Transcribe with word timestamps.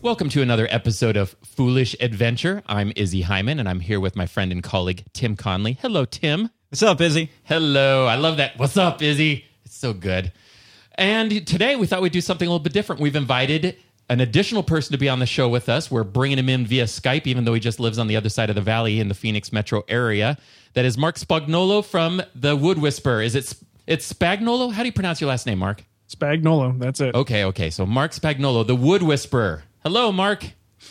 Welcome 0.00 0.28
to 0.28 0.42
another 0.42 0.68
episode 0.70 1.16
of 1.16 1.34
Foolish 1.44 1.96
Adventure. 1.98 2.62
I'm 2.68 2.92
Izzy 2.94 3.22
Hyman, 3.22 3.58
and 3.58 3.68
I'm 3.68 3.80
here 3.80 3.98
with 3.98 4.14
my 4.14 4.26
friend 4.26 4.52
and 4.52 4.62
colleague 4.62 5.04
Tim 5.12 5.34
Conley. 5.34 5.72
Hello, 5.82 6.04
Tim. 6.04 6.50
What's 6.68 6.84
up, 6.84 7.00
Izzy? 7.00 7.32
Hello. 7.42 8.06
I 8.06 8.14
love 8.14 8.36
that. 8.36 8.56
What's 8.58 8.76
up, 8.76 9.02
Izzy? 9.02 9.44
It's 9.64 9.76
so 9.76 9.92
good. 9.92 10.32
And 10.94 11.44
today 11.44 11.74
we 11.74 11.88
thought 11.88 12.00
we'd 12.00 12.12
do 12.12 12.20
something 12.20 12.46
a 12.46 12.50
little 12.50 12.62
bit 12.62 12.72
different. 12.72 13.02
We've 13.02 13.16
invited 13.16 13.76
an 14.08 14.20
additional 14.20 14.62
person 14.62 14.92
to 14.92 14.98
be 14.98 15.08
on 15.08 15.18
the 15.18 15.26
show 15.26 15.48
with 15.48 15.68
us. 15.68 15.90
We're 15.90 16.04
bringing 16.04 16.38
him 16.38 16.48
in 16.48 16.64
via 16.64 16.84
Skype, 16.84 17.26
even 17.26 17.44
though 17.44 17.54
he 17.54 17.60
just 17.60 17.80
lives 17.80 17.98
on 17.98 18.06
the 18.06 18.14
other 18.14 18.28
side 18.28 18.50
of 18.50 18.54
the 18.54 18.62
valley 18.62 19.00
in 19.00 19.08
the 19.08 19.14
Phoenix 19.14 19.52
metro 19.52 19.82
area. 19.88 20.38
That 20.74 20.84
is 20.84 20.96
Marc 20.96 21.16
Spagnuolo 21.16 21.84
from 21.84 22.22
the 22.36 22.54
Wood 22.54 22.78
Whisperer. 22.78 23.20
Is 23.20 23.34
it? 23.34 23.52
It's 23.88 24.10
Spagnuolo. 24.12 24.72
How 24.72 24.82
do 24.84 24.86
you 24.86 24.92
pronounce 24.92 25.20
your 25.20 25.28
last 25.28 25.44
name, 25.44 25.58
Marc? 25.58 25.82
Spagnuolo. 26.08 26.78
That's 26.78 27.00
it. 27.00 27.16
Okay, 27.16 27.44
okay. 27.46 27.70
So 27.70 27.84
Marc 27.84 28.12
Spagnuolo, 28.12 28.64
the 28.64 28.76
Wood 28.76 29.02
Whisperer. 29.02 29.64
Hello, 29.84 30.10
Marc. 30.10 30.44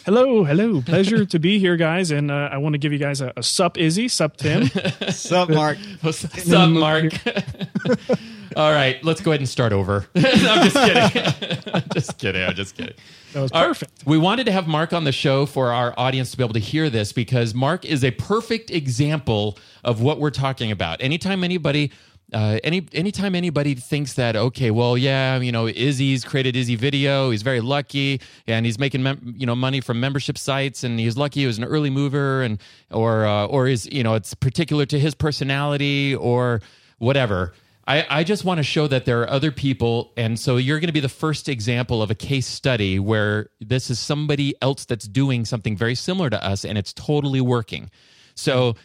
Hello, 0.06 0.44
hello. 0.46 0.82
Pleasure 0.82 1.26
to 1.26 1.40
be 1.40 1.60
here, 1.60 1.76
guys. 1.76 2.12
And 2.12 2.32
uh, 2.32 2.50
I 2.52 2.58
want 2.58 2.74
to 2.74 2.78
give 2.78 2.94
you 2.94 2.98
guys 2.98 3.20
a, 3.20 3.34
a 3.36 3.44
sup, 3.44 3.78
Izzy, 3.78 4.08
sup, 4.08 4.38
Tim. 4.38 4.68
Sup, 5.10 5.50
Marc? 5.50 5.78
What's 6.02 6.24
up, 6.52 6.70
Marc? 6.70 7.14
All 8.56 8.72
right, 8.72 9.04
let's 9.04 9.22
go 9.22 9.32
ahead 9.32 9.42
and 9.42 9.50
start 9.50 9.74
over. 9.74 10.08
I'm 10.16 10.70
just 10.70 10.76
kidding. 10.76 11.74
I'm 11.74 11.84
just 11.94 12.18
kidding. 12.18 12.44
I'm 12.44 12.56
just 12.56 12.76
kidding. 12.76 12.96
That 13.34 13.42
was 13.42 13.52
All 13.52 13.62
right, 13.62 13.68
perfect. 13.68 14.04
We 14.06 14.18
wanted 14.18 14.46
to 14.46 14.52
have 14.52 14.68
Marc 14.68 14.94
on 14.94 15.04
the 15.04 15.12
show 15.12 15.46
for 15.46 15.74
our 15.74 15.94
audience 15.98 16.32
to 16.32 16.38
be 16.38 16.44
able 16.44 16.54
to 16.54 16.60
hear 16.60 16.90
this 16.90 17.12
because 17.12 17.54
Marc 17.54 17.86
is 17.86 18.04
a 18.04 18.12
perfect 18.12 18.72
example 18.72 19.60
of 19.84 20.02
what 20.02 20.20
we're 20.20 20.32
talking 20.32 20.72
about. 20.72 21.02
Anytime 21.02 21.44
anybody 21.44 21.92
uh, 22.34 22.60
any 22.64 22.86
anytime 22.92 23.36
anybody 23.36 23.74
thinks 23.74 24.14
that 24.14 24.36
okay, 24.36 24.70
well, 24.70 24.98
yeah, 24.98 25.38
you 25.38 25.52
know, 25.52 25.68
Izzy's 25.68 26.26
created 26.26 26.56
Izzy 26.58 26.76
Video. 26.76 27.30
He's 27.30 27.42
very 27.42 27.62
lucky, 27.62 28.20
and 28.46 28.66
he's 28.66 28.78
making 28.78 29.02
mem- 29.04 29.36
you 29.38 29.46
know 29.46 29.56
money 29.56 29.80
from 29.80 30.00
membership 30.00 30.38
sites, 30.38 30.84
and 30.84 31.00
he's 31.00 31.16
lucky. 31.16 31.42
He 31.42 31.48
was 31.48 31.58
an 31.58 31.64
early 31.64 31.90
mover, 31.90 32.42
and 32.42 32.60
or 32.92 33.26
uh, 33.26 33.46
or 33.46 33.68
is 33.68 33.88
you 33.92 34.04
know 34.04 34.16
it's 34.16 34.34
particular 34.34 34.86
to 34.88 35.00
his 35.00 35.16
personality 35.16 36.16
or 36.16 36.62
whatever. 36.98 37.54
I, 37.88 38.06
I 38.10 38.24
just 38.26 38.44
want 38.44 38.58
to 38.58 38.64
show 38.64 38.86
that 38.88 39.06
there 39.06 39.22
are 39.22 39.30
other 39.30 39.50
people, 39.50 40.12
and 40.18 40.38
so 40.38 40.58
you're 40.58 40.80
going 40.80 40.88
to 40.88 40.94
be 40.94 41.00
the 41.00 41.08
first 41.08 41.48
example 41.48 42.02
of 42.02 42.12
a 42.12 42.16
case 42.16 42.46
study 42.46 43.00
where 43.00 43.50
this 43.62 43.90
is 43.90 43.98
somebody 43.98 44.54
else 44.62 44.84
that's 44.84 45.08
doing 45.08 45.46
something 45.46 45.78
very 45.78 45.96
similar 45.96 46.30
to 46.30 46.46
us, 46.46 46.66
and 46.66 46.78
it's 46.78 46.92
totally 46.92 47.40
working. 47.40 47.90
So 48.36 48.76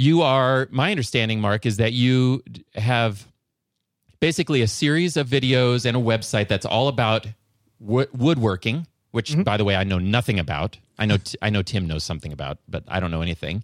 you 0.00 0.22
are 0.22 0.66
my 0.70 0.90
understanding 0.90 1.40
mark 1.40 1.66
is 1.66 1.76
that 1.76 1.92
you 1.92 2.42
have 2.74 3.26
basically 4.18 4.62
a 4.62 4.66
series 4.66 5.16
of 5.18 5.28
videos 5.28 5.84
and 5.84 5.94
a 5.94 6.00
website 6.00 6.48
that's 6.48 6.64
all 6.64 6.88
about 6.88 7.26
wo- 7.78 8.06
woodworking 8.16 8.86
which 9.10 9.36
by 9.44 9.58
the 9.58 9.64
way 9.64 9.76
i 9.76 9.84
know 9.84 9.98
nothing 9.98 10.38
about 10.38 10.78
i 10.98 11.04
know 11.04 11.18
t- 11.18 11.36
i 11.42 11.50
know 11.50 11.60
tim 11.60 11.86
knows 11.86 12.02
something 12.02 12.32
about 12.32 12.56
but 12.66 12.82
i 12.88 12.98
don't 12.98 13.10
know 13.10 13.22
anything 13.22 13.62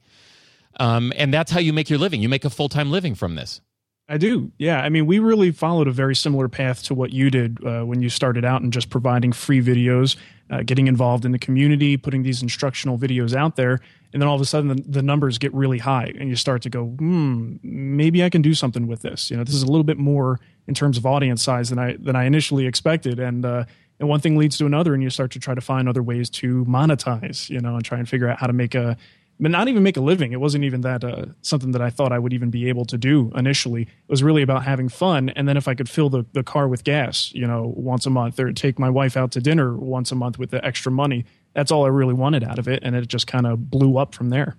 um, 0.78 1.10
and 1.16 1.32
that's 1.32 1.50
how 1.50 1.58
you 1.58 1.72
make 1.72 1.88
your 1.88 1.98
living 1.98 2.20
you 2.20 2.28
make 2.28 2.44
a 2.44 2.50
full-time 2.50 2.90
living 2.90 3.14
from 3.14 3.34
this 3.34 3.62
I 4.08 4.18
do. 4.18 4.52
Yeah. 4.56 4.80
I 4.82 4.88
mean, 4.88 5.06
we 5.06 5.18
really 5.18 5.50
followed 5.50 5.88
a 5.88 5.90
very 5.90 6.14
similar 6.14 6.48
path 6.48 6.84
to 6.84 6.94
what 6.94 7.12
you 7.12 7.28
did 7.28 7.58
uh, 7.66 7.82
when 7.82 8.02
you 8.02 8.08
started 8.08 8.44
out 8.44 8.62
and 8.62 8.72
just 8.72 8.88
providing 8.88 9.32
free 9.32 9.60
videos, 9.60 10.14
uh, 10.48 10.62
getting 10.62 10.86
involved 10.86 11.24
in 11.24 11.32
the 11.32 11.40
community, 11.40 11.96
putting 11.96 12.22
these 12.22 12.40
instructional 12.40 12.98
videos 12.98 13.34
out 13.34 13.56
there. 13.56 13.80
And 14.12 14.22
then 14.22 14.28
all 14.28 14.34
of 14.34 14.40
a 14.40 14.46
sudden, 14.46 14.68
the, 14.68 14.82
the 14.82 15.02
numbers 15.02 15.38
get 15.38 15.52
really 15.52 15.78
high, 15.78 16.12
and 16.18 16.28
you 16.28 16.36
start 16.36 16.62
to 16.62 16.70
go, 16.70 16.86
hmm, 16.86 17.56
maybe 17.62 18.24
I 18.24 18.30
can 18.30 18.42
do 18.42 18.54
something 18.54 18.86
with 18.86 19.02
this. 19.02 19.30
You 19.30 19.36
know, 19.36 19.44
this 19.44 19.54
is 19.54 19.62
a 19.62 19.66
little 19.66 19.84
bit 19.84 19.98
more 19.98 20.40
in 20.66 20.74
terms 20.74 20.96
of 20.98 21.06
audience 21.06 21.42
size 21.42 21.70
than 21.70 21.78
I 21.78 21.96
than 21.98 22.16
I 22.16 22.24
initially 22.24 22.66
expected, 22.66 23.18
and 23.18 23.44
uh, 23.44 23.64
and 23.98 24.08
one 24.08 24.20
thing 24.20 24.36
leads 24.36 24.58
to 24.58 24.66
another, 24.66 24.94
and 24.94 25.02
you 25.02 25.10
start 25.10 25.30
to 25.32 25.38
try 25.38 25.54
to 25.54 25.60
find 25.60 25.88
other 25.88 26.02
ways 26.02 26.30
to 26.30 26.64
monetize. 26.66 27.48
You 27.50 27.60
know, 27.60 27.76
and 27.76 27.84
try 27.84 27.98
and 27.98 28.08
figure 28.08 28.28
out 28.28 28.38
how 28.38 28.46
to 28.46 28.52
make 28.52 28.74
a 28.74 28.96
but 29.38 29.50
not 29.50 29.68
even 29.68 29.82
make 29.82 29.96
a 29.96 30.00
living. 30.00 30.32
It 30.32 30.40
wasn't 30.40 30.64
even 30.64 30.80
that 30.82 31.04
uh, 31.04 31.26
something 31.42 31.72
that 31.72 31.82
I 31.82 31.90
thought 31.90 32.12
I 32.12 32.18
would 32.18 32.32
even 32.32 32.50
be 32.50 32.68
able 32.68 32.84
to 32.86 32.96
do 32.96 33.30
initially. 33.34 33.82
It 33.82 34.08
was 34.08 34.22
really 34.22 34.42
about 34.42 34.64
having 34.64 34.88
fun, 34.88 35.28
and 35.30 35.48
then 35.48 35.56
if 35.56 35.68
I 35.68 35.74
could 35.74 35.88
fill 35.88 36.08
the, 36.08 36.24
the 36.32 36.42
car 36.42 36.68
with 36.68 36.84
gas, 36.84 37.32
you 37.34 37.46
know, 37.46 37.72
once 37.76 38.06
a 38.06 38.10
month, 38.10 38.40
or 38.40 38.52
take 38.52 38.78
my 38.78 38.88
wife 38.88 39.16
out 39.16 39.32
to 39.32 39.40
dinner 39.40 39.76
once 39.76 40.10
a 40.10 40.14
month 40.14 40.38
with 40.38 40.50
the 40.50 40.64
extra 40.64 40.90
money. 40.90 41.24
That's 41.56 41.72
all 41.72 41.86
I 41.86 41.88
really 41.88 42.12
wanted 42.12 42.44
out 42.44 42.58
of 42.58 42.68
it, 42.68 42.80
and 42.82 42.94
it 42.94 43.08
just 43.08 43.26
kind 43.26 43.46
of 43.46 43.70
blew 43.70 43.96
up 43.96 44.14
from 44.14 44.28
there. 44.28 44.58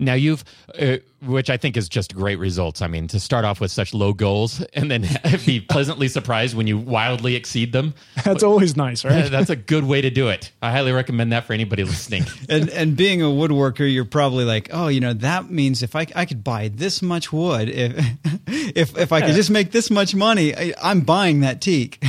now 0.00 0.14
you've 0.14 0.42
uh, 0.78 0.96
which 1.26 1.50
i 1.50 1.56
think 1.56 1.76
is 1.76 1.88
just 1.88 2.14
great 2.14 2.38
results 2.38 2.82
i 2.82 2.86
mean 2.86 3.06
to 3.08 3.18
start 3.20 3.44
off 3.44 3.60
with 3.60 3.70
such 3.70 3.92
low 3.94 4.12
goals 4.12 4.60
and 4.74 4.90
then 4.90 5.06
be 5.46 5.60
pleasantly 5.60 6.08
surprised 6.08 6.56
when 6.56 6.66
you 6.66 6.78
wildly 6.78 7.34
exceed 7.34 7.72
them 7.72 7.94
That's 8.24 8.42
always 8.42 8.76
nice, 8.76 9.04
right? 9.04 9.30
that's 9.30 9.50
a 9.50 9.56
good 9.56 9.84
way 9.84 10.00
to 10.00 10.10
do 10.10 10.28
it 10.28 10.52
i 10.62 10.70
highly 10.70 10.92
recommend 10.92 11.32
that 11.32 11.44
for 11.44 11.52
anybody 11.52 11.84
listening 11.84 12.24
And 12.48 12.68
and 12.70 12.96
being 12.96 13.22
a 13.22 13.26
woodworker, 13.26 13.92
you're 13.92 14.04
probably 14.04 14.44
like, 14.44 14.68
oh, 14.72 14.88
you 14.88 15.00
know, 15.00 15.12
that 15.14 15.50
means 15.50 15.82
if 15.82 15.96
I, 15.96 16.06
I 16.14 16.24
could 16.26 16.44
buy 16.44 16.68
this 16.68 17.02
much 17.02 17.32
wood, 17.32 17.68
if 17.68 17.96
if 18.46 18.96
if 18.96 19.12
I 19.12 19.20
could 19.20 19.34
just 19.34 19.50
make 19.50 19.72
this 19.72 19.90
much 19.90 20.14
money, 20.14 20.54
I, 20.54 20.74
I'm 20.82 21.00
buying 21.00 21.40
that 21.40 21.60
teak. 21.60 22.02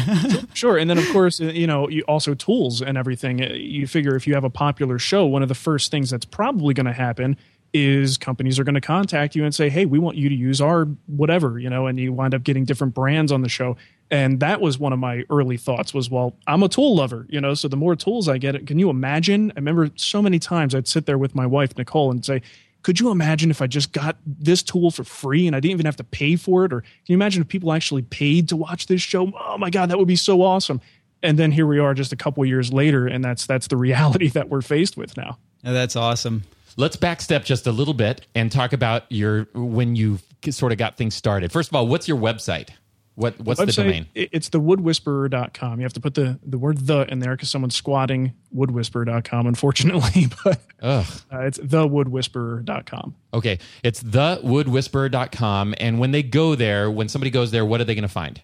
Sure, 0.54 0.78
and 0.78 0.90
then 0.90 0.98
of 0.98 1.08
course, 1.10 1.42
uh, 1.42 1.46
you 1.46 1.66
know, 1.68 1.90
you 1.90 2.04
also 2.04 2.34
tools 2.36 2.82
and 2.82 2.98
everything. 2.98 3.42
Uh, 3.44 3.48
You 3.54 3.88
figure 3.88 4.16
if 4.16 4.28
you 4.28 4.34
have 4.36 4.44
a 4.44 4.50
popular 4.50 5.00
show, 5.00 5.26
one 5.26 5.42
of 5.42 5.50
the 5.50 5.56
first 5.56 5.92
things 5.92 6.10
that's 6.10 6.26
probably 6.26 6.74
going 6.74 6.86
to 6.88 6.94
happen 6.94 7.38
is 7.74 8.18
companies 8.18 8.58
are 8.60 8.64
going 8.64 8.76
to 8.76 8.82
contact 9.08 9.36
you 9.36 9.46
and 9.46 9.56
say, 9.56 9.70
"Hey, 9.70 9.86
we 9.86 10.00
want 10.00 10.18
you 10.18 10.30
to 10.30 10.36
use 10.36 10.60
our 10.62 10.86
whatever," 11.08 11.60
you 11.60 11.70
know, 11.70 11.88
and 11.88 12.00
you 12.00 12.12
wind 12.12 12.34
up 12.36 12.44
getting 12.44 12.66
different 12.66 12.94
brands 12.94 13.32
on 13.32 13.42
the 13.42 13.50
show. 13.50 13.78
And 14.10 14.40
that 14.40 14.62
was 14.62 14.80
one 14.80 14.94
of 14.94 15.00
my 15.00 15.24
early 15.30 15.58
thoughts 15.58 15.94
was, 15.94 16.10
well, 16.10 16.34
I'm 16.48 16.64
a 16.64 16.70
tool 16.70 16.96
lover, 16.96 17.26
you 17.30 17.42
know, 17.42 17.54
so 17.54 17.68
the 17.68 17.76
more 17.76 17.94
tools 17.94 18.30
I 18.30 18.38
get, 18.38 18.66
can 18.66 18.80
you 18.80 18.90
imagine? 18.90 19.52
I 19.52 19.60
remember 19.60 19.90
so 19.96 20.22
many 20.22 20.40
times 20.40 20.74
I'd 20.74 20.88
sit 20.88 21.06
there 21.06 21.18
with 21.18 21.36
my 21.36 21.46
wife 21.46 21.78
Nicole 21.78 22.10
and 22.10 22.24
say, 22.24 22.42
could 22.84 23.02
you 23.02 23.12
imagine 23.12 23.52
if 23.52 23.62
I 23.62 23.68
just 23.68 23.92
got 23.92 24.16
this 24.26 24.64
tool 24.64 24.92
for 24.92 25.04
free 25.04 25.46
and 25.46 25.54
I 25.54 25.60
didn't 25.60 25.74
even 25.74 25.86
have 25.86 25.98
to 25.98 26.06
pay 26.06 26.38
for 26.38 26.64
it? 26.64 26.72
Or 26.72 26.80
can 26.80 26.90
you 27.08 27.16
imagine 27.16 27.42
if 27.42 27.50
people 27.50 27.74
actually 27.74 28.04
paid 28.04 28.48
to 28.48 28.56
watch 28.56 28.88
this 28.88 29.02
show? 29.02 29.30
Oh 29.38 29.58
my 29.58 29.70
God, 29.70 29.90
that 29.90 29.98
would 29.98 30.08
be 30.08 30.16
so 30.16 30.42
awesome. 30.42 30.80
And 31.22 31.38
then 31.38 31.52
here 31.52 31.68
we 31.68 31.80
are 31.80 31.94
just 31.94 32.14
a 32.14 32.16
couple 32.16 32.46
years 32.46 32.72
later, 32.72 33.08
and 33.08 33.26
that's 33.26 33.46
that's 33.46 33.68
the 33.68 33.76
reality 33.76 34.30
that 34.38 34.48
we're 34.48 34.62
faced 34.62 34.96
with 34.96 35.18
now. 35.18 35.38
Yeah, 35.64 35.74
that's 35.74 35.98
awesome. 35.98 36.44
Let's 36.78 36.96
backstep 36.96 37.44
just 37.44 37.68
a 37.68 37.72
little 37.72 37.94
bit 37.96 38.26
and 38.36 38.52
talk 38.52 38.72
about 38.72 39.04
your 39.12 39.48
when 39.54 39.96
you 39.96 40.20
sort 40.50 40.72
of 40.72 40.78
got 40.78 40.96
things 40.96 41.16
started. 41.16 41.52
First 41.52 41.70
of 41.70 41.76
all, 41.76 41.88
what's 41.88 42.08
your 42.08 42.18
website? 42.18 42.70
What 43.16 43.40
what's 43.42 43.60
the 43.60 43.66
Website, 43.66 43.76
domain? 43.78 44.06
it- 44.14 44.30
It's 44.32 44.48
thewoodwhisperer.com. 44.52 45.80
You 45.80 45.84
have 45.86 45.94
to 45.94 46.00
put 46.00 46.14
the, 46.14 46.38
the 46.46 46.60
word 46.60 46.78
the 46.86 47.12
in 47.12 47.18
there 47.18 47.36
because 47.36 47.50
someone's 47.50 47.76
squatting 47.76 48.34
woodwhisperer.com, 48.56 49.48
unfortunately, 49.48 50.28
but 50.44 50.62
uh, 50.84 51.04
it's 51.32 51.58
thewoodwhisperer.com. 51.58 53.16
Okay, 53.34 53.58
it's 53.84 54.04
thewoodwhisperer.com 54.04 55.74
and 55.80 56.00
when 56.00 56.12
they 56.12 56.22
go 56.22 56.54
there, 56.54 56.92
when 56.92 57.10
somebody 57.10 57.32
goes 57.32 57.50
there, 57.50 57.66
what 57.66 57.82
are 57.82 57.86
they 57.86 57.96
going 57.96 58.04
to 58.04 58.08
find? 58.08 58.40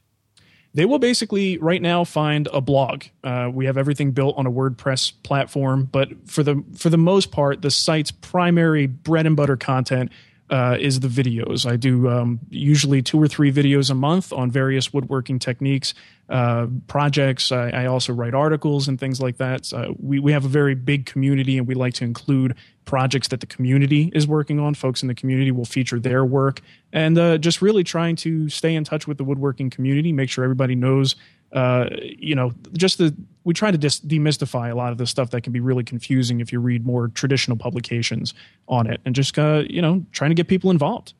They 0.74 0.86
will 0.86 1.00
basically 1.00 1.58
right 1.58 1.82
now 1.82 2.04
find 2.04 2.48
a 2.52 2.62
blog. 2.62 3.04
Uh, 3.24 3.50
we 3.54 3.66
have 3.66 3.78
everything 3.78 4.12
built 4.12 4.38
on 4.38 4.48
a 4.48 4.52
WordPress 4.52 5.14
platform, 5.24 5.88
but 5.92 6.10
for 6.26 6.44
the 6.44 6.64
for 6.76 6.90
the 6.90 6.98
most 6.98 7.32
part, 7.32 7.62
the 7.62 7.72
site's 7.72 8.12
primary 8.12 8.88
bread 8.88 9.26
and 9.26 9.36
butter 9.36 9.58
content 9.58 10.12
uh, 10.50 10.78
is 10.80 11.00
the 11.00 11.08
videos. 11.08 11.70
I 11.70 11.78
do 11.78 12.10
um, 12.10 12.40
usually 12.50 13.02
two 13.02 13.22
or 13.22 13.28
three 13.28 13.52
videos 13.52 13.90
a 13.90 13.96
month 13.96 14.32
on 14.34 14.52
various 14.52 14.94
woodworking 14.94 15.40
techniques, 15.40 15.94
uh, 16.30 16.68
projects. 16.88 17.52
I, 17.52 17.70
I 17.70 17.86
also 17.86 18.14
write 18.14 18.34
articles 18.34 18.88
and 18.88 19.00
things 19.00 19.22
like 19.22 19.38
that. 19.38 19.66
So 19.66 19.96
we 20.00 20.20
we 20.20 20.32
have 20.32 20.46
a 20.46 20.50
very 20.50 20.76
big 20.76 21.06
community, 21.06 21.58
and 21.58 21.68
we 21.68 21.76
like 21.76 21.94
to 21.96 22.04
include 22.04 22.56
projects 22.86 23.30
that 23.30 23.40
the 23.40 23.46
community 23.48 24.12
is 24.14 24.28
working 24.28 24.60
on. 24.60 24.74
Folks 24.74 25.02
in 25.02 25.08
the 25.08 25.16
community 25.16 25.52
will 25.52 25.66
feature 25.66 26.00
their 26.00 26.26
work, 26.26 26.62
and 26.92 27.18
uh, 27.18 27.38
just 27.38 27.62
really 27.62 27.84
trying 27.84 28.16
to 28.18 28.50
stay 28.50 28.76
in 28.76 28.84
touch 28.84 29.08
with 29.08 29.18
the 29.18 29.24
woodworking 29.24 29.70
community, 29.70 30.12
make 30.12 30.30
sure 30.30 30.44
everybody 30.44 30.76
knows. 30.76 31.16
Uh, 31.54 31.88
you 32.02 32.36
know, 32.36 32.52
just 32.74 32.98
the 32.98 33.16
we 33.44 33.54
try 33.54 33.72
to 33.72 33.78
dis- 33.78 34.00
demystify 34.00 34.72
a 34.72 34.76
lot 34.76 34.92
of 34.92 34.98
the 34.98 35.06
stuff 35.06 35.30
that 35.32 35.42
can 35.42 35.54
be 35.54 35.60
really 35.60 35.84
confusing 35.84 36.40
if 36.40 36.52
you 36.52 36.60
read 36.60 36.86
more 36.86 37.10
traditional 37.10 37.58
publications 37.58 38.34
on 38.68 38.88
it, 38.88 39.00
and 39.06 39.16
just 39.16 39.38
uh, 39.38 39.64
you 39.70 39.82
know, 39.82 40.04
trying 40.12 40.32
to 40.32 40.36
get 40.36 40.48
people 40.48 40.72
involved. 40.72 41.14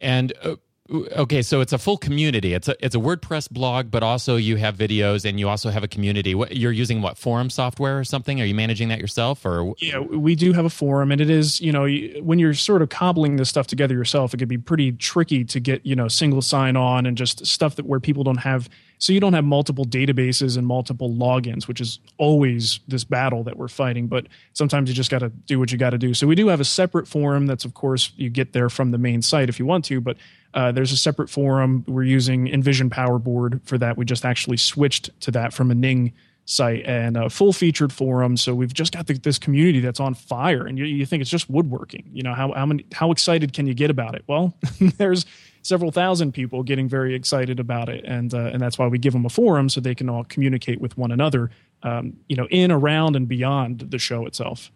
And 0.00 0.32
uh, 0.42 0.56
okay, 0.90 1.42
so 1.42 1.60
it's 1.60 1.72
a 1.72 1.78
full 1.78 1.96
community. 1.96 2.54
It's 2.54 2.68
a 2.68 2.84
it's 2.84 2.94
a 2.94 2.98
WordPress 2.98 3.50
blog, 3.50 3.90
but 3.90 4.02
also 4.02 4.36
you 4.36 4.56
have 4.56 4.76
videos 4.76 5.24
and 5.24 5.38
you 5.38 5.48
also 5.48 5.70
have 5.70 5.82
a 5.82 5.88
community. 5.88 6.34
What 6.34 6.56
you're 6.56 6.72
using 6.72 7.02
what 7.02 7.18
forum 7.18 7.50
software 7.50 7.98
or 7.98 8.04
something? 8.04 8.40
Are 8.40 8.44
you 8.44 8.54
managing 8.54 8.88
that 8.88 9.00
yourself 9.00 9.44
or 9.44 9.74
Yeah, 9.78 9.98
we 9.98 10.34
do 10.34 10.52
have 10.52 10.64
a 10.64 10.70
forum, 10.70 11.12
and 11.12 11.20
it 11.20 11.30
is 11.30 11.60
you 11.60 11.72
know 11.72 11.86
when 12.22 12.38
you're 12.38 12.54
sort 12.54 12.82
of 12.82 12.88
cobbling 12.88 13.36
this 13.36 13.48
stuff 13.48 13.66
together 13.66 13.94
yourself, 13.94 14.34
it 14.34 14.38
could 14.38 14.48
be 14.48 14.58
pretty 14.58 14.92
tricky 14.92 15.44
to 15.44 15.60
get 15.60 15.84
you 15.84 15.96
know 15.96 16.08
single 16.08 16.42
sign 16.42 16.76
on 16.76 17.06
and 17.06 17.16
just 17.16 17.44
stuff 17.46 17.76
that 17.76 17.86
where 17.86 18.00
people 18.00 18.24
don't 18.24 18.38
have. 18.38 18.68
So 18.98 19.12
you 19.12 19.20
don't 19.20 19.32
have 19.32 19.44
multiple 19.44 19.84
databases 19.84 20.56
and 20.56 20.66
multiple 20.66 21.10
logins, 21.10 21.68
which 21.68 21.80
is 21.80 21.98
always 22.18 22.80
this 22.88 23.04
battle 23.04 23.42
that 23.44 23.56
we're 23.56 23.68
fighting. 23.68 24.06
But 24.06 24.26
sometimes 24.52 24.88
you 24.88 24.94
just 24.94 25.10
got 25.10 25.18
to 25.18 25.28
do 25.28 25.58
what 25.58 25.72
you 25.72 25.78
got 25.78 25.90
to 25.90 25.98
do. 25.98 26.14
So 26.14 26.26
we 26.26 26.34
do 26.34 26.48
have 26.48 26.60
a 26.60 26.64
separate 26.64 27.06
forum. 27.06 27.46
That's 27.46 27.64
of 27.64 27.74
course 27.74 28.12
you 28.16 28.30
get 28.30 28.52
there 28.52 28.68
from 28.68 28.90
the 28.90 28.98
main 28.98 29.22
site 29.22 29.48
if 29.48 29.58
you 29.58 29.66
want 29.66 29.84
to, 29.86 30.00
but 30.00 30.16
uh, 30.54 30.72
there's 30.72 30.92
a 30.92 30.96
separate 30.96 31.28
forum. 31.28 31.84
We're 31.86 32.04
using 32.04 32.48
Invision 32.48 32.88
Power 32.88 33.18
Board 33.18 33.60
for 33.64 33.76
that. 33.78 33.96
We 33.98 34.04
just 34.04 34.24
actually 34.24 34.56
switched 34.56 35.18
to 35.20 35.30
that 35.32 35.52
from 35.52 35.70
a 35.70 35.74
Ning 35.74 36.12
site 36.46 36.84
and 36.86 37.16
a 37.16 37.28
full 37.28 37.52
featured 37.52 37.92
forum. 37.92 38.36
So 38.36 38.54
we've 38.54 38.72
just 38.72 38.92
got 38.92 39.06
the, 39.06 39.14
this 39.18 39.38
community 39.38 39.80
that's 39.80 40.00
on 40.00 40.14
fire, 40.14 40.66
and 40.66 40.78
you, 40.78 40.84
you 40.86 41.04
think 41.04 41.20
it's 41.20 41.30
just 41.30 41.50
woodworking. 41.50 42.08
You 42.12 42.22
know 42.22 42.32
how 42.32 42.52
how 42.52 42.64
many 42.64 42.86
how 42.92 43.10
excited 43.10 43.52
can 43.52 43.66
you 43.66 43.74
get 43.74 43.90
about 43.90 44.14
it? 44.14 44.24
Well, 44.26 44.54
there's 44.80 45.26
several 45.66 45.90
thousand 45.90 46.32
people 46.32 46.62
getting 46.62 46.88
very 46.88 47.14
excited 47.14 47.60
about 47.60 47.88
it, 47.88 48.04
and 48.04 48.32
uh, 48.32 48.50
and 48.52 48.60
that's 48.60 48.78
why 48.78 48.86
we 48.86 48.98
give 48.98 49.12
them 49.12 49.24
a 49.24 49.28
forum 49.28 49.68
so 49.68 49.80
they 49.80 49.94
can 49.94 50.08
all 50.08 50.24
communicate 50.24 50.80
with 50.80 50.96
one 50.96 51.12
another. 51.12 51.50
Um, 51.82 52.16
you 52.28 52.36
know, 52.36 52.46
in, 52.50 52.72
around, 52.72 53.16
and 53.16 53.28
beyond 53.28 53.80
the 53.90 53.98
show 53.98 54.26
itself. 54.26 54.70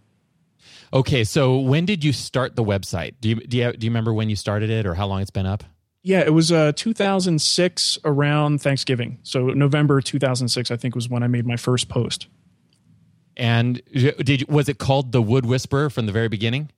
Okay, 0.93 1.25
so 1.25 1.59
when 1.59 1.87
did 1.87 2.05
you 2.05 2.13
start 2.13 2.57
the 2.57 2.65
website? 2.65 3.15
Do 3.21 3.31
you 3.31 3.37
do 3.37 3.57
you, 3.57 3.73
do 3.73 3.87
you 3.87 3.91
remember 3.91 4.13
when 4.13 4.29
you 4.29 4.37
started 4.37 4.71
it 4.71 4.87
or 4.87 4.95
how 4.95 5.07
long 5.07 5.23
it's 5.23 5.31
been 5.31 5.47
up? 5.47 5.65
Yeah, 6.03 6.21
it 6.21 6.33
was 6.33 6.51
uh, 6.51 6.73
2006 6.77 7.99
around 8.05 8.63
Thanksgiving. 8.63 9.19
So 9.23 9.49
November 9.49 10.01
2006, 10.01 10.71
I 10.71 10.77
think, 10.77 10.95
was 10.95 11.11
when 11.11 11.23
I 11.23 11.27
made 11.27 11.47
my 11.47 11.57
first 11.57 11.89
post. 11.89 12.27
And 13.37 13.83
did 13.93 14.49
was 14.49 14.69
it 14.69 14.79
called 14.79 15.13
the 15.13 15.23
Wood 15.23 15.47
Whisperer 15.47 15.91
from 15.91 16.07
the 16.07 16.13
very 16.13 16.29
beginning? 16.29 16.71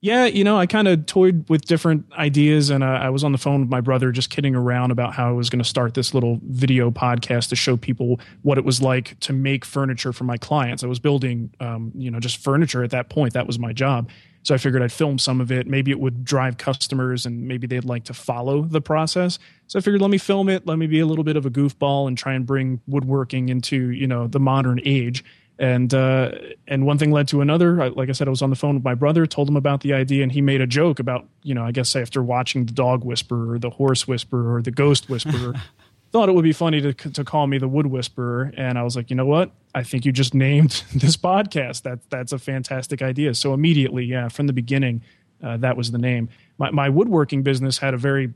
Yeah, 0.00 0.26
you 0.26 0.44
know, 0.44 0.56
I 0.56 0.66
kind 0.66 0.86
of 0.86 1.06
toyed 1.06 1.44
with 1.48 1.64
different 1.64 2.06
ideas, 2.12 2.70
and 2.70 2.84
uh, 2.84 2.86
I 2.86 3.10
was 3.10 3.24
on 3.24 3.32
the 3.32 3.38
phone 3.38 3.62
with 3.62 3.68
my 3.68 3.80
brother, 3.80 4.12
just 4.12 4.30
kidding 4.30 4.54
around 4.54 4.92
about 4.92 5.12
how 5.12 5.28
I 5.28 5.32
was 5.32 5.50
going 5.50 5.58
to 5.58 5.68
start 5.68 5.94
this 5.94 6.14
little 6.14 6.38
video 6.44 6.92
podcast 6.92 7.48
to 7.48 7.56
show 7.56 7.76
people 7.76 8.20
what 8.42 8.58
it 8.58 8.64
was 8.64 8.80
like 8.80 9.18
to 9.20 9.32
make 9.32 9.64
furniture 9.64 10.12
for 10.12 10.22
my 10.22 10.36
clients. 10.36 10.84
I 10.84 10.86
was 10.86 11.00
building, 11.00 11.52
um, 11.58 11.90
you 11.96 12.12
know, 12.12 12.20
just 12.20 12.36
furniture 12.36 12.84
at 12.84 12.90
that 12.90 13.08
point. 13.10 13.32
That 13.32 13.48
was 13.48 13.58
my 13.58 13.72
job. 13.72 14.08
So 14.44 14.54
I 14.54 14.58
figured 14.58 14.82
I'd 14.82 14.92
film 14.92 15.18
some 15.18 15.40
of 15.40 15.50
it. 15.50 15.66
Maybe 15.66 15.90
it 15.90 15.98
would 15.98 16.24
drive 16.24 16.58
customers, 16.58 17.26
and 17.26 17.48
maybe 17.48 17.66
they'd 17.66 17.84
like 17.84 18.04
to 18.04 18.14
follow 18.14 18.62
the 18.62 18.80
process. 18.80 19.40
So 19.66 19.80
I 19.80 19.82
figured, 19.82 20.00
let 20.00 20.10
me 20.10 20.18
film 20.18 20.48
it. 20.48 20.64
Let 20.64 20.78
me 20.78 20.86
be 20.86 21.00
a 21.00 21.06
little 21.06 21.24
bit 21.24 21.36
of 21.36 21.44
a 21.44 21.50
goofball 21.50 22.06
and 22.06 22.16
try 22.16 22.34
and 22.34 22.46
bring 22.46 22.80
woodworking 22.86 23.48
into, 23.48 23.90
you 23.90 24.06
know, 24.06 24.28
the 24.28 24.38
modern 24.38 24.80
age 24.84 25.24
and 25.58 25.92
uh, 25.92 26.30
and 26.68 26.86
one 26.86 26.98
thing 26.98 27.10
led 27.10 27.28
to 27.28 27.40
another. 27.40 27.80
I, 27.80 27.88
like 27.88 28.08
I 28.08 28.12
said, 28.12 28.28
I 28.28 28.30
was 28.30 28.42
on 28.42 28.50
the 28.50 28.56
phone 28.56 28.74
with 28.76 28.84
my 28.84 28.94
brother, 28.94 29.26
told 29.26 29.48
him 29.48 29.56
about 29.56 29.80
the 29.80 29.92
idea, 29.92 30.22
and 30.22 30.30
he 30.30 30.40
made 30.40 30.60
a 30.60 30.66
joke 30.66 30.98
about 31.00 31.26
you 31.42 31.54
know 31.54 31.64
I 31.64 31.72
guess 31.72 31.94
after 31.96 32.22
watching 32.22 32.66
the 32.66 32.72
dog 32.72 33.04
whisperer 33.04 33.54
or 33.54 33.58
the 33.58 33.70
horse 33.70 34.06
whisperer 34.06 34.54
or 34.54 34.62
the 34.62 34.70
ghost 34.70 35.08
whisperer, 35.08 35.54
thought 36.12 36.28
it 36.28 36.34
would 36.34 36.44
be 36.44 36.52
funny 36.52 36.80
to 36.80 36.92
to 36.92 37.24
call 37.24 37.46
me 37.46 37.58
the 37.58 37.68
wood 37.68 37.86
whisperer, 37.86 38.52
and 38.56 38.78
I 38.78 38.82
was 38.82 38.94
like, 38.94 39.10
you 39.10 39.16
know 39.16 39.26
what? 39.26 39.50
I 39.74 39.82
think 39.82 40.04
you 40.04 40.12
just 40.12 40.34
named 40.34 40.84
this 40.94 41.16
podcast. 41.16 41.82
That 41.82 42.08
that's 42.08 42.32
a 42.32 42.38
fantastic 42.38 43.02
idea. 43.02 43.34
So 43.34 43.52
immediately, 43.52 44.04
yeah, 44.04 44.28
from 44.28 44.46
the 44.46 44.52
beginning, 44.52 45.02
uh, 45.42 45.56
that 45.58 45.76
was 45.76 45.90
the 45.90 45.98
name. 45.98 46.28
My 46.58 46.70
my 46.70 46.88
woodworking 46.88 47.42
business 47.42 47.78
had 47.78 47.94
a 47.94 47.98
very 47.98 48.32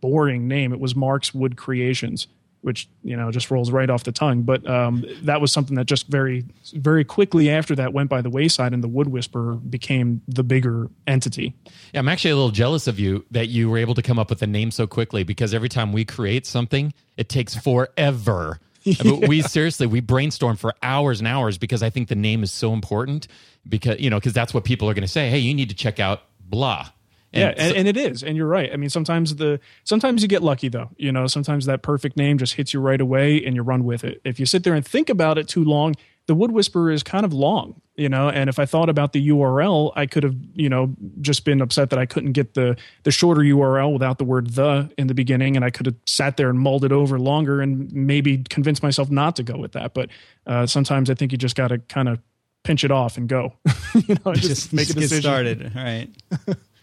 boring 0.00 0.48
name. 0.48 0.72
It 0.72 0.80
was 0.80 0.96
Marc's 0.96 1.32
Wood 1.32 1.56
Creations 1.56 2.26
which 2.64 2.88
you 3.02 3.14
know 3.14 3.30
just 3.30 3.50
rolls 3.50 3.70
right 3.70 3.90
off 3.90 4.04
the 4.04 4.12
tongue. 4.12 4.42
But 4.42 4.66
um, 4.68 5.04
that 5.22 5.40
was 5.40 5.52
something 5.52 5.76
that 5.76 5.84
just 5.84 6.08
very 6.08 6.44
very 6.72 7.04
quickly 7.04 7.50
after 7.50 7.74
that 7.76 7.92
went 7.92 8.08
by 8.08 8.22
the 8.22 8.30
wayside, 8.30 8.72
and 8.72 8.82
the 8.82 8.88
Wood 8.88 9.08
Whisperer 9.08 9.56
became 9.56 10.22
the 10.26 10.42
bigger 10.42 10.88
entity. 11.06 11.54
Yeah, 11.92 12.00
I'm 12.00 12.08
actually 12.08 12.30
a 12.30 12.36
little 12.36 12.50
jealous 12.50 12.86
of 12.86 12.98
you 12.98 13.24
that 13.30 13.48
you 13.48 13.68
were 13.68 13.76
able 13.76 13.94
to 13.94 14.02
come 14.02 14.18
up 14.18 14.30
with 14.30 14.40
a 14.40 14.46
name 14.46 14.70
so 14.70 14.86
quickly 14.86 15.24
because 15.24 15.52
every 15.52 15.68
time 15.68 15.92
we 15.92 16.06
create 16.06 16.46
something, 16.46 16.94
it 17.18 17.28
takes 17.28 17.54
forever. 17.54 18.58
but 19.02 19.28
we 19.28 19.42
seriously 19.42 19.86
we 19.86 20.00
brainstorm 20.00 20.56
for 20.56 20.74
hours 20.82 21.18
and 21.20 21.28
hours 21.28 21.58
because 21.58 21.82
I 21.82 21.90
think 21.90 22.08
the 22.08 22.14
name 22.14 22.42
is 22.42 22.50
so 22.50 22.72
important 22.72 23.28
because 23.68 24.00
you 24.00 24.08
know 24.08 24.18
because 24.18 24.32
that's 24.32 24.54
what 24.54 24.64
people 24.64 24.88
are 24.88 24.94
going 24.94 25.02
to 25.02 25.08
say. 25.08 25.28
Hey, 25.28 25.38
you 25.38 25.52
need 25.52 25.68
to 25.68 25.74
check 25.74 26.00
out 26.00 26.22
blah 26.40 26.88
and 27.34 27.40
yeah, 27.40 27.64
and, 27.64 27.72
so, 27.72 27.78
and, 27.78 27.88
it 27.88 27.96
is, 27.96 28.22
and 28.22 28.36
you're 28.36 28.46
right. 28.46 28.70
I 28.72 28.76
mean, 28.76 28.90
sometimes 28.90 29.34
the 29.36 29.58
sometimes 29.82 30.22
you 30.22 30.28
get 30.28 30.42
lucky 30.42 30.68
though. 30.68 30.90
You 30.96 31.10
know, 31.10 31.26
sometimes 31.26 31.66
that 31.66 31.82
perfect 31.82 32.16
name 32.16 32.38
just 32.38 32.54
hits 32.54 32.72
you 32.72 32.80
right 32.80 33.00
away, 33.00 33.44
and 33.44 33.56
you 33.56 33.62
run 33.62 33.84
with 33.84 34.04
it. 34.04 34.20
If 34.24 34.38
you 34.38 34.46
sit 34.46 34.62
there 34.62 34.74
and 34.74 34.86
think 34.86 35.10
about 35.10 35.36
it 35.36 35.48
too 35.48 35.64
long, 35.64 35.96
the 36.26 36.34
Wood 36.34 36.52
Whisperer 36.52 36.92
is 36.92 37.02
kind 37.02 37.24
of 37.24 37.32
long. 37.32 37.80
You 37.96 38.08
know, 38.08 38.28
and 38.28 38.48
if 38.48 38.58
I 38.58 38.66
thought 38.66 38.88
about 38.88 39.12
the 39.12 39.28
URL, 39.28 39.92
I 39.96 40.06
could 40.06 40.22
have 40.22 40.36
you 40.54 40.68
know 40.68 40.94
just 41.20 41.44
been 41.44 41.60
upset 41.60 41.90
that 41.90 41.98
I 41.98 42.06
couldn't 42.06 42.32
get 42.32 42.54
the 42.54 42.76
the 43.02 43.10
shorter 43.10 43.40
URL 43.40 43.92
without 43.92 44.18
the 44.18 44.24
word 44.24 44.50
the 44.50 44.90
in 44.96 45.08
the 45.08 45.14
beginning, 45.14 45.56
and 45.56 45.64
I 45.64 45.70
could 45.70 45.86
have 45.86 45.96
sat 46.06 46.36
there 46.36 46.50
and 46.50 46.58
mulled 46.58 46.84
it 46.84 46.92
over 46.92 47.18
longer 47.18 47.60
and 47.60 47.92
maybe 47.92 48.38
convinced 48.38 48.82
myself 48.82 49.10
not 49.10 49.34
to 49.36 49.42
go 49.42 49.56
with 49.56 49.72
that. 49.72 49.92
But 49.92 50.10
uh, 50.46 50.66
sometimes 50.66 51.10
I 51.10 51.14
think 51.14 51.32
you 51.32 51.38
just 51.38 51.56
got 51.56 51.68
to 51.68 51.78
kind 51.78 52.08
of 52.08 52.20
pinch 52.64 52.84
it 52.84 52.90
off 52.90 53.16
and 53.16 53.28
go. 53.28 53.52
you 53.94 54.16
know, 54.24 54.32
just, 54.34 54.48
just 54.48 54.72
make 54.72 54.90
a 54.90 54.94
decision. 54.94 55.16
Get 55.16 55.22
started. 55.22 55.72
All 55.76 55.84
right. 55.84 56.10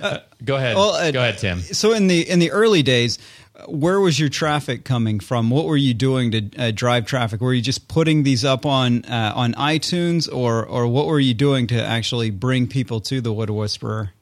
Uh, 0.00 0.18
go 0.44 0.56
ahead. 0.56 0.76
Well, 0.76 0.90
uh, 0.90 1.10
go 1.10 1.20
ahead, 1.20 1.38
Tim. 1.38 1.60
So 1.60 1.92
in 1.92 2.06
the 2.06 2.28
in 2.28 2.38
the 2.38 2.50
early 2.50 2.82
days, 2.82 3.18
where 3.66 4.00
was 4.00 4.18
your 4.18 4.28
traffic 4.28 4.84
coming 4.84 5.20
from? 5.20 5.50
What 5.50 5.66
were 5.66 5.76
you 5.76 5.94
doing 5.94 6.30
to 6.30 6.50
uh, 6.58 6.70
drive 6.70 7.06
traffic? 7.06 7.40
Were 7.40 7.52
you 7.52 7.62
just 7.62 7.88
putting 7.88 8.22
these 8.22 8.44
up 8.44 8.64
on 8.64 9.04
uh, 9.04 9.32
on 9.34 9.54
iTunes, 9.54 10.32
or 10.32 10.64
or 10.64 10.86
what 10.86 11.06
were 11.06 11.20
you 11.20 11.34
doing 11.34 11.66
to 11.68 11.82
actually 11.82 12.30
bring 12.30 12.66
people 12.66 13.00
to 13.02 13.20
the 13.20 13.32
Wood 13.32 13.50
Whisperer? 13.50 14.12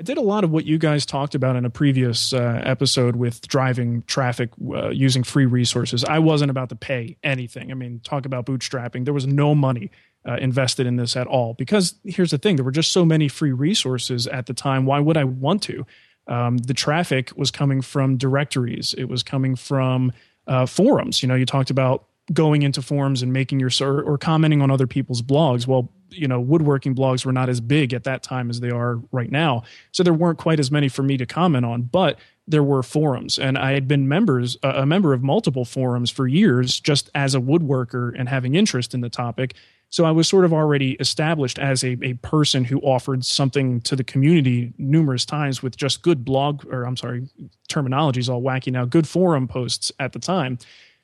I 0.00 0.04
did 0.04 0.16
a 0.16 0.22
lot 0.22 0.44
of 0.44 0.52
what 0.52 0.64
you 0.64 0.78
guys 0.78 1.04
talked 1.04 1.34
about 1.34 1.56
in 1.56 1.64
a 1.64 1.70
previous 1.70 2.32
uh, 2.32 2.60
episode 2.62 3.16
with 3.16 3.46
driving 3.48 4.04
traffic 4.06 4.50
uh, 4.72 4.90
using 4.90 5.24
free 5.24 5.46
resources. 5.46 6.04
I 6.04 6.20
wasn't 6.20 6.52
about 6.52 6.68
to 6.68 6.76
pay 6.76 7.16
anything. 7.24 7.72
I 7.72 7.74
mean, 7.74 8.00
talk 8.04 8.24
about 8.24 8.46
bootstrapping. 8.46 9.06
There 9.06 9.14
was 9.14 9.26
no 9.26 9.56
money 9.56 9.90
uh, 10.26 10.36
invested 10.36 10.86
in 10.86 10.96
this 10.96 11.16
at 11.16 11.26
all. 11.26 11.54
Because 11.54 11.94
here's 12.04 12.30
the 12.30 12.38
thing 12.38 12.56
there 12.56 12.64
were 12.64 12.70
just 12.70 12.92
so 12.92 13.04
many 13.04 13.28
free 13.28 13.52
resources 13.52 14.26
at 14.26 14.46
the 14.46 14.54
time. 14.54 14.86
Why 14.86 15.00
would 15.00 15.16
I 15.16 15.24
want 15.24 15.62
to? 15.64 15.86
Um, 16.26 16.58
the 16.58 16.74
traffic 16.74 17.32
was 17.36 17.50
coming 17.50 17.80
from 17.80 18.16
directories, 18.16 18.94
it 18.96 19.04
was 19.04 19.22
coming 19.22 19.56
from 19.56 20.12
uh, 20.46 20.66
forums. 20.66 21.22
You 21.22 21.28
know, 21.28 21.34
you 21.34 21.46
talked 21.46 21.70
about 21.70 22.04
going 22.32 22.62
into 22.62 22.82
forums 22.82 23.22
and 23.22 23.32
making 23.32 23.60
your 23.60 23.70
or, 23.80 24.02
or 24.02 24.18
commenting 24.18 24.60
on 24.60 24.70
other 24.70 24.86
people's 24.86 25.22
blogs. 25.22 25.66
Well, 25.66 25.90
you 26.10 26.28
know, 26.28 26.40
woodworking 26.40 26.94
blogs 26.94 27.24
were 27.24 27.32
not 27.32 27.48
as 27.48 27.60
big 27.60 27.94
at 27.94 28.04
that 28.04 28.22
time 28.22 28.50
as 28.50 28.60
they 28.60 28.70
are 28.70 29.00
right 29.12 29.30
now. 29.30 29.62
So 29.92 30.02
there 30.02 30.12
weren't 30.12 30.38
quite 30.38 30.60
as 30.60 30.70
many 30.70 30.88
for 30.88 31.02
me 31.02 31.16
to 31.16 31.26
comment 31.26 31.64
on, 31.64 31.82
but 31.82 32.18
there 32.46 32.62
were 32.62 32.82
forums 32.82 33.38
and 33.38 33.58
I 33.58 33.72
had 33.72 33.86
been 33.86 34.08
members 34.08 34.56
a 34.62 34.86
member 34.86 35.12
of 35.12 35.22
multiple 35.22 35.66
forums 35.66 36.10
for 36.10 36.26
years 36.26 36.80
just 36.80 37.10
as 37.14 37.34
a 37.34 37.40
woodworker 37.40 38.14
and 38.18 38.26
having 38.26 38.54
interest 38.54 38.94
in 38.94 39.02
the 39.02 39.10
topic 39.10 39.54
so 39.90 40.04
I 40.04 40.10
was 40.10 40.28
sort 40.28 40.44
of 40.44 40.52
already 40.52 40.92
established 40.94 41.58
as 41.58 41.82
a, 41.82 41.96
a 42.02 42.14
person 42.14 42.64
who 42.64 42.78
offered 42.80 43.24
something 43.24 43.80
to 43.82 43.96
the 43.96 44.04
community 44.04 44.72
numerous 44.76 45.24
times 45.24 45.62
with 45.62 45.76
just 45.76 46.02
good 46.02 46.24
blog, 46.24 46.66
or 46.66 46.84
I'm 46.84 46.96
sorry, 46.96 47.28
terminology 47.68 48.20
is 48.20 48.28
all 48.28 48.42
wacky 48.42 48.70
now, 48.70 48.84
good 48.84 49.08
forum 49.08 49.48
posts 49.48 49.90
at 49.98 50.12
the 50.12 50.18
time. 50.18 50.58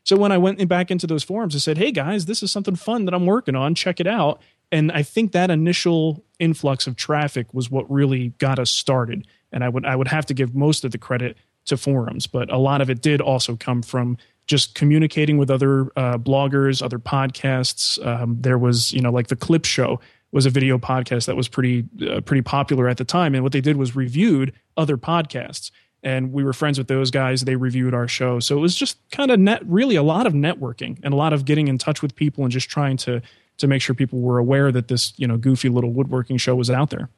So 0.04 0.16
when 0.16 0.32
I 0.32 0.38
went 0.38 0.66
back 0.68 0.90
into 0.90 1.06
those 1.06 1.24
forums, 1.24 1.56
I 1.56 1.58
said, 1.58 1.78
hey 1.78 1.90
guys, 1.90 2.26
this 2.26 2.42
is 2.42 2.52
something 2.52 2.76
fun 2.76 3.06
that 3.06 3.14
I'm 3.14 3.24
working 3.24 3.56
on. 3.56 3.74
Check 3.74 4.00
it 4.00 4.06
out. 4.06 4.42
And 4.70 4.92
I 4.92 5.02
think 5.02 5.32
that 5.32 5.50
initial 5.50 6.22
influx 6.38 6.86
of 6.86 6.96
traffic 6.96 7.52
was 7.54 7.70
what 7.70 7.90
really 7.90 8.28
got 8.38 8.58
us 8.58 8.70
started. 8.70 9.26
And 9.50 9.64
I 9.64 9.68
would 9.68 9.86
I 9.86 9.96
would 9.96 10.08
have 10.08 10.26
to 10.26 10.34
give 10.34 10.54
most 10.54 10.84
of 10.84 10.90
the 10.90 10.98
credit 10.98 11.36
to 11.66 11.76
forums, 11.76 12.26
but 12.26 12.52
a 12.52 12.58
lot 12.58 12.80
of 12.80 12.90
it 12.90 13.00
did 13.00 13.20
also 13.20 13.56
come 13.56 13.82
from 13.82 14.18
just 14.46 14.74
communicating 14.74 15.38
with 15.38 15.50
other 15.50 15.86
uh, 15.96 16.18
bloggers, 16.18 16.82
other 16.82 16.98
podcasts. 16.98 18.04
Um, 18.04 18.36
there 18.40 18.58
was, 18.58 18.92
you 18.92 19.00
know, 19.00 19.10
like 19.10 19.28
the 19.28 19.36
Clip 19.36 19.64
Show 19.64 20.00
was 20.32 20.46
a 20.46 20.50
video 20.50 20.78
podcast 20.78 21.26
that 21.26 21.36
was 21.36 21.48
pretty 21.48 21.84
uh, 22.08 22.20
pretty 22.20 22.42
popular 22.42 22.88
at 22.88 22.96
the 22.96 23.04
time, 23.04 23.34
and 23.34 23.42
what 23.42 23.52
they 23.52 23.60
did 23.60 23.76
was 23.76 23.94
reviewed 23.94 24.52
other 24.76 24.96
podcasts, 24.96 25.70
and 26.02 26.32
we 26.32 26.42
were 26.42 26.52
friends 26.52 26.76
with 26.76 26.88
those 26.88 27.10
guys. 27.10 27.42
They 27.42 27.56
reviewed 27.56 27.94
our 27.94 28.08
show, 28.08 28.40
so 28.40 28.56
it 28.58 28.60
was 28.60 28.74
just 28.74 28.98
kind 29.10 29.30
of 29.30 29.38
net, 29.38 29.62
really 29.64 29.96
a 29.96 30.02
lot 30.02 30.26
of 30.26 30.32
networking 30.32 30.98
and 31.04 31.14
a 31.14 31.16
lot 31.16 31.32
of 31.32 31.44
getting 31.44 31.68
in 31.68 31.78
touch 31.78 32.02
with 32.02 32.16
people 32.16 32.44
and 32.44 32.52
just 32.52 32.68
trying 32.68 32.96
to 32.98 33.22
to 33.58 33.66
make 33.68 33.80
sure 33.80 33.94
people 33.94 34.20
were 34.20 34.38
aware 34.38 34.72
that 34.72 34.88
this 34.88 35.12
you 35.16 35.26
know 35.26 35.36
goofy 35.36 35.68
little 35.68 35.92
woodworking 35.92 36.36
show 36.36 36.56
was 36.56 36.68
out 36.68 36.90
there. 36.90 37.08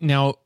now, 0.00 0.36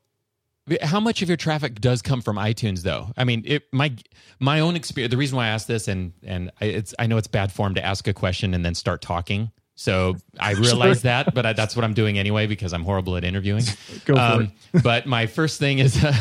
how 0.81 0.99
much 0.99 1.21
of 1.21 1.27
your 1.27 1.37
traffic 1.37 1.81
does 1.81 2.01
come 2.01 2.21
from 2.21 2.37
iTunes, 2.37 2.83
though? 2.83 3.11
I 3.17 3.23
mean, 3.23 3.43
it, 3.45 3.63
my 3.71 3.95
my 4.39 4.59
own 4.59 4.75
experience. 4.75 5.11
The 5.11 5.17
reason 5.17 5.37
why 5.37 5.45
I 5.45 5.49
asked 5.49 5.67
this, 5.67 5.87
and 5.87 6.13
and 6.23 6.51
it's 6.61 6.93
I 6.99 7.07
know 7.07 7.17
it's 7.17 7.27
bad 7.27 7.51
form 7.51 7.75
to 7.75 7.85
ask 7.85 8.07
a 8.07 8.13
question 8.13 8.53
and 8.53 8.63
then 8.63 8.75
start 8.75 9.01
talking. 9.01 9.51
So 9.75 10.15
I 10.39 10.51
realize 10.53 11.01
that, 11.01 11.33
but 11.33 11.45
I, 11.45 11.53
that's 11.53 11.75
what 11.75 11.83
I'm 11.83 11.93
doing 11.93 12.19
anyway 12.19 12.45
because 12.45 12.73
I'm 12.73 12.83
horrible 12.83 13.17
at 13.17 13.23
interviewing. 13.23 13.63
Go 14.05 14.15
for 14.15 14.19
um, 14.19 14.51
it. 14.73 14.83
but 14.83 15.07
my 15.07 15.25
first 15.25 15.59
thing 15.59 15.79
is 15.79 16.03
uh, 16.03 16.13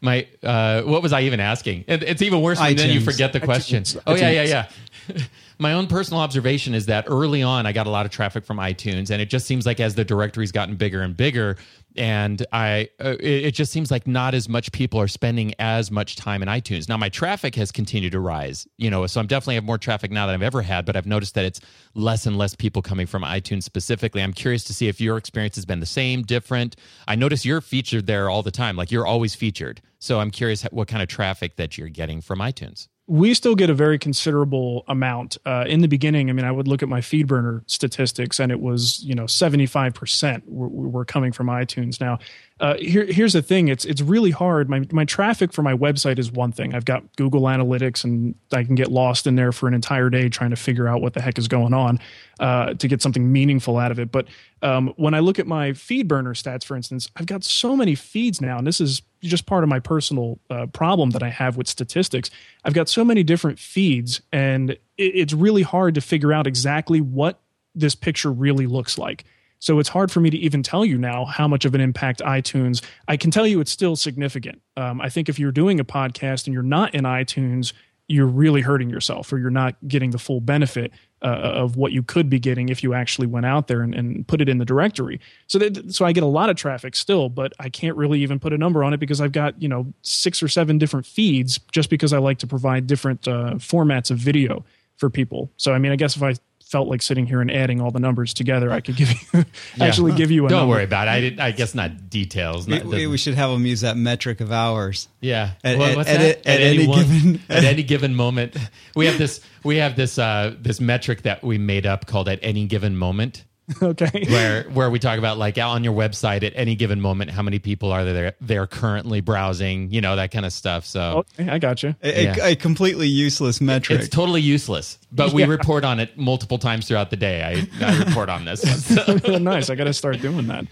my 0.00 0.28
uh, 0.42 0.82
what 0.82 1.02
was 1.02 1.12
I 1.12 1.22
even 1.22 1.40
asking? 1.40 1.84
It, 1.88 2.04
it's 2.04 2.22
even 2.22 2.40
worse 2.40 2.60
when 2.60 2.76
then 2.76 2.90
you 2.90 3.00
forget 3.00 3.32
the 3.32 3.40
question. 3.40 3.82
iTunes. 3.82 4.00
Oh 4.06 4.14
yeah, 4.14 4.30
yeah, 4.30 4.68
yeah. 5.08 5.22
My 5.58 5.72
own 5.72 5.86
personal 5.86 6.20
observation 6.20 6.74
is 6.74 6.86
that 6.86 7.04
early 7.08 7.42
on 7.42 7.66
I 7.66 7.72
got 7.72 7.86
a 7.86 7.90
lot 7.90 8.06
of 8.06 8.12
traffic 8.12 8.44
from 8.44 8.58
iTunes, 8.58 9.10
and 9.10 9.20
it 9.20 9.28
just 9.28 9.46
seems 9.46 9.66
like 9.66 9.80
as 9.80 9.94
the 9.94 10.04
directory's 10.04 10.52
gotten 10.52 10.76
bigger 10.76 11.02
and 11.02 11.16
bigger, 11.16 11.56
and 11.96 12.46
I 12.52 12.90
uh, 13.00 13.16
it, 13.18 13.46
it, 13.46 13.54
just 13.54 13.72
seems 13.72 13.90
like 13.90 14.06
not 14.06 14.34
as 14.34 14.48
much 14.48 14.70
people 14.70 15.00
are 15.00 15.08
spending 15.08 15.54
as 15.58 15.90
much 15.90 16.16
time 16.16 16.42
in 16.42 16.48
iTunes. 16.48 16.88
Now 16.88 16.96
my 16.96 17.08
traffic 17.08 17.56
has 17.56 17.72
continued 17.72 18.12
to 18.12 18.20
rise, 18.20 18.68
you 18.76 18.88
know, 18.88 19.06
so 19.06 19.20
I'm 19.20 19.26
definitely 19.26 19.56
have 19.56 19.64
more 19.64 19.78
traffic 19.78 20.12
now 20.12 20.26
than 20.26 20.36
I've 20.36 20.42
ever 20.42 20.62
had, 20.62 20.86
but 20.86 20.96
I've 20.96 21.06
noticed 21.06 21.34
that 21.34 21.44
it's 21.44 21.60
less 21.94 22.24
and 22.26 22.38
less 22.38 22.54
people 22.54 22.82
coming 22.82 23.06
from 23.06 23.22
iTunes 23.22 23.64
specifically. 23.64 24.22
I'm 24.22 24.32
curious 24.32 24.64
to 24.64 24.74
see 24.74 24.86
if 24.86 25.00
your 25.00 25.16
experience 25.16 25.56
has 25.56 25.64
been 25.64 25.80
the 25.80 25.86
same, 25.86 26.22
different. 26.22 26.76
I 27.08 27.16
notice 27.16 27.44
you're 27.44 27.60
featured 27.60 28.06
there 28.06 28.30
all 28.30 28.42
the 28.42 28.52
time, 28.52 28.76
like 28.76 28.92
you're 28.92 29.06
always 29.06 29.34
featured. 29.34 29.80
So 29.98 30.20
I'm 30.20 30.30
curious 30.30 30.62
what 30.70 30.86
kind 30.86 31.02
of 31.02 31.08
traffic 31.08 31.56
that 31.56 31.76
you're 31.76 31.88
getting 31.88 32.20
from 32.20 32.38
iTunes. 32.38 32.86
We 33.08 33.32
still 33.32 33.54
get 33.54 33.70
a 33.70 33.74
very 33.74 33.98
considerable 33.98 34.84
amount. 34.86 35.38
Uh, 35.44 35.64
in 35.66 35.80
the 35.80 35.88
beginning, 35.88 36.28
I 36.28 36.34
mean, 36.34 36.44
I 36.44 36.52
would 36.52 36.68
look 36.68 36.82
at 36.82 36.90
my 36.90 37.00
FeedBurner 37.00 37.62
statistics, 37.66 38.38
and 38.38 38.52
it 38.52 38.60
was 38.60 39.02
you 39.02 39.14
know 39.14 39.26
seventy 39.26 39.66
five 39.66 39.94
percent 39.94 40.44
were 40.46 41.06
coming 41.06 41.32
from 41.32 41.46
iTunes. 41.46 42.00
Now, 42.00 42.18
uh, 42.60 42.74
here, 42.78 43.04
here's 43.04 43.34
the 43.34 43.42
thing: 43.42 43.68
it's 43.68 43.84
it's 43.84 44.00
really 44.00 44.32
hard. 44.32 44.68
My 44.68 44.84
my 44.90 45.04
traffic 45.04 45.52
for 45.52 45.62
my 45.62 45.74
website 45.74 46.18
is 46.18 46.32
one 46.32 46.50
thing. 46.50 46.74
I've 46.74 46.84
got 46.84 47.04
Google 47.16 47.42
Analytics, 47.42 48.02
and 48.02 48.34
I 48.52 48.64
can 48.64 48.74
get 48.74 48.90
lost 48.90 49.26
in 49.28 49.36
there 49.36 49.52
for 49.52 49.68
an 49.68 49.74
entire 49.74 50.10
day 50.10 50.28
trying 50.28 50.50
to 50.50 50.56
figure 50.56 50.88
out 50.88 51.00
what 51.00 51.14
the 51.14 51.20
heck 51.20 51.38
is 51.38 51.46
going 51.46 51.72
on 51.72 52.00
uh, 52.40 52.74
to 52.74 52.88
get 52.88 53.00
something 53.00 53.30
meaningful 53.30 53.76
out 53.76 53.92
of 53.92 54.00
it. 54.00 54.10
But 54.10 54.26
um, 54.62 54.92
when 54.96 55.14
I 55.14 55.20
look 55.20 55.38
at 55.38 55.46
my 55.46 55.70
FeedBurner 55.70 56.34
stats, 56.34 56.64
for 56.64 56.74
instance, 56.76 57.08
I've 57.14 57.26
got 57.26 57.44
so 57.44 57.76
many 57.76 57.94
feeds 57.94 58.40
now, 58.40 58.58
and 58.58 58.66
this 58.66 58.80
is 58.80 59.02
just 59.22 59.46
part 59.46 59.62
of 59.62 59.70
my 59.70 59.78
personal 59.78 60.40
uh, 60.50 60.66
problem 60.66 61.10
that 61.10 61.22
I 61.22 61.28
have 61.28 61.56
with 61.56 61.68
statistics. 61.68 62.28
I've 62.64 62.74
got 62.74 62.88
so 62.88 63.04
many 63.04 63.22
different 63.22 63.60
feeds, 63.60 64.20
and 64.32 64.70
it, 64.70 64.78
it's 64.96 65.32
really 65.32 65.62
hard 65.62 65.94
to 65.94 66.00
figure 66.00 66.32
out 66.32 66.48
exactly 66.48 67.00
what 67.00 67.38
this 67.76 67.94
picture 67.94 68.32
really 68.32 68.66
looks 68.66 68.98
like. 68.98 69.24
So 69.60 69.78
it's 69.78 69.88
hard 69.88 70.10
for 70.10 70.20
me 70.20 70.30
to 70.30 70.36
even 70.36 70.62
tell 70.62 70.84
you 70.84 70.98
now 70.98 71.24
how 71.24 71.48
much 71.48 71.64
of 71.64 71.74
an 71.74 71.80
impact 71.80 72.20
iTunes. 72.20 72.84
I 73.08 73.16
can 73.16 73.30
tell 73.30 73.46
you 73.46 73.60
it's 73.60 73.70
still 73.70 73.96
significant. 73.96 74.62
Um, 74.76 75.00
I 75.00 75.08
think 75.08 75.28
if 75.28 75.38
you're 75.38 75.52
doing 75.52 75.80
a 75.80 75.84
podcast 75.84 76.46
and 76.46 76.54
you're 76.54 76.62
not 76.62 76.94
in 76.94 77.04
iTunes, 77.04 77.72
you're 78.08 78.26
really 78.26 78.62
hurting 78.62 78.88
yourself, 78.88 79.30
or 79.32 79.38
you're 79.38 79.50
not 79.50 79.76
getting 79.86 80.10
the 80.10 80.18
full 80.18 80.40
benefit 80.40 80.92
uh, 81.20 81.26
of 81.26 81.76
what 81.76 81.92
you 81.92 82.02
could 82.02 82.30
be 82.30 82.38
getting 82.38 82.70
if 82.70 82.82
you 82.82 82.94
actually 82.94 83.26
went 83.26 83.44
out 83.44 83.68
there 83.68 83.82
and, 83.82 83.94
and 83.94 84.26
put 84.26 84.40
it 84.40 84.48
in 84.48 84.56
the 84.56 84.64
directory. 84.64 85.20
So 85.46 85.58
that, 85.58 85.92
so 85.92 86.06
I 86.06 86.12
get 86.12 86.22
a 86.22 86.26
lot 86.26 86.48
of 86.48 86.56
traffic 86.56 86.96
still, 86.96 87.28
but 87.28 87.52
I 87.58 87.68
can't 87.68 87.96
really 87.96 88.20
even 88.22 88.38
put 88.38 88.54
a 88.54 88.58
number 88.58 88.82
on 88.82 88.94
it 88.94 88.98
because 88.98 89.20
I've 89.20 89.32
got 89.32 89.60
you 89.60 89.68
know 89.68 89.92
six 90.00 90.42
or 90.42 90.48
seven 90.48 90.78
different 90.78 91.04
feeds 91.04 91.58
just 91.70 91.90
because 91.90 92.14
I 92.14 92.18
like 92.18 92.38
to 92.38 92.46
provide 92.46 92.86
different 92.86 93.28
uh, 93.28 93.54
formats 93.56 94.10
of 94.10 94.16
video 94.16 94.64
for 94.96 95.10
people. 95.10 95.50
So 95.58 95.74
I 95.74 95.78
mean, 95.78 95.92
I 95.92 95.96
guess 95.96 96.16
if 96.16 96.22
I 96.22 96.34
felt 96.68 96.86
like 96.86 97.00
sitting 97.00 97.26
here 97.26 97.40
and 97.40 97.50
adding 97.50 97.80
all 97.80 97.90
the 97.90 97.98
numbers 97.98 98.34
together, 98.34 98.70
I 98.70 98.80
could 98.80 98.96
give 98.96 99.10
you 99.10 99.44
actually 99.80 100.12
give 100.12 100.30
you 100.30 100.46
a. 100.46 100.48
Don't 100.48 100.60
number. 100.60 100.74
worry 100.74 100.84
about 100.84 101.08
it. 101.08 101.10
I, 101.10 101.20
did, 101.20 101.40
I 101.40 101.50
guess 101.50 101.74
not 101.74 102.10
details. 102.10 102.68
Not, 102.68 102.84
we, 102.84 103.06
we, 103.06 103.16
should 103.16 103.34
have 103.34 103.50
them 103.50 103.64
use 103.64 103.80
that 103.80 103.96
metric 103.96 104.40
of 104.40 104.52
hours. 104.52 105.08
Yeah. 105.20 105.52
At, 105.64 105.78
well, 105.78 106.00
at, 106.00 106.08
at, 106.08 106.20
at 106.20 106.46
any, 106.46 106.78
any 106.78 106.86
one, 106.86 106.98
given 106.98 107.40
at 107.48 107.64
any 107.64 107.82
given 107.84 108.14
moment, 108.14 108.56
we 108.94 109.06
have 109.06 109.18
this 109.18 109.40
we 109.64 109.76
have 109.76 109.96
this 109.96 110.18
uh, 110.18 110.54
this 110.60 110.80
metric 110.80 111.22
that 111.22 111.42
we 111.42 111.58
made 111.58 111.86
up 111.86 112.06
called 112.06 112.28
at 112.28 112.38
any 112.42 112.66
given 112.66 112.96
moment. 112.96 113.44
okay 113.82 114.24
where 114.28 114.62
where 114.70 114.90
we 114.90 114.98
talk 114.98 115.18
about 115.18 115.36
like 115.36 115.58
on 115.58 115.84
your 115.84 115.92
website 115.92 116.42
at 116.42 116.52
any 116.56 116.74
given 116.74 117.00
moment 117.00 117.30
how 117.30 117.42
many 117.42 117.58
people 117.58 117.92
are 117.92 118.04
there 118.04 118.34
they're 118.40 118.66
currently 118.66 119.20
browsing 119.20 119.90
you 119.90 120.00
know 120.00 120.16
that 120.16 120.30
kind 120.30 120.46
of 120.46 120.52
stuff 120.52 120.86
so 120.86 121.00
oh, 121.00 121.42
okay, 121.42 121.50
i 121.50 121.58
got 121.58 121.82
you 121.82 121.94
a, 122.02 122.24
yeah. 122.24 122.46
a, 122.46 122.56
completely 122.56 123.08
useless 123.08 123.60
metric 123.60 124.00
it's 124.00 124.08
totally 124.08 124.40
useless 124.40 124.98
but 125.12 125.32
we 125.32 125.42
yeah. 125.44 125.48
report 125.48 125.84
on 125.84 126.00
it 126.00 126.16
multiple 126.16 126.58
times 126.58 126.88
throughout 126.88 127.10
the 127.10 127.16
day 127.16 127.42
i, 127.42 127.84
I 127.84 127.98
report 127.98 128.28
on 128.30 128.44
this 128.44 128.62
so. 128.86 129.18
Oh, 129.24 129.38
nice 129.38 129.68
i 129.68 129.74
gotta 129.74 129.92
start 129.92 130.20
doing 130.20 130.46
that 130.46 130.66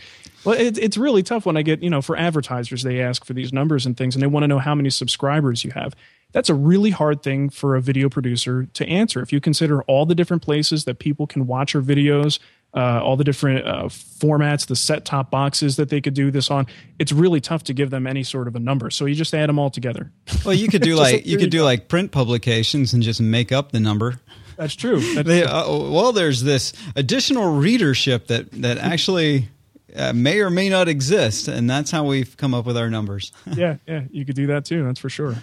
well, 0.47 0.55
it, 0.55 0.79
it's 0.79 0.97
really 0.97 1.25
tough 1.25 1.45
when 1.45 1.57
I 1.57 1.63
get, 1.63 1.83
you 1.83 1.91
know, 1.91 2.01
for 2.01 2.17
advertisers, 2.17 2.85
they 2.85 3.01
ask 3.01 3.25
for 3.25 3.33
these 3.33 3.53
numbers 3.53 3.85
and 3.85 3.97
things, 3.97 4.15
and 4.15 4.23
they 4.23 4.29
want 4.29 4.45
to 4.45 4.49
know 4.49 4.61
how 4.61 4.77
many 4.77 4.91
subscribers 4.91 5.65
you 5.65 5.73
have. 5.73 5.97
That's 6.31 6.49
a 6.49 6.55
really 6.55 6.91
hard 6.91 7.21
thing 7.21 7.51
for 7.51 7.75
a 7.75 7.81
video 7.81 8.09
producer 8.09 8.69
to 8.75 8.87
answer. 8.87 9.21
If 9.21 9.33
you 9.33 9.41
consider 9.41 9.83
all 9.83 10.07
the 10.07 10.15
different 10.15 10.43
places 10.43 10.85
that 10.85 11.01
people 11.01 11.27
can 11.27 11.49
watch 11.49 11.75
your 11.75 11.83
videos, 11.83 12.39
uh, 12.75 13.01
all 13.03 13.17
the 13.17 13.25
different 13.25 13.67
uh, 13.67 13.85
formats, 13.85 14.67
the 14.67 14.77
set 14.77 15.05
top 15.05 15.31
boxes 15.31 15.77
that 15.77 15.89
they 15.89 16.01
could 16.01 16.15
do 16.15 16.31
this 16.31 16.51
on. 16.51 16.67
It's 16.99 17.13
really 17.13 17.41
tough 17.41 17.65
to 17.65 17.75
give 17.75 17.91
them 17.91 18.07
any 18.07 18.23
sort 18.23 18.49
of 18.49 18.55
a 18.55 18.61
number. 18.61 18.91
So 18.91 19.07
you 19.07 19.15
just 19.15 19.35
add 19.35 19.49
them 19.49 19.59
all 19.59 19.71
together. 19.71 20.13
Well, 20.45 20.55
you 20.55 20.69
could 20.69 20.83
do 20.83 20.95
like 20.95 21.27
you 21.27 21.39
could 21.39 21.51
do 21.51 21.63
like 21.63 21.89
print 21.89 22.13
publications 22.13 22.93
and 22.93 23.03
just 23.03 23.21
make 23.21 23.51
up 23.51 23.73
the 23.73 23.81
number. 23.81 24.21
That's 24.57 24.75
true. 24.75 25.01
That's 25.15 25.27
they, 25.27 25.45
uh, 25.45 25.69
well, 25.69 26.13
there's 26.13 26.43
this 26.43 26.73
additional 26.95 27.57
readership 27.57 28.29
that 28.29 28.51
that 28.63 28.79
actually. 28.79 29.49
Uh, 29.95 30.13
may 30.13 30.41
or 30.41 30.51
may 30.51 30.69
not 30.69 30.89
exist, 30.89 31.49
and 31.49 31.71
that's 31.71 31.91
how 31.91 32.05
we've 32.05 32.37
come 32.37 32.53
up 32.53 32.67
with 32.67 32.77
our 32.77 32.91
numbers. 32.91 33.33
yeah, 33.55 33.77
yeah, 33.89 34.03
you 34.11 34.27
could 34.27 34.35
do 34.35 34.49
that 34.49 34.67
too. 34.67 34.85
That's 34.85 35.01
for 35.01 35.09
sure. 35.09 35.37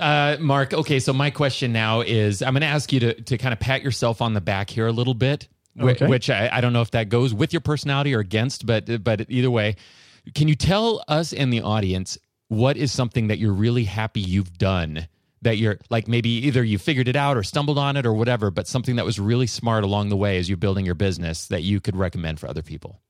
Uh, 0.00 0.36
Marc, 0.40 0.74
okay, 0.74 0.98
so 0.98 1.12
my 1.12 1.30
question 1.30 1.72
now 1.72 2.00
is 2.00 2.42
I'm 2.42 2.52
going 2.52 2.62
to 2.62 2.66
ask 2.66 2.92
you 2.92 2.98
to, 2.98 3.14
to 3.14 3.38
kind 3.38 3.52
of 3.52 3.60
pat 3.60 3.82
yourself 3.82 4.20
on 4.20 4.34
the 4.34 4.40
back 4.40 4.68
here 4.68 4.88
a 4.88 4.92
little 4.92 5.14
bit 5.14 5.46
okay. 5.78 6.06
which 6.06 6.30
I, 6.30 6.48
I, 6.52 6.60
don't 6.60 6.72
know 6.72 6.80
if 6.80 6.90
that 6.92 7.08
goes 7.08 7.32
with 7.34 7.52
your 7.52 7.60
personality 7.60 8.14
or 8.14 8.20
against, 8.20 8.66
but 8.66 9.02
but 9.02 9.26
either 9.28 9.50
way, 9.50 9.76
can 10.34 10.48
you 10.48 10.54
tell 10.54 11.02
us 11.08 11.32
and 11.32 11.52
the 11.52 11.62
audience 11.62 12.18
what 12.48 12.76
is 12.76 12.92
something 12.92 13.28
that 13.28 13.38
you're 13.38 13.52
really 13.52 13.84
happy 13.84 14.20
you've 14.20 14.58
done? 14.58 15.06
That 15.42 15.56
you're 15.56 15.78
like 15.88 16.06
maybe 16.06 16.28
either 16.28 16.62
you 16.62 16.78
figured 16.78 17.08
it 17.08 17.16
out 17.16 17.36
or 17.36 17.42
stumbled 17.42 17.78
on 17.78 17.96
it 17.96 18.04
or 18.04 18.12
whatever, 18.12 18.50
but 18.50 18.66
something 18.66 18.96
that 18.96 19.06
was 19.06 19.18
really 19.18 19.46
smart 19.46 19.84
along 19.84 20.10
the 20.10 20.16
way 20.16 20.36
as 20.36 20.48
you're 20.48 20.58
building 20.58 20.84
your 20.84 20.94
business 20.94 21.46
that 21.46 21.62
you 21.62 21.80
could 21.80 21.96
recommend 21.96 22.38
for 22.38 22.48
other 22.48 22.62
people. 22.62 23.00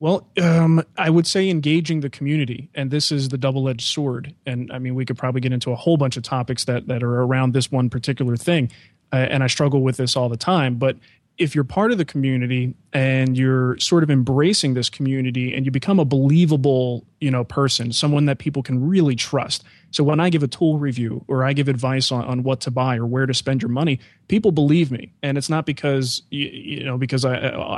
Well, 0.00 0.28
um, 0.40 0.84
I 0.96 1.10
would 1.10 1.26
say 1.26 1.48
engaging 1.48 2.00
the 2.00 2.10
community, 2.10 2.70
and 2.74 2.90
this 2.90 3.10
is 3.10 3.30
the 3.30 3.38
double-edged 3.38 3.86
sword. 3.86 4.32
And 4.46 4.70
I 4.70 4.78
mean, 4.78 4.94
we 4.94 5.04
could 5.04 5.18
probably 5.18 5.40
get 5.40 5.52
into 5.52 5.72
a 5.72 5.76
whole 5.76 5.96
bunch 5.96 6.16
of 6.16 6.22
topics 6.22 6.64
that 6.66 6.86
that 6.86 7.02
are 7.02 7.22
around 7.22 7.52
this 7.52 7.72
one 7.72 7.90
particular 7.90 8.36
thing, 8.36 8.70
uh, 9.12 9.16
and 9.16 9.42
I 9.42 9.48
struggle 9.48 9.80
with 9.80 9.96
this 9.96 10.14
all 10.14 10.28
the 10.28 10.36
time. 10.36 10.76
But 10.76 10.98
if 11.38 11.54
you're 11.54 11.64
part 11.64 11.92
of 11.92 11.98
the 11.98 12.04
community 12.04 12.74
and 12.92 13.38
you're 13.38 13.78
sort 13.78 14.02
of 14.02 14.10
embracing 14.10 14.74
this 14.74 14.90
community 14.90 15.54
and 15.54 15.64
you 15.64 15.70
become 15.70 16.00
a 16.00 16.04
believable 16.04 17.04
you 17.20 17.30
know 17.30 17.44
person 17.44 17.92
someone 17.92 18.26
that 18.26 18.38
people 18.38 18.62
can 18.62 18.86
really 18.88 19.14
trust. 19.14 19.64
So 19.90 20.04
when 20.04 20.20
i 20.20 20.28
give 20.30 20.42
a 20.42 20.48
tool 20.48 20.78
review 20.78 21.24
or 21.28 21.44
i 21.44 21.52
give 21.52 21.68
advice 21.68 22.12
on, 22.12 22.24
on 22.24 22.42
what 22.42 22.60
to 22.62 22.70
buy 22.70 22.96
or 22.96 23.06
where 23.06 23.26
to 23.26 23.34
spend 23.34 23.62
your 23.62 23.70
money 23.70 24.00
people 24.28 24.52
believe 24.52 24.90
me. 24.90 25.10
And 25.22 25.38
it's 25.38 25.48
not 25.48 25.64
because 25.64 26.22
you, 26.30 26.46
you 26.48 26.84
know 26.84 26.98
because 26.98 27.24
i 27.24 27.34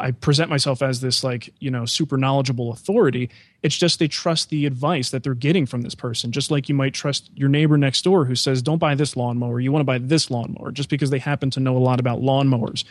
i 0.07 0.11
present 0.11 0.51
myself 0.51 0.83
as 0.83 1.01
this 1.01 1.23
like 1.23 1.53
you 1.61 1.71
know 1.71 1.85
super 1.85 2.17
knowledgeable 2.17 2.73
authority. 2.73 3.31
It's 3.63 3.77
just 3.77 3.99
they 3.99 4.09
trust 4.09 4.51
the 4.51 4.65
advice 4.67 5.11
that 5.11 5.23
they're 5.23 5.35
getting 5.35 5.67
from 5.67 5.83
this 5.83 5.95
person. 5.95 6.33
Just 6.33 6.51
like 6.51 6.69
you 6.69 6.75
might 6.75 6.95
trust 6.95 7.31
your 7.35 7.49
neighbor 7.49 7.77
next 7.77 8.03
door 8.03 8.25
who 8.25 8.35
says 8.35 8.63
don't 8.63 8.79
buy 8.79 8.95
this 8.95 9.17
lawnmower. 9.17 9.61
You 9.61 9.71
want 9.71 9.81
to 9.81 9.85
buy 9.85 9.99
this 9.99 10.31
lawnmower 10.31 10.73
just 10.73 10.89
because 10.89 11.11
they 11.11 11.19
happen 11.19 11.51
to 11.51 11.61
know 11.61 11.77
a 11.77 11.79
lot 11.79 12.01
about 12.01 12.21
lawnmowers 12.21 12.85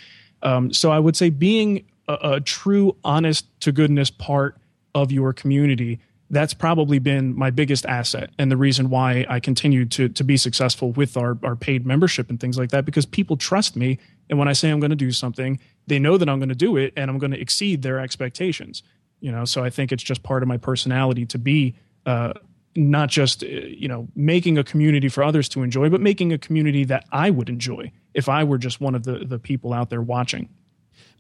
um, 0.44 0.72
so 0.74 0.92
I 0.92 1.00
would 1.00 1.16
say 1.16 1.30
being 1.30 1.86
a, 2.08 2.18
a 2.24 2.42
true, 2.42 2.96
honest 3.04 3.46
to 3.62 3.72
goodness 3.72 4.10
part 4.10 4.58
of 4.96 5.12
your 5.12 5.34
community 5.34 6.00
that's 6.32 6.54
probably 6.54 7.00
been 7.00 7.36
my 7.36 7.50
biggest 7.50 7.86
asset 7.86 8.30
and 8.38 8.52
the 8.52 8.58
reason 8.58 8.90
why 8.90 9.26
I 9.30 9.40
continue 9.40 9.86
to 9.86 10.10
to 10.10 10.24
be 10.24 10.38
successful 10.38 10.92
with 10.92 11.18
our, 11.18 11.38
our 11.44 11.56
paid 11.56 11.86
membership 11.86 12.30
and 12.30 12.40
things 12.40 12.58
like 12.58 12.70
that 12.70 12.86
because 12.86 13.06
people 13.06 13.38
trust 13.38 13.76
me. 13.76 13.98
And 14.30 14.38
when 14.38 14.48
I 14.48 14.54
say 14.54 14.70
I'm 14.70 14.80
going 14.80 14.92
to 14.92 14.96
do 14.96 15.12
something 15.12 15.60
they 15.88 15.98
know 15.98 16.18
that 16.18 16.30
I'm 16.30 16.38
going 16.38 16.50
to 16.50 16.56
do 16.56 16.78
it 16.78 16.94
and 16.96 17.10
I'm 17.10 17.18
going 17.18 17.32
to 17.32 17.40
exceed 17.40 17.82
their 17.82 18.00
expectations. 18.00 18.84
You 19.22 19.32
know 19.32 19.46
so 19.46 19.64
I 19.64 19.70
think 19.70 19.92
it's 19.92 20.04
just 20.04 20.24
part 20.24 20.44
of 20.44 20.48
my 20.48 20.58
personality 20.58 21.26
to 21.28 21.40
be 21.40 21.76
uh, 22.06 22.34
not 22.80 23.10
just 23.10 23.44
uh, 23.44 23.48
you 23.48 23.88
know 23.88 24.08
making 24.16 24.58
a 24.58 24.64
community 24.64 25.10
for 25.10 25.24
others 25.24 25.50
to 25.50 25.64
enjoy 25.64 25.90
but 25.90 26.02
making 26.02 26.32
a 26.34 26.38
community 26.38 26.84
that 26.86 27.06
I 27.12 27.30
would 27.30 27.50
enjoy 27.50 27.92
if 28.14 28.30
I 28.30 28.44
were 28.44 28.58
just 28.58 28.82
one 28.82 28.96
of 28.96 29.04
the 29.04 29.20
the 29.26 29.40
people 29.40 29.74
out 29.74 29.90
there 29.90 30.02
watching. 30.02 30.50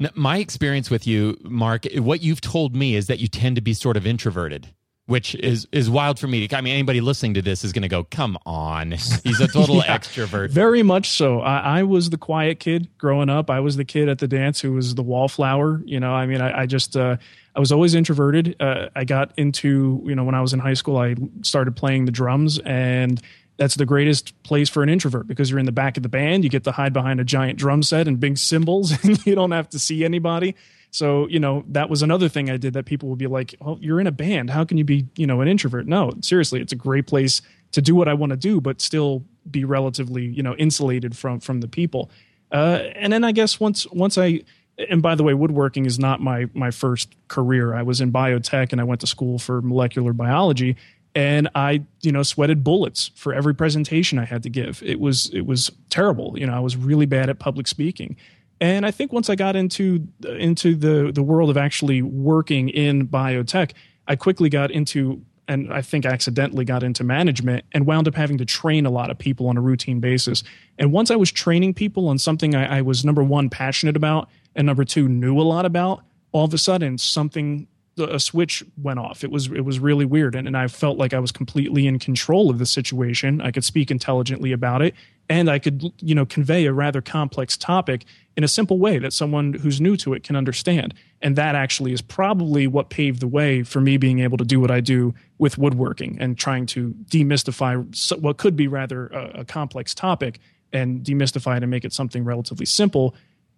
Now, 0.01 0.09
my 0.15 0.37
experience 0.37 0.89
with 0.89 1.05
you, 1.05 1.37
Marc, 1.43 1.85
what 1.95 2.21
you've 2.21 2.39
told 2.39 2.73
me 2.73 2.95
is 2.95 3.07
that 3.07 3.19
you 3.19 3.27
tend 3.27 3.57
to 3.57 3.61
be 3.61 3.73
sort 3.73 3.97
of 3.97 4.07
introverted 4.07 4.73
which 5.09 5.33
is 5.33 5.67
is 5.71 5.89
wild 5.89 6.19
for 6.19 6.27
me. 6.27 6.47
I 6.51 6.61
mean, 6.61 6.73
anybody 6.73 7.01
listening 7.01 7.33
to 7.33 7.41
this 7.41 7.63
is 7.63 7.73
going 7.73 7.81
to 7.81 7.87
go, 7.87 8.03
"Come 8.03 8.37
on, 8.45 8.91
he's 8.91 9.41
a 9.41 9.47
total 9.47 9.75
yeah, 9.85 9.97
extrovert." 9.97 10.51
Very 10.51 10.83
much 10.83 11.09
so. 11.09 11.41
I, 11.41 11.79
I, 11.79 11.83
was 11.83 12.11
the 12.11 12.17
quiet 12.17 12.59
kid 12.59 12.87
growing 12.99 13.27
up. 13.27 13.49
I 13.49 13.59
was 13.59 13.75
the 13.75 13.85
kid 13.85 14.07
at 14.07 14.19
the 14.19 14.27
dance 14.27 14.61
who 14.61 14.73
was 14.73 14.93
the 14.93 15.01
wallflower. 15.01 15.81
You 15.83 15.99
know, 15.99 16.13
I 16.13 16.27
mean, 16.27 16.41
I, 16.41 16.61
I 16.61 16.65
just 16.67 16.95
uh, 16.95 17.17
I 17.55 17.59
was 17.59 17.71
always 17.71 17.95
introverted. 17.95 18.55
Uh, 18.59 18.89
I 18.95 19.03
got 19.03 19.33
into 19.35 20.03
you 20.05 20.13
know 20.13 20.23
when 20.23 20.35
I 20.35 20.41
was 20.41 20.53
in 20.53 20.59
high 20.59 20.75
school, 20.75 20.97
I 20.97 21.15
started 21.41 21.75
playing 21.75 22.05
the 22.05 22.11
drums 22.11 22.59
and 22.59 23.19
that's 23.57 23.75
the 23.75 23.85
greatest 23.85 24.41
place 24.43 24.69
for 24.69 24.83
an 24.83 24.89
introvert 24.89 25.27
because 25.27 25.49
you're 25.49 25.59
in 25.59 25.65
the 25.65 25.73
back 25.73 25.97
of 25.97 26.03
the 26.03 26.09
band. 26.09 26.45
You 26.45 26.49
get 26.49 26.63
to 26.63 26.71
hide 26.71 26.93
behind 26.93 27.19
a 27.19 27.25
giant 27.25 27.59
drum 27.59 27.83
set 27.83 28.07
and 28.07 28.17
big 28.17 28.37
cymbals, 28.37 28.91
and 29.03 29.25
you 29.25 29.35
don't 29.35 29.51
have 29.51 29.69
to 29.69 29.79
see 29.79 30.05
anybody. 30.05 30.55
So, 30.91 31.27
you 31.27 31.39
know, 31.39 31.63
that 31.67 31.89
was 31.89 32.01
another 32.01 32.29
thing 32.29 32.49
I 32.49 32.57
did 32.57 32.73
that 32.73 32.85
people 32.85 33.09
would 33.09 33.19
be 33.19 33.27
like, 33.27 33.55
"Oh, 33.61 33.77
you're 33.81 33.99
in 33.99 34.07
a 34.07 34.11
band. 34.11 34.49
How 34.49 34.65
can 34.65 34.77
you 34.77 34.83
be, 34.83 35.05
you 35.15 35.27
know, 35.27 35.41
an 35.41 35.47
introvert?" 35.47 35.87
No, 35.87 36.11
seriously, 36.21 36.61
it's 36.61 36.73
a 36.73 36.77
great 36.77 37.05
place 37.07 37.41
to 37.71 37.81
do 37.81 37.93
what 37.95 38.07
I 38.07 38.13
want 38.13 38.31
to 38.31 38.37
do, 38.37 38.59
but 38.59 38.81
still 38.81 39.23
be 39.49 39.63
relatively, 39.63 40.25
you 40.25 40.41
know, 40.43 40.55
insulated 40.55 41.15
from 41.15 41.39
from 41.39 41.61
the 41.61 41.67
people. 41.67 42.09
Uh, 42.51 42.81
and 42.95 43.13
then 43.13 43.23
I 43.23 43.31
guess 43.31 43.59
once 43.59 43.85
once 43.91 44.17
I 44.17 44.41
and 44.89 45.01
by 45.01 45.15
the 45.15 45.23
way, 45.23 45.33
woodworking 45.33 45.85
is 45.85 45.99
not 45.99 46.21
my 46.21 46.47
my 46.53 46.71
first 46.71 47.15
career. 47.27 47.75
I 47.75 47.83
was 47.83 48.01
in 48.01 48.11
biotech 48.11 48.71
and 48.71 48.81
I 48.81 48.83
went 48.83 49.01
to 49.01 49.07
school 49.07 49.37
for 49.37 49.61
molecular 49.61 50.13
biology 50.13 50.75
and 51.15 51.49
I, 51.55 51.83
you 52.01 52.11
know, 52.11 52.23
sweated 52.23 52.63
bullets 52.63 53.11
for 53.15 53.33
every 53.33 53.55
presentation 53.55 54.19
I 54.19 54.25
had 54.25 54.43
to 54.43 54.49
give. 54.49 54.81
It 54.83 54.99
was 54.99 55.29
it 55.33 55.45
was 55.45 55.71
terrible. 55.89 56.37
You 56.37 56.47
know, 56.47 56.53
I 56.53 56.59
was 56.59 56.77
really 56.77 57.05
bad 57.05 57.29
at 57.29 57.39
public 57.39 57.67
speaking. 57.67 58.15
And 58.61 58.85
I 58.85 58.91
think 58.91 59.13
once 59.13 59.29
I 59.29 59.35
got 59.35 59.55
into 59.55 60.07
into 60.23 60.75
the 60.75 61.11
the 61.13 61.23
world 61.23 61.49
of 61.49 61.57
actually 61.57 62.01
working 62.01 62.69
in 62.69 63.07
biotech, 63.07 63.71
I 64.07 64.15
quickly 64.15 64.49
got 64.49 64.71
into 64.71 65.21
and 65.47 65.73
I 65.73 65.81
think 65.81 66.05
accidentally 66.05 66.63
got 66.63 66.83
into 66.83 67.03
management 67.03 67.65
and 67.71 67.87
wound 67.87 68.07
up 68.07 68.15
having 68.15 68.37
to 68.37 68.45
train 68.45 68.85
a 68.85 68.91
lot 68.91 69.09
of 69.09 69.17
people 69.17 69.47
on 69.47 69.57
a 69.57 69.61
routine 69.61 69.99
basis. 69.99 70.43
And 70.77 70.91
once 70.91 71.09
I 71.09 71.15
was 71.15 71.31
training 71.31 71.73
people 71.73 72.07
on 72.07 72.19
something 72.19 72.53
I, 72.53 72.77
I 72.77 72.81
was 72.81 73.03
number 73.03 73.23
one 73.23 73.49
passionate 73.49 73.95
about 73.95 74.29
and 74.55 74.67
number 74.67 74.85
two 74.85 75.09
knew 75.09 75.39
a 75.39 75.41
lot 75.41 75.65
about, 75.65 76.03
all 76.31 76.45
of 76.45 76.53
a 76.53 76.57
sudden 76.59 76.99
something 76.99 77.67
a 77.99 78.19
switch 78.19 78.63
went 78.81 78.99
off. 78.99 79.23
It 79.23 79.31
was 79.31 79.47
it 79.47 79.65
was 79.65 79.79
really 79.79 80.05
weird, 80.05 80.35
and, 80.35 80.47
and 80.47 80.57
I 80.57 80.67
felt 80.67 80.97
like 80.97 81.13
I 81.13 81.19
was 81.19 81.31
completely 81.31 81.87
in 81.87 81.99
control 81.99 82.49
of 82.49 82.59
the 82.59 82.65
situation. 82.65 83.41
I 83.41 83.51
could 83.51 83.63
speak 83.63 83.91
intelligently 83.91 84.51
about 84.51 84.81
it, 84.81 84.95
and 85.29 85.49
I 85.49 85.59
could 85.59 85.91
you 85.99 86.15
know 86.15 86.25
convey 86.25 86.65
a 86.65 86.73
rather 86.73 87.01
complex 87.01 87.57
topic 87.57 88.05
in 88.39 88.43
a 88.43 88.47
simple 88.47 88.79
way 88.79 88.99
that 88.99 89.11
someone 89.11 89.53
who's 89.53 89.81
new 89.81 89.97
to 89.97 90.13
it 90.13 90.23
can 90.23 90.35
understand. 90.35 90.93
And 91.21 91.35
that 91.35 91.55
actually 91.55 91.91
is 91.91 92.01
probably 92.01 92.67
what 92.67 92.89
paved 92.89 93.19
the 93.19 93.27
way 93.27 93.63
for 93.63 93.81
me 93.81 93.97
being 93.97 94.19
able 94.19 94.37
to 94.37 94.45
do 94.45 94.61
what 94.61 94.71
I 94.71 94.79
do 94.79 95.13
with 95.37 95.57
woodworking 95.57 96.17
and 96.21 96.37
trying 96.37 96.65
to 96.67 96.95
demystify 97.09 98.21
what 98.21 98.37
could 98.37 98.55
be 98.55 98.67
rather 98.67 99.07
a, 99.07 99.41
a 99.41 99.45
complex 99.45 99.93
topic 99.93 100.39
and 100.71 101.03
demystify 101.03 101.57
it 101.57 101.63
and 101.63 101.69
make 101.69 101.83
it 101.83 101.91
something 101.91 102.23
relatively 102.23 102.65
simple. 102.65 103.15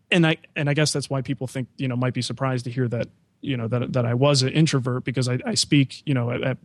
And 0.10 0.26
I 0.26 0.38
and 0.56 0.70
I 0.70 0.74
guess 0.74 0.92
that's 0.92 1.10
why 1.10 1.22
people 1.22 1.48
think 1.48 1.68
you 1.78 1.88
know 1.88 1.96
might 1.96 2.14
be 2.14 2.22
surprised 2.22 2.66
to 2.66 2.72
hear 2.72 2.88
that 2.88 3.08
you 3.42 3.58
know 3.58 3.68
that 3.68 3.94
that 3.94 4.06
I 4.06 4.14
was 4.14 4.42
an 4.44 4.50
introvert 4.50 5.04
because 5.04 5.28
I, 5.28 5.40
I 5.46 5.56
speak 5.56 6.04
you 6.06 6.14
know 6.14 6.32
at, 6.32 6.44
at, 6.44 6.58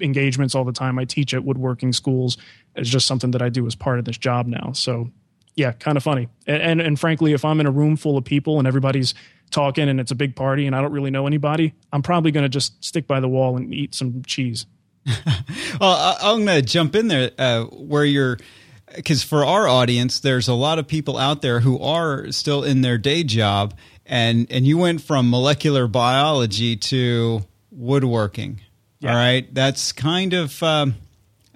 engagements 0.00 0.54
all 0.54 0.64
the 0.64 0.72
time. 0.72 0.98
I 0.98 1.04
teach 1.04 1.34
at 1.34 1.44
woodworking 1.44 1.92
schools. 1.92 2.36
It's 2.76 2.88
just 2.88 3.06
something 3.06 3.30
that 3.32 3.42
I 3.42 3.48
do 3.48 3.66
as 3.66 3.74
part 3.74 3.98
of 3.98 4.04
this 4.04 4.18
job 4.18 4.46
now. 4.46 4.72
So 4.72 5.10
yeah, 5.56 5.72
kind 5.72 5.96
of 5.96 6.02
funny. 6.02 6.28
And, 6.46 6.62
and, 6.62 6.80
and 6.80 7.00
frankly, 7.00 7.32
if 7.32 7.44
I'm 7.44 7.60
in 7.60 7.66
a 7.66 7.70
room 7.70 7.96
full 7.96 8.16
of 8.16 8.24
people 8.24 8.58
and 8.58 8.68
everybody's 8.68 9.14
talking 9.50 9.88
and 9.88 10.00
it's 10.00 10.10
a 10.10 10.14
big 10.14 10.36
party 10.36 10.66
and 10.66 10.76
I 10.76 10.80
don't 10.80 10.92
really 10.92 11.10
know 11.10 11.26
anybody, 11.26 11.74
I'm 11.92 12.02
probably 12.02 12.30
going 12.30 12.44
to 12.44 12.48
just 12.48 12.82
stick 12.84 13.06
by 13.06 13.20
the 13.20 13.28
wall 13.28 13.56
and 13.56 13.72
eat 13.74 13.94
some 13.94 14.22
cheese. 14.24 14.66
well, 15.80 16.16
I'm 16.22 16.44
going 16.44 16.62
to 16.62 16.66
jump 16.66 16.94
in 16.94 17.08
there 17.08 17.30
uh, 17.38 17.64
where 17.64 18.04
you're 18.04 18.38
because 18.94 19.22
for 19.22 19.44
our 19.44 19.68
audience, 19.68 20.20
there's 20.20 20.48
a 20.48 20.54
lot 20.54 20.78
of 20.78 20.86
people 20.86 21.16
out 21.16 21.42
there 21.42 21.60
who 21.60 21.78
are 21.78 22.32
still 22.32 22.64
in 22.64 22.80
their 22.80 22.98
day 22.98 23.22
job 23.22 23.74
and 24.10 24.48
and 24.50 24.66
you 24.66 24.76
went 24.76 25.00
from 25.00 25.30
molecular 25.30 25.86
biology 25.86 26.76
to 26.76 27.46
woodworking. 27.70 28.60
Yeah. 28.98 29.10
All 29.12 29.16
right, 29.16 29.54
that's 29.54 29.92
kind 29.92 30.34
of 30.34 30.62
um, 30.62 30.96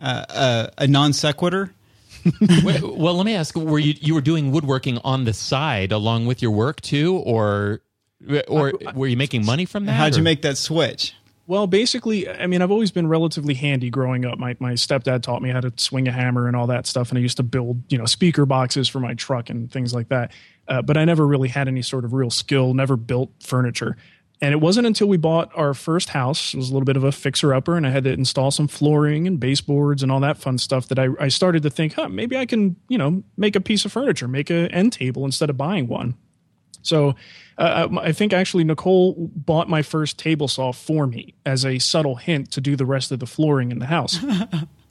uh, 0.00 0.68
a 0.78 0.87
non 0.87 1.12
sequitur. 1.12 1.75
well, 2.62 3.16
let 3.16 3.26
me 3.26 3.34
ask: 3.34 3.54
Were 3.56 3.78
you 3.78 3.94
you 4.00 4.14
were 4.14 4.23
doing 4.23 4.52
woodworking 4.52 4.99
on 5.04 5.25
the 5.25 5.34
side 5.34 5.92
along 5.92 6.26
with 6.26 6.40
your 6.40 6.52
work 6.52 6.80
too, 6.80 7.16
or 7.16 7.80
or 8.49 8.73
were 8.94 9.08
you 9.08 9.16
making 9.16 9.44
money 9.44 9.66
from 9.66 9.84
that? 9.87 9.92
How'd 9.92 10.14
or? 10.14 10.18
you 10.18 10.23
make 10.23 10.40
that 10.42 10.56
switch? 10.56 11.14
Well, 11.46 11.66
basically, 11.66 12.26
I 12.26 12.46
mean, 12.46 12.62
I've 12.62 12.70
always 12.70 12.90
been 12.90 13.06
relatively 13.06 13.52
handy 13.52 13.90
growing 13.90 14.25
up. 14.25 14.38
My 14.38 14.56
my 14.61 14.73
stepdad 14.73 15.23
taught 15.23 15.42
me 15.42 15.50
how 15.50 15.61
to 15.61 15.73
swing 15.76 16.08
a 16.08 16.12
hammer 16.12 16.46
and 16.46 16.56
all 16.56 16.68
that 16.68 16.87
stuff, 16.87 17.11
and 17.11 17.18
I 17.18 17.20
used 17.20 17.37
to 17.37 17.42
build, 17.42 17.82
you 17.90 17.99
know, 17.99 18.06
speaker 18.06 18.46
boxes 18.46 18.88
for 18.88 19.00
my 19.00 19.12
truck 19.12 19.50
and 19.50 19.70
things 19.70 19.92
like 19.92 20.08
that. 20.08 20.30
Uh, 20.66 20.83
but 20.83 20.97
I 20.97 21.04
never 21.04 21.26
really 21.26 21.49
had 21.49 21.68
any 21.68 21.83
sort 21.83 22.04
of 22.04 22.12
real 22.12 22.30
skill, 22.30 22.75
never 22.75 22.97
built 22.97 23.30
furniture. 23.40 23.97
And 24.40 24.52
it 24.52 24.59
wasn't 24.59 24.87
until 24.87 25.06
we 25.06 25.16
bought 25.16 25.50
our 25.54 25.75
first 25.75 26.11
house, 26.11 26.54
it 26.54 26.56
was 26.56 26.68
a 26.68 26.73
little 26.73 26.85
bit 26.85 26.97
of 26.97 27.04
a 27.04 27.12
fixer 27.12 27.54
upper, 27.54 27.76
and 27.76 27.87
I 27.87 27.90
had 27.90 28.04
to 28.04 28.12
install 28.12 28.50
some 28.50 28.68
flooring 28.68 29.26
and 29.26 29.38
baseboards 29.38 30.02
and 30.02 30.11
all 30.11 30.21
that 30.21 30.38
fun 30.38 30.59
stuff 30.59 30.88
that 30.88 30.99
I, 30.99 31.09
I 31.21 31.28
started 31.28 31.62
to 31.62 31.71
think, 31.71 31.94
huh, 31.94 32.09
maybe 32.09 32.37
I 32.37 32.44
can, 32.44 32.76
you 32.88 32.99
know, 32.99 33.23
make 33.37 33.56
a 33.56 33.61
piece 33.61 33.85
of 33.85 33.92
furniture, 33.92 34.28
make 34.28 34.50
an 34.50 34.66
end 34.68 34.92
table 34.92 35.25
instead 35.25 35.50
of 35.50 35.56
buying 35.56 35.87
one. 35.87 36.16
So 36.83 37.14
uh, 37.56 37.88
I 38.00 38.12
think 38.12 38.33
actually 38.33 38.64
Nicole 38.64 39.14
bought 39.35 39.68
my 39.68 39.83
first 39.83 40.18
table 40.18 40.49
saw 40.49 40.73
for 40.73 41.06
me 41.06 41.35
as 41.47 41.64
a 41.64 41.78
subtle 41.78 42.16
hint 42.16 42.50
to 42.52 42.61
do 42.61 42.76
the 42.76 42.85
rest 42.85 43.11
of 43.11 43.21
the 43.21 43.26
flooring 43.26 43.71
in 43.71 43.78
the 43.78 43.87
house. 43.87 44.18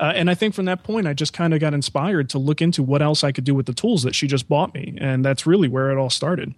Uh, 0.00 0.14
and 0.16 0.30
I 0.30 0.34
think 0.34 0.54
from 0.54 0.64
that 0.64 0.82
point, 0.82 1.06
I 1.06 1.12
just 1.12 1.34
kind 1.34 1.52
of 1.52 1.60
got 1.60 1.74
inspired 1.74 2.30
to 2.30 2.38
look 2.38 2.62
into 2.62 2.82
what 2.82 3.02
else 3.02 3.22
I 3.22 3.32
could 3.32 3.44
do 3.44 3.54
with 3.54 3.66
the 3.66 3.74
tools 3.74 4.02
that 4.04 4.14
she 4.14 4.26
just 4.26 4.48
bought 4.48 4.72
me. 4.72 4.96
And 4.98 5.22
that's 5.22 5.46
really 5.46 5.68
where 5.68 5.90
it 5.90 5.98
all 5.98 6.08
started. 6.08 6.54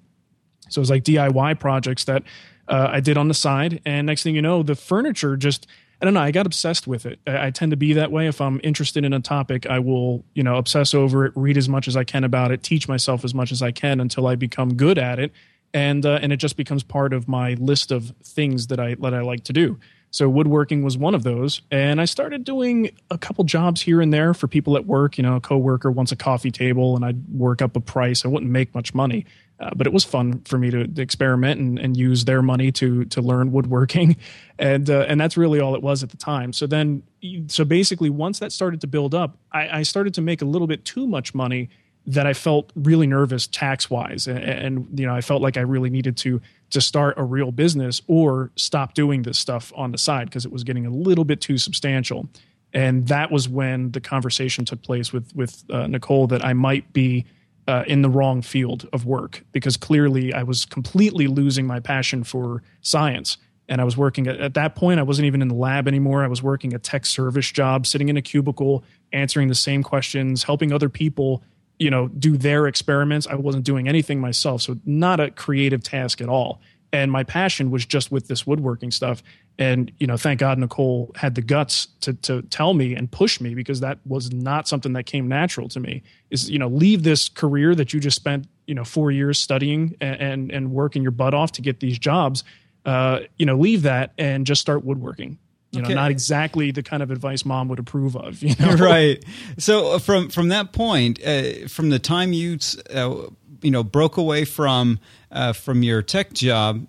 So 0.68 0.78
it 0.78 0.82
was 0.82 0.90
like 0.90 1.02
DIY 1.02 1.58
projects 1.58 2.04
that 2.04 2.22
uh, 2.68 2.88
I 2.92 3.00
did 3.00 3.18
on 3.18 3.26
the 3.26 3.34
side. 3.34 3.82
And 3.84 4.06
next 4.06 4.22
thing 4.22 4.36
you 4.36 4.42
know, 4.42 4.62
the 4.62 4.76
furniture 4.76 5.36
just, 5.36 5.66
I 6.00 6.04
don't 6.04 6.14
know, 6.14 6.20
I 6.20 6.30
got 6.30 6.46
obsessed 6.46 6.86
with 6.86 7.04
it. 7.04 7.18
I, 7.26 7.48
I 7.48 7.50
tend 7.50 7.72
to 7.72 7.76
be 7.76 7.94
that 7.94 8.12
way. 8.12 8.28
If 8.28 8.40
I'm 8.40 8.60
interested 8.62 9.04
in 9.04 9.12
a 9.12 9.18
topic, 9.18 9.66
I 9.66 9.80
will, 9.80 10.24
you 10.34 10.44
know, 10.44 10.54
obsess 10.54 10.94
over 10.94 11.26
it, 11.26 11.32
read 11.34 11.56
as 11.56 11.68
much 11.68 11.88
as 11.88 11.96
I 11.96 12.04
can 12.04 12.22
about 12.22 12.52
it, 12.52 12.62
teach 12.62 12.86
myself 12.86 13.24
as 13.24 13.34
much 13.34 13.50
as 13.50 13.60
I 13.60 13.72
can 13.72 13.98
until 13.98 14.28
I 14.28 14.36
become 14.36 14.74
good 14.74 14.98
at 14.98 15.18
it. 15.18 15.32
And, 15.74 16.06
uh, 16.06 16.20
and 16.22 16.32
it 16.32 16.36
just 16.36 16.56
becomes 16.56 16.84
part 16.84 17.12
of 17.12 17.26
my 17.26 17.54
list 17.54 17.90
of 17.90 18.14
things 18.22 18.68
that 18.68 18.78
I, 18.78 18.94
that 19.00 19.14
I 19.14 19.22
like 19.22 19.42
to 19.44 19.52
do. 19.52 19.80
So 20.12 20.28
woodworking 20.28 20.82
was 20.82 20.98
one 20.98 21.14
of 21.14 21.22
those, 21.22 21.62
and 21.70 21.98
I 21.98 22.04
started 22.04 22.44
doing 22.44 22.90
a 23.10 23.16
couple 23.16 23.44
jobs 23.44 23.80
here 23.80 24.02
and 24.02 24.12
there 24.12 24.34
for 24.34 24.46
people 24.46 24.76
at 24.76 24.84
work. 24.84 25.16
You 25.16 25.22
know, 25.22 25.36
a 25.36 25.40
coworker 25.40 25.90
wants 25.90 26.12
a 26.12 26.16
coffee 26.16 26.50
table, 26.50 26.94
and 26.94 27.02
I'd 27.02 27.26
work 27.30 27.62
up 27.62 27.76
a 27.76 27.80
price. 27.80 28.22
I 28.26 28.28
wouldn't 28.28 28.52
make 28.52 28.74
much 28.74 28.92
money, 28.92 29.24
uh, 29.58 29.70
but 29.74 29.86
it 29.86 29.92
was 29.92 30.04
fun 30.04 30.42
for 30.42 30.58
me 30.58 30.70
to, 30.70 30.86
to 30.86 31.00
experiment 31.00 31.60
and, 31.60 31.78
and, 31.78 31.96
use 31.96 32.26
their 32.26 32.42
money 32.42 32.70
to 32.72 33.06
to 33.06 33.22
learn 33.22 33.52
woodworking, 33.52 34.18
and 34.58 34.90
uh, 34.90 35.06
and 35.08 35.18
that's 35.18 35.38
really 35.38 35.60
all 35.60 35.74
it 35.74 35.82
was 35.82 36.02
at 36.02 36.10
the 36.10 36.18
time. 36.18 36.52
So 36.52 36.66
then, 36.66 37.02
so 37.46 37.64
basically, 37.64 38.10
once 38.10 38.38
that 38.40 38.52
started 38.52 38.82
to 38.82 38.86
build 38.86 39.14
up, 39.14 39.38
I, 39.50 39.78
I 39.78 39.82
started 39.82 40.12
to 40.14 40.20
make 40.20 40.42
a 40.42 40.46
little 40.46 40.66
bit 40.66 40.84
too 40.84 41.06
much 41.06 41.34
money 41.34 41.70
that 42.06 42.26
I 42.26 42.34
felt 42.34 42.70
really 42.74 43.06
nervous 43.06 43.46
tax 43.46 43.88
wise, 43.88 44.26
and, 44.26 44.38
and 44.38 45.00
you 45.00 45.06
know, 45.06 45.14
I 45.14 45.22
felt 45.22 45.40
like 45.40 45.56
I 45.56 45.62
really 45.62 45.88
needed 45.88 46.18
to 46.18 46.42
to 46.72 46.80
start 46.80 47.14
a 47.18 47.24
real 47.24 47.52
business 47.52 48.00
or 48.08 48.50
stop 48.56 48.94
doing 48.94 49.22
this 49.22 49.38
stuff 49.38 49.72
on 49.76 49.92
the 49.92 49.98
side 49.98 50.26
because 50.26 50.44
it 50.44 50.52
was 50.52 50.64
getting 50.64 50.86
a 50.86 50.90
little 50.90 51.24
bit 51.24 51.40
too 51.40 51.58
substantial. 51.58 52.28
And 52.72 53.06
that 53.08 53.30
was 53.30 53.48
when 53.48 53.92
the 53.92 54.00
conversation 54.00 54.64
took 54.64 54.82
place 54.82 55.12
with 55.12 55.34
with 55.36 55.64
uh, 55.70 55.86
Nicole 55.86 56.26
that 56.28 56.44
I 56.44 56.54
might 56.54 56.92
be 56.92 57.26
uh, 57.68 57.84
in 57.86 58.02
the 58.02 58.08
wrong 58.08 58.42
field 58.42 58.88
of 58.92 59.04
work 59.04 59.44
because 59.52 59.76
clearly 59.76 60.32
I 60.32 60.42
was 60.42 60.64
completely 60.64 61.26
losing 61.26 61.66
my 61.66 61.80
passion 61.80 62.24
for 62.24 62.62
science. 62.80 63.36
And 63.68 63.80
I 63.80 63.84
was 63.84 63.96
working 63.96 64.26
at, 64.26 64.40
at 64.40 64.54
that 64.54 64.74
point, 64.74 64.98
I 64.98 65.02
wasn't 65.04 65.26
even 65.26 65.40
in 65.40 65.48
the 65.48 65.54
lab 65.54 65.86
anymore. 65.86 66.24
I 66.24 66.26
was 66.26 66.42
working 66.42 66.74
a 66.74 66.78
tech 66.78 67.06
service 67.06 67.50
job, 67.50 67.86
sitting 67.86 68.08
in 68.08 68.16
a 68.16 68.22
cubicle, 68.22 68.82
answering 69.12 69.48
the 69.48 69.54
same 69.54 69.82
questions, 69.82 70.42
helping 70.42 70.72
other 70.72 70.88
people 70.88 71.42
you 71.82 71.90
know, 71.90 72.06
do 72.08 72.36
their 72.36 72.68
experiments. 72.68 73.26
I 73.26 73.34
wasn't 73.34 73.64
doing 73.64 73.88
anything 73.88 74.20
myself. 74.20 74.62
So 74.62 74.76
not 74.86 75.18
a 75.18 75.32
creative 75.32 75.82
task 75.82 76.20
at 76.20 76.28
all. 76.28 76.60
And 76.92 77.10
my 77.10 77.24
passion 77.24 77.70
was 77.70 77.84
just 77.84 78.12
with 78.12 78.28
this 78.28 78.46
woodworking 78.46 78.92
stuff. 78.92 79.22
And, 79.58 79.90
you 79.98 80.06
know, 80.06 80.16
thank 80.16 80.38
God 80.38 80.58
Nicole 80.58 81.10
had 81.16 81.34
the 81.34 81.42
guts 81.42 81.88
to 82.02 82.14
to 82.14 82.42
tell 82.42 82.74
me 82.74 82.94
and 82.94 83.10
push 83.10 83.40
me 83.40 83.54
because 83.54 83.80
that 83.80 83.98
was 84.06 84.32
not 84.32 84.68
something 84.68 84.92
that 84.92 85.04
came 85.04 85.26
natural 85.26 85.68
to 85.70 85.80
me. 85.80 86.02
Is, 86.30 86.48
you 86.48 86.58
know, 86.58 86.68
leave 86.68 87.02
this 87.02 87.28
career 87.28 87.74
that 87.74 87.92
you 87.92 88.00
just 88.00 88.16
spent, 88.16 88.46
you 88.66 88.74
know, 88.74 88.84
four 88.84 89.10
years 89.10 89.38
studying 89.38 89.96
and 90.00 90.20
and, 90.20 90.52
and 90.52 90.70
working 90.70 91.02
your 91.02 91.10
butt 91.10 91.34
off 91.34 91.52
to 91.52 91.62
get 91.62 91.80
these 91.80 91.98
jobs. 91.98 92.44
Uh, 92.84 93.20
you 93.38 93.46
know, 93.46 93.56
leave 93.56 93.82
that 93.82 94.12
and 94.18 94.46
just 94.46 94.60
start 94.60 94.84
woodworking 94.84 95.38
you 95.72 95.80
know, 95.80 95.86
okay. 95.86 95.94
not 95.94 96.10
exactly 96.10 96.70
the 96.70 96.82
kind 96.82 97.02
of 97.02 97.10
advice 97.10 97.44
mom 97.44 97.68
would 97.68 97.78
approve 97.78 98.14
of. 98.14 98.42
You 98.42 98.54
know? 98.60 98.74
right. 98.78 99.24
So 99.58 99.92
uh, 99.92 99.98
from 99.98 100.28
from 100.28 100.48
that 100.48 100.72
point, 100.72 101.18
uh, 101.24 101.66
from 101.66 101.88
the 101.88 101.98
time 101.98 102.32
you 102.32 102.58
uh, 102.94 103.26
you 103.62 103.70
know 103.70 103.82
broke 103.82 104.18
away 104.18 104.44
from 104.44 105.00
uh, 105.30 105.54
from 105.54 105.82
your 105.82 106.02
tech 106.02 106.34
job, 106.34 106.86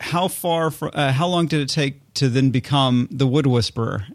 how 0.00 0.28
far? 0.28 0.70
For, 0.70 0.90
uh, 0.96 1.12
how 1.12 1.28
long 1.28 1.46
did 1.46 1.60
it 1.60 1.68
take 1.68 2.14
to 2.14 2.30
then 2.30 2.50
become 2.50 3.08
the 3.10 3.26
Wood 3.26 3.46
Whisperer? 3.46 4.06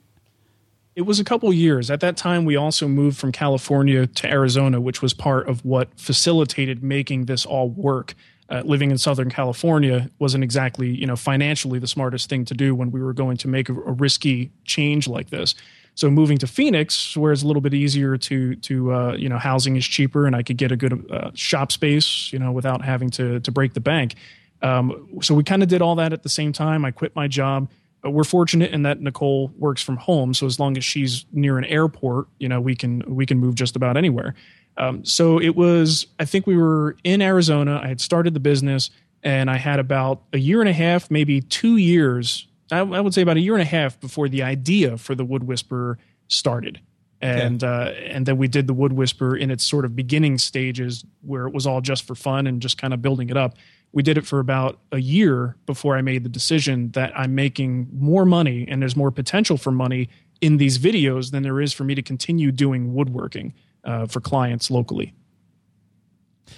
It 0.96 1.04
was 1.04 1.20
a 1.20 1.24
couple 1.24 1.54
years. 1.54 1.90
At 1.92 2.02
that 2.02 2.18
time, 2.18 2.46
we 2.46 2.56
also 2.56 2.88
moved 2.88 3.18
from 3.18 3.32
California 3.32 4.08
to 4.08 4.30
Arizona, 4.30 4.82
which 4.82 5.02
was 5.02 5.14
part 5.14 5.48
of 5.48 5.64
what 5.64 5.88
facilitated 5.98 6.84
making 6.84 7.26
this 7.26 7.46
all 7.46 7.70
work 7.70 8.16
uh, 8.50 8.62
living 8.66 8.92
in 8.92 8.98
Southern 8.98 9.30
California 9.30 10.10
wasn't 10.18 10.44
exactly, 10.44 10.90
you 10.90 11.06
know, 11.06 11.16
financially 11.16 11.80
the 11.80 11.88
smartest 11.88 12.30
thing 12.30 12.46
to 12.46 12.54
do 12.54 12.74
when 12.74 12.92
we 12.92 13.02
were 13.02 13.14
going 13.14 13.38
to 13.38 13.48
make 13.48 13.70
a, 13.70 13.74
a 13.74 13.92
risky 13.92 14.52
change 14.66 15.08
like 15.08 15.30
this. 15.30 15.56
So 15.96 16.10
moving 16.10 16.38
to 16.38 16.48
Phoenix, 16.48 17.18
where 17.18 17.32
it's 17.32 17.44
a 17.44 17.48
little 17.48 17.62
bit 17.62 17.74
easier 17.74 18.18
to 18.18 18.56
to 18.56 18.94
uh, 18.94 19.14
you 19.14 19.28
know 19.28 19.38
housing 19.38 19.76
is 19.76 19.86
cheaper 19.86 20.26
and 20.26 20.36
I 20.36 20.44
could 20.44 20.58
get 20.58 20.72
a 20.72 20.78
good 20.78 21.12
uh, 21.12 21.32
shop 21.34 21.72
space, 21.72 22.32
you 22.32 22.40
know, 22.40 22.52
without 22.52 22.84
having 22.84 23.10
to 23.12 23.40
to 23.42 23.52
break 23.52 23.74
the 23.74 23.82
bank. 23.82 24.16
Um, 24.62 25.20
so 25.22 25.36
we 25.36 25.44
kind 25.44 25.62
of 25.62 25.70
did 25.70 25.82
all 25.82 25.96
that 25.96 26.14
at 26.14 26.24
the 26.24 26.30
same 26.30 26.54
time. 26.54 26.86
I 26.86 26.92
quit 26.92 27.16
my 27.16 27.28
job. 27.28 27.70
Uh, 28.06 28.10
we're 28.10 28.24
fortunate 28.24 28.72
in 28.72 28.84
that 28.84 29.02
Nicole 29.02 29.52
works 29.58 29.82
from 29.82 29.98
home, 29.98 30.34
so 30.34 30.46
as 30.46 30.60
long 30.60 30.78
as 30.78 30.86
she's 30.86 31.26
near 31.34 31.58
an 31.58 31.66
airport, 31.66 32.28
you 32.40 32.48
know, 32.48 32.62
we 32.62 32.76
can 32.76 33.04
we 33.06 33.26
can 33.26 33.38
move 33.38 33.56
just 33.56 33.76
about 33.76 33.98
anywhere. 33.98 34.36
Um, 34.78 35.04
so 35.04 35.40
it 35.42 35.56
was, 35.56 36.08
I 36.20 36.26
think 36.26 36.48
we 36.48 36.56
were 36.58 36.96
in 37.04 37.22
Arizona. 37.22 37.82
I 37.84 37.88
had 37.88 38.00
started 38.00 38.34
the 38.34 38.40
business 38.40 38.92
and 39.24 39.50
I 39.50 39.58
had 39.58 39.80
about 39.80 40.24
a 40.32 40.38
year 40.38 40.62
and 40.62 40.70
a 40.70 40.74
half, 40.74 41.12
maybe 41.12 41.42
two 41.42 41.78
years. 41.78 42.48
I, 42.72 42.80
I 42.80 43.02
would 43.02 43.14
say 43.14 43.22
about 43.22 43.38
a 43.38 43.42
year 43.42 43.54
and 43.54 43.62
a 43.62 43.66
half 43.66 44.00
before 44.00 44.30
the 44.30 44.44
idea 44.44 44.98
for 44.98 45.16
the 45.16 45.26
Wood 45.26 45.44
Whisperer 45.44 45.98
started. 46.28 46.80
and 47.22 47.64
uh, 47.66 47.92
and 48.08 48.26
then 48.26 48.38
we 48.38 48.48
did 48.48 48.68
the 48.68 48.74
Wood 48.74 48.94
Whisperer 48.94 49.36
in 49.36 49.52
its 49.52 49.66
sort 49.66 49.84
of 49.84 49.94
beginning 49.94 50.38
stages 50.38 51.04
where 51.22 51.48
it 51.48 51.54
was 51.54 51.68
all 51.68 51.82
just 51.82 52.08
for 52.08 52.16
fun 52.16 52.48
and 52.48 52.62
just 52.62 52.78
kind 52.78 52.94
of 52.94 53.02
building 53.02 53.30
it 53.30 53.36
up. 53.36 53.58
We 53.92 54.04
did 54.04 54.18
it 54.18 54.26
for 54.26 54.40
about 54.40 54.80
a 54.94 55.00
year 55.00 55.58
before 55.66 55.98
I 55.98 56.02
made 56.02 56.24
the 56.24 56.30
decision 56.30 56.92
that 56.92 57.12
I'm 57.18 57.36
making 57.36 57.90
more 57.92 58.24
money 58.24 58.66
and 58.70 58.82
there's 58.82 58.96
more 58.96 59.12
potential 59.12 59.58
for 59.58 59.72
money 59.72 60.08
in 60.40 60.58
these 60.58 60.78
videos 60.78 61.32
than 61.32 61.44
there 61.44 61.60
is 61.60 61.74
for 61.74 61.84
me 61.84 61.96
to 61.96 62.02
continue 62.02 62.52
doing 62.52 62.94
woodworking 62.94 63.54
uh, 63.84 64.06
for 64.06 64.22
clients 64.22 64.70
locally. 64.72 65.14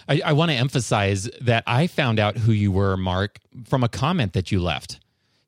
I, 0.07 0.21
I 0.25 0.33
want 0.33 0.51
to 0.51 0.57
emphasize 0.57 1.29
that 1.41 1.63
I 1.67 1.87
found 1.87 2.19
out 2.19 2.37
who 2.37 2.51
you 2.51 2.71
were, 2.71 2.95
Marc, 2.97 3.39
from 3.65 3.83
a 3.83 3.89
comment 3.89 4.33
that 4.33 4.51
you 4.51 4.61
left 4.61 4.99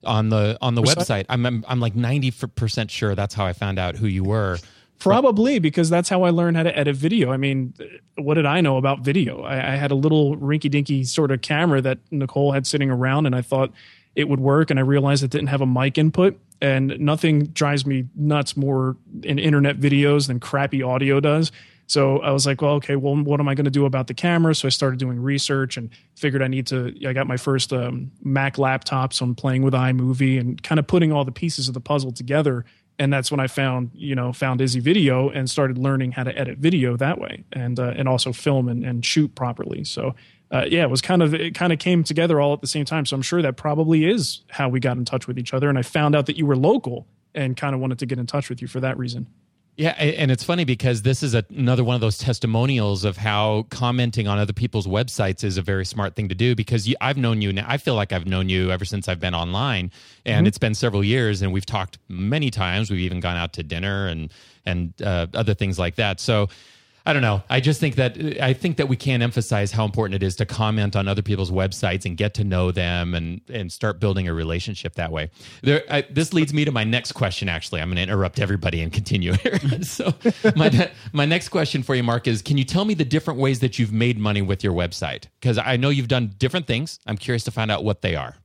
on 0.03 0.29
the 0.29 0.57
on 0.61 0.75
the 0.75 0.81
website. 0.81 1.25
I'm, 1.29 1.45
I'm 1.45 1.65
I'm 1.67 1.79
like 1.79 1.95
ninety 1.95 2.31
percent 2.31 2.91
sure 2.91 3.15
that's 3.15 3.33
how 3.33 3.45
I 3.45 3.53
found 3.53 3.79
out 3.79 3.95
who 3.95 4.07
you 4.07 4.23
were. 4.23 4.57
Probably 4.99 5.59
because 5.59 5.89
that's 5.89 6.07
how 6.07 6.23
I 6.23 6.29
learned 6.29 6.55
how 6.55 6.63
to 6.63 6.77
edit 6.77 6.95
video. 6.95 7.31
I 7.31 7.37
mean, 7.37 7.73
what 8.15 8.35
did 8.35 8.45
I 8.45 8.61
know 8.61 8.77
about 8.77 9.01
video? 9.01 9.41
I, 9.41 9.73
I 9.73 9.75
had 9.75 9.91
a 9.91 9.95
little 9.95 10.37
rinky 10.37 10.69
dinky 10.69 11.03
sort 11.03 11.31
of 11.31 11.41
camera 11.41 11.81
that 11.81 11.99
Nicole 12.11 12.53
had 12.53 12.65
sitting 12.65 12.89
around, 12.89 13.25
and 13.25 13.35
I 13.35 13.41
thought 13.41 13.71
it 14.15 14.29
would 14.29 14.39
work. 14.39 14.69
And 14.69 14.79
I 14.79 14.83
realized 14.83 15.23
it 15.23 15.31
didn't 15.31 15.47
have 15.47 15.61
a 15.61 15.65
mic 15.65 15.97
input, 15.97 16.39
and 16.63 16.97
nothing 16.97 17.47
drives 17.47 17.85
me 17.85 18.05
nuts 18.15 18.55
more 18.55 18.95
in 19.21 19.37
internet 19.37 19.77
videos 19.77 20.27
than 20.27 20.39
crappy 20.39 20.81
audio 20.81 21.19
does. 21.19 21.51
So 21.87 22.19
I 22.19 22.31
was 22.31 22.47
like, 22.47 22.61
well, 22.61 22.75
okay, 22.75 22.95
well, 22.95 23.17
what 23.17 23.41
am 23.41 23.49
I 23.49 23.53
going 23.53 23.65
to 23.65 23.71
do 23.71 23.85
about 23.85 24.07
the 24.07 24.13
camera? 24.13 24.55
So 24.55 24.67
I 24.67 24.69
started 24.69 24.97
doing 24.97 25.19
research 25.19 25.75
and 25.75 25.89
figured 26.15 26.41
I 26.41 26.47
need 26.47 26.65
to. 26.67 26.95
I 27.05 27.11
got 27.11 27.27
my 27.27 27.35
first 27.35 27.73
um, 27.73 28.11
Mac 28.23 28.57
laptop, 28.57 29.11
so 29.11 29.25
I'm 29.25 29.35
playing 29.35 29.63
with 29.63 29.73
iMovie 29.73 30.39
and 30.39 30.63
kind 30.63 30.79
of 30.79 30.87
putting 30.87 31.11
all 31.11 31.25
the 31.25 31.33
pieces 31.33 31.67
of 31.67 31.73
the 31.73 31.81
puzzle 31.81 32.13
together 32.13 32.63
and 32.99 33.11
that's 33.11 33.31
when 33.31 33.39
I 33.39 33.47
found 33.47 33.91
you 33.93 34.15
know 34.15 34.31
found 34.33 34.61
Izzy 34.61 34.79
Video 34.79 35.29
and 35.29 35.49
started 35.49 35.77
learning 35.77 36.11
how 36.11 36.23
to 36.23 36.37
edit 36.37 36.59
video 36.59 36.95
that 36.97 37.19
way 37.19 37.43
and 37.51 37.79
uh, 37.79 37.93
and 37.95 38.07
also 38.07 38.31
film 38.31 38.69
and, 38.69 38.85
and 38.85 39.05
shoot 39.05 39.33
properly. 39.35 39.83
So 39.83 40.15
uh, 40.53 40.65
yeah, 40.69 40.83
it 40.83 40.89
was 40.89 41.01
kind 41.01 41.23
of 41.23 41.33
it 41.33 41.55
kind 41.55 41.73
of 41.73 41.79
came 41.79 42.03
together 42.03 42.39
all 42.39 42.53
at 42.53 42.61
the 42.61 42.67
same 42.67 42.85
time. 42.85 43.07
So 43.07 43.15
I'm 43.15 43.23
sure 43.23 43.41
that 43.41 43.57
probably 43.57 44.05
is 44.05 44.41
how 44.49 44.69
we 44.69 44.79
got 44.79 44.97
in 44.97 45.03
touch 45.03 45.27
with 45.27 45.39
each 45.39 45.53
other. 45.53 45.67
And 45.67 45.79
I 45.79 45.81
found 45.81 46.15
out 46.15 46.27
that 46.27 46.37
you 46.37 46.45
were 46.45 46.55
local 46.55 47.07
and 47.33 47.57
kind 47.57 47.73
of 47.73 47.81
wanted 47.81 47.97
to 47.99 48.05
get 48.05 48.19
in 48.19 48.27
touch 48.27 48.49
with 48.49 48.61
you 48.61 48.67
for 48.67 48.79
that 48.79 48.97
reason. 48.97 49.25
Yeah, 49.75 49.89
and 49.93 50.29
it's 50.29 50.43
funny 50.43 50.65
because 50.65 51.01
this 51.01 51.23
is 51.23 51.33
a, 51.33 51.43
another 51.49 51.83
one 51.83 51.95
of 51.95 52.01
those 52.01 52.19
testimonials 52.19 53.03
of 53.03 53.17
how 53.17 53.65
commenting 53.71 54.27
on 54.27 54.37
other 54.37 54.53
people's 54.53 54.85
websites 54.85 55.43
is 55.43 55.57
a 55.57 55.63
very 55.63 55.83
smart 55.83 56.15
thing 56.15 56.29
to 56.29 56.35
do. 56.35 56.53
Because 56.53 56.87
you, 56.87 56.95
I've 57.01 57.17
known 57.17 57.41
you 57.41 57.51
now, 57.51 57.65
I 57.67 57.77
feel 57.77 57.95
like 57.95 58.13
I've 58.13 58.27
known 58.27 58.49
you 58.49 58.69
ever 58.69 58.85
since 58.85 59.09
I've 59.09 59.19
been 59.19 59.33
online, 59.33 59.89
and 60.27 60.41
mm-hmm. 60.41 60.45
it's 60.45 60.59
been 60.59 60.75
several 60.75 61.03
years, 61.03 61.41
and 61.41 61.51
we've 61.51 61.65
talked 61.65 61.97
many 62.07 62.51
times. 62.51 62.91
We've 62.91 62.99
even 62.99 63.19
gone 63.19 63.35
out 63.35 63.53
to 63.53 63.63
dinner 63.63 64.07
and 64.07 64.31
and 64.63 64.93
uh, 65.01 65.25
other 65.33 65.55
things 65.55 65.79
like 65.79 65.95
that. 65.95 66.19
So 66.19 66.49
I 67.05 67.11
don't 67.11 67.21
know. 67.21 67.43
I 67.49 67.59
just 67.59 67.81
think 67.81 67.95
that 67.95 68.17
I 68.41 68.53
think 68.53 68.77
that 68.77 68.87
we 68.87 68.95
can't 68.95 69.21
emphasize 69.21 69.73
how 69.73 69.83
important 69.83 70.15
it 70.15 70.25
is 70.25 70.37
to 70.37 70.45
comment 70.45 70.95
on 70.95 71.09
other 71.09 71.21
people's 71.21 71.51
websites 71.51 72.05
and 72.05 72.15
get 72.15 72.33
to 72.35 72.45
know 72.45 72.71
them 72.71 73.13
and 73.13 73.41
and 73.49 73.69
start 73.69 73.99
building 73.99 74.29
a 74.29 74.33
relationship 74.33 74.95
that 74.95 75.11
way. 75.11 75.29
There, 75.63 75.83
I, 75.89 76.05
this 76.09 76.33
leads 76.33 76.53
me 76.53 76.63
to 76.63 76.71
my 76.71 76.85
next 76.85 77.11
question. 77.11 77.49
Actually, 77.49 77.81
I'm 77.81 77.89
going 77.89 77.97
to 77.97 78.03
interrupt 78.03 78.39
everybody 78.39 78.81
and 78.81 78.91
continue 78.93 79.33
here. 79.33 79.59
so, 79.81 80.13
my 80.55 80.91
my 81.11 81.25
next 81.25 81.49
question 81.49 81.83
for 81.83 81.93
you, 81.93 82.03
Marc, 82.03 82.25
is: 82.25 82.41
Can 82.41 82.57
you 82.57 82.63
tell 82.63 82.85
me 82.85 82.93
the 82.93 83.05
different 83.05 83.37
ways 83.37 83.59
that 83.59 83.77
you've 83.77 83.91
made 83.91 84.17
money 84.17 84.41
with 84.41 84.63
your 84.63 84.73
website? 84.73 85.25
Because 85.41 85.57
I 85.57 85.75
know 85.75 85.89
you've 85.89 86.07
done 86.07 86.33
different 86.37 86.67
things. 86.67 86.99
I'm 87.05 87.17
curious 87.17 87.43
to 87.43 87.51
find 87.51 87.69
out 87.69 87.83
what 87.83 88.01
they 88.01 88.15
are. 88.15 88.37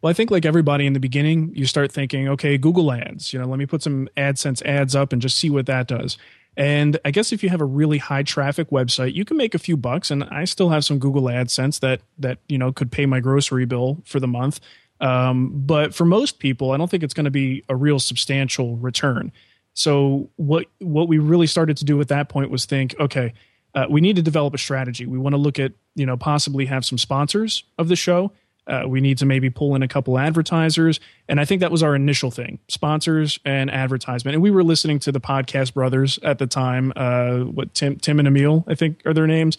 Well, 0.00 0.10
I 0.10 0.12
think 0.12 0.30
like 0.30 0.46
everybody 0.46 0.86
in 0.86 0.92
the 0.92 1.00
beginning, 1.00 1.52
you 1.54 1.66
start 1.66 1.90
thinking, 1.90 2.28
okay, 2.28 2.56
Google 2.56 2.92
Ads. 2.92 3.32
You 3.32 3.40
know, 3.40 3.46
let 3.46 3.58
me 3.58 3.66
put 3.66 3.82
some 3.82 4.08
AdSense 4.16 4.64
ads 4.64 4.94
up 4.94 5.12
and 5.12 5.20
just 5.20 5.36
see 5.36 5.50
what 5.50 5.66
that 5.66 5.88
does. 5.88 6.16
And 6.58 6.98
I 7.04 7.12
guess 7.12 7.32
if 7.32 7.44
you 7.44 7.50
have 7.50 7.60
a 7.60 7.64
really 7.64 7.98
high 7.98 8.24
traffic 8.24 8.70
website, 8.70 9.14
you 9.14 9.24
can 9.24 9.36
make 9.36 9.54
a 9.54 9.60
few 9.60 9.76
bucks. 9.76 10.10
And 10.10 10.24
I 10.24 10.44
still 10.44 10.70
have 10.70 10.84
some 10.84 10.98
Google 10.98 11.22
AdSense 11.22 11.78
that 11.80 12.00
that 12.18 12.38
you 12.48 12.58
know 12.58 12.72
could 12.72 12.90
pay 12.90 13.06
my 13.06 13.20
grocery 13.20 13.64
bill 13.64 14.02
for 14.04 14.18
the 14.18 14.26
month. 14.26 14.58
Um, 15.00 15.52
but 15.54 15.94
for 15.94 16.04
most 16.04 16.40
people, 16.40 16.72
I 16.72 16.76
don't 16.76 16.90
think 16.90 17.04
it's 17.04 17.14
going 17.14 17.26
to 17.26 17.30
be 17.30 17.62
a 17.68 17.76
real 17.76 18.00
substantial 18.00 18.76
return. 18.76 19.30
So 19.74 20.30
what 20.34 20.66
what 20.80 21.06
we 21.06 21.18
really 21.18 21.46
started 21.46 21.76
to 21.76 21.84
do 21.84 22.00
at 22.00 22.08
that 22.08 22.28
point 22.28 22.50
was 22.50 22.66
think, 22.66 22.96
okay, 22.98 23.34
uh, 23.74 23.86
we 23.88 24.00
need 24.00 24.16
to 24.16 24.22
develop 24.22 24.52
a 24.52 24.58
strategy. 24.58 25.06
We 25.06 25.18
want 25.18 25.34
to 25.34 25.38
look 25.38 25.60
at 25.60 25.72
you 25.94 26.06
know 26.06 26.16
possibly 26.16 26.66
have 26.66 26.84
some 26.84 26.98
sponsors 26.98 27.62
of 27.78 27.86
the 27.86 27.94
show 27.94 28.32
uh, 28.68 28.84
we 28.86 29.00
need 29.00 29.18
to 29.18 29.26
maybe 29.26 29.50
pull 29.50 29.74
in 29.74 29.82
a 29.82 29.88
couple 29.88 30.18
advertisers. 30.18 31.00
And 31.28 31.40
I 31.40 31.44
think 31.44 31.60
that 31.60 31.72
was 31.72 31.82
our 31.82 31.94
initial 31.94 32.30
thing 32.30 32.58
sponsors 32.68 33.38
and 33.44 33.70
advertisement. 33.70 34.34
And 34.34 34.42
we 34.42 34.50
were 34.50 34.62
listening 34.62 34.98
to 35.00 35.12
the 35.12 35.20
podcast 35.20 35.74
brothers 35.74 36.18
at 36.22 36.38
the 36.38 36.46
time, 36.46 36.92
uh, 36.94 37.38
what 37.40 37.74
Tim, 37.74 37.96
Tim 37.96 38.18
and 38.18 38.28
Emil, 38.28 38.64
I 38.68 38.74
think 38.74 39.00
are 39.06 39.14
their 39.14 39.26
names. 39.26 39.56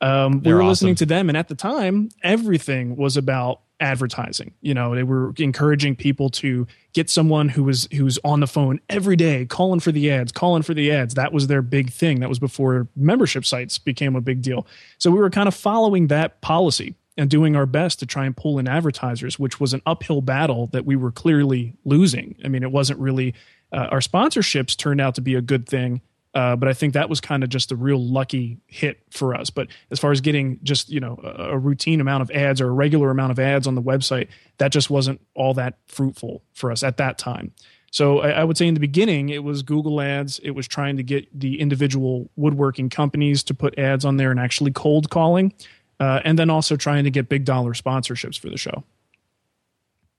Um, 0.00 0.42
we 0.42 0.52
were 0.52 0.60
awesome. 0.60 0.68
listening 0.68 0.94
to 0.96 1.06
them. 1.06 1.28
And 1.28 1.36
at 1.36 1.48
the 1.48 1.54
time, 1.54 2.10
everything 2.22 2.96
was 2.96 3.16
about 3.16 3.60
advertising. 3.80 4.52
You 4.60 4.74
know, 4.74 4.94
they 4.94 5.02
were 5.02 5.32
encouraging 5.38 5.96
people 5.96 6.30
to 6.30 6.66
get 6.92 7.10
someone 7.10 7.48
who 7.48 7.64
was 7.64 7.88
who's 7.92 8.18
on 8.24 8.40
the 8.40 8.46
phone 8.46 8.80
every 8.88 9.16
day, 9.16 9.46
calling 9.46 9.80
for 9.80 9.92
the 9.92 10.10
ads, 10.10 10.30
calling 10.30 10.62
for 10.62 10.74
the 10.74 10.92
ads. 10.92 11.14
That 11.14 11.32
was 11.32 11.48
their 11.48 11.62
big 11.62 11.90
thing. 11.90 12.20
That 12.20 12.28
was 12.28 12.38
before 12.38 12.88
membership 12.94 13.44
sites 13.44 13.78
became 13.78 14.14
a 14.14 14.20
big 14.20 14.42
deal. 14.42 14.66
So 14.98 15.10
we 15.10 15.18
were 15.18 15.30
kind 15.30 15.48
of 15.48 15.54
following 15.54 16.06
that 16.08 16.40
policy 16.40 16.94
and 17.16 17.30
doing 17.30 17.54
our 17.54 17.66
best 17.66 18.00
to 18.00 18.06
try 18.06 18.26
and 18.26 18.36
pull 18.36 18.58
in 18.58 18.66
advertisers, 18.66 19.38
which 19.38 19.60
was 19.60 19.72
an 19.72 19.82
uphill 19.86 20.20
battle 20.20 20.66
that 20.68 20.84
we 20.84 20.96
were 20.96 21.12
clearly 21.12 21.74
losing. 21.84 22.36
I 22.44 22.48
mean, 22.48 22.62
it 22.62 22.72
wasn't 22.72 22.98
really 22.98 23.34
uh, 23.72 23.88
our 23.90 24.00
sponsorships 24.00 24.76
turned 24.76 25.00
out 25.00 25.14
to 25.16 25.20
be 25.20 25.34
a 25.34 25.40
good 25.40 25.68
thing, 25.68 26.00
uh, 26.34 26.56
but 26.56 26.68
I 26.68 26.72
think 26.72 26.94
that 26.94 27.08
was 27.08 27.20
kind 27.20 27.44
of 27.44 27.48
just 27.48 27.70
a 27.70 27.76
real 27.76 28.04
lucky 28.04 28.58
hit 28.66 29.00
for 29.10 29.34
us. 29.34 29.50
But 29.50 29.68
as 29.90 30.00
far 30.00 30.10
as 30.10 30.20
getting 30.20 30.58
just 30.62 30.90
you 30.90 31.00
know 31.00 31.20
a, 31.22 31.50
a 31.50 31.58
routine 31.58 32.00
amount 32.00 32.22
of 32.22 32.30
ads 32.32 32.60
or 32.60 32.68
a 32.68 32.72
regular 32.72 33.10
amount 33.10 33.30
of 33.30 33.38
ads 33.38 33.66
on 33.66 33.74
the 33.74 33.82
website, 33.82 34.28
that 34.58 34.72
just 34.72 34.90
wasn't 34.90 35.20
all 35.34 35.54
that 35.54 35.78
fruitful 35.86 36.42
for 36.52 36.72
us 36.72 36.82
at 36.82 36.96
that 36.96 37.18
time. 37.18 37.52
So 37.92 38.18
I, 38.18 38.30
I, 38.30 38.44
would 38.44 38.58
say 38.58 38.66
in 38.66 38.74
the 38.74 38.80
beginning, 38.80 39.28
it 39.28 39.44
was 39.44 39.62
Google 39.62 40.00
ads. 40.00 40.40
It 40.40 40.50
was 40.50 40.66
trying 40.66 40.96
to 40.96 41.04
get 41.04 41.28
the 41.38 41.60
individual 41.60 42.28
woodworking 42.34 42.90
companies 42.90 43.44
to 43.44 43.54
put 43.54 43.78
ads 43.78 44.04
on 44.04 44.16
there 44.16 44.32
and 44.32 44.40
actually 44.40 44.72
cold 44.72 45.10
calling 45.10 45.52
uh, 46.00 46.20
and 46.24 46.38
then 46.38 46.50
also 46.50 46.76
trying 46.76 47.04
to 47.04 47.10
get 47.10 47.28
big 47.28 47.44
dollar 47.44 47.72
sponsorships 47.72 48.38
for 48.38 48.50
the 48.50 48.56
show. 48.56 48.84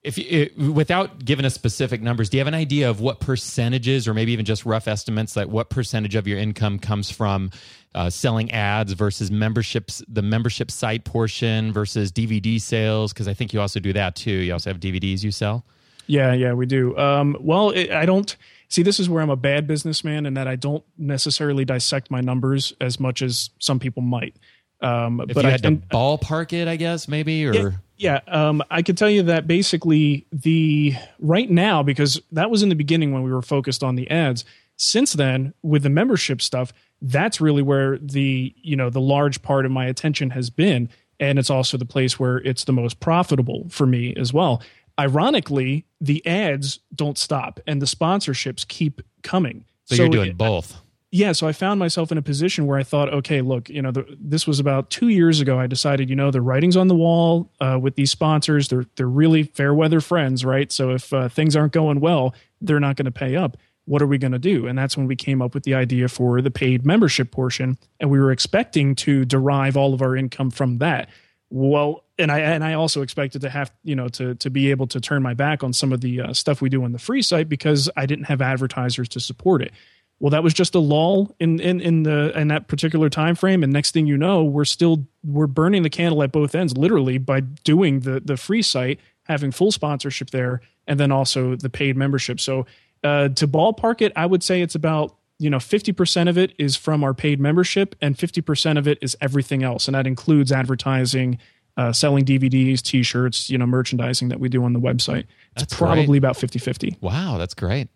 If 0.03 0.19
it, 0.19 0.55
without 0.55 1.25
giving 1.25 1.45
us 1.45 1.55
specific 1.55 1.99
numbers, 1.99 2.29
do 2.29 2.38
you 2.38 2.39
have 2.39 2.47
an 2.47 2.53
idea 2.53 2.91
of 2.91 3.01
what 3.01 3.19
percentages, 3.19 4.07
or 4.07 4.13
maybe 4.13 4.33
even 4.33 4.45
just 4.45 4.63
rough 4.63 4.88
estimates, 4.88 5.35
like 5.35 5.47
what 5.47 5.71
percentage 5.71 6.13
of 6.13 6.27
your 6.27 6.38
income 6.38 6.77
comes 6.77 7.09
from 7.09 7.49
uh, 7.95 8.11
selling 8.11 8.51
ads 8.51 8.93
versus 8.93 9.31
memberships, 9.31 10.03
the 10.07 10.21
membership 10.21 10.69
site 10.69 11.05
portion 11.05 11.73
versus 11.73 12.11
DVD 12.11 12.61
sales? 12.61 13.13
Because 13.13 13.27
I 13.27 13.33
think 13.33 13.51
you 13.51 13.59
also 13.59 13.79
do 13.79 13.93
that 13.93 14.15
too. 14.15 14.31
You 14.31 14.53
also 14.53 14.69
have 14.69 14.79
DVDs 14.79 15.23
you 15.23 15.31
sell. 15.31 15.65
Yeah, 16.07 16.33
yeah, 16.33 16.53
we 16.53 16.65
do. 16.65 16.95
Um, 16.97 17.35
well, 17.39 17.71
it, 17.71 17.89
I 17.89 18.05
don't 18.05 18.35
see. 18.69 18.83
This 18.83 18.99
is 18.99 19.09
where 19.09 19.23
I'm 19.23 19.29
a 19.29 19.35
bad 19.35 19.65
businessman, 19.65 20.25
and 20.25 20.38
that 20.38 20.47
I 20.47 20.55
don't 20.55 20.83
necessarily 20.97 21.65
dissect 21.65 22.11
my 22.11 22.21
numbers 22.21 22.73
as 22.79 22.99
much 22.99 23.21
as 23.21 23.49
some 23.59 23.79
people 23.79 24.03
might. 24.03 24.35
Um, 24.81 25.21
if 25.21 25.33
but 25.33 25.45
you 25.45 25.51
had 25.51 25.65
I, 25.65 25.69
to 25.69 25.75
ballpark 25.75 26.53
it, 26.53 26.67
I 26.67 26.75
guess 26.75 27.07
maybe 27.07 27.45
or 27.45 27.53
yeah, 27.53 27.69
yeah 27.97 28.19
um, 28.27 28.61
I 28.69 28.81
could 28.81 28.97
tell 28.97 29.09
you 29.09 29.23
that 29.23 29.47
basically 29.47 30.25
the 30.31 30.93
right 31.19 31.49
now 31.49 31.81
because 31.81 32.21
that 32.31 32.49
was 32.49 32.61
in 32.61 32.69
the 32.69 32.75
beginning 32.75 33.13
when 33.13 33.23
we 33.23 33.31
were 33.31 33.41
focused 33.41 33.83
on 33.83 33.95
the 33.95 34.09
ads. 34.09 34.45
Since 34.77 35.13
then, 35.13 35.53
with 35.63 35.83
the 35.83 35.89
membership 35.89 36.41
stuff, 36.41 36.73
that's 37.01 37.39
really 37.39 37.61
where 37.61 37.97
the 37.97 38.53
you 38.57 38.75
know 38.75 38.89
the 38.89 39.01
large 39.01 39.41
part 39.41 39.65
of 39.65 39.71
my 39.71 39.85
attention 39.85 40.29
has 40.31 40.49
been, 40.49 40.89
and 41.19 41.39
it's 41.39 41.49
also 41.49 41.77
the 41.77 41.85
place 41.85 42.19
where 42.19 42.38
it's 42.38 42.65
the 42.65 42.73
most 42.73 42.99
profitable 42.99 43.67
for 43.69 43.85
me 43.85 44.13
as 44.15 44.33
well. 44.33 44.61
Ironically, 44.99 45.85
the 45.99 46.25
ads 46.25 46.79
don't 46.93 47.17
stop 47.17 47.59
and 47.67 47.81
the 47.81 47.85
sponsorships 47.85 48.67
keep 48.67 49.01
coming. 49.23 49.65
So, 49.85 49.95
so 49.95 50.03
you're 50.03 50.11
doing 50.11 50.29
it, 50.31 50.38
both 50.38 50.81
yeah, 51.15 51.32
so 51.32 51.47
I 51.47 51.54
found 51.54 51.80
myself 51.80 52.12
in 52.12 52.17
a 52.17 52.21
position 52.21 52.65
where 52.65 52.78
I 52.78 52.84
thought, 52.84 53.13
okay, 53.13 53.39
look, 53.39 53.69
you 53.69 53.82
know, 53.82 53.91
the, 53.91 54.06
this 54.19 54.45
was 54.45 54.60
about 54.60 54.89
two 54.89 55.08
years 55.08 55.39
ago. 55.39 55.58
I 55.58 55.65
decided, 55.65 56.10
you 56.10 56.15
know, 56.15 56.30
the 56.30 56.41
writing's 56.41 56.75
on 56.75 56.89
the 56.89 56.95
wall 56.95 57.49
uh, 57.62 57.80
with 57.82 57.95
these 57.95 58.12
sponsors. 58.12 58.67
They're 58.67 58.86
they're 58.97 59.08
really 59.08 59.43
fair 59.43 59.73
weather 59.73 60.01
friends, 60.01 60.43
right? 60.43 60.69
So 60.73 60.89
if 60.91 61.13
uh, 61.13 61.30
things 61.30 61.56
aren't 61.56 61.71
going 61.71 62.01
well, 62.01 62.36
they're 62.60 62.82
not 62.82 62.97
going 62.97 63.06
to 63.06 63.12
pay 63.12 63.38
up. 63.38 63.56
What 63.86 64.01
are 64.01 64.08
we 64.08 64.17
going 64.17 64.34
to 64.34 64.39
do? 64.39 64.67
And 64.67 64.78
that's 64.78 64.97
when 64.97 65.08
we 65.08 65.15
came 65.15 65.41
up 65.41 65.54
with 65.54 65.63
the 65.63 65.73
idea 65.73 66.10
for 66.10 66.41
the 66.41 66.51
paid 66.51 66.86
membership 66.86 67.32
portion, 67.32 67.78
and 68.01 68.10
we 68.10 68.19
were 68.19 68.34
expecting 68.34 68.93
to 68.95 69.23
derive 69.23 69.78
all 69.78 69.93
of 69.93 70.01
our 70.01 70.17
income 70.17 70.51
from 70.51 70.80
that. 70.80 71.08
Well, 71.49 72.04
and 72.19 72.30
I 72.30 72.39
and 72.39 72.62
I 72.62 72.73
also 72.73 73.01
expected 73.01 73.39
to 73.43 73.49
have 73.49 73.71
you 73.86 73.95
know 73.95 74.10
to 74.10 74.36
to 74.36 74.49
be 74.49 74.69
able 74.69 74.88
to 74.88 74.99
turn 74.99 75.23
my 75.23 75.34
back 75.34 75.63
on 75.63 75.71
some 75.71 75.93
of 75.93 76.01
the 76.01 76.19
uh, 76.19 76.34
stuff 76.34 76.62
we 76.62 76.67
do 76.67 76.84
on 76.84 76.91
the 76.91 76.99
free 76.99 77.21
site 77.21 77.47
because 77.47 77.89
I 77.95 78.06
didn't 78.06 78.25
have 78.25 78.41
advertisers 78.41 79.08
to 79.10 79.21
support 79.21 79.62
it. 79.62 79.71
Well, 80.19 80.30
that 80.30 80.43
was 80.43 80.54
just 80.54 80.75
a 80.75 80.80
lull 80.80 81.36
in, 81.39 81.60
in, 81.60 81.82
in 81.82 82.04
the 82.04 82.38
in 82.39 82.47
that 82.47 82.67
particular 82.67 83.10
time 83.10 83.36
frame, 83.36 83.63
and 83.63 83.73
next 83.73 83.91
thing 83.91 84.08
you 84.08 84.17
know, 84.17 84.43
we're 84.43 84.65
still 84.65 85.06
we're 85.23 85.47
burning 85.47 85.84
the 85.84 85.89
candle 85.89 86.23
at 86.23 86.32
both 86.32 86.56
ends, 86.56 86.78
literally 86.78 87.17
by 87.17 87.41
doing 87.41 88.01
the 88.01 88.21
the 88.21 88.38
free 88.38 88.62
site, 88.62 88.99
having 89.23 89.51
full 89.51 89.71
sponsorship 89.71 90.30
there, 90.30 90.62
and 90.88 90.99
then 90.99 91.12
also 91.12 91.56
the 91.56 91.69
paid 91.69 91.97
membership. 91.97 92.39
So 92.39 92.65
uh, 93.04 93.30
to 93.30 93.47
ballpark 93.47 94.01
it, 94.01 94.13
I 94.15 94.25
would 94.25 94.41
say 94.41 94.62
it's 94.62 94.75
about 94.75 95.15
you 95.38 95.49
know 95.49 95.58
50% 95.58 96.30
of 96.30 96.38
it 96.38 96.54
is 96.58 96.75
from 96.75 97.04
our 97.04 97.13
paid 97.13 97.39
membership 97.39 97.95
and 98.01 98.17
50% 98.17 98.78
of 98.78 98.88
it 98.88 98.97
is 99.01 99.17
everything 99.19 99.63
else 99.63 99.88
and 99.88 99.95
that 99.95 100.08
includes 100.08 100.51
advertising 100.51 101.38
uh, 101.77 101.91
selling 101.91 102.23
dvds 102.25 102.81
t-shirts 102.81 103.49
you 103.49 103.57
know 103.57 103.65
merchandising 103.65 104.29
that 104.29 104.39
we 104.39 104.47
do 104.49 104.63
on 104.63 104.73
the 104.73 104.79
website 104.79 105.25
it's 105.51 105.63
That's 105.63 105.73
probably 105.75 106.05
great. 106.05 106.17
about 106.17 106.35
50-50 106.35 107.01
Wow, 107.01 107.38
that's 107.38 107.53
great. 107.53 107.88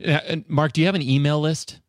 And 0.00 0.44
Marc, 0.48 0.72
do 0.72 0.80
you 0.80 0.86
have 0.86 0.94
an 0.94 1.02
email 1.02 1.40
list? 1.40 1.80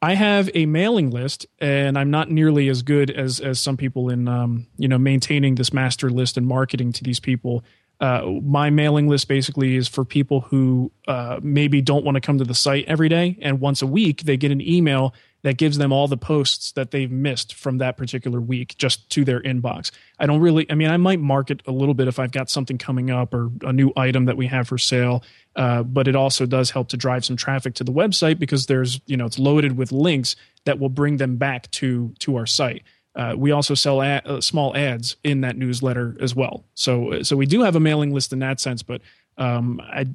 I 0.00 0.14
have 0.14 0.50
a 0.54 0.66
mailing 0.66 1.10
list, 1.10 1.46
and 1.60 1.96
I'm 1.96 2.10
not 2.10 2.28
nearly 2.28 2.68
as 2.68 2.82
good 2.82 3.08
as 3.10 3.38
as 3.38 3.60
some 3.60 3.76
people 3.76 4.08
in 4.08 4.26
um, 4.26 4.66
you 4.76 4.88
know 4.88 4.98
maintaining 4.98 5.54
this 5.54 5.72
master 5.72 6.10
list 6.10 6.36
and 6.36 6.46
marketing 6.46 6.92
to 6.94 7.04
these 7.04 7.20
people. 7.20 7.62
Uh, 8.00 8.32
my 8.42 8.68
mailing 8.68 9.06
list 9.06 9.28
basically 9.28 9.76
is 9.76 9.86
for 9.86 10.04
people 10.04 10.40
who 10.40 10.90
uh, 11.06 11.38
maybe 11.40 11.80
don't 11.80 12.04
want 12.04 12.16
to 12.16 12.20
come 12.20 12.36
to 12.36 12.44
the 12.44 12.54
site 12.54 12.84
every 12.88 13.08
day, 13.08 13.38
and 13.40 13.60
once 13.60 13.80
a 13.80 13.86
week 13.86 14.22
they 14.22 14.36
get 14.36 14.50
an 14.50 14.60
email 14.60 15.14
that 15.42 15.56
gives 15.56 15.78
them 15.78 15.92
all 15.92 16.08
the 16.08 16.16
posts 16.16 16.72
that 16.72 16.90
they've 16.90 17.10
missed 17.10 17.54
from 17.54 17.78
that 17.78 17.96
particular 17.96 18.40
week 18.40 18.76
just 18.78 19.08
to 19.10 19.24
their 19.24 19.40
inbox. 19.40 19.90
I 20.18 20.26
don't 20.26 20.40
really, 20.40 20.70
I 20.70 20.74
mean, 20.74 20.88
I 20.88 20.96
might 20.96 21.20
market 21.20 21.62
a 21.66 21.72
little 21.72 21.94
bit 21.94 22.08
if 22.08 22.18
I've 22.18 22.30
got 22.30 22.48
something 22.48 22.78
coming 22.78 23.10
up 23.10 23.34
or 23.34 23.50
a 23.62 23.72
new 23.72 23.92
item 23.96 24.26
that 24.26 24.36
we 24.36 24.46
have 24.46 24.68
for 24.68 24.78
sale, 24.78 25.24
uh, 25.56 25.82
but 25.82 26.06
it 26.06 26.14
also 26.14 26.46
does 26.46 26.70
help 26.70 26.88
to 26.90 26.96
drive 26.96 27.24
some 27.24 27.36
traffic 27.36 27.74
to 27.74 27.84
the 27.84 27.92
website 27.92 28.38
because 28.38 28.66
there's, 28.66 29.00
you 29.06 29.16
know, 29.16 29.26
it's 29.26 29.38
loaded 29.38 29.76
with 29.76 29.90
links 29.90 30.36
that 30.64 30.78
will 30.78 30.88
bring 30.88 31.16
them 31.16 31.36
back 31.36 31.70
to 31.72 32.14
to 32.20 32.36
our 32.36 32.46
site. 32.46 32.82
Uh, 33.14 33.34
we 33.36 33.50
also 33.50 33.74
sell 33.74 34.00
ad, 34.00 34.26
uh, 34.26 34.40
small 34.40 34.74
ads 34.76 35.16
in 35.22 35.42
that 35.42 35.56
newsletter 35.56 36.16
as 36.20 36.34
well. 36.34 36.64
So, 36.74 37.22
so 37.22 37.36
we 37.36 37.44
do 37.44 37.60
have 37.62 37.76
a 37.76 37.80
mailing 37.80 38.14
list 38.14 38.32
in 38.32 38.38
that 38.38 38.58
sense, 38.58 38.82
but 38.82 39.02
um, 39.36 39.80
I 39.82 40.06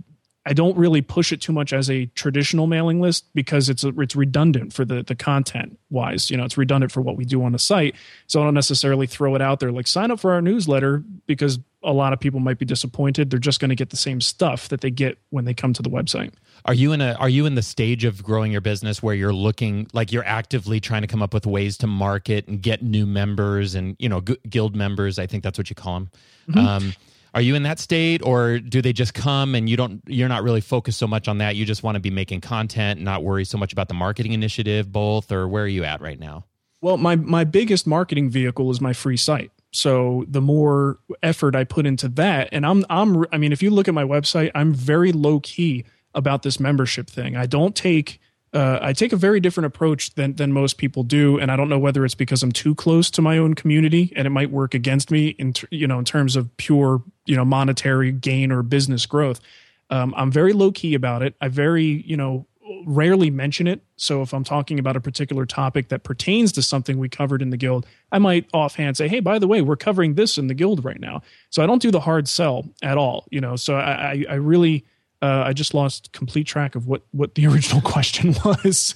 I 0.47 0.53
don't 0.53 0.77
really 0.77 1.01
push 1.01 1.33
it 1.33 1.41
too 1.41 1.51
much 1.51 1.73
as 1.73 1.89
a 1.89 2.05
traditional 2.07 2.67
mailing 2.67 3.01
list 3.01 3.25
because 3.35 3.67
it's 3.67 3.83
it's 3.83 4.15
redundant 4.15 4.71
for 4.71 4.85
the 4.85 5.03
the 5.03 5.13
content 5.13 5.77
wise. 5.89 6.31
You 6.31 6.37
know, 6.37 6.45
it's 6.45 6.57
redundant 6.57 6.93
for 6.93 7.01
what 7.01 7.17
we 7.17 7.25
do 7.25 7.43
on 7.43 7.51
the 7.51 7.59
site. 7.59 7.95
So 8.27 8.39
I 8.39 8.45
don't 8.45 8.53
necessarily 8.53 9.07
throw 9.07 9.35
it 9.35 9.41
out 9.41 9.59
there 9.59 9.73
like 9.73 9.87
sign 9.87 10.09
up 10.09 10.21
for 10.21 10.31
our 10.31 10.41
newsletter 10.41 11.03
because 11.25 11.59
a 11.83 11.91
lot 11.91 12.13
of 12.13 12.21
people 12.21 12.39
might 12.39 12.59
be 12.59 12.65
disappointed. 12.65 13.29
They're 13.29 13.39
just 13.39 13.59
going 13.59 13.69
to 13.69 13.75
get 13.75 13.89
the 13.89 13.97
same 13.97 14.21
stuff 14.21 14.69
that 14.69 14.79
they 14.79 14.89
get 14.89 15.17
when 15.31 15.43
they 15.43 15.53
come 15.53 15.73
to 15.73 15.81
the 15.81 15.89
website. 15.89 16.31
Are 16.63 16.73
you 16.73 16.93
in 16.93 17.01
a 17.01 17.11
are 17.15 17.29
you 17.29 17.45
in 17.45 17.55
the 17.55 17.61
stage 17.61 18.05
of 18.05 18.23
growing 18.23 18.53
your 18.53 18.61
business 18.61 19.03
where 19.03 19.15
you're 19.15 19.33
looking 19.33 19.87
like 19.91 20.13
you're 20.13 20.25
actively 20.25 20.79
trying 20.79 21.01
to 21.01 21.07
come 21.09 21.21
up 21.21 21.33
with 21.33 21.45
ways 21.45 21.77
to 21.79 21.87
market 21.87 22.47
and 22.47 22.61
get 22.61 22.81
new 22.81 23.05
members 23.05 23.75
and 23.75 23.97
you 23.99 24.07
know 24.07 24.21
gu- 24.21 24.37
guild 24.49 24.77
members? 24.77 25.19
I 25.19 25.27
think 25.27 25.43
that's 25.43 25.57
what 25.57 25.69
you 25.69 25.75
call 25.75 25.99
them. 25.99 26.09
Um, 26.55 26.93
are 27.37 27.41
you 27.41 27.53
in 27.53 27.61
that 27.61 27.77
state, 27.77 28.23
or 28.23 28.57
do 28.57 28.81
they 28.81 28.91
just 28.91 29.13
come 29.13 29.53
and 29.53 29.69
you 29.69 29.77
don't 29.77 30.01
you're 30.07 30.27
not 30.27 30.41
really 30.41 30.59
focused 30.59 30.97
so 30.97 31.05
much 31.05 31.27
on 31.27 31.37
that? 31.37 31.55
You 31.55 31.65
just 31.65 31.83
want 31.83 31.93
to 31.93 31.99
be 31.99 32.09
making 32.09 32.41
content 32.41 32.99
not 32.99 33.23
worry 33.23 33.45
so 33.45 33.59
much 33.59 33.71
about 33.71 33.89
the 33.89 33.93
marketing 33.93 34.31
initiative, 34.31 34.91
both, 34.91 35.31
or 35.31 35.47
where 35.47 35.65
are 35.65 35.67
you 35.67 35.83
at 35.83 36.01
right 36.01 36.19
now? 36.19 36.45
Well, 36.81 36.97
my 36.97 37.15
my 37.15 37.43
biggest 37.43 37.85
marketing 37.85 38.31
vehicle 38.31 38.71
is 38.71 38.81
my 38.81 38.91
free 38.91 39.17
site. 39.17 39.51
So 39.71 40.25
the 40.27 40.41
more 40.41 40.97
effort 41.21 41.55
I 41.55 41.63
put 41.63 41.85
into 41.85 42.07
that, 42.09 42.49
and 42.51 42.65
I'm 42.65 42.83
I'm 42.89 43.23
I 43.31 43.37
mean, 43.37 43.51
if 43.51 43.61
you 43.61 43.69
look 43.69 43.87
at 43.87 43.93
my 43.93 44.03
website, 44.03 44.49
I'm 44.55 44.73
very 44.73 45.11
low 45.11 45.39
key 45.39 45.85
about 46.15 46.41
this 46.41 46.59
membership 46.59 47.07
thing. 47.07 47.37
I 47.37 47.45
don't 47.45 47.75
take 47.75 48.19
uh, 48.53 48.79
I 48.81 48.93
take 48.93 49.11
a 49.11 49.17
very 49.17 49.39
different 49.39 49.65
approach 49.65 50.13
than 50.15 50.35
than 50.35 50.53
most 50.53 50.77
people 50.77 51.03
do, 51.03 51.37
and 51.37 51.51
I 51.51 51.55
don't 51.55 51.69
know 51.69 51.79
whether 51.79 52.05
it's 52.05 52.15
because 52.15 52.43
I'm 52.43 52.51
too 52.51 52.75
close 52.75 53.11
to 53.11 53.21
my 53.21 53.37
own 53.37 53.55
community, 53.55 54.13
and 54.15 54.25
it 54.25 54.29
might 54.29 54.51
work 54.51 54.73
against 54.73 55.11
me 55.11 55.29
in 55.29 55.53
ter- 55.53 55.67
you 55.69 55.87
know 55.87 55.99
in 55.99 56.05
terms 56.05 56.35
of 56.35 56.55
pure 56.57 57.03
you 57.25 57.35
know 57.35 57.43
monetary 57.43 58.11
gain 58.11 58.51
or 58.51 58.63
business 58.63 59.05
growth. 59.05 59.41
Um, 59.89 60.13
I'm 60.17 60.31
very 60.31 60.53
low 60.53 60.71
key 60.71 60.93
about 60.93 61.23
it. 61.23 61.35
I 61.41 61.49
very 61.49 61.83
you 61.83 62.15
know 62.15 62.47
rarely 62.85 63.29
mention 63.29 63.67
it. 63.67 63.81
So 63.97 64.21
if 64.21 64.33
I'm 64.33 64.43
talking 64.43 64.79
about 64.79 64.95
a 64.95 65.01
particular 65.01 65.45
topic 65.45 65.89
that 65.89 66.03
pertains 66.03 66.51
to 66.53 66.61
something 66.61 66.97
we 66.97 67.09
covered 67.09 67.41
in 67.41 67.49
the 67.49 67.57
guild, 67.57 67.85
I 68.11 68.19
might 68.19 68.47
offhand 68.53 68.95
say, 68.95 69.09
"Hey, 69.09 69.19
by 69.19 69.39
the 69.39 69.47
way, 69.47 69.61
we're 69.61 69.75
covering 69.75 70.15
this 70.15 70.37
in 70.37 70.47
the 70.47 70.53
guild 70.53 70.85
right 70.85 71.01
now." 71.01 71.21
So 71.49 71.61
I 71.61 71.65
don't 71.65 71.81
do 71.81 71.91
the 71.91 71.99
hard 71.99 72.29
sell 72.29 72.65
at 72.81 72.97
all. 72.97 73.27
You 73.29 73.41
know, 73.41 73.57
so 73.57 73.75
I 73.75 73.91
I, 73.91 74.25
I 74.29 74.35
really 74.35 74.85
uh, 75.21 75.43
I 75.45 75.53
just 75.53 75.73
lost 75.73 76.11
complete 76.11 76.45
track 76.45 76.75
of 76.75 76.87
what 76.87 77.03
what 77.11 77.35
the 77.35 77.47
original 77.51 77.81
question 77.81 78.35
was. 78.43 78.95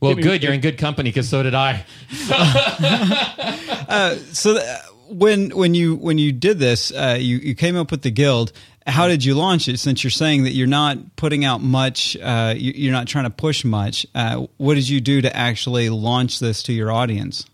Well, 0.00 0.14
Give 0.14 0.24
good. 0.24 0.42
You're 0.42 0.52
in 0.52 0.60
good 0.60 0.78
company 0.78 1.10
because 1.10 1.28
so 1.28 1.42
did 1.42 1.54
I. 1.54 1.84
So 4.32 4.54
th- 4.54 4.66
when 5.08 5.50
when 5.50 5.74
you 5.74 5.96
when 5.96 6.18
you 6.18 6.32
did 6.32 6.58
this, 6.58 6.92
uh, 6.92 7.16
you 7.18 7.38
you 7.38 7.54
came 7.54 7.76
up 7.76 7.90
with 7.90 8.02
the 8.02 8.10
guild. 8.10 8.52
How 8.86 9.08
did 9.08 9.24
you 9.24 9.34
launch 9.34 9.68
it? 9.68 9.78
Since 9.78 10.04
you're 10.04 10.10
saying 10.10 10.44
that 10.44 10.52
you're 10.52 10.68
not 10.68 11.16
putting 11.16 11.44
out 11.44 11.60
much, 11.60 12.16
uh, 12.18 12.54
you, 12.56 12.72
you're 12.76 12.92
not 12.92 13.08
trying 13.08 13.24
to 13.24 13.30
push 13.30 13.64
much. 13.64 14.06
Uh, 14.14 14.46
what 14.58 14.74
did 14.74 14.88
you 14.88 15.00
do 15.00 15.22
to 15.22 15.36
actually 15.36 15.88
launch 15.88 16.38
this 16.38 16.62
to 16.64 16.72
your 16.72 16.92
audience? 16.92 17.46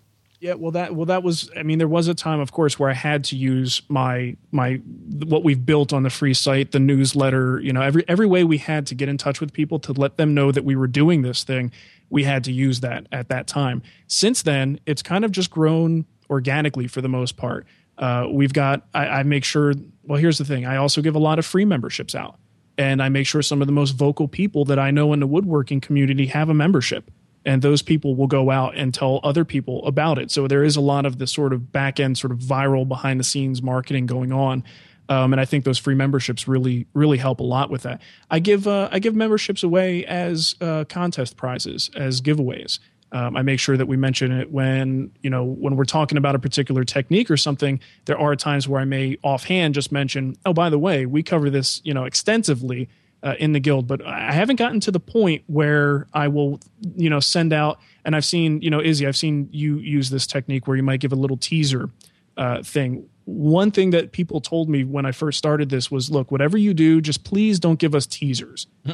Yeah, 0.43 0.55
well 0.55 0.73
that 0.73 0.97
well 0.97 1.07
that 1.07 1.23
was 1.23 1.49
I 1.57 1.63
mean 1.63 1.79
there 1.79 1.87
was 1.87 2.09
a 2.09 2.15
time 2.15 2.41
of 2.41 2.51
course 2.51 2.77
where 2.77 2.91
I 2.91 2.95
had 2.95 3.23
to 3.27 3.37
use 3.37 3.81
my 3.89 4.37
my 4.51 4.81
what 5.25 5.45
we've 5.45 5.65
built 5.65 5.93
on 5.93 6.03
the 6.03 6.11
free 6.11 6.35
site, 6.35 6.73
the 6.73 6.81
newsletter, 6.81 7.61
you 7.61 7.73
know, 7.73 7.81
every 7.81 8.05
every 8.09 8.27
way 8.27 8.43
we 8.43 8.59
had 8.59 8.85
to 8.89 8.97
get 8.97 9.09
in 9.09 9.17
touch 9.17 9.41
with 9.41 9.53
people 9.53 9.79
to 9.79 9.93
let 9.93 10.17
them 10.17 10.35
know 10.35 10.51
that 10.51 10.65
we 10.65 10.75
were 10.75 10.89
doing 10.89 11.23
this 11.23 11.45
thing, 11.45 11.71
we 12.11 12.25
had 12.25 12.43
to 12.43 12.53
use 12.53 12.81
that 12.81 13.07
at 13.13 13.29
that 13.29 13.47
time. 13.47 13.83
Since 14.09 14.43
then, 14.43 14.81
it's 14.85 15.01
kind 15.01 15.25
of 15.25 15.31
just 15.31 15.49
grown 15.49 16.07
organically 16.29 16.89
for 16.89 17.01
the 17.01 17.09
most 17.09 17.37
part. 17.37 17.65
Uh, 17.97 18.27
we've 18.29 18.53
got 18.53 18.85
I, 18.93 19.07
I 19.07 19.23
make 19.23 19.45
sure 19.45 19.75
well 20.03 20.19
here's 20.19 20.39
the 20.39 20.45
thing, 20.45 20.67
I 20.67 20.75
also 20.75 21.03
give 21.03 21.15
a 21.15 21.21
lot 21.21 21.39
of 21.39 21.47
free 21.47 21.65
memberships 21.65 22.17
out. 22.17 22.37
And 22.77 23.01
I 23.01 23.11
make 23.11 23.29
sure 23.29 23.43
some 23.43 23.61
of 23.61 23.69
the 23.69 23.73
most 23.73 23.93
vocal 23.93 24.27
people 24.27 24.65
that 24.65 24.79
I 24.81 24.91
know 24.91 25.13
in 25.13 25.21
the 25.21 25.27
woodworking 25.29 25.81
community 25.81 26.27
have 26.27 26.49
a 26.49 26.55
membership 26.55 27.13
and 27.45 27.63
those 27.63 27.83
people 27.83 28.15
will 28.15 28.27
go 28.27 28.51
out 28.51 28.77
and 28.77 28.95
tell 28.95 29.21
other 29.23 29.45
people 29.45 29.85
about 29.87 30.19
it. 30.19 30.31
So 30.31 30.47
there 30.47 30.65
is 30.65 30.77
a 30.77 30.81
lot 30.81 31.07
of 31.07 31.19
this 31.19 31.33
sort 31.33 31.53
of 31.53 31.73
back 31.73 31.99
end, 31.99 32.19
sort 32.19 32.31
of 32.31 32.39
viral 32.39 32.87
behind 32.87 33.19
the 33.19 33.25
scenes 33.25 33.63
marketing 33.63 34.07
going 34.07 34.33
on. 34.33 34.65
Um, 35.09 35.33
and 35.33 35.41
I 35.41 35.45
think 35.45 35.65
those 35.65 35.79
free 35.79 35.95
memberships 35.95 36.47
really, 36.47 36.87
really 36.95 37.19
help 37.19 37.41
a 37.41 37.43
lot 37.43 37.71
with 37.71 37.83
that. 37.83 38.01
I 38.31 38.39
give 38.39 38.67
uh, 38.67 38.89
I 38.93 38.99
give 38.99 39.15
memberships 39.15 39.63
away 39.63 40.07
as 40.07 40.55
uh, 40.61 40.85
contest 40.89 41.37
prizes, 41.37 41.91
as 41.95 42.21
giveaways. 42.21 42.79
Um, 43.11 43.37
I 43.37 43.43
make 43.43 43.61
sure 43.61 43.77
that 43.77 43.87
we 43.87 43.97
mention 43.99 44.33
it 44.33 44.51
when 44.51 45.11
you 45.21 45.29
know 45.29 45.45
when 45.45 45.77
we're 45.77 45.85
talking 45.85 46.17
about 46.17 46.35
a 46.35 46.39
particular 46.39 46.85
technique 46.85 47.31
or 47.31 47.37
something. 47.37 47.81
There 48.07 48.19
are 48.19 48.35
times 48.37 48.69
where 48.69 48.81
I 48.81 48.85
may 48.85 49.19
offhand 49.23 49.75
just 49.75 49.93
mention, 49.93 50.37
"Oh, 50.47 50.55
by 50.55 50.71
the 50.71 50.79
way, 50.79 51.05
we 51.05 51.23
cover 51.23 51.51
this 51.51 51.83
you 51.85 51.93
know 51.93 52.05
extensively 52.05 52.89
uh, 53.23 53.35
in 53.39 53.53
the 53.53 53.61
guild," 53.61 53.87
but 53.87 54.05
I 54.05 54.33
haven't 54.33 54.57
gotten 54.57 54.81
to 54.81 54.91
the 54.91 55.01
point 55.01 55.45
where 55.47 56.07
I 56.13 56.29
will 56.29 56.61
you 56.97 57.11
know 57.11 57.21
send 57.21 57.53
out. 57.53 57.79
And 58.05 58.17
I've 58.17 58.25
seen 58.25 58.61
you 58.63 58.71
know 58.71 58.81
Izzy, 58.81 59.07
I've 59.07 59.17
seen 59.17 59.49
you 59.53 59.79
use 59.79 60.11
this 60.11 60.27
technique 60.27 60.67
where 60.67 60.77
you 60.77 60.83
might 60.83 61.01
give 61.01 61.13
a 61.13 61.17
little 61.17 61.37
teaser 61.37 61.91
uh, 62.37 62.63
thing. 62.63 63.09
One 63.25 63.71
thing 63.71 63.91
that 63.91 64.13
people 64.13 64.41
told 64.41 64.69
me 64.69 64.83
when 64.83 65.07
I 65.07 65.13
first 65.13 65.39
started 65.39 65.71
this 65.71 65.91
was, 65.91 66.11
look, 66.11 66.33
whatever 66.33 66.59
you 66.59 66.75
do, 66.75 67.01
just 67.01 67.23
please 67.23 67.61
don't 67.61 67.79
give 67.79 67.95
us 67.95 68.05
teasers. 68.05 68.67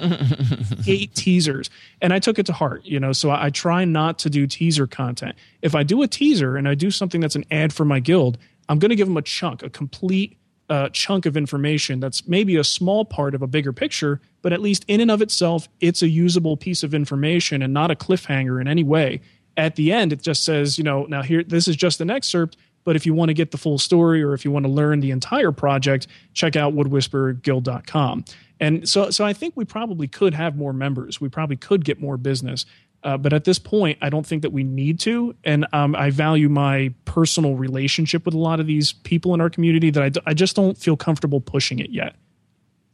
hate 0.85 1.15
teasers. 1.15 1.71
And 2.03 2.13
I 2.13 2.19
took 2.19 2.39
it 2.39 2.45
to 2.47 2.53
heart, 2.53 2.85
you 2.85 3.01
know, 3.01 3.13
so 3.13 3.31
I, 3.31 3.47
I 3.47 3.51
try 3.51 3.87
not 3.87 4.19
to 4.21 4.31
do 4.31 4.47
teaser 4.47 4.87
content. 4.87 5.35
If 5.63 5.75
I 5.75 5.83
do 5.83 6.03
a 6.03 6.07
teaser 6.07 6.57
and 6.57 6.69
I 6.69 6.75
do 6.75 6.91
something 6.91 7.23
that's 7.23 7.37
an 7.37 7.47
ad 7.51 7.73
for 7.73 7.87
my 7.87 8.01
guild, 8.01 8.37
I'm 8.69 8.79
going 8.79 8.91
to 8.91 8.97
give 8.97 9.09
them 9.09 9.17
a 9.17 9.23
chunk, 9.23 9.63
a 9.63 9.71
complete 9.71 10.38
uh, 10.69 10.89
chunk 10.91 11.27
of 11.27 11.37
information 11.37 12.01
that's 12.01 12.27
maybe 12.29 12.57
a 12.57 12.65
small 12.65 13.05
part 13.05 13.35
of 13.35 13.43
a 13.43 13.47
bigger 13.47 13.73
picture, 13.73 14.21
but 14.43 14.53
at 14.53 14.61
least 14.61 14.85
in 14.89 15.01
and 15.01 15.11
of 15.11 15.23
itself, 15.23 15.69
it's 15.81 16.03
a 16.03 16.09
usable 16.09 16.57
piece 16.57 16.83
of 16.83 16.95
information 16.95 17.63
and 17.63 17.73
not 17.73 17.91
a 17.91 17.95
cliffhanger 17.95 18.61
in 18.61 18.69
any 18.69 18.83
way. 18.83 19.21
At 19.57 19.77
the 19.77 19.93
end, 19.93 20.13
it 20.13 20.23
just 20.23 20.45
says, 20.45 20.79
you 20.79 20.85
know, 20.85 21.05
now 21.07 21.23
here, 21.23 21.43
this 21.43 21.69
is 21.69 21.77
just 21.77 22.01
an 22.01 22.11
excerpt, 22.11 22.57
but 22.85 22.97
if 22.97 23.05
you 23.05 23.15
want 23.15 23.31
to 23.31 23.35
get 23.35 23.51
the 23.51 23.59
full 23.59 23.79
story 23.79 24.23
or 24.23 24.35
if 24.35 24.45
you 24.45 24.51
want 24.51 24.65
to 24.67 24.71
learn 24.71 25.01
the 25.01 25.11
entire 25.11 25.53
project, 25.53 26.07
check 26.33 26.55
out 26.55 26.75
woodwhisperguild.com. 26.75 28.25
And 28.61 28.89
so, 28.89 29.11
so 29.11 29.25
I 29.25 29.33
think 29.33 29.57
we 29.57 29.65
probably 29.65 30.09
could 30.09 30.35
have 30.35 30.57
more 30.57 30.73
members. 30.73 31.21
We 31.21 31.29
probably 31.29 31.57
could 31.57 31.85
get 31.85 32.01
more 32.01 32.17
business. 32.17 32.67
Uh, 33.05 33.17
but 33.17 33.33
at 33.33 33.45
this 33.45 33.59
point, 33.59 33.99
I 34.03 34.11
don't 34.11 34.27
think 34.27 34.43
that 34.43 34.51
we 34.51 34.65
need 34.65 35.01
to. 35.01 35.35
And 35.45 35.67
um, 35.73 35.95
I 35.95 36.11
value 36.11 36.49
my 36.49 36.93
personal 37.05 37.55
relationship 37.55 38.25
with 38.25 38.35
a 38.35 38.39
lot 38.39 38.61
of 38.61 38.67
these 38.67 38.93
people 38.93 39.35
in 39.35 39.41
our 39.41 39.51
community 39.51 39.91
that 39.91 40.03
I, 40.03 40.09
d- 40.09 40.21
I 40.27 40.35
just 40.35 40.57
don't 40.57 40.77
feel 40.77 40.97
comfortable 40.97 41.41
pushing 41.41 41.79
it 41.79 41.91
yet. 41.91 42.17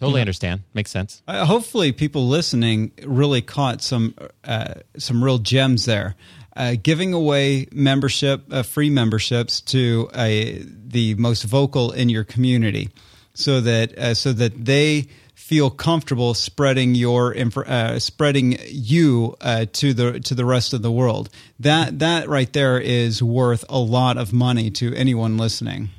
Totally 0.00 0.20
understand. 0.20 0.62
Makes 0.74 0.90
sense. 0.90 1.22
Uh, 1.26 1.46
hopefully, 1.46 1.92
people 1.92 2.28
listening 2.28 2.92
really 3.04 3.40
caught 3.40 3.80
some 3.80 4.14
uh, 4.42 4.74
some 4.98 5.22
real 5.22 5.38
gems 5.38 5.84
there. 5.86 6.16
Uh, 6.56 6.74
giving 6.80 7.12
away 7.14 7.66
membership, 7.72 8.44
uh, 8.50 8.62
free 8.62 8.90
memberships 8.90 9.60
to 9.60 10.08
uh, 10.12 10.26
the 10.26 11.14
most 11.16 11.44
vocal 11.44 11.90
in 11.92 12.08
your 12.08 12.24
community, 12.24 12.90
so 13.34 13.60
that 13.60 13.96
uh, 13.96 14.14
so 14.14 14.32
that 14.32 14.64
they 14.64 15.06
feel 15.44 15.68
comfortable 15.68 16.32
spreading 16.32 16.94
your 16.94 17.36
uh, 17.66 17.98
spreading 17.98 18.56
you 18.66 19.36
uh, 19.42 19.66
to 19.74 19.92
the 19.92 20.18
to 20.20 20.34
the 20.34 20.44
rest 20.44 20.72
of 20.72 20.80
the 20.80 20.90
world. 20.90 21.28
That 21.60 21.98
that 21.98 22.30
right 22.30 22.50
there 22.50 22.80
is 22.80 23.22
worth 23.22 23.62
a 23.68 23.78
lot 23.78 24.16
of 24.16 24.32
money 24.32 24.70
to 24.70 24.94
anyone 24.94 25.36
listening. 25.36 25.90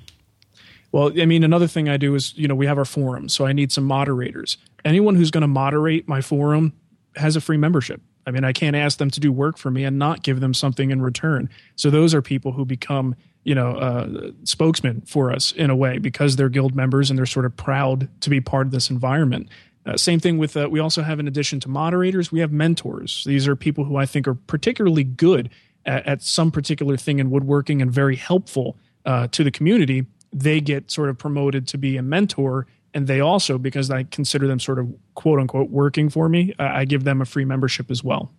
Well, 0.92 1.12
I 1.22 1.26
mean, 1.26 1.44
another 1.44 1.68
thing 1.68 1.90
I 1.90 1.98
do 1.98 2.16
is, 2.16 2.36
you 2.38 2.48
know, 2.48 2.56
we 2.56 2.66
have 2.66 2.78
our 2.78 2.86
forum, 2.86 3.30
so 3.30 3.46
I 3.46 3.54
need 3.54 3.72
some 3.72 3.84
moderators. 3.84 4.58
Anyone 4.84 5.16
who's 5.16 5.30
going 5.30 5.42
to 5.42 5.48
moderate 5.48 6.08
my 6.08 6.22
forum 6.22 6.74
has 7.16 7.36
a 7.36 7.42
free 7.42 7.58
membership. 7.58 8.02
I 8.26 8.32
mean, 8.32 8.44
I 8.44 8.54
can't 8.54 8.76
ask 8.76 8.98
them 8.98 9.12
to 9.12 9.20
do 9.20 9.32
work 9.32 9.58
for 9.58 9.70
me 9.70 9.84
and 9.84 10.00
not 10.00 10.24
give 10.24 10.40
them 10.40 10.54
something 10.54 10.92
in 10.92 11.02
return. 11.02 11.50
So 11.76 11.90
those 11.90 12.14
are 12.14 12.22
people 12.22 12.52
who 12.52 12.66
become, 12.66 13.16
you 13.44 13.54
know, 13.54 13.76
uh, 13.76 14.32
spokesmen 14.44 15.02
for 15.02 15.32
us 15.32 15.52
in 15.52 15.70
a 15.70 15.76
way 15.76 16.00
because 16.00 16.36
they're 16.36 16.50
guild 16.50 16.76
members 16.76 17.10
and 17.10 17.20
they're 17.20 17.26
sort 17.26 17.46
of 17.46 17.56
proud 17.56 18.10
to 18.22 18.30
be 18.30 18.42
part 18.42 18.66
of 18.68 18.72
this 18.72 18.90
environment. 18.90 19.50
Uh, 19.86 19.96
same 19.96 20.20
thing 20.20 20.40
with, 20.40 20.58
uh, 20.58 20.68
we 20.70 20.80
also 20.80 21.04
have, 21.04 21.20
in 21.20 21.28
addition 21.28 21.60
to 21.60 21.70
moderators, 21.70 22.32
we 22.32 22.40
have 22.40 22.52
mentors. 22.52 23.24
These 23.26 23.48
are 23.48 23.56
people 23.56 23.84
who 23.84 23.98
I 23.98 24.08
think 24.08 24.28
are 24.28 24.34
particularly 24.34 25.04
good 25.04 25.52
at, 25.86 26.06
at 26.08 26.22
some 26.24 26.52
particular 26.52 26.98
thing 26.98 27.20
in 27.20 27.30
woodworking 27.30 27.82
and 27.82 27.92
very 27.92 28.16
helpful 28.16 28.78
uh, 29.06 29.28
to 29.28 29.44
the 29.44 29.52
community. 29.52 30.08
They 30.34 30.60
get 30.60 30.90
sort 30.90 31.10
of 31.10 31.20
promoted 31.20 31.68
to 31.68 31.78
be 31.78 31.98
a 31.98 32.02
mentor. 32.02 32.66
And 32.96 33.06
they 33.06 33.20
also, 33.20 33.60
because 33.60 33.92
I 33.92 34.04
consider 34.04 34.48
them 34.48 34.60
sort 34.60 34.80
of 34.80 34.92
quote 35.14 35.40
unquote 35.40 35.70
working 35.70 36.10
for 36.10 36.28
me, 36.28 36.56
I 36.58 36.86
give 36.86 37.04
them 37.04 37.22
a 37.22 37.26
free 37.26 37.46
membership 37.46 37.92
as 37.92 38.04
well. 38.04 38.32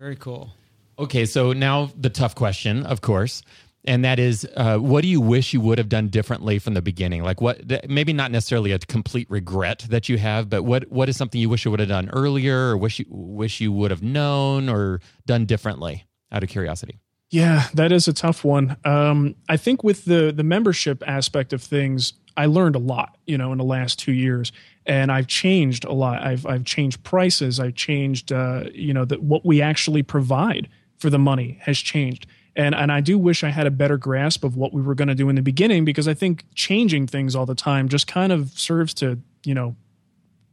Very 0.00 0.16
cool. 0.16 0.50
Okay, 0.98 1.26
so 1.26 1.52
now 1.52 1.90
the 1.96 2.10
tough 2.10 2.34
question, 2.34 2.84
of 2.84 3.00
course 3.00 3.42
and 3.84 4.04
that 4.04 4.18
is 4.18 4.48
uh, 4.56 4.78
what 4.78 5.02
do 5.02 5.08
you 5.08 5.20
wish 5.20 5.52
you 5.52 5.60
would 5.60 5.78
have 5.78 5.88
done 5.88 6.08
differently 6.08 6.58
from 6.58 6.74
the 6.74 6.82
beginning 6.82 7.22
like 7.22 7.40
what 7.40 7.60
maybe 7.88 8.12
not 8.12 8.30
necessarily 8.30 8.72
a 8.72 8.78
complete 8.78 9.28
regret 9.30 9.80
that 9.88 10.08
you 10.08 10.18
have 10.18 10.48
but 10.48 10.62
what 10.62 10.90
what 10.90 11.08
is 11.08 11.16
something 11.16 11.40
you 11.40 11.48
wish 11.48 11.64
you 11.64 11.70
would 11.70 11.80
have 11.80 11.88
done 11.88 12.08
earlier 12.10 12.70
or 12.70 12.76
wish 12.76 12.98
you 12.98 13.06
wish 13.08 13.60
you 13.60 13.72
would 13.72 13.90
have 13.90 14.02
known 14.02 14.68
or 14.68 15.00
done 15.26 15.44
differently 15.46 16.04
out 16.30 16.42
of 16.42 16.48
curiosity 16.48 17.00
yeah 17.30 17.66
that 17.74 17.92
is 17.92 18.06
a 18.08 18.12
tough 18.12 18.44
one 18.44 18.76
um, 18.84 19.34
i 19.48 19.56
think 19.56 19.82
with 19.82 20.04
the 20.04 20.32
the 20.32 20.44
membership 20.44 21.02
aspect 21.06 21.52
of 21.52 21.62
things 21.62 22.14
i 22.36 22.46
learned 22.46 22.76
a 22.76 22.80
lot 22.80 23.16
you 23.26 23.38
know 23.38 23.52
in 23.52 23.58
the 23.58 23.64
last 23.64 23.98
two 23.98 24.12
years. 24.12 24.52
And 24.84 25.12
i've 25.12 25.28
changed 25.28 25.84
a 25.84 25.92
lot. 25.92 26.22
I've 26.22 26.44
i've 26.44 26.64
changed 26.64 27.04
prices. 27.04 27.60
I've 27.60 27.76
changed 27.76 28.32
uh, 28.32 28.64
you 28.74 28.92
know 28.92 29.04
that 29.04 29.22
what 29.22 29.46
we 29.46 29.62
actually 29.62 30.02
provide 30.02 30.68
for 30.98 31.10
the 31.10 31.18
money 31.18 31.58
has 31.62 31.78
changed. 31.78 32.26
And 32.54 32.74
and 32.74 32.92
I 32.92 33.00
do 33.00 33.18
wish 33.18 33.44
I 33.44 33.50
had 33.50 33.66
a 33.66 33.70
better 33.70 33.96
grasp 33.96 34.44
of 34.44 34.56
what 34.56 34.72
we 34.72 34.82
were 34.82 34.94
going 34.94 35.08
to 35.08 35.14
do 35.14 35.28
in 35.28 35.36
the 35.36 35.42
beginning 35.42 35.84
because 35.84 36.08
I 36.08 36.14
think 36.14 36.44
changing 36.54 37.06
things 37.06 37.34
all 37.34 37.46
the 37.46 37.54
time 37.54 37.88
just 37.88 38.06
kind 38.06 38.32
of 38.32 38.50
serves 38.58 38.92
to 38.94 39.18
you 39.44 39.54
know 39.54 39.76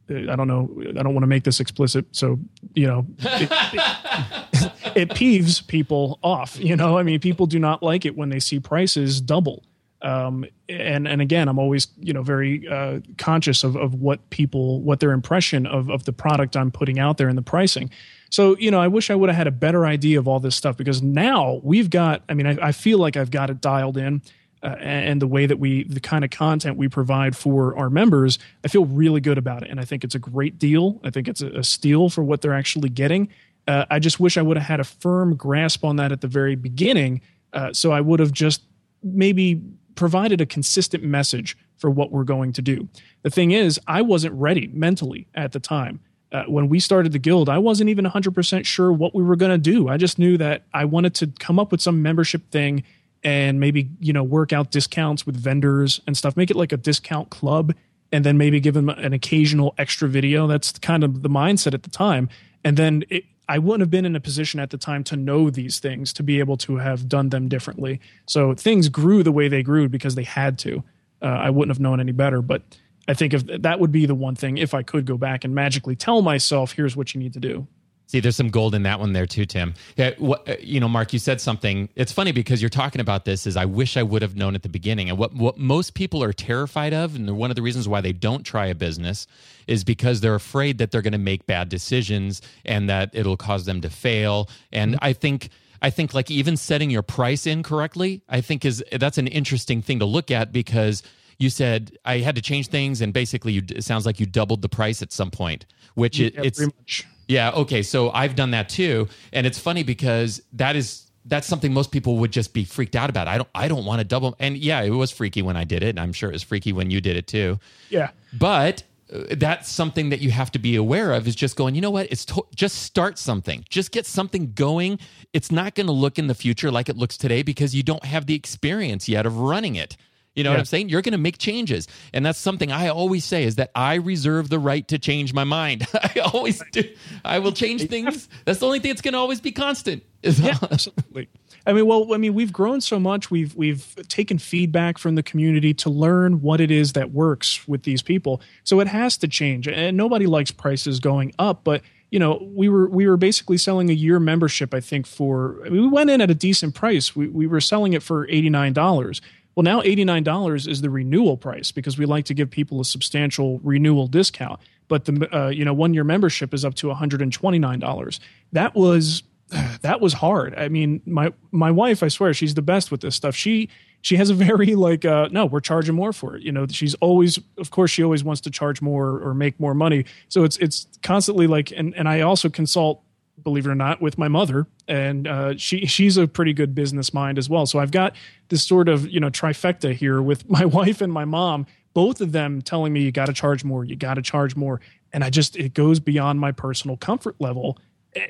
I 0.08 0.34
don't 0.34 0.48
know 0.48 0.70
I 0.88 1.02
don't 1.02 1.14
want 1.14 1.22
to 1.22 1.28
make 1.28 1.44
this 1.44 1.60
explicit 1.60 2.06
so 2.12 2.38
you 2.74 2.86
know 2.86 3.06
it, 3.18 3.50
it 4.96 5.08
peeves 5.10 5.66
people 5.66 6.18
off 6.22 6.58
you 6.58 6.74
know? 6.74 6.98
I 6.98 7.02
mean 7.02 7.20
people 7.20 7.46
do 7.46 7.58
not 7.58 7.82
like 7.82 8.04
it 8.04 8.16
when 8.16 8.28
they 8.30 8.40
see 8.40 8.60
prices 8.60 9.20
double 9.20 9.64
um, 10.02 10.44
and 10.68 11.06
and 11.06 11.20
again 11.20 11.48
I'm 11.48 11.58
always 11.58 11.88
you 11.98 12.12
know 12.12 12.22
very 12.22 12.66
uh, 12.68 13.00
conscious 13.18 13.64
of 13.64 13.76
of 13.76 13.94
what 13.94 14.30
people 14.30 14.80
what 14.82 15.00
their 15.00 15.12
impression 15.12 15.66
of 15.66 15.90
of 15.90 16.04
the 16.04 16.12
product 16.12 16.56
I'm 16.56 16.70
putting 16.70 16.98
out 16.98 17.18
there 17.18 17.28
and 17.28 17.38
the 17.38 17.42
pricing 17.42 17.90
so, 18.30 18.56
you 18.58 18.70
know, 18.70 18.80
I 18.80 18.86
wish 18.86 19.10
I 19.10 19.16
would 19.16 19.28
have 19.28 19.36
had 19.36 19.48
a 19.48 19.52
better 19.52 19.84
idea 19.84 20.18
of 20.18 20.28
all 20.28 20.38
this 20.38 20.54
stuff 20.54 20.76
because 20.76 21.02
now 21.02 21.60
we've 21.64 21.90
got, 21.90 22.22
I 22.28 22.34
mean, 22.34 22.46
I, 22.46 22.68
I 22.68 22.72
feel 22.72 22.98
like 22.98 23.16
I've 23.16 23.30
got 23.30 23.50
it 23.50 23.60
dialed 23.60 23.96
in. 23.96 24.22
Uh, 24.62 24.76
and 24.78 25.22
the 25.22 25.26
way 25.26 25.46
that 25.46 25.58
we, 25.58 25.84
the 25.84 26.00
kind 26.00 26.22
of 26.22 26.30
content 26.30 26.76
we 26.76 26.86
provide 26.86 27.34
for 27.34 27.76
our 27.78 27.88
members, 27.88 28.38
I 28.62 28.68
feel 28.68 28.84
really 28.84 29.20
good 29.20 29.38
about 29.38 29.62
it. 29.62 29.70
And 29.70 29.80
I 29.80 29.86
think 29.86 30.04
it's 30.04 30.14
a 30.14 30.18
great 30.18 30.58
deal. 30.58 31.00
I 31.02 31.08
think 31.08 31.28
it's 31.28 31.40
a, 31.40 31.48
a 31.48 31.64
steal 31.64 32.10
for 32.10 32.22
what 32.22 32.42
they're 32.42 32.54
actually 32.54 32.90
getting. 32.90 33.28
Uh, 33.66 33.86
I 33.90 33.98
just 33.98 34.20
wish 34.20 34.36
I 34.36 34.42
would 34.42 34.58
have 34.58 34.66
had 34.66 34.78
a 34.78 34.84
firm 34.84 35.34
grasp 35.34 35.82
on 35.82 35.96
that 35.96 36.12
at 36.12 36.20
the 36.20 36.28
very 36.28 36.56
beginning. 36.56 37.22
Uh, 37.54 37.72
so 37.72 37.90
I 37.90 38.02
would 38.02 38.20
have 38.20 38.32
just 38.32 38.62
maybe 39.02 39.62
provided 40.00 40.40
a 40.40 40.46
consistent 40.46 41.04
message 41.04 41.56
for 41.76 41.90
what 41.90 42.10
we're 42.10 42.24
going 42.24 42.52
to 42.54 42.62
do. 42.62 42.88
The 43.22 43.30
thing 43.30 43.52
is, 43.52 43.78
I 43.86 44.02
wasn't 44.02 44.34
ready 44.34 44.68
mentally 44.72 45.28
at 45.34 45.52
the 45.52 45.60
time 45.60 46.00
uh, 46.32 46.44
when 46.44 46.68
we 46.68 46.78
started 46.80 47.12
the 47.12 47.18
guild, 47.18 47.48
I 47.48 47.58
wasn't 47.58 47.90
even 47.90 48.04
100% 48.04 48.64
sure 48.64 48.92
what 48.92 49.14
we 49.14 49.22
were 49.22 49.36
going 49.36 49.50
to 49.50 49.58
do. 49.58 49.88
I 49.88 49.96
just 49.96 50.18
knew 50.18 50.36
that 50.38 50.62
I 50.72 50.84
wanted 50.84 51.14
to 51.16 51.26
come 51.38 51.58
up 51.58 51.72
with 51.72 51.80
some 51.80 52.02
membership 52.02 52.50
thing 52.50 52.84
and 53.22 53.60
maybe, 53.60 53.90
you 54.00 54.12
know, 54.12 54.22
work 54.22 54.52
out 54.52 54.70
discounts 54.70 55.26
with 55.26 55.36
vendors 55.36 56.00
and 56.06 56.16
stuff, 56.16 56.36
make 56.36 56.50
it 56.50 56.56
like 56.56 56.72
a 56.72 56.76
discount 56.76 57.30
club 57.30 57.74
and 58.12 58.24
then 58.24 58.38
maybe 58.38 58.60
give 58.60 58.74
them 58.74 58.88
an 58.88 59.12
occasional 59.12 59.74
extra 59.76 60.08
video. 60.08 60.46
That's 60.46 60.72
kind 60.78 61.04
of 61.04 61.22
the 61.22 61.28
mindset 61.28 61.74
at 61.74 61.82
the 61.82 61.90
time. 61.90 62.28
And 62.64 62.76
then 62.76 63.04
it, 63.10 63.24
I 63.50 63.58
wouldn't 63.58 63.80
have 63.80 63.90
been 63.90 64.04
in 64.04 64.14
a 64.14 64.20
position 64.20 64.60
at 64.60 64.70
the 64.70 64.78
time 64.78 65.02
to 65.04 65.16
know 65.16 65.50
these 65.50 65.80
things 65.80 66.12
to 66.12 66.22
be 66.22 66.38
able 66.38 66.56
to 66.58 66.76
have 66.76 67.08
done 67.08 67.30
them 67.30 67.48
differently. 67.48 68.00
So 68.26 68.54
things 68.54 68.88
grew 68.88 69.24
the 69.24 69.32
way 69.32 69.48
they 69.48 69.64
grew 69.64 69.88
because 69.88 70.14
they 70.14 70.22
had 70.22 70.56
to. 70.60 70.84
Uh, 71.20 71.26
I 71.26 71.50
wouldn't 71.50 71.70
have 71.70 71.80
known 71.80 71.98
any 71.98 72.12
better, 72.12 72.42
but 72.42 72.62
I 73.08 73.14
think 73.14 73.34
if 73.34 73.44
that 73.62 73.80
would 73.80 73.90
be 73.90 74.06
the 74.06 74.14
one 74.14 74.36
thing 74.36 74.56
if 74.56 74.72
I 74.72 74.84
could 74.84 75.04
go 75.04 75.16
back 75.16 75.44
and 75.44 75.52
magically 75.52 75.96
tell 75.96 76.22
myself, 76.22 76.72
here's 76.72 76.94
what 76.96 77.12
you 77.12 77.20
need 77.20 77.32
to 77.32 77.40
do. 77.40 77.66
See, 78.10 78.18
there's 78.18 78.34
some 78.34 78.50
gold 78.50 78.74
in 78.74 78.82
that 78.82 78.98
one 78.98 79.12
there 79.12 79.24
too, 79.24 79.46
Tim. 79.46 79.72
Yeah, 79.96 80.14
what, 80.18 80.48
uh, 80.48 80.56
you 80.58 80.80
know, 80.80 80.88
Marc, 80.88 81.12
you 81.12 81.20
said 81.20 81.40
something. 81.40 81.88
It's 81.94 82.10
funny 82.10 82.32
because 82.32 82.60
you're 82.60 82.68
talking 82.68 83.00
about 83.00 83.24
this. 83.24 83.46
Is 83.46 83.56
I 83.56 83.66
wish 83.66 83.96
I 83.96 84.02
would 84.02 84.20
have 84.22 84.34
known 84.34 84.56
at 84.56 84.64
the 84.64 84.68
beginning. 84.68 85.08
And 85.08 85.16
what 85.16 85.32
what 85.32 85.58
most 85.58 85.94
people 85.94 86.20
are 86.20 86.32
terrified 86.32 86.92
of, 86.92 87.14
and 87.14 87.30
one 87.36 87.52
of 87.52 87.54
the 87.54 87.62
reasons 87.62 87.86
why 87.86 88.00
they 88.00 88.12
don't 88.12 88.42
try 88.42 88.66
a 88.66 88.74
business, 88.74 89.28
is 89.68 89.84
because 89.84 90.22
they're 90.22 90.34
afraid 90.34 90.78
that 90.78 90.90
they're 90.90 91.02
going 91.02 91.12
to 91.12 91.18
make 91.18 91.46
bad 91.46 91.68
decisions 91.68 92.42
and 92.64 92.90
that 92.90 93.10
it'll 93.12 93.36
cause 93.36 93.64
them 93.64 93.80
to 93.82 93.90
fail. 93.90 94.48
And 94.72 94.94
mm-hmm. 94.94 95.04
I 95.04 95.12
think. 95.12 95.50
I 95.82 95.88
think 95.88 96.12
like 96.12 96.30
even 96.30 96.58
setting 96.58 96.90
your 96.90 97.00
price 97.00 97.46
incorrectly, 97.46 98.20
I 98.28 98.42
think 98.42 98.66
is 98.66 98.84
that's 98.92 99.16
an 99.16 99.26
interesting 99.28 99.80
thing 99.80 100.00
to 100.00 100.04
look 100.04 100.30
at 100.30 100.52
because 100.52 101.02
you 101.40 101.48
said 101.48 101.96
I 102.04 102.18
had 102.18 102.36
to 102.36 102.42
change 102.42 102.68
things, 102.68 103.00
and 103.00 103.12
basically, 103.12 103.52
you, 103.54 103.62
it 103.70 103.82
sounds 103.82 104.04
like 104.04 104.20
you 104.20 104.26
doubled 104.26 104.60
the 104.60 104.68
price 104.68 105.00
at 105.02 105.10
some 105.10 105.30
point, 105.30 105.64
which 105.94 106.18
yeah, 106.18 106.28
it, 106.28 106.58
it's 106.58 107.02
yeah 107.28 107.50
okay. 107.52 107.82
So 107.82 108.10
I've 108.10 108.36
done 108.36 108.50
that 108.50 108.68
too, 108.68 109.08
and 109.32 109.46
it's 109.46 109.58
funny 109.58 109.82
because 109.82 110.42
that 110.52 110.76
is 110.76 111.10
that's 111.24 111.46
something 111.46 111.72
most 111.72 111.92
people 111.92 112.18
would 112.18 112.30
just 112.30 112.52
be 112.52 112.64
freaked 112.64 112.94
out 112.94 113.08
about. 113.08 113.26
I 113.26 113.38
don't 113.38 113.48
I 113.54 113.68
don't 113.68 113.86
want 113.86 114.00
to 114.00 114.04
double, 114.04 114.36
and 114.38 114.56
yeah, 114.56 114.82
it 114.82 114.90
was 114.90 115.10
freaky 115.10 115.40
when 115.40 115.56
I 115.56 115.64
did 115.64 115.82
it, 115.82 115.88
and 115.88 115.98
I'm 115.98 116.12
sure 116.12 116.28
it 116.28 116.34
was 116.34 116.42
freaky 116.42 116.74
when 116.74 116.90
you 116.90 117.00
did 117.00 117.16
it 117.16 117.26
too. 117.26 117.58
Yeah, 117.88 118.10
but 118.34 118.82
uh, 119.10 119.24
that's 119.30 119.70
something 119.70 120.10
that 120.10 120.20
you 120.20 120.30
have 120.30 120.52
to 120.52 120.58
be 120.58 120.76
aware 120.76 121.14
of 121.14 121.26
is 121.26 121.34
just 121.34 121.56
going 121.56 121.74
you 121.74 121.80
know 121.80 121.90
what 121.90 122.06
it's 122.12 122.24
to- 122.26 122.46
just 122.54 122.82
start 122.82 123.18
something 123.18 123.64
just 123.68 123.90
get 123.90 124.06
something 124.06 124.52
going 124.52 125.00
it's 125.32 125.50
not 125.50 125.74
going 125.74 125.86
to 125.86 125.92
look 125.92 126.16
in 126.16 126.28
the 126.28 126.34
future 126.34 126.70
like 126.70 126.88
it 126.88 126.96
looks 126.96 127.16
today 127.16 127.42
because 127.42 127.74
you 127.74 127.82
don't 127.82 128.04
have 128.04 128.26
the 128.26 128.34
experience 128.34 129.08
yet 129.08 129.26
of 129.26 129.36
running 129.38 129.74
it 129.74 129.96
you 130.34 130.44
know 130.44 130.50
yeah. 130.50 130.54
what 130.54 130.60
I'm 130.60 130.66
saying? 130.66 130.88
You're 130.90 131.02
going 131.02 131.12
to 131.12 131.18
make 131.18 131.38
changes. 131.38 131.88
And 132.14 132.24
that's 132.24 132.38
something 132.38 132.70
I 132.70 132.88
always 132.88 133.24
say 133.24 133.44
is 133.44 133.56
that 133.56 133.70
I 133.74 133.94
reserve 133.96 134.48
the 134.48 134.60
right 134.60 134.86
to 134.88 134.98
change 134.98 135.34
my 135.34 135.44
mind. 135.44 135.86
I 135.94 136.20
always 136.32 136.62
do. 136.70 136.84
I 137.24 137.40
will 137.40 137.52
change 137.52 137.82
things. 137.88 138.28
That's 138.44 138.60
the 138.60 138.66
only 138.66 138.78
thing 138.78 138.90
that's 138.90 139.02
going 139.02 139.12
to 139.12 139.18
always 139.18 139.40
be 139.40 139.52
constant. 139.52 140.04
Yeah, 140.22 140.58
absolutely. 140.70 141.28
I 141.66 141.72
mean, 141.72 141.86
well, 141.86 142.12
I 142.12 142.18
mean, 142.18 142.34
we've 142.34 142.52
grown 142.52 142.82
so 142.82 143.00
much. 143.00 143.30
We've 143.30 143.54
we've 143.54 143.96
taken 144.08 144.38
feedback 144.38 144.98
from 144.98 145.14
the 145.14 145.22
community 145.22 145.72
to 145.74 145.88
learn 145.88 146.42
what 146.42 146.60
it 146.60 146.70
is 146.70 146.92
that 146.92 147.10
works 147.10 147.66
with 147.66 147.84
these 147.84 148.02
people. 148.02 148.42
So 148.64 148.80
it 148.80 148.86
has 148.88 149.16
to 149.18 149.28
change. 149.28 149.66
And 149.66 149.96
nobody 149.96 150.26
likes 150.26 150.50
prices 150.50 151.00
going 151.00 151.32
up, 151.38 151.64
but 151.64 151.80
you 152.10 152.18
know, 152.18 152.46
we 152.54 152.68
were 152.68 152.88
we 152.88 153.06
were 153.06 153.16
basically 153.16 153.56
selling 153.56 153.88
a 153.88 153.94
year 153.94 154.18
membership. 154.20 154.74
I 154.74 154.80
think 154.80 155.06
for 155.06 155.62
we 155.70 155.86
went 155.86 156.10
in 156.10 156.20
at 156.20 156.30
a 156.30 156.34
decent 156.34 156.74
price. 156.74 157.14
We 157.14 157.28
we 157.28 157.46
were 157.46 157.60
selling 157.60 157.92
it 157.92 158.02
for 158.02 158.28
eighty 158.28 158.50
nine 158.50 158.72
dollars 158.72 159.22
well, 159.54 159.64
now 159.64 159.80
$89 159.80 160.68
is 160.68 160.80
the 160.80 160.90
renewal 160.90 161.36
price 161.36 161.72
because 161.72 161.98
we 161.98 162.06
like 162.06 162.24
to 162.26 162.34
give 162.34 162.50
people 162.50 162.80
a 162.80 162.84
substantial 162.84 163.58
renewal 163.62 164.06
discount. 164.06 164.60
But 164.88 165.04
the 165.04 165.28
uh, 165.36 165.48
you 165.48 165.64
know 165.64 165.72
one 165.72 165.94
year 165.94 166.02
membership 166.02 166.52
is 166.52 166.64
up 166.64 166.74
to 166.76 166.88
$129. 166.88 168.20
That 168.52 168.74
was 168.74 169.22
that 169.82 170.00
was 170.00 170.12
hard. 170.14 170.54
I 170.56 170.68
mean, 170.68 171.00
my 171.06 171.32
my 171.50 171.70
wife, 171.70 172.02
I 172.02 172.08
swear, 172.08 172.34
she's 172.34 172.54
the 172.54 172.62
best 172.62 172.90
with 172.90 173.00
this 173.00 173.14
stuff. 173.14 173.34
She 173.34 173.68
she 174.02 174.16
has 174.16 174.30
a 174.30 174.34
very 174.34 174.74
like 174.74 175.04
uh, 175.04 175.28
no, 175.30 175.46
we're 175.46 175.60
charging 175.60 175.94
more 175.94 176.12
for 176.12 176.36
it. 176.36 176.42
You 176.42 176.52
know, 176.52 176.66
she's 176.68 176.94
always, 176.96 177.38
of 177.58 177.70
course, 177.70 177.90
she 177.90 178.02
always 178.02 178.24
wants 178.24 178.40
to 178.42 178.50
charge 178.50 178.80
more 178.80 179.20
or 179.20 179.34
make 179.34 179.58
more 179.60 179.74
money. 179.74 180.04
So 180.28 180.44
it's 180.44 180.56
it's 180.58 180.86
constantly 181.02 181.46
like, 181.46 181.72
and 181.72 181.94
and 181.94 182.08
I 182.08 182.20
also 182.20 182.48
consult 182.48 183.02
believe 183.42 183.66
it 183.66 183.70
or 183.70 183.74
not, 183.74 184.00
with 184.00 184.18
my 184.18 184.28
mother, 184.28 184.66
and 184.88 185.26
uh, 185.26 185.56
she 185.56 185.86
she's 185.86 186.16
a 186.16 186.26
pretty 186.26 186.52
good 186.52 186.74
business 186.74 187.12
mind 187.14 187.38
as 187.38 187.48
well. 187.48 187.66
So 187.66 187.78
I've 187.78 187.90
got 187.90 188.14
this 188.48 188.62
sort 188.62 188.88
of 188.88 189.08
you 189.08 189.20
know 189.20 189.30
trifecta 189.30 189.94
here 189.94 190.22
with 190.22 190.48
my 190.50 190.64
wife 190.64 191.00
and 191.00 191.12
my 191.12 191.24
mom, 191.24 191.66
both 191.94 192.20
of 192.20 192.32
them 192.32 192.62
telling 192.62 192.92
me 192.92 193.02
you 193.02 193.12
got 193.12 193.26
to 193.26 193.32
charge 193.32 193.64
more, 193.64 193.84
you 193.84 193.96
got 193.96 194.14
to 194.14 194.22
charge 194.22 194.56
more, 194.56 194.80
and 195.12 195.24
I 195.24 195.30
just 195.30 195.56
it 195.56 195.74
goes 195.74 196.00
beyond 196.00 196.40
my 196.40 196.52
personal 196.52 196.96
comfort 196.96 197.36
level. 197.38 197.78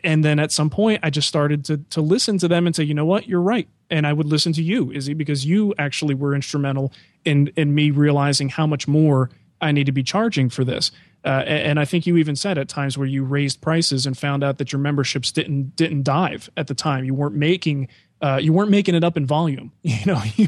And 0.04 0.22
then 0.22 0.38
at 0.38 0.52
some 0.52 0.68
point, 0.68 1.00
I 1.02 1.08
just 1.08 1.26
started 1.26 1.64
to 1.66 1.78
to 1.78 2.00
listen 2.00 2.38
to 2.38 2.48
them 2.48 2.66
and 2.66 2.76
say, 2.76 2.84
you 2.84 2.94
know 2.94 3.06
what, 3.06 3.26
you're 3.26 3.40
right. 3.40 3.68
And 3.88 4.06
I 4.06 4.12
would 4.12 4.26
listen 4.26 4.52
to 4.54 4.62
you, 4.62 4.92
Izzy, 4.92 5.14
because 5.14 5.46
you 5.46 5.74
actually 5.78 6.14
were 6.14 6.34
instrumental 6.34 6.92
in 7.24 7.50
in 7.56 7.74
me 7.74 7.90
realizing 7.90 8.50
how 8.50 8.66
much 8.66 8.86
more 8.86 9.30
I 9.60 9.72
need 9.72 9.86
to 9.86 9.92
be 9.92 10.02
charging 10.02 10.48
for 10.48 10.64
this. 10.64 10.90
Uh, 11.24 11.42
and 11.46 11.78
I 11.78 11.84
think 11.84 12.06
you 12.06 12.16
even 12.16 12.34
said 12.34 12.56
at 12.56 12.68
times 12.68 12.96
where 12.96 13.06
you 13.06 13.24
raised 13.24 13.60
prices 13.60 14.06
and 14.06 14.16
found 14.16 14.42
out 14.42 14.58
that 14.58 14.72
your 14.72 14.80
memberships 14.80 15.30
didn't 15.30 15.76
didn't 15.76 16.02
dive 16.02 16.48
at 16.56 16.66
the 16.66 16.74
time. 16.74 17.04
You 17.04 17.14
weren't 17.14 17.34
making 17.34 17.88
uh, 18.22 18.38
you 18.40 18.52
weren't 18.52 18.70
making 18.70 18.94
it 18.94 19.04
up 19.04 19.16
in 19.16 19.26
volume. 19.26 19.72
You 19.82 20.06
know, 20.06 20.22
you 20.36 20.46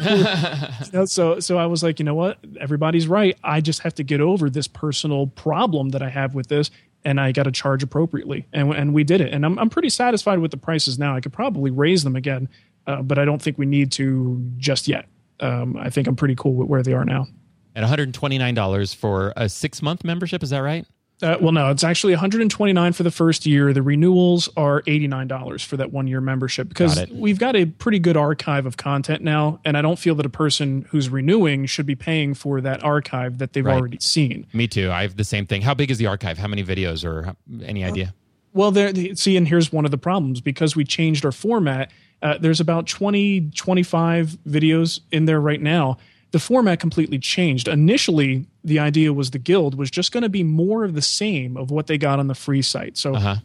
know, 0.92 1.04
so 1.04 1.40
so 1.40 1.58
I 1.58 1.66
was 1.66 1.82
like, 1.82 1.98
you 1.98 2.04
know 2.04 2.14
what, 2.14 2.38
everybody's 2.60 3.06
right. 3.06 3.36
I 3.42 3.60
just 3.60 3.80
have 3.80 3.94
to 3.96 4.02
get 4.02 4.20
over 4.20 4.48
this 4.48 4.68
personal 4.68 5.26
problem 5.26 5.90
that 5.90 6.02
I 6.02 6.08
have 6.08 6.34
with 6.34 6.48
this, 6.48 6.70
and 7.04 7.20
I 7.20 7.32
got 7.32 7.44
to 7.44 7.52
charge 7.52 7.82
appropriately. 7.82 8.46
And, 8.52 8.72
and 8.72 8.94
we 8.94 9.04
did 9.04 9.20
it. 9.20 9.32
And 9.32 9.44
I'm, 9.44 9.58
I'm 9.58 9.68
pretty 9.68 9.90
satisfied 9.90 10.38
with 10.38 10.52
the 10.52 10.56
prices 10.56 10.98
now. 10.98 11.14
I 11.14 11.20
could 11.20 11.32
probably 11.32 11.70
raise 11.70 12.04
them 12.04 12.16
again, 12.16 12.48
uh, 12.86 13.02
but 13.02 13.18
I 13.18 13.24
don't 13.24 13.42
think 13.42 13.58
we 13.58 13.66
need 13.66 13.92
to 13.92 14.40
just 14.56 14.88
yet. 14.88 15.06
Um, 15.40 15.76
I 15.76 15.90
think 15.90 16.06
I'm 16.06 16.16
pretty 16.16 16.36
cool 16.36 16.54
with 16.54 16.68
where 16.68 16.82
they 16.82 16.92
are 16.92 17.04
now. 17.04 17.26
At 17.74 17.84
$129 17.84 18.94
for 18.94 19.32
a 19.36 19.48
six 19.48 19.80
month 19.82 20.04
membership, 20.04 20.42
is 20.42 20.50
that 20.50 20.58
right? 20.58 20.86
Uh, 21.22 21.36
well, 21.40 21.52
no, 21.52 21.70
it's 21.70 21.84
actually 21.84 22.12
129 22.12 22.92
for 22.92 23.04
the 23.04 23.10
first 23.10 23.46
year. 23.46 23.72
The 23.72 23.82
renewals 23.82 24.48
are 24.56 24.82
$89 24.82 25.64
for 25.64 25.76
that 25.76 25.92
one 25.92 26.08
year 26.08 26.20
membership 26.20 26.68
because 26.68 26.96
got 26.96 27.12
we've 27.12 27.38
got 27.38 27.54
a 27.54 27.66
pretty 27.66 28.00
good 28.00 28.16
archive 28.16 28.66
of 28.66 28.76
content 28.76 29.22
now, 29.22 29.60
and 29.64 29.76
I 29.76 29.82
don't 29.82 30.00
feel 30.00 30.16
that 30.16 30.26
a 30.26 30.30
person 30.30 30.84
who's 30.90 31.08
renewing 31.08 31.66
should 31.66 31.86
be 31.86 31.94
paying 31.94 32.34
for 32.34 32.60
that 32.62 32.82
archive 32.82 33.38
that 33.38 33.52
they've 33.52 33.64
right. 33.64 33.78
already 33.78 34.00
seen. 34.00 34.46
Me 34.52 34.66
too. 34.66 34.90
I 34.90 35.02
have 35.02 35.16
the 35.16 35.24
same 35.24 35.46
thing. 35.46 35.62
How 35.62 35.74
big 35.74 35.92
is 35.92 35.98
the 35.98 36.06
archive? 36.06 36.38
How 36.38 36.48
many 36.48 36.64
videos, 36.64 37.04
or 37.04 37.36
any 37.62 37.84
idea? 37.84 38.06
Uh, 38.06 38.12
well, 38.54 38.70
there. 38.72 38.92
See, 39.14 39.36
and 39.36 39.46
here's 39.46 39.72
one 39.72 39.84
of 39.84 39.92
the 39.92 39.98
problems 39.98 40.40
because 40.40 40.74
we 40.74 40.84
changed 40.84 41.24
our 41.24 41.32
format. 41.32 41.92
Uh, 42.20 42.36
there's 42.38 42.60
about 42.60 42.86
20, 42.86 43.50
25 43.54 44.38
videos 44.46 45.00
in 45.12 45.26
there 45.26 45.40
right 45.40 45.60
now 45.60 45.98
the 46.32 46.38
format 46.38 46.80
completely 46.80 47.18
changed. 47.18 47.68
Initially, 47.68 48.46
the 48.64 48.78
idea 48.78 49.12
was 49.12 49.30
the 49.30 49.38
guild 49.38 49.76
was 49.76 49.90
just 49.90 50.12
going 50.12 50.22
to 50.22 50.28
be 50.28 50.42
more 50.42 50.82
of 50.82 50.94
the 50.94 51.02
same 51.02 51.56
of 51.56 51.70
what 51.70 51.86
they 51.86 51.98
got 51.98 52.18
on 52.18 52.26
the 52.26 52.34
free 52.34 52.62
site. 52.62 52.96
So 52.96 53.14
uh-huh. 53.14 53.36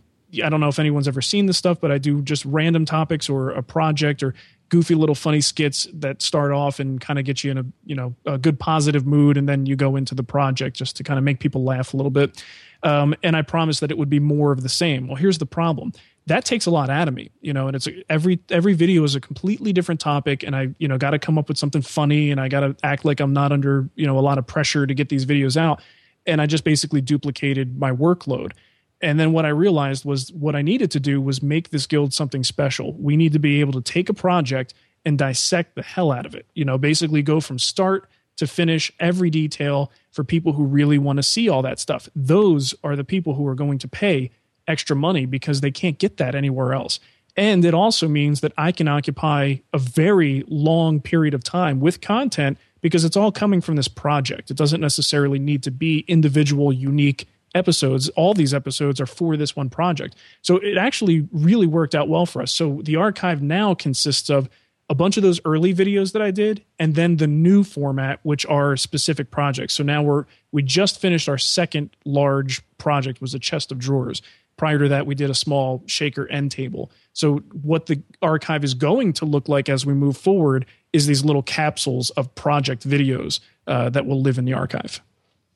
I 0.43 0.49
don't 0.49 0.59
know 0.59 0.69
if 0.69 0.79
anyone's 0.79 1.07
ever 1.07 1.21
seen 1.21 1.45
this 1.45 1.57
stuff, 1.57 1.79
but 1.79 1.91
I 1.91 1.97
do 1.97 2.21
just 2.21 2.43
random 2.45 2.85
topics 2.85 3.29
or 3.29 3.51
a 3.51 3.61
project 3.61 4.23
or 4.23 4.33
goofy 4.69 4.95
little 4.95 5.15
funny 5.15 5.41
skits 5.41 5.87
that 5.93 6.21
start 6.21 6.51
off 6.51 6.79
and 6.79 6.99
kind 6.99 7.19
of 7.19 7.25
get 7.25 7.43
you 7.43 7.51
in 7.51 7.57
a 7.57 7.65
you 7.85 7.95
know 7.95 8.15
a 8.25 8.37
good 8.37 8.59
positive 8.59 9.05
mood, 9.05 9.37
and 9.37 9.47
then 9.47 9.65
you 9.65 9.75
go 9.75 9.95
into 9.95 10.15
the 10.15 10.23
project 10.23 10.75
just 10.75 10.97
to 10.97 11.03
kind 11.03 11.17
of 11.17 11.23
make 11.23 11.39
people 11.39 11.63
laugh 11.63 11.93
a 11.93 11.97
little 11.97 12.09
bit. 12.09 12.43
Um, 12.83 13.15
and 13.23 13.35
I 13.35 13.41
promised 13.41 13.81
that 13.81 13.91
it 13.91 13.97
would 13.97 14.09
be 14.09 14.19
more 14.19 14.51
of 14.51 14.63
the 14.63 14.69
same. 14.69 15.07
Well, 15.07 15.15
here's 15.15 15.37
the 15.37 15.45
problem 15.45 15.93
that 16.27 16.43
takes 16.43 16.65
a 16.65 16.71
lot 16.71 16.89
out 16.89 17.07
of 17.07 17.13
me, 17.13 17.31
you 17.41 17.53
know, 17.53 17.67
and 17.67 17.75
it's 17.75 17.87
every 18.09 18.39
every 18.49 18.73
video 18.73 19.03
is 19.03 19.15
a 19.15 19.21
completely 19.21 19.73
different 19.73 19.99
topic 19.99 20.43
and 20.43 20.55
I, 20.55 20.69
you 20.77 20.87
know, 20.87 20.97
got 20.97 21.11
to 21.11 21.19
come 21.19 21.37
up 21.37 21.47
with 21.47 21.57
something 21.57 21.81
funny 21.81 22.31
and 22.31 22.39
I 22.39 22.49
got 22.49 22.59
to 22.59 22.75
act 22.83 23.05
like 23.05 23.19
I'm 23.19 23.33
not 23.33 23.51
under, 23.51 23.89
you 23.95 24.05
know, 24.05 24.19
a 24.19 24.21
lot 24.21 24.37
of 24.37 24.45
pressure 24.45 24.85
to 24.85 24.93
get 24.93 25.09
these 25.09 25.25
videos 25.25 25.57
out 25.57 25.81
and 26.25 26.41
I 26.41 26.45
just 26.45 26.65
basically 26.65 27.01
duplicated 27.01 27.79
my 27.79 27.91
workload. 27.91 28.51
And 28.99 29.19
then 29.19 29.31
what 29.31 29.45
I 29.45 29.49
realized 29.49 30.05
was 30.05 30.31
what 30.33 30.55
I 30.55 30.61
needed 30.61 30.91
to 30.91 30.99
do 30.99 31.21
was 31.21 31.41
make 31.41 31.69
this 31.69 31.87
guild 31.87 32.13
something 32.13 32.43
special. 32.43 32.93
We 32.93 33.15
need 33.15 33.31
to 33.33 33.39
be 33.39 33.61
able 33.61 33.73
to 33.73 33.81
take 33.81 34.09
a 34.09 34.13
project 34.13 34.73
and 35.05 35.17
dissect 35.17 35.75
the 35.75 35.83
hell 35.83 36.11
out 36.11 36.25
of 36.25 36.35
it. 36.35 36.45
You 36.55 36.65
know, 36.65 36.77
basically 36.77 37.21
go 37.21 37.39
from 37.39 37.57
start 37.57 38.09
to 38.35 38.47
finish 38.47 38.91
every 38.99 39.29
detail 39.29 39.91
for 40.11 40.23
people 40.23 40.53
who 40.53 40.65
really 40.65 40.97
want 40.97 41.17
to 41.17 41.23
see 41.23 41.47
all 41.47 41.61
that 41.61 41.79
stuff. 41.79 42.09
Those 42.15 42.75
are 42.83 42.95
the 42.95 43.03
people 43.03 43.33
who 43.35 43.47
are 43.47 43.55
going 43.55 43.77
to 43.79 43.87
pay 43.87 44.31
extra 44.67 44.95
money 44.95 45.25
because 45.25 45.61
they 45.61 45.71
can't 45.71 45.97
get 45.97 46.17
that 46.17 46.35
anywhere 46.35 46.73
else. 46.73 46.99
And 47.35 47.63
it 47.63 47.73
also 47.73 48.07
means 48.07 48.41
that 48.41 48.53
I 48.57 48.71
can 48.71 48.87
occupy 48.87 49.57
a 49.71 49.77
very 49.77 50.43
long 50.47 50.99
period 50.99 51.35
of 51.35 51.43
time 51.43 51.79
with 51.79 52.01
content 52.01 52.57
because 52.81 53.05
it's 53.05 53.15
all 53.15 53.31
coming 53.31 53.61
from 53.61 53.75
this 53.75 53.87
project. 53.87 54.49
It 54.49 54.57
doesn't 54.57 54.81
necessarily 54.81 55.37
need 55.39 55.61
to 55.63 55.71
be 55.71 55.99
individual, 56.07 56.73
unique 56.73 57.27
episodes. 57.53 58.09
All 58.09 58.33
these 58.33 58.53
episodes 58.53 58.99
are 58.99 59.05
for 59.05 59.37
this 59.37 59.55
one 59.55 59.69
project. 59.69 60.15
So 60.41 60.57
it 60.57 60.77
actually 60.77 61.27
really 61.31 61.67
worked 61.67 61.95
out 61.95 62.09
well 62.09 62.25
for 62.25 62.41
us. 62.41 62.51
So 62.51 62.81
the 62.83 62.95
archive 62.95 63.41
now 63.41 63.73
consists 63.75 64.29
of 64.29 64.49
a 64.89 64.95
bunch 64.95 65.17
of 65.17 65.23
those 65.23 65.41
early 65.43 65.73
videos 65.73 66.13
that 66.13 66.21
I 66.21 66.31
did 66.31 66.63
and 66.79 66.95
then 66.95 67.17
the 67.17 67.27
new 67.27 67.63
format 67.63 68.19
which 68.23 68.45
are 68.45 68.77
specific 68.77 69.31
projects. 69.31 69.73
So 69.73 69.83
now 69.83 70.01
we're 70.01 70.25
we 70.51 70.63
just 70.63 70.99
finished 70.99 71.27
our 71.27 71.37
second 71.37 71.95
large 72.05 72.61
project 72.77 73.21
was 73.21 73.33
a 73.33 73.39
chest 73.39 73.71
of 73.71 73.79
drawers 73.79 74.21
Prior 74.57 74.79
to 74.79 74.89
that, 74.89 75.05
we 75.05 75.15
did 75.15 75.29
a 75.29 75.35
small 75.35 75.83
shaker 75.85 76.27
end 76.29 76.51
table. 76.51 76.91
So, 77.13 77.37
what 77.61 77.85
the 77.85 78.01
archive 78.21 78.63
is 78.63 78.73
going 78.73 79.13
to 79.13 79.25
look 79.25 79.47
like 79.47 79.69
as 79.69 79.85
we 79.85 79.93
move 79.93 80.17
forward 80.17 80.65
is 80.93 81.05
these 81.05 81.23
little 81.23 81.43
capsules 81.43 82.09
of 82.11 82.33
project 82.35 82.87
videos 82.87 83.39
uh, 83.67 83.89
that 83.89 84.05
will 84.05 84.21
live 84.21 84.37
in 84.37 84.45
the 84.45 84.53
archive. 84.53 85.01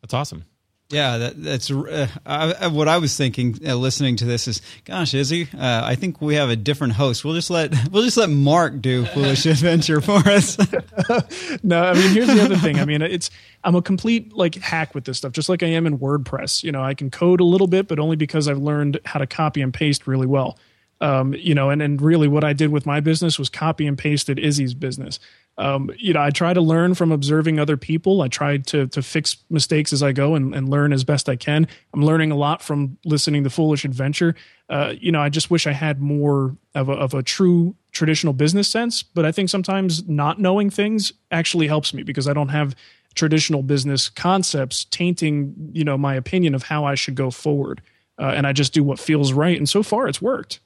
That's 0.02 0.14
awesome. 0.14 0.46
Yeah, 0.92 1.18
that, 1.18 1.42
that's 1.42 1.72
uh, 1.72 2.08
I, 2.26 2.68
what 2.68 2.88
I 2.88 2.98
was 2.98 3.16
thinking. 3.16 3.58
Uh, 3.66 3.76
listening 3.76 4.18
to 4.18 4.26
this 4.26 4.48
is, 4.48 4.62
gosh, 4.86 5.14
Izzy, 5.14 5.48
uh, 5.58 5.82
I 5.84 5.96
think 5.96 6.22
we 6.22 6.36
have 6.36 6.50
a 6.50 6.56
different 6.56 6.94
host. 6.94 7.24
We'll 7.24 7.36
just 7.36 7.50
let 7.50 7.74
we'll 7.92 8.04
just 8.04 8.18
let 8.18 8.30
Marc 8.30 8.82
do 8.82 9.06
Foolish 9.06 9.46
Adventure 9.48 10.02
for 10.02 10.18
us. 10.28 10.58
no, 11.64 11.84
I 11.84 11.94
mean, 11.94 12.14
here's 12.14 12.28
the 12.28 12.42
other 12.44 12.58
thing. 12.58 12.80
I 12.80 12.86
mean, 12.86 13.02
it's 13.02 13.30
I'm 13.64 13.76
a 13.76 13.82
complete 13.82 14.34
like 14.34 14.56
hack 14.56 14.94
with 14.94 15.06
this 15.06 15.18
stuff, 15.18 15.32
just 15.32 15.50
like 15.50 15.64
I 15.64 15.68
am 15.68 15.86
in 15.88 15.98
WordPress. 15.98 16.64
You 16.64 16.72
know, 16.72 16.84
I 16.84 16.94
can 16.94 17.10
code 17.10 17.40
a 17.40 17.46
little 17.46 17.68
bit, 17.68 17.88
but 17.88 18.00
only 18.00 18.16
because 18.16 18.48
I've 18.48 18.60
learned 18.60 19.00
how 19.06 19.20
to 19.20 19.28
copy 19.28 19.62
and 19.62 19.74
paste 19.74 20.08
really 20.08 20.28
well. 20.28 20.58
Um, 21.02 21.34
you 21.34 21.56
know, 21.56 21.70
and 21.70 21.82
and 21.82 22.02
really, 22.02 22.28
what 22.28 22.44
I 22.44 22.54
did 22.54 22.72
with 22.72 22.86
my 22.86 23.00
business 23.00 23.38
was 23.38 23.50
copy 23.50 23.88
and 23.88 23.98
pasted 23.98 24.40
Izzy's 24.40 24.74
business 24.74 25.20
um, 25.58 25.92
you 25.98 26.14
know, 26.14 26.22
I 26.22 26.30
try 26.30 26.54
to 26.54 26.62
learn 26.62 26.96
from 26.96 27.12
observing 27.12 27.60
other 27.60 27.78
people. 27.78 28.22
I 28.22 28.30
try 28.30 28.58
to 28.58 28.88
to 28.88 29.02
fix 29.02 29.38
mistakes 29.50 29.92
as 29.92 30.02
I 30.02 30.12
go 30.12 30.36
and, 30.36 30.56
and 30.56 30.70
learn 30.70 30.94
as 30.94 31.04
best 31.04 31.28
I 31.28 31.36
can. 31.36 31.68
I'm 31.94 32.04
learning 32.04 32.32
a 32.32 32.36
lot 32.36 32.62
from 32.62 32.98
listening 33.06 33.44
to 33.44 33.50
Foolish 33.50 33.84
Adventure. 33.84 34.36
Uh, 34.70 34.94
you 35.00 35.12
know, 35.12 35.22
I 35.22 35.30
just 35.30 35.52
wish 35.52 35.68
I 35.68 35.74
had 35.74 36.02
more 36.02 36.56
of 36.74 36.88
a, 36.88 36.94
of 36.94 37.14
a 37.14 37.22
true 37.22 37.76
traditional 37.92 38.34
business 38.34 38.70
sense. 38.70 39.04
But 39.04 39.26
I 39.26 39.32
think 39.32 39.50
sometimes 39.50 40.08
not 40.08 40.40
knowing 40.40 40.70
things 40.70 41.12
actually 41.32 41.68
helps 41.68 41.94
me 41.94 42.04
because 42.04 42.28
I 42.28 42.34
don't 42.34 42.50
have 42.50 42.76
traditional 43.14 43.62
business 43.62 44.08
concepts 44.08 44.86
tainting, 44.86 45.54
you 45.74 45.84
know, 45.84 45.98
my 45.98 46.16
opinion 46.16 46.56
of 46.56 46.64
how 46.64 46.86
I 46.86 46.96
should 46.96 47.16
go 47.16 47.30
forward. 47.30 47.82
Uh, 48.18 48.34
and 48.36 48.48
I 48.48 48.54
just 48.54 48.72
do 48.72 48.84
what 48.84 49.00
feels 49.00 49.34
right. 49.34 49.58
And 49.58 49.68
so 49.68 49.84
far, 49.84 50.08
it's 50.08 50.22
worked 50.22 50.62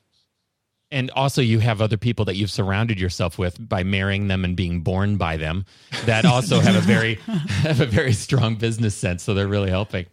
and 0.92 1.12
also 1.12 1.42
you 1.42 1.60
have 1.60 1.82
other 1.82 1.98
people 1.98 2.26
that 2.26 2.36
you've 2.36 2.52
surrounded 2.52 3.00
yourself 3.00 3.38
with 3.38 3.58
by 3.68 3.84
marrying 3.84 4.28
them 4.28 4.46
and 4.46 4.56
being 4.56 4.82
born 4.82 5.18
by 5.18 5.38
them 5.38 5.66
that 6.06 6.26
also 6.26 6.60
have 6.60 6.76
a 6.76 6.82
very 6.82 7.16
have 7.64 7.82
a 7.82 7.86
very 7.86 8.14
strong 8.14 8.56
business 8.56 8.96
sense 8.96 9.24
so 9.24 9.34
they're 9.34 9.48
really 9.48 9.70
helping 9.70 10.06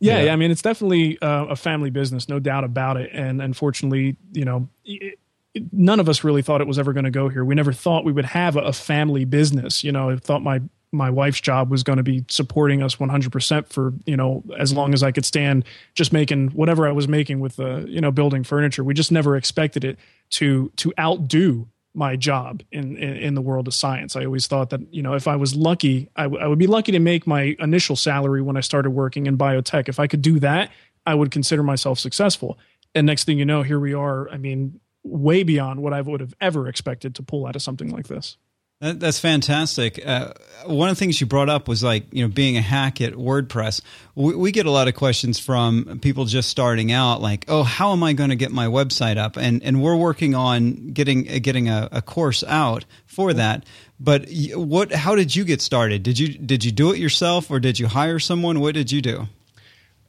yeah, 0.00 0.18
yeah. 0.18 0.24
yeah 0.26 0.32
I 0.32 0.36
mean, 0.36 0.50
it's 0.50 0.62
definitely 0.62 1.20
uh, 1.20 1.46
a 1.46 1.56
family 1.56 1.90
business, 1.90 2.28
no 2.28 2.38
doubt 2.38 2.64
about 2.64 2.96
it. 2.96 3.10
And 3.12 3.42
unfortunately, 3.42 4.16
you 4.32 4.44
know, 4.44 4.68
it, 4.84 5.18
it, 5.54 5.72
none 5.72 6.00
of 6.00 6.08
us 6.08 6.24
really 6.24 6.42
thought 6.42 6.60
it 6.60 6.66
was 6.66 6.78
ever 6.78 6.92
going 6.92 7.04
to 7.04 7.10
go 7.10 7.28
here. 7.28 7.44
We 7.44 7.54
never 7.54 7.72
thought 7.72 8.04
we 8.04 8.12
would 8.12 8.26
have 8.26 8.56
a, 8.56 8.60
a 8.60 8.72
family 8.72 9.24
business. 9.24 9.82
You 9.82 9.92
know, 9.92 10.10
I 10.10 10.16
thought 10.16 10.42
my 10.42 10.60
my 10.92 11.10
wife's 11.10 11.40
job 11.40 11.70
was 11.70 11.82
going 11.82 11.98
to 11.98 12.02
be 12.02 12.24
supporting 12.28 12.82
us 12.82 12.96
100% 12.96 13.66
for 13.68 13.92
you 14.06 14.16
know 14.16 14.42
as 14.58 14.72
long 14.72 14.94
as 14.94 15.02
i 15.02 15.12
could 15.12 15.24
stand 15.24 15.64
just 15.94 16.12
making 16.12 16.48
whatever 16.48 16.88
i 16.88 16.92
was 16.92 17.06
making 17.06 17.40
with 17.40 17.56
the 17.56 17.84
you 17.88 18.00
know 18.00 18.10
building 18.10 18.44
furniture. 18.44 18.82
We 18.82 18.94
just 18.94 19.12
never 19.12 19.36
expected 19.36 19.84
it 19.84 19.98
to 20.30 20.70
to 20.76 20.92
outdo 20.98 21.68
my 21.94 22.16
job 22.16 22.62
in, 22.70 22.96
in, 22.96 23.16
in 23.16 23.34
the 23.34 23.40
world 23.40 23.66
of 23.66 23.74
science. 23.74 24.14
I 24.14 24.24
always 24.24 24.46
thought 24.46 24.70
that 24.70 24.80
you 24.92 25.02
know 25.02 25.14
if 25.14 25.26
i 25.28 25.36
was 25.36 25.54
lucky 25.54 26.08
I, 26.16 26.24
w- 26.24 26.42
I 26.42 26.46
would 26.46 26.58
be 26.58 26.66
lucky 26.66 26.92
to 26.92 26.98
make 26.98 27.26
my 27.26 27.56
initial 27.58 27.96
salary 27.96 28.42
when 28.42 28.56
i 28.56 28.60
started 28.60 28.90
working 28.90 29.26
in 29.26 29.36
biotech. 29.36 29.88
If 29.88 30.00
i 30.00 30.06
could 30.06 30.22
do 30.22 30.38
that 30.40 30.70
i 31.06 31.14
would 31.14 31.30
consider 31.30 31.62
myself 31.62 31.98
successful. 31.98 32.58
And 32.94 33.06
next 33.06 33.24
thing 33.24 33.38
you 33.38 33.44
know 33.44 33.62
here 33.62 33.80
we 33.80 33.94
are 33.94 34.28
i 34.30 34.36
mean 34.36 34.80
way 35.02 35.42
beyond 35.42 35.82
what 35.82 35.92
i 35.92 36.00
would 36.00 36.20
have 36.20 36.34
ever 36.40 36.68
expected 36.68 37.14
to 37.16 37.22
pull 37.22 37.46
out 37.46 37.56
of 37.56 37.62
something 37.62 37.90
like 37.90 38.08
this 38.08 38.36
that, 38.80 39.00
that's 39.00 39.18
fantastic. 39.18 40.00
Uh, 40.04 40.32
one 40.66 40.88
of 40.88 40.96
the 40.96 40.98
things 40.98 41.20
you 41.20 41.26
brought 41.26 41.48
up 41.48 41.66
was 41.66 41.82
like 41.82 42.04
you 42.12 42.22
know 42.22 42.28
being 42.32 42.56
a 42.56 42.60
hack 42.60 43.00
at 43.00 43.14
WordPress. 43.14 43.80
We, 44.14 44.36
we 44.36 44.52
get 44.52 44.66
a 44.66 44.70
lot 44.70 44.86
of 44.86 44.94
questions 44.94 45.38
from 45.38 45.98
people 46.00 46.26
just 46.26 46.48
starting 46.48 46.92
out, 46.92 47.20
like, 47.20 47.44
"Oh, 47.48 47.64
how 47.64 47.92
am 47.92 48.02
I 48.04 48.12
going 48.12 48.30
to 48.30 48.36
get 48.36 48.52
my 48.52 48.66
website 48.66 49.16
up?" 49.16 49.36
And 49.36 49.62
and 49.64 49.82
we're 49.82 49.96
working 49.96 50.34
on 50.34 50.92
getting 50.92 51.24
getting 51.24 51.68
a, 51.68 51.88
a 51.90 52.02
course 52.02 52.44
out 52.44 52.84
for 53.06 53.32
that. 53.32 53.66
But 53.98 54.28
what? 54.54 54.92
How 54.92 55.16
did 55.16 55.34
you 55.34 55.44
get 55.44 55.60
started? 55.60 56.04
Did 56.04 56.18
you 56.18 56.28
did 56.38 56.64
you 56.64 56.70
do 56.70 56.92
it 56.92 56.98
yourself 56.98 57.50
or 57.50 57.58
did 57.58 57.80
you 57.80 57.88
hire 57.88 58.20
someone? 58.20 58.60
What 58.60 58.74
did 58.74 58.92
you 58.92 59.02
do? 59.02 59.28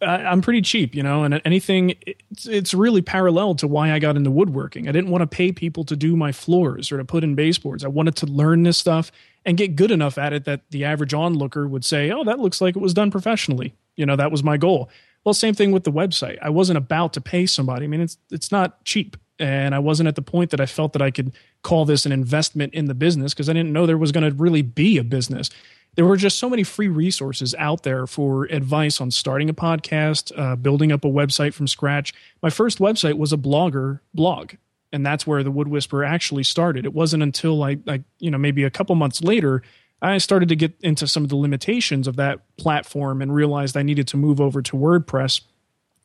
I'm 0.02 0.42
pretty 0.42 0.62
cheap, 0.62 0.96
you 0.96 1.04
know, 1.04 1.24
and 1.24 1.42
anything, 1.44 1.96
it's, 2.06 2.46
it's, 2.46 2.74
really 2.74 3.02
parallel 3.02 3.56
to 3.56 3.68
why 3.68 3.92
I 3.92 4.00
got 4.00 4.16
into 4.16 4.32
woodworking. 4.32 4.88
I 4.88 4.94
didn't 4.94 5.10
want 5.10 5.22
to 5.22 5.28
pay 5.28 5.52
people 5.52 5.84
to 5.86 5.96
do 5.96 6.16
my 6.16 6.32
floors 6.32 6.92
or 6.92 6.98
to 6.98 7.06
put 7.06 7.24
in 7.24 7.36
baseboards. 7.36 7.84
I 7.84 7.90
wanted 7.90 8.16
to 8.18 8.26
learn 8.26 8.64
this 8.64 8.78
stuff 8.78 9.12
and 9.46 9.58
get 9.58 9.76
good 9.76 9.92
enough 9.92 10.18
at 10.18 10.32
it 10.32 10.46
that 10.46 10.62
the 10.70 10.86
average 10.86 11.14
onlooker 11.14 11.68
would 11.68 11.84
say, 11.84 12.12
oh, 12.12 12.24
that 12.24 12.40
looks 12.40 12.62
like 12.62 12.76
it 12.76 12.82
was 12.82 12.94
done 12.94 13.12
professionally. 13.12 13.76
You 13.98 14.06
know, 14.06 14.16
that 14.16 14.32
was 14.32 14.44
my 14.44 14.56
goal. 14.56 14.90
Well, 15.26 15.34
same 15.34 15.54
thing 15.54 15.72
with 15.72 15.84
the 15.84 15.92
website. 15.92 16.38
I 16.42 16.50
wasn't 16.50 16.78
about 16.78 17.14
to 17.14 17.22
pay 17.22 17.46
somebody. 17.46 17.84
I 17.84 17.88
mean, 17.88 18.02
it's, 18.02 18.18
it's 18.32 18.52
not 18.52 18.84
cheap. 18.86 19.18
And 19.38 19.74
I 19.74 19.80
wasn't 19.80 20.08
at 20.08 20.16
the 20.16 20.22
point 20.22 20.52
that 20.52 20.62
I 20.62 20.66
felt 20.66 20.94
that 20.94 21.02
I 21.02 21.12
could 21.12 21.34
call 21.62 21.86
this 21.86 22.06
an 22.06 22.12
investment 22.12 22.74
in 22.74 22.86
the 22.86 22.94
business 22.94 23.34
because 23.34 23.50
I 23.50 23.54
didn't 23.54 23.74
know 23.74 23.86
there 23.86 23.98
was 23.98 24.12
going 24.12 24.30
to 24.30 24.36
really 24.36 24.62
be 24.62 24.98
a 24.98 25.04
business 25.04 25.50
there 25.96 26.06
were 26.06 26.18
just 26.18 26.40
so 26.40 26.50
many 26.50 26.64
free 26.64 26.88
resources 26.88 27.54
out 27.58 27.84
there 27.84 28.08
for 28.08 28.46
advice 28.46 29.02
on 29.02 29.12
starting 29.12 29.50
a 29.50 29.54
podcast, 29.54 30.32
uh, 30.38 30.56
building 30.56 30.92
up 30.92 31.04
a 31.04 31.10
website 31.10 31.54
from 31.54 31.68
scratch. 31.68 32.14
My 32.42 32.50
first 32.50 32.80
website 32.80 33.18
was 33.18 33.34
a 33.34 33.38
blogger 33.38 34.00
blog, 34.14 34.54
and 34.94 35.06
that's 35.06 35.28
where 35.28 35.44
the 35.44 35.52
Wood 35.52 35.68
Whisperer 35.68 36.06
actually 36.06 36.44
started. 36.44 36.86
It 36.86 36.94
wasn't 36.94 37.24
until 37.24 37.64
I, 37.64 37.78
you 38.20 38.32
know, 38.32 38.38
maybe 38.38 38.64
a 38.64 38.70
couple 38.70 38.96
months 38.96 39.22
later, 39.22 39.62
I 40.02 40.18
started 40.20 40.50
to 40.50 40.56
get 40.56 40.74
into 40.82 41.08
some 41.08 41.24
of 41.24 41.30
the 41.30 41.36
limitations 41.36 42.08
of 42.08 42.16
that 42.16 42.40
platform 42.58 43.22
and 43.22 43.34
realized 43.34 43.76
I 43.76 43.84
needed 43.84 44.08
to 44.10 44.18
move 44.18 44.40
over 44.40 44.62
to 44.62 44.78
WordPress. 44.78 45.42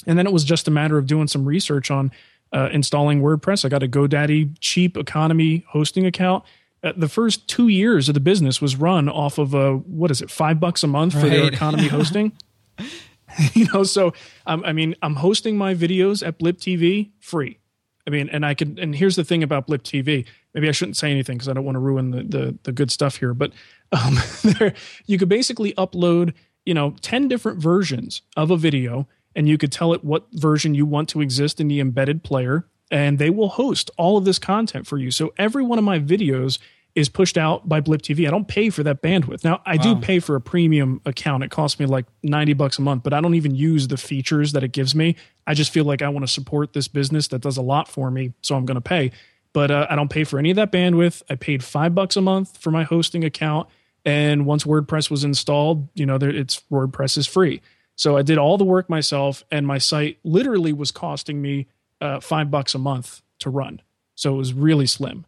And 0.06 0.18
then 0.18 0.26
it 0.26 0.32
was 0.32 0.44
just 0.44 0.66
a 0.66 0.70
matter 0.70 0.98
of 0.98 1.06
doing 1.06 1.28
some 1.28 1.44
research 1.44 1.90
on 1.90 2.10
uh, 2.52 2.68
installing 2.72 3.22
WordPress. 3.22 3.64
I 3.64 3.68
got 3.68 3.82
a 3.82 3.88
GoDaddy 3.88 4.56
cheap 4.60 4.96
economy 4.96 5.64
hosting 5.68 6.06
account. 6.06 6.44
Uh, 6.84 6.92
the 6.96 7.08
first 7.08 7.48
two 7.48 7.68
years 7.68 8.08
of 8.08 8.14
the 8.14 8.20
business 8.20 8.60
was 8.60 8.76
run 8.76 9.08
off 9.08 9.38
of 9.38 9.54
a 9.54 9.76
what 9.76 10.10
is 10.10 10.20
it, 10.20 10.30
five 10.30 10.60
bucks 10.60 10.82
a 10.82 10.86
month 10.86 11.14
for 11.14 11.28
their 11.28 11.46
economy 11.46 11.88
hosting. 11.88 12.32
you 13.54 13.66
know, 13.72 13.82
so 13.82 14.12
um, 14.46 14.62
I 14.66 14.74
mean, 14.74 14.94
I'm 15.00 15.16
hosting 15.16 15.56
my 15.56 15.74
videos 15.74 16.26
at 16.26 16.38
Blip 16.38 16.58
TV 16.58 17.10
free. 17.20 17.58
I 18.06 18.10
mean, 18.10 18.28
and 18.28 18.44
I 18.44 18.52
can. 18.52 18.78
And 18.78 18.94
here's 18.94 19.16
the 19.16 19.24
thing 19.24 19.42
about 19.42 19.66
Blip 19.66 19.82
TV. 19.82 20.26
Maybe 20.52 20.68
I 20.68 20.72
shouldn't 20.72 20.98
say 20.98 21.10
anything 21.10 21.38
because 21.38 21.48
I 21.48 21.54
don't 21.54 21.64
want 21.64 21.76
to 21.76 21.80
ruin 21.80 22.10
the, 22.10 22.22
the 22.22 22.58
the 22.64 22.72
good 22.72 22.90
stuff 22.90 23.16
here. 23.16 23.32
But 23.32 23.52
um, 23.92 24.18
there, 24.42 24.74
you 25.06 25.18
could 25.18 25.28
basically 25.28 25.72
upload, 25.74 26.34
you 26.66 26.74
know, 26.74 26.96
ten 27.00 27.28
different 27.28 27.60
versions 27.60 28.20
of 28.36 28.50
a 28.50 28.58
video, 28.58 29.08
and 29.34 29.48
you 29.48 29.56
could 29.56 29.72
tell 29.72 29.94
it 29.94 30.04
what 30.04 30.26
version 30.32 30.74
you 30.74 30.84
want 30.84 31.08
to 31.10 31.22
exist 31.22 31.60
in 31.60 31.68
the 31.68 31.80
embedded 31.80 32.22
player, 32.24 32.66
and 32.90 33.18
they 33.18 33.30
will 33.30 33.48
host 33.48 33.90
all 33.96 34.18
of 34.18 34.26
this 34.26 34.38
content 34.38 34.86
for 34.86 34.98
you. 34.98 35.10
So 35.10 35.32
every 35.38 35.62
one 35.62 35.78
of 35.78 35.84
my 35.84 35.98
videos 35.98 36.58
is 36.94 37.08
pushed 37.08 37.36
out 37.36 37.68
by 37.68 37.80
Blip 37.80 38.02
TV. 38.02 38.26
I 38.26 38.30
don't 38.30 38.46
pay 38.46 38.70
for 38.70 38.84
that 38.84 39.02
bandwidth. 39.02 39.42
Now 39.42 39.60
I 39.66 39.76
do 39.76 39.96
pay 39.96 40.20
for 40.20 40.36
a 40.36 40.40
premium 40.40 41.00
account. 41.04 41.42
It 41.42 41.50
costs 41.50 41.80
me 41.80 41.86
like 41.86 42.06
90 42.22 42.52
bucks 42.52 42.78
a 42.78 42.82
month, 42.82 43.02
but 43.02 43.12
I 43.12 43.20
don't 43.20 43.34
even 43.34 43.54
use 43.54 43.88
the 43.88 43.96
features 43.96 44.52
that 44.52 44.62
it 44.62 44.70
gives 44.70 44.94
me. 44.94 45.16
I 45.46 45.54
just 45.54 45.72
feel 45.72 45.84
like 45.84 46.02
I 46.02 46.08
want 46.08 46.24
to 46.24 46.32
support 46.32 46.72
this 46.72 46.86
business 46.86 47.28
that 47.28 47.40
does 47.40 47.56
a 47.56 47.62
lot 47.62 47.88
for 47.88 48.10
me, 48.10 48.32
so 48.42 48.54
I'm 48.54 48.64
going 48.64 48.76
to 48.76 48.80
pay. 48.80 49.10
But 49.52 49.72
uh, 49.72 49.86
I 49.90 49.96
don't 49.96 50.08
pay 50.08 50.22
for 50.24 50.38
any 50.38 50.50
of 50.50 50.56
that 50.56 50.70
bandwidth. 50.70 51.22
I 51.28 51.34
paid 51.34 51.64
5 51.64 51.94
bucks 51.94 52.16
a 52.16 52.20
month 52.20 52.58
for 52.58 52.70
my 52.70 52.84
hosting 52.84 53.24
account 53.24 53.68
and 54.04 54.46
once 54.46 54.64
WordPress 54.64 55.10
was 55.10 55.24
installed, 55.24 55.88
you 55.94 56.06
know, 56.06 56.18
there, 56.18 56.30
it's 56.30 56.62
WordPress 56.70 57.16
is 57.16 57.26
free. 57.26 57.60
So 57.96 58.16
I 58.16 58.22
did 58.22 58.38
all 58.38 58.58
the 58.58 58.64
work 58.64 58.90
myself 58.90 59.44
and 59.50 59.66
my 59.66 59.78
site 59.78 60.18
literally 60.24 60.72
was 60.72 60.90
costing 60.90 61.40
me 61.40 61.66
uh, 62.00 62.20
5 62.20 62.50
bucks 62.50 62.74
a 62.74 62.78
month 62.78 63.22
to 63.40 63.50
run. 63.50 63.80
So 64.14 64.34
it 64.34 64.38
was 64.38 64.52
really 64.52 64.86
slim. 64.86 65.24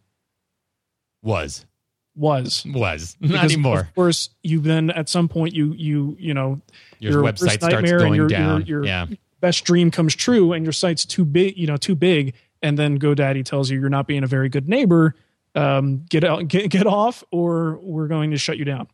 Was 1.27 1.67
Was 2.15 2.65
was 2.65 3.17
not 3.21 3.29
because 3.33 3.53
anymore. 3.53 3.81
Of 3.81 3.95
course, 3.95 4.31
you 4.43 4.61
then 4.61 4.91
at 4.91 5.09
some 5.09 5.29
point 5.29 5.55
you 5.55 5.75
you 5.77 6.17
you 6.19 6.33
know 6.33 6.61
Your, 6.99 7.13
your 7.13 7.23
website 7.23 7.63
starts 7.63 7.91
going 7.91 8.15
your- 8.15 8.29
down. 8.29 8.65
your- 8.67 8.85
your- 8.85 8.87
yeah. 8.87 9.07
best 9.41 9.65
dream 9.65 9.91
comes 9.91 10.15
true 10.17 10.53
and 10.55 10.65
your 10.65 10.73
site's 10.73 11.05
too 11.05 11.25
big, 11.25 11.59
you 11.59 11.67
know, 11.67 11.77
too 11.77 11.95
big, 11.95 12.35
and 12.63 12.79
then 12.79 12.99
GoDaddy 12.99 13.45
tells 13.45 13.69
you 13.71 13.79
you're 13.79 13.91
not 13.91 14.07
being 14.07 14.25
a 14.25 14.27
very 14.27 14.49
good 14.49 14.67
neighbor. 14.69 15.15
Um, 15.55 16.05
get 16.09 16.25
out, 16.25 16.49
get 16.49 16.71
get 16.71 16.87
off, 16.87 17.23
or 17.31 17.79
we're 17.83 18.09
going 18.09 18.31
to 18.31 18.39
shut 18.39 18.57
you 18.57 18.65
down. 18.65 18.89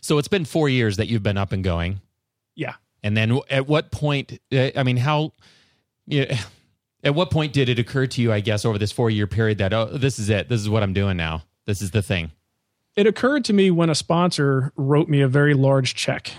So 0.00 0.18
it's 0.18 0.28
been 0.28 0.44
four 0.44 0.68
years 0.68 0.96
that 0.96 1.06
you've 1.08 1.22
been 1.22 1.36
up 1.38 1.52
and 1.52 1.62
going. 1.62 2.00
Yeah. 2.56 2.74
And 3.04 3.16
then 3.16 3.38
at 3.50 3.66
what 3.68 3.90
point, 3.90 4.38
uh, 4.52 4.70
I 4.76 4.82
mean, 4.84 4.96
how, 4.96 5.32
yeah, 6.06 6.38
at 7.02 7.14
what 7.14 7.30
point 7.30 7.52
did 7.52 7.68
it 7.68 7.78
occur 7.78 8.06
to 8.06 8.22
you, 8.22 8.32
I 8.32 8.40
guess, 8.40 8.64
over 8.64 8.78
this 8.78 8.92
four 8.92 9.10
year 9.10 9.26
period 9.26 9.58
that, 9.58 9.72
oh, 9.72 9.86
this 9.86 10.18
is 10.18 10.28
it. 10.28 10.48
This 10.48 10.60
is 10.60 10.68
what 10.68 10.82
I'm 10.82 10.92
doing 10.92 11.16
now. 11.16 11.42
This 11.66 11.82
is 11.82 11.90
the 11.90 12.02
thing. 12.02 12.30
It 12.96 13.06
occurred 13.06 13.44
to 13.46 13.52
me 13.52 13.70
when 13.70 13.90
a 13.90 13.94
sponsor 13.94 14.72
wrote 14.76 15.08
me 15.08 15.20
a 15.20 15.28
very 15.28 15.54
large 15.54 15.94
check. 15.94 16.30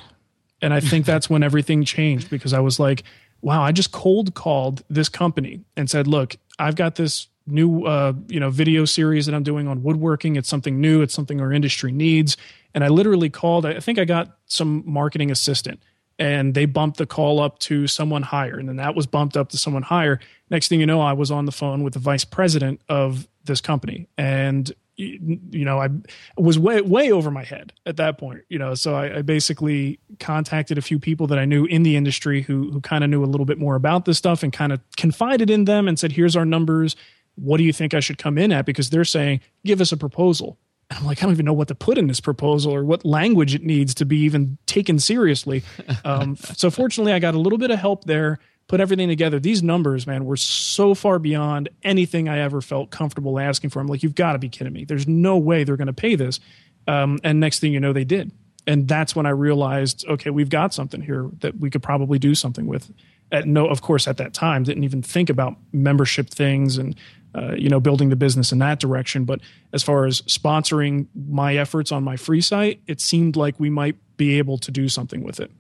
And 0.61 0.73
I 0.73 0.79
think 0.79 1.05
that's 1.05 1.29
when 1.29 1.43
everything 1.43 1.83
changed 1.83 2.29
because 2.29 2.53
I 2.53 2.59
was 2.59 2.79
like, 2.79 3.03
wow, 3.41 3.61
I 3.61 3.71
just 3.71 3.91
cold 3.91 4.33
called 4.33 4.83
this 4.89 5.09
company 5.09 5.61
and 5.75 5.89
said, 5.89 6.07
look, 6.07 6.37
I've 6.57 6.75
got 6.75 6.95
this 6.95 7.27
new 7.45 7.83
uh, 7.83 8.13
you 8.29 8.39
know 8.39 8.49
video 8.49 8.85
series 8.85 9.25
that 9.25 9.35
I'm 9.35 9.43
doing 9.43 9.67
on 9.67 9.83
woodworking. 9.83 10.37
It's 10.37 10.47
something 10.47 10.79
new, 10.79 11.01
it's 11.01 11.13
something 11.13 11.41
our 11.41 11.51
industry 11.51 11.91
needs. 11.91 12.37
And 12.73 12.83
I 12.83 12.87
literally 12.87 13.29
called, 13.29 13.65
I 13.65 13.79
think 13.79 13.99
I 13.99 14.05
got 14.05 14.37
some 14.45 14.83
marketing 14.85 15.29
assistant 15.29 15.81
and 16.19 16.53
they 16.53 16.65
bumped 16.65 16.97
the 16.97 17.05
call 17.05 17.39
up 17.39 17.59
to 17.59 17.87
someone 17.87 18.21
higher. 18.21 18.57
And 18.57 18.69
then 18.69 18.77
that 18.77 18.95
was 18.95 19.07
bumped 19.07 19.35
up 19.35 19.49
to 19.49 19.57
someone 19.57 19.83
higher. 19.83 20.19
Next 20.49 20.67
thing 20.67 20.79
you 20.79 20.85
know, 20.85 21.01
I 21.01 21.13
was 21.13 21.31
on 21.31 21.45
the 21.45 21.51
phone 21.51 21.83
with 21.83 21.93
the 21.93 21.99
vice 21.99 22.25
president 22.25 22.81
of 22.89 23.27
this 23.43 23.61
company. 23.61 24.07
And 24.17 24.71
you 24.95 25.65
know, 25.65 25.81
I 25.81 25.89
was 26.37 26.59
way 26.59 26.79
way 26.81 27.11
over 27.11 27.31
my 27.31 27.43
head 27.43 27.73
at 27.85 27.97
that 27.97 28.19
point. 28.19 28.43
You 28.49 28.59
know, 28.59 28.75
so 28.75 28.93
I, 28.93 29.17
I 29.17 29.21
basically 29.23 29.99
contacted 30.19 30.77
a 30.77 30.83
few 30.83 30.99
people 30.99 31.25
that 31.27 31.39
I 31.39 31.45
knew 31.45 31.65
in 31.65 31.81
the 31.81 31.95
industry 31.95 32.43
who 32.43 32.71
who 32.71 32.79
kind 32.79 33.03
of 33.03 33.09
knew 33.09 33.23
a 33.23 33.25
little 33.25 33.45
bit 33.45 33.57
more 33.57 33.75
about 33.75 34.05
this 34.05 34.19
stuff 34.19 34.43
and 34.43 34.53
kind 34.53 34.71
of 34.71 34.81
confided 34.95 35.49
in 35.49 35.65
them 35.65 35.87
and 35.87 35.97
said, 35.97 36.11
"Here's 36.11 36.35
our 36.35 36.45
numbers. 36.45 36.95
What 37.35 37.57
do 37.57 37.63
you 37.63 37.73
think 37.73 37.95
I 37.95 38.01
should 38.01 38.19
come 38.19 38.37
in 38.37 38.51
at?" 38.51 38.67
Because 38.67 38.91
they're 38.91 39.03
saying, 39.03 39.41
"Give 39.65 39.81
us 39.81 39.91
a 39.91 39.97
proposal." 39.97 40.59
And 40.93 41.01
I'm 41.01 41.07
like, 41.07 41.19
I 41.19 41.25
don't 41.25 41.33
even 41.33 41.45
know 41.45 41.53
what 41.53 41.67
to 41.69 41.75
put 41.75 41.97
in 41.97 42.07
this 42.07 42.19
proposal 42.19 42.73
or 42.73 42.83
what 42.83 43.03
language 43.03 43.55
it 43.55 43.63
needs 43.63 43.95
to 43.95 44.05
be 44.05 44.19
even 44.19 44.57
taken 44.65 44.99
seriously. 44.99 45.63
Um, 46.05 46.35
so 46.35 46.69
fortunately, 46.69 47.13
I 47.13 47.19
got 47.19 47.33
a 47.33 47.39
little 47.39 47.57
bit 47.57 47.71
of 47.71 47.79
help 47.79 48.03
there 48.03 48.39
put 48.67 48.81
everything 48.81 49.07
together. 49.07 49.39
These 49.39 49.63
numbers, 49.63 50.05
man, 50.05 50.25
were 50.25 50.35
so 50.35 50.93
far 50.93 51.17
beyond 51.17 51.69
anything 51.83 52.27
I 52.27 52.39
ever 52.39 52.61
felt 52.61 52.89
comfortable 52.89 53.39
asking 53.39 53.69
for. 53.69 53.79
I'm 53.79 53.87
like, 53.87 54.03
you've 54.03 54.15
got 54.15 54.33
to 54.33 54.39
be 54.39 54.49
kidding 54.49 54.73
me. 54.73 54.83
There's 54.83 55.07
no 55.07 55.37
way 55.37 55.63
they're 55.63 55.77
going 55.77 55.87
to 55.87 55.93
pay 55.93 56.15
this. 56.15 56.39
Um, 56.87 57.19
and 57.23 57.39
next 57.39 57.59
thing 57.59 57.71
you 57.71 57.79
know, 57.79 57.93
they 57.93 58.03
did. 58.03 58.31
And 58.67 58.87
that's 58.87 59.15
when 59.15 59.25
I 59.25 59.29
realized, 59.29 60.05
okay, 60.07 60.29
we've 60.29 60.49
got 60.49 60.73
something 60.73 61.01
here 61.01 61.29
that 61.39 61.57
we 61.57 61.69
could 61.69 61.83
probably 61.83 62.19
do 62.19 62.35
something 62.35 62.65
with. 62.65 62.91
At 63.31 63.47
no, 63.47 63.67
of 63.67 63.81
course, 63.81 64.07
at 64.07 64.17
that 64.17 64.33
time, 64.33 64.63
didn't 64.63 64.83
even 64.83 65.01
think 65.01 65.29
about 65.29 65.55
membership 65.71 66.29
things 66.29 66.77
and 66.77 66.95
uh, 67.35 67.55
you 67.55 67.69
know 67.69 67.79
building 67.79 68.09
the 68.09 68.15
business 68.15 68.51
in 68.51 68.59
that 68.59 68.79
direction. 68.79 69.25
But 69.25 69.41
as 69.71 69.83
far 69.83 70.05
as 70.05 70.21
sponsoring 70.23 71.07
my 71.15 71.55
efforts 71.55 71.91
on 71.91 72.03
my 72.03 72.15
free 72.15 72.41
site, 72.41 72.81
it 72.87 73.01
seemed 73.01 73.35
like 73.35 73.59
we 73.59 73.69
might 73.69 73.95
be 74.17 74.37
able 74.37 74.57
to 74.59 74.71
do 74.71 74.89
something 74.89 75.23
with 75.23 75.39
it. 75.39 75.51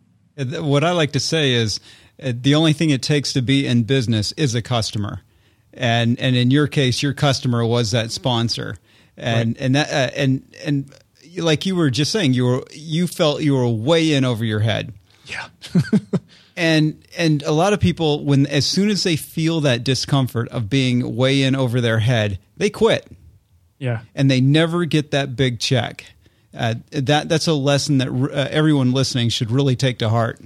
What 0.61 0.83
I 0.83 0.91
like 0.91 1.11
to 1.11 1.19
say 1.19 1.53
is 1.53 1.79
uh, 2.21 2.33
the 2.35 2.55
only 2.55 2.73
thing 2.73 2.89
it 2.89 3.01
takes 3.01 3.33
to 3.33 3.41
be 3.41 3.67
in 3.67 3.83
business 3.83 4.31
is 4.33 4.55
a 4.55 4.61
customer. 4.61 5.21
And 5.73 6.19
and 6.19 6.35
in 6.35 6.51
your 6.51 6.67
case 6.67 7.01
your 7.01 7.13
customer 7.13 7.65
was 7.65 7.91
that 7.91 8.11
sponsor. 8.11 8.77
And 9.17 9.57
and 9.57 9.75
that 9.75 9.91
uh, 9.91 10.13
and 10.15 10.43
and 10.65 10.91
like 11.37 11.65
you 11.65 11.75
were 11.75 11.89
just 11.89 12.11
saying 12.11 12.33
you 12.33 12.45
were 12.45 12.63
you 12.71 13.07
felt 13.07 13.41
you 13.41 13.53
were 13.55 13.67
way 13.67 14.13
in 14.13 14.25
over 14.25 14.43
your 14.45 14.59
head. 14.59 14.93
Yeah. 15.25 15.47
And 16.55 17.03
and 17.17 17.41
a 17.41 17.51
lot 17.51 17.73
of 17.73 17.79
people 17.79 18.23
when 18.23 18.45
as 18.45 18.63
soon 18.67 18.91
as 18.91 19.01
they 19.01 19.15
feel 19.15 19.61
that 19.61 19.83
discomfort 19.83 20.47
of 20.49 20.69
being 20.69 21.15
way 21.15 21.41
in 21.41 21.55
over 21.55 21.81
their 21.81 21.97
head, 21.97 22.37
they 22.57 22.69
quit 22.69 23.07
yeah. 23.83 24.01
and 24.15 24.31
they 24.31 24.39
never 24.39 24.85
get 24.85 25.11
that 25.11 25.35
big 25.35 25.59
check. 25.59 26.05
Uh, 26.55 26.75
that 26.91 27.27
that's 27.27 27.47
a 27.47 27.53
lesson 27.53 27.97
that 27.97 28.07
uh, 28.07 28.47
everyone 28.49 28.93
listening 28.93 29.27
should 29.29 29.51
really 29.51 29.75
take 29.75 29.99
to 29.99 30.07
heart. 30.07 30.39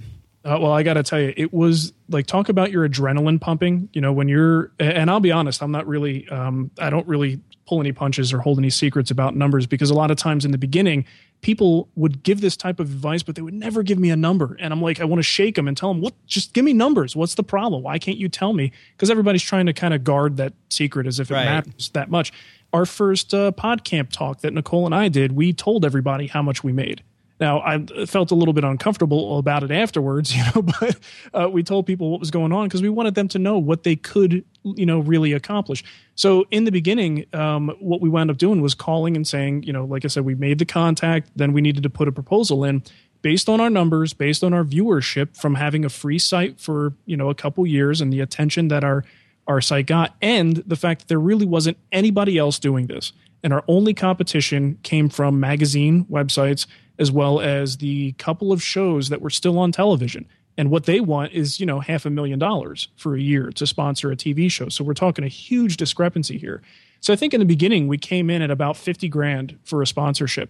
Uh, 0.44 0.58
well, 0.62 0.72
I 0.72 0.82
got 0.82 0.94
to 0.94 1.04
tell 1.04 1.20
you, 1.20 1.34
it 1.36 1.54
was 1.54 1.92
like 2.10 2.26
talk 2.26 2.48
about 2.48 2.72
your 2.72 2.88
adrenaline 2.88 3.40
pumping. 3.40 3.90
You 3.92 4.00
know, 4.02 4.14
when 4.14 4.30
you're, 4.30 4.72
and 4.80 5.12
I'll 5.12 5.20
be 5.20 5.34
honest, 5.34 5.62
I'm 5.62 5.72
not 5.72 5.86
really, 5.86 6.28
um, 6.30 6.72
I 6.80 6.90
don't 6.90 7.06
really 7.06 7.42
pull 7.68 7.80
any 7.82 7.92
punches 7.92 8.34
or 8.34 8.40
hold 8.40 8.58
any 8.58 8.70
secrets 8.70 9.12
about 9.12 9.36
numbers 9.36 9.68
because 9.68 9.90
a 9.90 9.94
lot 9.94 10.10
of 10.10 10.18
times 10.18 10.46
in 10.46 10.52
the 10.52 10.58
beginning, 10.58 11.06
people 11.42 11.90
would 11.96 12.24
give 12.24 12.42
this 12.42 12.58
type 12.58 12.80
of 12.80 12.88
advice, 12.90 13.22
but 13.24 13.36
they 13.36 13.42
would 13.42 13.54
never 13.54 13.84
give 13.84 14.00
me 14.00 14.10
a 14.10 14.16
number. 14.16 14.56
And 14.60 14.74
I'm 14.74 14.82
like, 14.82 15.00
I 15.00 15.06
want 15.06 15.20
to 15.20 15.24
shake 15.24 15.56
them 15.56 15.68
and 15.68 15.76
tell 15.78 15.90
them, 15.94 16.02
what, 16.02 16.14
just 16.26 16.54
give 16.54 16.66
me 16.66 16.74
numbers. 16.74 17.16
What's 17.16 17.36
the 17.36 17.44
problem? 17.44 17.84
Why 17.84 18.00
can't 18.00 18.18
you 18.18 18.30
tell 18.30 18.54
me? 18.54 18.72
Because 18.96 19.12
everybody's 19.12 19.44
trying 19.44 19.66
to 19.68 19.74
kind 19.74 19.94
of 19.94 20.04
guard 20.04 20.38
that 20.38 20.54
secret 20.70 21.06
as 21.06 21.20
if 21.20 21.30
it 21.30 21.34
Right. 21.36 21.46
matters 21.46 21.90
that 21.90 22.10
much. 22.10 22.32
Our 22.74 22.86
first 22.86 23.34
uh, 23.34 23.52
PodCamp 23.52 24.12
talk 24.12 24.42
that 24.42 24.54
Nicole 24.54 24.86
and 24.86 24.96
I 24.96 25.10
did, 25.10 25.34
we 25.34 25.54
told 25.54 25.86
everybody 25.86 26.28
how 26.28 26.42
much 26.42 26.64
we 26.64 26.72
made. 26.74 27.04
Now 27.40 27.62
I 27.62 27.86
felt 28.06 28.32
a 28.32 28.36
little 28.36 28.54
bit 28.54 28.64
uncomfortable 28.64 29.38
about 29.38 29.64
it 29.64 29.72
afterwards, 29.72 30.36
you 30.36 30.44
know, 30.56 30.62
but 30.62 30.98
uh, 31.34 31.50
we 31.50 31.64
told 31.64 31.86
people 31.86 32.10
what 32.12 32.20
was 32.20 32.32
going 32.32 32.52
on 32.52 32.68
because 32.68 32.82
we 32.82 32.90
wanted 32.90 33.16
them 33.16 33.28
to 33.30 33.40
know 33.40 33.58
what 33.58 33.84
they 33.84 33.96
could, 33.96 34.44
you 34.64 34.86
know, 34.86 35.00
really 35.00 35.34
accomplish. 35.34 35.84
So 36.16 36.46
in 36.50 36.64
the 36.64 36.72
beginning, 36.72 37.26
um, 37.34 37.76
what 37.80 38.02
we 38.02 38.10
wound 38.10 38.32
up 38.32 38.38
doing 38.38 38.62
was 38.62 38.74
calling 38.74 39.16
and 39.16 39.28
saying, 39.28 39.64
you 39.64 39.74
know, 39.74 39.86
like 39.86 40.04
I 40.04 40.08
said, 40.08 40.26
we 40.26 40.36
made 40.36 40.60
the 40.60 40.66
contact, 40.66 41.30
then 41.36 41.54
we 41.54 41.62
needed 41.62 41.84
to 41.84 41.90
put 41.90 42.08
a 42.08 42.12
proposal 42.12 42.64
in 42.64 42.84
based 43.22 43.50
on 43.50 43.60
our 43.60 43.70
numbers, 43.70 44.14
based 44.14 44.44
on 44.44 44.54
our 44.54 44.64
viewership 44.64 45.36
from 45.36 45.56
having 45.56 45.84
a 45.86 45.90
free 45.90 46.20
site 46.20 46.60
for 46.60 46.94
you 47.06 47.18
know 47.18 47.30
a 47.30 47.36
couple 47.36 47.66
years 47.66 48.02
and 48.02 48.12
the 48.12 48.20
attention 48.20 48.68
that 48.70 48.84
our 48.84 49.04
our 49.48 49.62
site 49.62 49.86
got, 49.86 50.16
and 50.22 50.58
the 50.68 50.76
fact 50.76 51.02
that 51.02 51.08
there 51.08 51.20
really 51.20 51.46
wasn't 51.46 51.78
anybody 51.92 52.38
else 52.38 52.60
doing 52.60 52.88
this, 52.88 53.14
and 53.44 53.54
our 53.54 53.64
only 53.68 53.94
competition 53.94 54.78
came 54.84 55.10
from 55.10 55.40
magazine 55.40 56.06
websites 56.06 56.68
as 57.00 57.12
well 57.12 57.40
as 57.40 57.78
the 57.78 58.14
couple 58.14 58.52
of 58.52 58.62
shows 58.62 59.10
that 59.10 59.22
were 59.22 59.30
still 59.30 59.60
on 59.60 59.72
television. 59.72 60.28
And 60.58 60.72
what 60.72 60.86
they 60.86 61.00
want 61.00 61.34
is, 61.34 61.60
you 61.60 61.66
know, 61.66 61.80
half 61.80 62.06
a 62.06 62.10
million 62.10 62.40
dollars 62.40 62.88
for 62.96 63.16
a 63.16 63.22
year 63.22 63.52
to 63.52 63.68
sponsor 63.68 64.12
a 64.12 64.16
TV 64.16 64.52
show. 64.52 64.70
So 64.70 64.84
we're 64.84 64.96
talking 64.96 65.24
a 65.24 65.30
huge 65.30 65.78
discrepancy 65.78 66.38
here. 66.38 66.64
So 67.00 67.14
I 67.14 67.16
think 67.16 67.34
in 67.34 67.40
the 67.40 67.46
beginning 67.46 67.88
we 67.88 67.98
came 67.98 68.30
in 68.30 68.42
at 68.42 68.50
about 68.50 68.76
50 68.76 69.08
grand 69.10 69.60
for 69.64 69.82
a 69.82 69.88
sponsorship. 69.88 70.50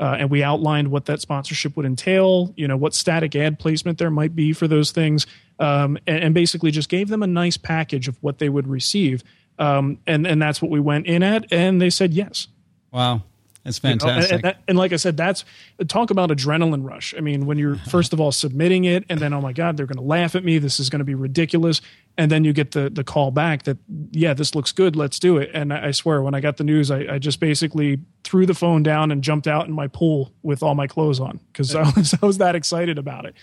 Uh, 0.00 0.16
and 0.20 0.30
we 0.30 0.44
outlined 0.44 0.88
what 0.92 1.06
that 1.06 1.20
sponsorship 1.20 1.76
would 1.76 1.84
entail, 1.84 2.54
you 2.56 2.68
know, 2.68 2.76
what 2.76 2.94
static 2.94 3.34
ad 3.34 3.58
placement 3.58 3.98
there 3.98 4.12
might 4.12 4.36
be 4.36 4.52
for 4.52 4.68
those 4.68 4.92
things, 4.92 5.26
um, 5.58 5.98
and, 6.06 6.22
and 6.22 6.34
basically 6.34 6.70
just 6.70 6.88
gave 6.88 7.08
them 7.08 7.20
a 7.20 7.26
nice 7.26 7.56
package 7.56 8.06
of 8.06 8.16
what 8.22 8.38
they 8.38 8.48
would 8.48 8.68
receive. 8.68 9.24
Um, 9.58 9.98
and 10.06 10.24
and 10.24 10.40
that's 10.40 10.62
what 10.62 10.70
we 10.70 10.78
went 10.78 11.06
in 11.06 11.24
at, 11.24 11.52
and 11.52 11.82
they 11.82 11.90
said 11.90 12.14
yes. 12.14 12.46
Wow. 12.92 13.22
That's 13.64 13.82
You 13.82 13.88
know, 13.88 13.92
and- 13.92 14.02
fantastic. 14.02 14.44
and, 14.44 14.56
and 14.68 14.78
like 14.78 14.92
I 14.92 14.96
said, 14.96 15.16
that's 15.16 15.44
talk 15.88 16.10
about 16.10 16.30
adrenaline 16.30 16.86
rush. 16.86 17.14
I 17.16 17.20
mean, 17.20 17.46
when 17.46 17.58
you're 17.58 17.76
first 17.90 18.12
of 18.12 18.20
all 18.20 18.32
submitting 18.32 18.84
it, 18.84 19.04
and 19.08 19.20
then 19.20 19.32
oh 19.32 19.40
my 19.40 19.52
god, 19.52 19.76
they're 19.76 19.86
going 19.86 19.98
to 19.98 20.02
laugh 20.02 20.34
at 20.34 20.44
me. 20.44 20.58
This 20.58 20.80
is 20.80 20.88
going 20.90 21.00
to 21.00 21.04
be 21.04 21.14
ridiculous. 21.14 21.80
And 22.16 22.30
then 22.30 22.44
you 22.44 22.52
get 22.52 22.72
the 22.72 22.90
the 22.90 23.04
call 23.04 23.30
back 23.30 23.64
that 23.64 23.76
yeah, 24.10 24.34
this 24.34 24.54
looks 24.54 24.72
good. 24.72 24.96
Let's 24.96 25.18
do 25.18 25.36
it. 25.36 25.50
And 25.54 25.72
I, 25.72 25.88
I 25.88 25.90
swear, 25.90 26.22
when 26.22 26.34
I 26.34 26.40
got 26.40 26.56
the 26.56 26.64
news, 26.64 26.90
I, 26.90 27.14
I 27.14 27.18
just 27.18 27.40
basically 27.40 27.98
threw 28.24 28.46
the 28.46 28.54
phone 28.54 28.82
down 28.82 29.10
and 29.10 29.22
jumped 29.22 29.46
out 29.46 29.66
in 29.66 29.72
my 29.72 29.86
pool 29.86 30.32
with 30.42 30.62
all 30.62 30.74
my 30.74 30.86
clothes 30.86 31.20
on 31.20 31.40
because 31.52 31.74
I 31.74 31.82
was 31.96 32.14
I 32.20 32.26
was 32.26 32.38
that 32.38 32.54
excited 32.54 32.98
about 32.98 33.24
it. 33.26 33.34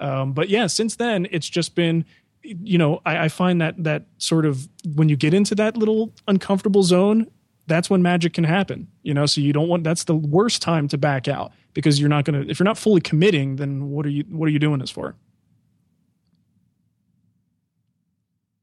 Um, 0.00 0.32
but 0.32 0.48
yeah, 0.48 0.66
since 0.66 0.96
then 0.96 1.28
it's 1.30 1.48
just 1.48 1.74
been 1.74 2.04
you 2.42 2.76
know 2.76 3.00
I, 3.06 3.24
I 3.24 3.28
find 3.28 3.60
that 3.60 3.82
that 3.84 4.06
sort 4.18 4.44
of 4.46 4.68
when 4.94 5.08
you 5.08 5.16
get 5.16 5.32
into 5.32 5.54
that 5.54 5.76
little 5.76 6.12
uncomfortable 6.26 6.82
zone 6.82 7.28
that's 7.66 7.88
when 7.88 8.02
magic 8.02 8.34
can 8.34 8.44
happen 8.44 8.88
you 9.02 9.14
know 9.14 9.26
so 9.26 9.40
you 9.40 9.52
don't 9.52 9.68
want 9.68 9.84
that's 9.84 10.04
the 10.04 10.14
worst 10.14 10.62
time 10.62 10.88
to 10.88 10.98
back 10.98 11.28
out 11.28 11.52
because 11.72 11.98
you're 11.98 12.08
not 12.08 12.24
going 12.24 12.42
to 12.42 12.50
if 12.50 12.58
you're 12.58 12.64
not 12.64 12.78
fully 12.78 13.00
committing 13.00 13.56
then 13.56 13.90
what 13.90 14.06
are 14.06 14.10
you 14.10 14.24
what 14.28 14.46
are 14.46 14.52
you 14.52 14.58
doing 14.58 14.78
this 14.78 14.90
for 14.90 15.14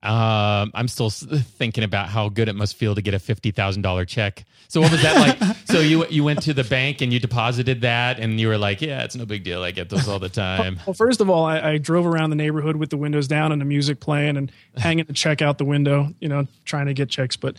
Um, 0.04 0.72
I'm 0.74 0.88
still 0.88 1.12
thinking 1.12 1.84
about 1.84 2.10
how 2.10 2.30
good 2.30 2.50
it 2.50 2.56
must 2.56 2.76
feel 2.76 2.96
to 2.96 3.04
get 3.04 3.14
a 3.14 3.20
fifty 3.20 3.52
thousand 3.52 3.84
dollar 3.84 4.04
check. 4.04 4.46
So 4.68 4.82
what 4.82 4.92
was 4.92 5.02
that 5.04 5.16
like? 5.16 5.58
so 5.72 5.80
you 5.80 6.06
you 6.08 6.24
went 6.24 6.42
to 6.44 6.54
the 6.54 6.64
bank 6.64 7.02
and 7.02 7.12
you 7.14 7.20
deposited 7.20 7.82
that, 7.82 8.20
and 8.20 8.40
you 8.40 8.48
were 8.48 8.58
like, 8.58 8.82
"Yeah, 8.82 9.04
it's 9.04 9.16
no 9.16 9.26
big 9.26 9.44
deal. 9.44 9.64
I 9.64 9.72
get 9.72 9.90
those 9.90 10.08
all 10.08 10.20
the 10.20 10.30
time." 10.30 10.80
well 10.86 10.94
first 10.94 11.22
of 11.22 11.30
all 11.30 11.46
I, 11.46 11.60
I 11.74 11.78
drove 11.78 12.06
around 12.06 12.30
the 12.30 12.36
neighborhood 12.36 12.76
with 12.76 12.90
the 12.90 12.98
windows 12.98 13.28
down 13.28 13.52
and 13.52 13.60
the 13.62 13.66
music 13.66 14.00
playing 14.00 14.38
and 14.38 14.52
hanging 14.78 15.06
the 15.06 15.14
check 15.14 15.42
out 15.42 15.58
the 15.58 15.66
window 15.66 16.14
you 16.20 16.28
know 16.30 16.48
trying 16.66 16.86
to 16.88 16.94
get 16.94 17.10
checks 17.10 17.36
but 17.36 17.56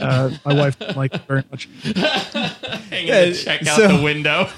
uh, 0.00 0.30
my 0.44 0.54
wife 0.54 0.78
didn't 0.78 0.96
like 0.96 1.14
it 1.14 1.22
very 1.26 1.42
much 1.50 1.68
Hanging 1.84 3.08
Yeah, 3.08 3.24
the 3.26 3.34
check 3.34 3.66
out 3.66 3.76
so- 3.76 3.96
the 3.96 4.02
window. 4.02 4.48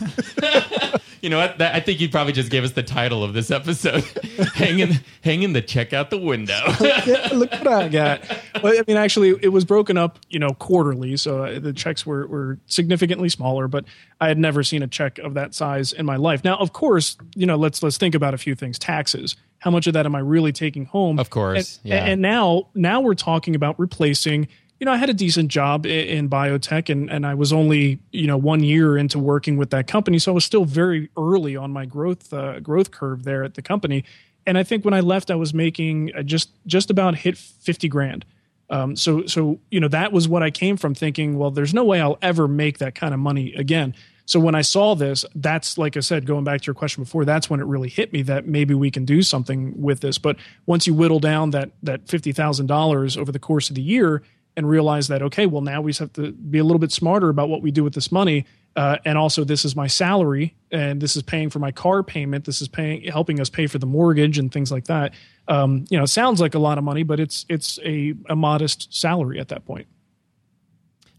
you 1.20 1.30
know 1.30 1.38
what? 1.38 1.58
That, 1.58 1.74
I 1.74 1.80
think 1.80 2.00
you 2.00 2.08
probably 2.08 2.32
just 2.32 2.50
gave 2.50 2.64
us 2.64 2.72
the 2.72 2.82
title 2.82 3.24
of 3.24 3.32
this 3.32 3.50
episode: 3.50 4.04
"Hanging 4.54 4.98
hanging 5.22 5.52
the 5.52 5.62
check 5.62 5.92
out 5.92 6.10
the 6.10 6.18
window." 6.18 6.58
yeah, 6.80 7.28
look 7.32 7.50
what 7.52 7.66
I 7.66 7.88
got. 7.88 8.20
Well, 8.62 8.74
I 8.74 8.82
mean, 8.86 8.96
actually, 8.96 9.34
it 9.42 9.48
was 9.48 9.64
broken 9.64 9.96
up, 9.96 10.18
you 10.28 10.38
know, 10.38 10.50
quarterly, 10.50 11.16
so 11.16 11.44
uh, 11.44 11.58
the 11.58 11.72
checks 11.72 12.04
were 12.06 12.26
were 12.26 12.58
significantly 12.66 13.28
smaller. 13.28 13.68
But 13.68 13.84
I 14.20 14.28
had 14.28 14.38
never 14.38 14.62
seen 14.62 14.82
a 14.82 14.88
check 14.88 15.18
of 15.18 15.34
that 15.34 15.54
size 15.54 15.92
in 15.92 16.06
my 16.06 16.16
life. 16.16 16.44
Now, 16.44 16.56
of 16.56 16.72
course, 16.72 17.16
you 17.34 17.46
know, 17.46 17.56
let's 17.56 17.82
let's 17.82 17.98
think 17.98 18.14
about 18.14 18.34
a 18.34 18.38
few 18.38 18.54
things. 18.54 18.78
Taxes. 18.78 19.36
How 19.60 19.72
much 19.72 19.88
of 19.88 19.94
that 19.94 20.06
am 20.06 20.14
I 20.14 20.20
really 20.20 20.52
taking 20.52 20.84
home? 20.84 21.18
Of 21.18 21.30
course, 21.30 21.80
And, 21.82 21.90
yeah. 21.90 22.04
and 22.04 22.22
now 22.22 22.68
now 22.74 23.00
we're 23.00 23.14
talking 23.14 23.54
about 23.54 23.78
replacing. 23.78 24.48
You 24.80 24.84
know, 24.84 24.92
I 24.92 24.96
had 24.96 25.10
a 25.10 25.14
decent 25.14 25.50
job 25.50 25.86
in 25.86 26.30
biotech, 26.30 26.88
and 26.88 27.10
and 27.10 27.26
I 27.26 27.34
was 27.34 27.52
only 27.52 27.98
you 28.12 28.26
know 28.26 28.36
one 28.36 28.62
year 28.62 28.96
into 28.96 29.18
working 29.18 29.56
with 29.56 29.70
that 29.70 29.86
company, 29.86 30.18
so 30.18 30.32
I 30.32 30.34
was 30.34 30.44
still 30.44 30.64
very 30.64 31.10
early 31.16 31.56
on 31.56 31.72
my 31.72 31.84
growth 31.84 32.32
uh, 32.32 32.60
growth 32.60 32.90
curve 32.90 33.24
there 33.24 33.44
at 33.44 33.54
the 33.54 33.62
company. 33.62 34.04
And 34.46 34.56
I 34.56 34.62
think 34.62 34.84
when 34.84 34.94
I 34.94 35.00
left, 35.00 35.30
I 35.30 35.34
was 35.34 35.52
making 35.52 36.12
uh, 36.16 36.22
just 36.22 36.50
just 36.66 36.90
about 36.90 37.16
hit 37.16 37.36
fifty 37.36 37.88
grand. 37.88 38.24
Um, 38.70 38.96
so 38.96 39.26
so 39.26 39.58
you 39.70 39.80
know 39.80 39.88
that 39.88 40.12
was 40.12 40.28
what 40.28 40.42
I 40.42 40.50
came 40.50 40.76
from 40.76 40.94
thinking. 40.94 41.38
Well, 41.38 41.50
there's 41.50 41.74
no 41.74 41.84
way 41.84 42.00
I'll 42.00 42.18
ever 42.22 42.46
make 42.46 42.78
that 42.78 42.94
kind 42.94 43.12
of 43.12 43.20
money 43.20 43.54
again. 43.54 43.94
So 44.26 44.38
when 44.38 44.54
I 44.54 44.60
saw 44.60 44.94
this, 44.94 45.24
that's 45.34 45.78
like 45.78 45.96
I 45.96 46.00
said, 46.00 46.26
going 46.26 46.44
back 46.44 46.60
to 46.60 46.66
your 46.66 46.74
question 46.74 47.02
before, 47.02 47.24
that's 47.24 47.48
when 47.48 47.60
it 47.60 47.66
really 47.66 47.88
hit 47.88 48.12
me 48.12 48.22
that 48.22 48.46
maybe 48.46 48.74
we 48.74 48.90
can 48.90 49.06
do 49.06 49.22
something 49.22 49.80
with 49.80 50.00
this. 50.00 50.18
But 50.18 50.36
once 50.66 50.86
you 50.86 50.94
whittle 50.94 51.18
down 51.18 51.50
that 51.50 51.70
that 51.82 52.06
fifty 52.06 52.32
thousand 52.32 52.66
dollars 52.66 53.16
over 53.16 53.32
the 53.32 53.38
course 53.38 53.70
of 53.70 53.74
the 53.74 53.82
year 53.82 54.22
and 54.59 54.68
realize 54.68 55.09
that 55.09 55.22
okay, 55.22 55.46
well 55.46 55.62
now 55.62 55.80
we 55.80 55.92
just 55.92 56.00
have 56.00 56.12
to 56.14 56.32
be 56.32 56.59
a 56.59 56.64
little 56.64 56.78
bit 56.78 56.92
smarter 56.92 57.30
about 57.30 57.48
what 57.48 57.62
we 57.62 57.70
do 57.70 57.82
with 57.82 57.94
this 57.94 58.12
money. 58.12 58.44
Uh, 58.76 58.96
and 59.04 59.18
also, 59.18 59.42
this 59.42 59.64
is 59.64 59.74
my 59.74 59.88
salary, 59.88 60.54
and 60.70 61.00
this 61.00 61.16
is 61.16 61.22
paying 61.22 61.50
for 61.50 61.59
my 61.59 61.72
car 61.72 62.02
payment. 62.04 62.44
This 62.44 62.61
is 62.61 62.68
paying, 62.68 63.02
helping 63.04 63.40
us 63.40 63.50
pay 63.50 63.66
for 63.66 63.78
the 63.78 63.86
mortgage 63.86 64.38
and 64.38 64.52
things 64.52 64.70
like 64.70 64.84
that. 64.84 65.14
Um, 65.48 65.84
you 65.90 65.96
know, 65.96 66.04
it 66.04 66.09
sounds 66.09 66.40
like 66.40 66.54
a 66.54 66.61
lot 66.61 66.78
of 66.78 66.84
money, 66.84 67.02
but 67.02 67.18
it's 67.18 67.44
it's 67.48 67.80
a, 67.84 68.14
a 68.28 68.36
modest 68.36 68.92
salary 68.94 69.40
at 69.40 69.48
that 69.48 69.64
point. 69.64 69.88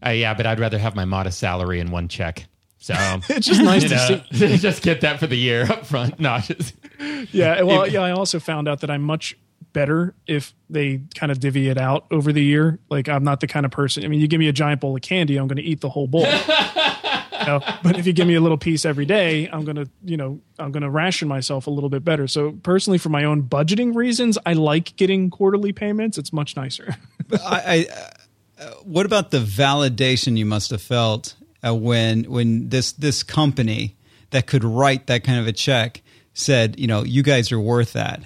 Uh, 0.04 0.10
yeah, 0.10 0.32
but 0.32 0.46
I'd 0.46 0.60
rather 0.60 0.78
have 0.78 0.94
my 0.94 1.04
modest 1.04 1.38
salary 1.38 1.80
in 1.80 1.90
one 1.90 2.08
check. 2.08 2.46
So 2.78 2.94
It's 3.28 3.46
just 3.46 3.60
nice 3.60 3.82
to 3.84 3.96
know, 3.96 4.22
see. 4.32 4.56
just 4.56 4.82
get 4.82 5.02
that 5.02 5.20
for 5.20 5.26
the 5.26 5.36
year 5.36 5.64
up 5.70 5.84
front. 5.84 6.18
No, 6.20 6.38
just, 6.38 6.74
Yeah, 7.30 7.62
well, 7.62 7.86
yeah. 7.86 8.00
I 8.00 8.12
also 8.12 8.40
found 8.40 8.68
out 8.68 8.80
that 8.80 8.90
I'm 8.90 9.02
much 9.02 9.36
better 9.72 10.14
if 10.26 10.54
they 10.68 11.02
kind 11.14 11.32
of 11.32 11.40
divvy 11.40 11.68
it 11.68 11.78
out 11.78 12.06
over 12.10 12.32
the 12.32 12.42
year. 12.42 12.78
Like 12.88 13.08
I'm 13.08 13.24
not 13.24 13.40
the 13.40 13.46
kind 13.46 13.66
of 13.66 13.72
person. 13.72 14.04
I 14.04 14.08
mean, 14.08 14.20
you 14.20 14.28
give 14.28 14.40
me 14.40 14.48
a 14.48 14.52
giant 14.52 14.80
bowl 14.80 14.96
of 14.96 15.02
candy, 15.02 15.36
I'm 15.36 15.48
going 15.48 15.56
to 15.56 15.62
eat 15.62 15.80
the 15.80 15.90
whole 15.90 16.06
bowl. 16.06 16.26
You 17.40 17.46
know, 17.46 17.60
but 17.82 17.98
if 17.98 18.06
you 18.06 18.12
give 18.12 18.26
me 18.26 18.34
a 18.34 18.40
little 18.40 18.58
piece 18.58 18.84
every 18.84 19.06
day, 19.06 19.48
I'm 19.48 19.64
gonna, 19.64 19.86
you 20.04 20.18
know, 20.18 20.40
I'm 20.58 20.72
gonna 20.72 20.90
ration 20.90 21.26
myself 21.26 21.66
a 21.66 21.70
little 21.70 21.88
bit 21.88 22.04
better. 22.04 22.28
So 22.28 22.52
personally, 22.52 22.98
for 22.98 23.08
my 23.08 23.24
own 23.24 23.44
budgeting 23.44 23.94
reasons, 23.94 24.36
I 24.44 24.52
like 24.52 24.94
getting 24.96 25.30
quarterly 25.30 25.72
payments. 25.72 26.18
It's 26.18 26.34
much 26.34 26.54
nicer. 26.54 26.96
I, 27.32 27.86
I, 27.88 28.62
uh, 28.62 28.70
what 28.84 29.06
about 29.06 29.30
the 29.30 29.38
validation 29.38 30.36
you 30.36 30.44
must 30.44 30.70
have 30.70 30.82
felt 30.82 31.34
uh, 31.66 31.74
when 31.74 32.24
when 32.24 32.68
this 32.68 32.92
this 32.92 33.22
company 33.22 33.96
that 34.30 34.46
could 34.46 34.64
write 34.64 35.06
that 35.06 35.24
kind 35.24 35.40
of 35.40 35.46
a 35.46 35.52
check 35.52 36.02
said, 36.34 36.78
you 36.78 36.86
know, 36.86 37.02
you 37.02 37.22
guys 37.22 37.52
are 37.52 37.60
worth 37.60 37.94
that. 37.94 38.22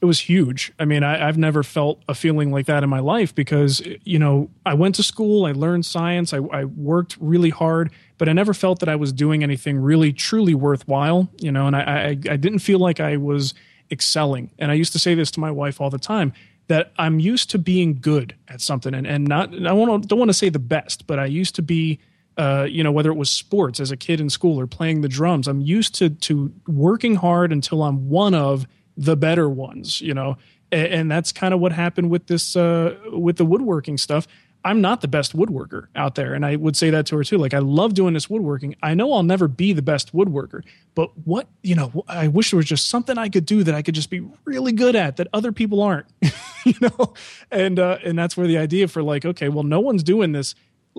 It 0.00 0.06
was 0.06 0.20
huge. 0.20 0.72
I 0.78 0.86
mean, 0.86 1.02
I, 1.02 1.28
I've 1.28 1.36
never 1.36 1.62
felt 1.62 2.02
a 2.08 2.14
feeling 2.14 2.50
like 2.50 2.66
that 2.66 2.82
in 2.82 2.88
my 2.88 3.00
life 3.00 3.34
because, 3.34 3.82
you 4.04 4.18
know, 4.18 4.48
I 4.64 4.72
went 4.72 4.94
to 4.94 5.02
school, 5.02 5.44
I 5.44 5.52
learned 5.52 5.84
science, 5.84 6.32
I, 6.32 6.38
I 6.38 6.64
worked 6.64 7.18
really 7.20 7.50
hard, 7.50 7.92
but 8.16 8.28
I 8.28 8.32
never 8.32 8.54
felt 8.54 8.80
that 8.80 8.88
I 8.88 8.96
was 8.96 9.12
doing 9.12 9.42
anything 9.42 9.78
really 9.78 10.12
truly 10.12 10.54
worthwhile, 10.54 11.28
you 11.38 11.52
know, 11.52 11.66
and 11.66 11.76
I, 11.76 11.80
I, 11.80 12.08
I 12.08 12.36
didn't 12.36 12.60
feel 12.60 12.78
like 12.78 12.98
I 12.98 13.18
was 13.18 13.52
excelling. 13.90 14.50
And 14.58 14.70
I 14.70 14.74
used 14.74 14.92
to 14.92 14.98
say 14.98 15.14
this 15.14 15.30
to 15.32 15.40
my 15.40 15.50
wife 15.50 15.80
all 15.82 15.90
the 15.90 15.98
time 15.98 16.32
that 16.68 16.92
I'm 16.96 17.18
used 17.18 17.50
to 17.50 17.58
being 17.58 17.98
good 18.00 18.34
at 18.48 18.62
something 18.62 18.94
and, 18.94 19.06
and 19.06 19.24
not, 19.26 19.52
I 19.66 19.72
want 19.72 20.08
don't 20.08 20.18
want 20.18 20.30
to 20.30 20.34
say 20.34 20.48
the 20.48 20.58
best, 20.58 21.06
but 21.06 21.18
I 21.18 21.26
used 21.26 21.56
to 21.56 21.62
be, 21.62 21.98
uh, 22.38 22.66
you 22.70 22.82
know, 22.82 22.92
whether 22.92 23.10
it 23.10 23.16
was 23.16 23.28
sports 23.28 23.80
as 23.80 23.90
a 23.90 23.96
kid 23.98 24.18
in 24.20 24.30
school 24.30 24.58
or 24.58 24.66
playing 24.66 25.02
the 25.02 25.08
drums, 25.08 25.46
I'm 25.46 25.60
used 25.60 25.94
to, 25.96 26.08
to 26.08 26.50
working 26.66 27.16
hard 27.16 27.52
until 27.52 27.82
I'm 27.82 28.08
one 28.08 28.34
of 28.34 28.66
the 29.00 29.16
better 29.16 29.48
ones, 29.48 30.00
you 30.00 30.12
know, 30.12 30.36
and, 30.70 30.86
and 30.86 31.10
that's 31.10 31.32
kind 31.32 31.54
of 31.54 31.60
what 31.60 31.72
happened 31.72 32.10
with 32.10 32.26
this 32.26 32.54
uh, 32.54 32.96
with 33.12 33.36
the 33.36 33.44
woodworking 33.44 33.98
stuff. 33.98 34.28
I'm 34.62 34.82
not 34.82 35.00
the 35.00 35.08
best 35.08 35.34
woodworker 35.34 35.86
out 35.96 36.16
there, 36.16 36.34
and 36.34 36.44
I 36.44 36.56
would 36.56 36.76
say 36.76 36.90
that 36.90 37.06
to 37.06 37.16
her 37.16 37.24
too. 37.24 37.38
Like 37.38 37.54
I 37.54 37.60
love 37.60 37.94
doing 37.94 38.12
this 38.12 38.28
woodworking. 38.28 38.76
I 38.82 38.92
know 38.92 39.14
I'll 39.14 39.22
never 39.22 39.48
be 39.48 39.72
the 39.72 39.80
best 39.80 40.14
woodworker, 40.14 40.62
but 40.94 41.16
what 41.24 41.48
you 41.62 41.74
know, 41.74 42.04
I 42.06 42.28
wish 42.28 42.50
there 42.50 42.58
was 42.58 42.66
just 42.66 42.88
something 42.88 43.16
I 43.16 43.30
could 43.30 43.46
do 43.46 43.64
that 43.64 43.74
I 43.74 43.80
could 43.80 43.94
just 43.94 44.10
be 44.10 44.20
really 44.44 44.72
good 44.72 44.94
at 44.94 45.16
that 45.16 45.28
other 45.32 45.50
people 45.50 45.82
aren't, 45.82 46.06
you 46.66 46.74
know, 46.82 47.14
and 47.50 47.78
uh, 47.78 47.98
and 48.04 48.18
that's 48.18 48.36
where 48.36 48.46
the 48.46 48.58
idea 48.58 48.86
for 48.86 49.02
like, 49.02 49.24
okay, 49.24 49.48
well, 49.48 49.64
no 49.64 49.80
one's 49.80 50.02
doing 50.02 50.32
this 50.32 50.54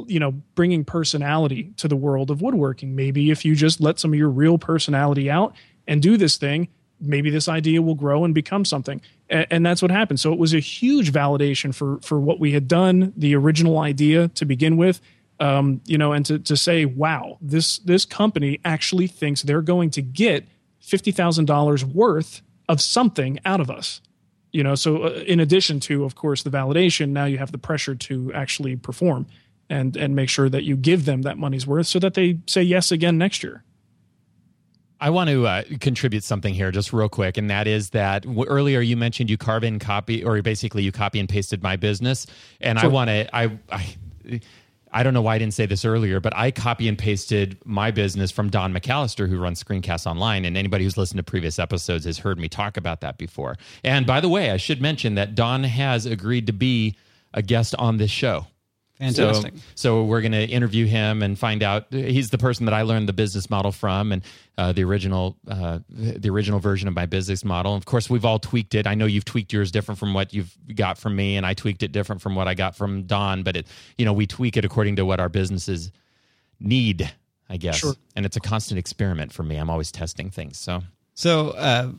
you 0.07 0.19
know 0.19 0.31
bringing 0.55 0.85
personality 0.85 1.73
to 1.75 1.85
the 1.85 1.97
world 1.97 2.31
of 2.31 2.41
woodworking 2.41 2.95
maybe 2.95 3.29
if 3.29 3.43
you 3.43 3.53
just 3.53 3.81
let 3.81 3.99
some 3.99 4.13
of 4.13 4.17
your 4.17 4.29
real 4.29 4.57
personality 4.57 5.29
out 5.29 5.53
and 5.85 6.01
do 6.01 6.15
this 6.15 6.37
thing 6.37 6.69
maybe 7.01 7.29
this 7.29 7.49
idea 7.49 7.81
will 7.81 7.95
grow 7.95 8.23
and 8.23 8.33
become 8.33 8.63
something. 8.65 9.01
And, 9.29 9.47
and 9.49 9.65
that's 9.65 9.81
what 9.81 9.91
happened. 9.91 10.19
So 10.19 10.31
it 10.31 10.39
was 10.39 10.53
a 10.53 10.59
huge 10.59 11.11
validation 11.11 11.73
for 11.73 11.99
for 12.01 12.19
what 12.19 12.39
we 12.39 12.51
had 12.51 12.67
done 12.67 13.13
the 13.17 13.35
original 13.35 13.79
idea 13.79 14.27
to 14.29 14.45
begin 14.45 14.77
with 14.77 15.01
um, 15.39 15.81
you 15.85 15.97
know 15.97 16.13
and 16.13 16.25
to, 16.27 16.39
to 16.39 16.55
say 16.55 16.85
wow 16.85 17.37
this 17.41 17.79
this 17.79 18.05
company 18.05 18.59
actually 18.63 19.07
thinks 19.07 19.41
they're 19.41 19.61
going 19.61 19.89
to 19.91 20.01
get 20.01 20.47
$50000 20.83 21.83
worth 21.83 22.41
of 22.69 22.81
something 22.81 23.39
out 23.45 23.59
of 23.59 23.69
us. 23.69 24.01
You 24.51 24.63
know 24.63 24.75
so 24.75 25.03
uh, 25.03 25.09
in 25.25 25.39
addition 25.39 25.79
to 25.81 26.03
of 26.03 26.15
course 26.15 26.43
the 26.43 26.49
validation 26.49 27.09
now 27.09 27.25
you 27.25 27.37
have 27.37 27.51
the 27.51 27.57
pressure 27.57 27.95
to 27.95 28.31
actually 28.33 28.75
perform 28.75 29.25
and 29.69 29.97
and 29.97 30.15
make 30.15 30.29
sure 30.29 30.49
that 30.49 30.63
you 30.63 30.75
give 30.75 31.05
them 31.05 31.23
that 31.23 31.37
money's 31.37 31.65
worth 31.65 31.87
so 31.87 31.99
that 31.99 32.13
they 32.13 32.39
say 32.47 32.61
yes 32.61 32.91
again 32.91 33.17
next 33.17 33.43
year 33.43 33.63
I 35.01 35.09
want 35.09 35.31
to 35.31 35.47
uh, 35.47 35.63
contribute 35.79 36.23
something 36.23 36.53
here 36.53 36.71
just 36.71 36.93
real 36.93 37.09
quick, 37.09 37.37
and 37.37 37.49
that 37.49 37.67
is 37.67 37.89
that 37.89 38.21
w- 38.21 38.45
earlier 38.45 38.81
you 38.81 38.95
mentioned 38.95 39.31
you 39.31 39.37
carbon 39.37 39.79
copy, 39.79 40.23
or 40.23 40.39
basically 40.43 40.83
you 40.83 40.91
copy 40.91 41.19
and 41.19 41.27
pasted 41.27 41.63
my 41.63 41.75
business, 41.75 42.27
and 42.61 42.77
I 42.77 42.87
want 42.87 43.09
to 43.09 43.35
I. 43.35 43.57
I 43.71 44.39
I 44.93 45.03
don't 45.03 45.13
know 45.13 45.21
why 45.21 45.35
I 45.35 45.37
didn't 45.37 45.53
say 45.53 45.65
this 45.65 45.85
earlier, 45.85 46.19
but 46.19 46.35
I 46.35 46.51
copy 46.51 46.89
and 46.89 46.97
pasted 46.97 47.57
my 47.63 47.91
business 47.91 48.29
from 48.29 48.49
Don 48.49 48.73
McAllister, 48.73 49.29
who 49.29 49.39
runs 49.39 49.63
Screencast 49.63 50.05
Online. 50.05 50.43
And 50.43 50.57
anybody 50.57 50.83
who's 50.83 50.97
listened 50.97 51.17
to 51.17 51.23
previous 51.23 51.59
episodes 51.59 52.03
has 52.03 52.17
heard 52.17 52.37
me 52.37 52.49
talk 52.49 52.75
about 52.75 52.99
that 52.99 53.17
before. 53.17 53.57
And 53.85 54.05
by 54.05 54.19
the 54.19 54.27
way, 54.27 54.51
I 54.51 54.57
should 54.57 54.81
mention 54.81 55.15
that 55.15 55.33
Don 55.33 55.63
has 55.63 56.05
agreed 56.05 56.45
to 56.47 56.53
be 56.53 56.97
a 57.33 57.41
guest 57.41 57.73
on 57.79 57.97
this 57.97 58.11
show. 58.11 58.47
Fantastic. 59.01 59.53
So, 59.55 59.61
so 59.75 60.03
we're 60.03 60.21
going 60.21 60.31
to 60.33 60.45
interview 60.45 60.85
him 60.85 61.23
and 61.23 61.37
find 61.37 61.63
out. 61.63 61.87
He's 61.89 62.29
the 62.29 62.37
person 62.37 62.67
that 62.67 62.73
I 62.73 62.83
learned 62.83 63.09
the 63.09 63.13
business 63.13 63.49
model 63.49 63.71
from, 63.71 64.11
and 64.11 64.21
uh, 64.59 64.73
the 64.73 64.83
original, 64.83 65.35
uh, 65.47 65.79
the 65.89 66.29
original 66.29 66.59
version 66.59 66.87
of 66.87 66.93
my 66.93 67.07
business 67.07 67.43
model. 67.43 67.75
Of 67.75 67.85
course, 67.85 68.09
we've 68.11 68.25
all 68.25 68.37
tweaked 68.37 68.75
it. 68.75 68.85
I 68.85 68.93
know 68.93 69.07
you've 69.07 69.25
tweaked 69.25 69.51
yours 69.51 69.71
different 69.71 69.97
from 69.97 70.13
what 70.13 70.33
you've 70.33 70.55
got 70.75 70.99
from 70.99 71.15
me, 71.15 71.35
and 71.35 71.45
I 71.45 71.55
tweaked 71.55 71.81
it 71.81 71.91
different 71.91 72.21
from 72.21 72.35
what 72.35 72.47
I 72.47 72.53
got 72.53 72.75
from 72.75 73.03
Don. 73.03 73.41
But 73.41 73.57
it, 73.57 73.67
you 73.97 74.05
know, 74.05 74.13
we 74.13 74.27
tweak 74.27 74.55
it 74.55 74.65
according 74.65 74.97
to 74.97 75.05
what 75.05 75.19
our 75.19 75.29
businesses 75.29 75.91
need, 76.59 77.11
I 77.49 77.57
guess. 77.57 77.77
Sure. 77.77 77.95
And 78.15 78.23
it's 78.23 78.37
a 78.37 78.41
constant 78.41 78.77
experiment 78.77 79.33
for 79.33 79.41
me. 79.41 79.57
I'm 79.57 79.71
always 79.71 79.91
testing 79.91 80.29
things. 80.29 80.59
So 80.59 80.83
So, 81.15 81.49
uh, 81.49 81.91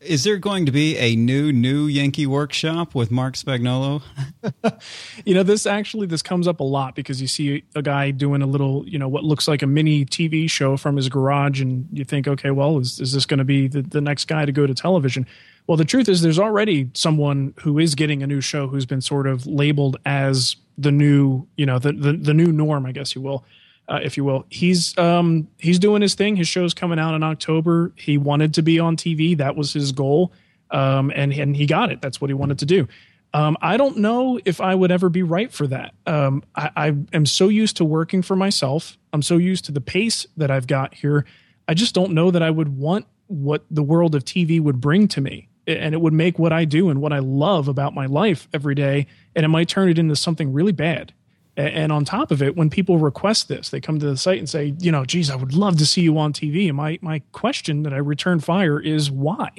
is 0.00 0.24
there 0.24 0.36
going 0.36 0.66
to 0.66 0.72
be 0.72 0.96
a 0.98 1.16
new 1.16 1.52
new 1.52 1.86
Yankee 1.86 2.26
workshop 2.26 2.94
with 2.94 3.10
Marc 3.10 3.34
Spagnuolo? 3.34 4.02
You 5.24 5.34
know, 5.34 5.42
this 5.42 5.66
actually 5.66 6.06
this 6.06 6.22
comes 6.22 6.46
up 6.46 6.60
a 6.60 6.64
lot 6.64 6.94
because 6.94 7.20
you 7.20 7.26
see 7.26 7.64
a 7.74 7.82
guy 7.82 8.10
doing 8.10 8.42
a 8.42 8.46
little, 8.46 8.86
you 8.86 8.98
know, 8.98 9.08
what 9.08 9.24
looks 9.24 9.48
like 9.48 9.62
a 9.62 9.66
mini 9.66 10.04
TV 10.04 10.48
show 10.48 10.76
from 10.76 10.96
his 10.96 11.08
garage, 11.08 11.60
and 11.60 11.88
you 11.92 12.04
think, 12.04 12.28
okay, 12.28 12.50
well, 12.50 12.78
is 12.78 13.00
is 13.00 13.12
this 13.12 13.26
going 13.26 13.38
to 13.38 13.44
be 13.44 13.66
the, 13.66 13.82
the 13.82 14.00
next 14.00 14.26
guy 14.26 14.44
to 14.44 14.52
go 14.52 14.66
to 14.66 14.74
television? 14.74 15.26
Well, 15.66 15.76
the 15.76 15.84
truth 15.84 16.08
is, 16.08 16.22
there's 16.22 16.38
already 16.38 16.90
someone 16.94 17.54
who 17.60 17.78
is 17.78 17.94
getting 17.94 18.22
a 18.22 18.26
new 18.26 18.40
show 18.40 18.68
who's 18.68 18.86
been 18.86 19.00
sort 19.00 19.26
of 19.26 19.46
labeled 19.46 19.96
as 20.04 20.56
the 20.78 20.92
new, 20.92 21.46
you 21.56 21.66
know, 21.66 21.78
the 21.78 21.92
the, 21.92 22.12
the 22.12 22.34
new 22.34 22.52
norm, 22.52 22.86
I 22.86 22.92
guess 22.92 23.14
you 23.14 23.22
will. 23.22 23.44
Uh, 23.88 24.00
if 24.02 24.16
you 24.16 24.24
will, 24.24 24.44
he's 24.50 24.96
um, 24.98 25.46
he's 25.58 25.78
doing 25.78 26.02
his 26.02 26.14
thing. 26.14 26.34
His 26.36 26.48
show's 26.48 26.74
coming 26.74 26.98
out 26.98 27.14
in 27.14 27.22
October. 27.22 27.92
He 27.96 28.18
wanted 28.18 28.54
to 28.54 28.62
be 28.62 28.80
on 28.80 28.96
TV. 28.96 29.36
That 29.36 29.54
was 29.54 29.72
his 29.72 29.92
goal, 29.92 30.32
um, 30.70 31.12
and 31.14 31.32
and 31.32 31.56
he 31.56 31.66
got 31.66 31.92
it. 31.92 32.00
That's 32.00 32.20
what 32.20 32.28
he 32.28 32.34
wanted 32.34 32.58
to 32.60 32.66
do. 32.66 32.88
Um, 33.32 33.56
I 33.60 33.76
don't 33.76 33.98
know 33.98 34.40
if 34.44 34.60
I 34.60 34.74
would 34.74 34.90
ever 34.90 35.08
be 35.08 35.22
right 35.22 35.52
for 35.52 35.66
that. 35.66 35.94
Um, 36.06 36.42
I, 36.54 36.70
I 36.76 36.86
am 37.12 37.26
so 37.26 37.48
used 37.48 37.76
to 37.76 37.84
working 37.84 38.22
for 38.22 38.34
myself. 38.34 38.96
I'm 39.12 39.22
so 39.22 39.36
used 39.36 39.66
to 39.66 39.72
the 39.72 39.80
pace 39.80 40.26
that 40.36 40.50
I've 40.50 40.66
got 40.66 40.94
here. 40.94 41.26
I 41.68 41.74
just 41.74 41.94
don't 41.94 42.12
know 42.12 42.30
that 42.30 42.42
I 42.42 42.50
would 42.50 42.78
want 42.78 43.06
what 43.26 43.64
the 43.70 43.82
world 43.82 44.14
of 44.14 44.24
TV 44.24 44.60
would 44.60 44.80
bring 44.80 45.08
to 45.08 45.20
me. 45.20 45.48
And 45.66 45.94
it 45.94 46.00
would 46.00 46.12
make 46.12 46.38
what 46.38 46.52
I 46.52 46.64
do 46.64 46.90
and 46.90 47.02
what 47.02 47.12
I 47.12 47.18
love 47.18 47.66
about 47.66 47.92
my 47.92 48.06
life 48.06 48.48
every 48.54 48.76
day, 48.76 49.08
and 49.34 49.44
it 49.44 49.48
might 49.48 49.68
turn 49.68 49.88
it 49.88 49.98
into 49.98 50.14
something 50.14 50.52
really 50.52 50.72
bad. 50.72 51.12
And 51.56 51.90
on 51.90 52.04
top 52.04 52.30
of 52.30 52.42
it, 52.42 52.54
when 52.54 52.68
people 52.68 52.98
request 52.98 53.48
this, 53.48 53.70
they 53.70 53.80
come 53.80 53.98
to 53.98 54.06
the 54.06 54.16
site 54.18 54.38
and 54.38 54.48
say, 54.48 54.74
you 54.78 54.92
know, 54.92 55.06
geez, 55.06 55.30
I 55.30 55.36
would 55.36 55.54
love 55.54 55.78
to 55.78 55.86
see 55.86 56.02
you 56.02 56.18
on 56.18 56.32
TV. 56.32 56.68
And 56.68 56.76
my 56.76 56.98
my 57.00 57.20
question 57.32 57.82
that 57.84 57.94
I 57.94 57.98
return 57.98 58.40
fire 58.40 58.78
is 58.78 59.10
why? 59.10 59.50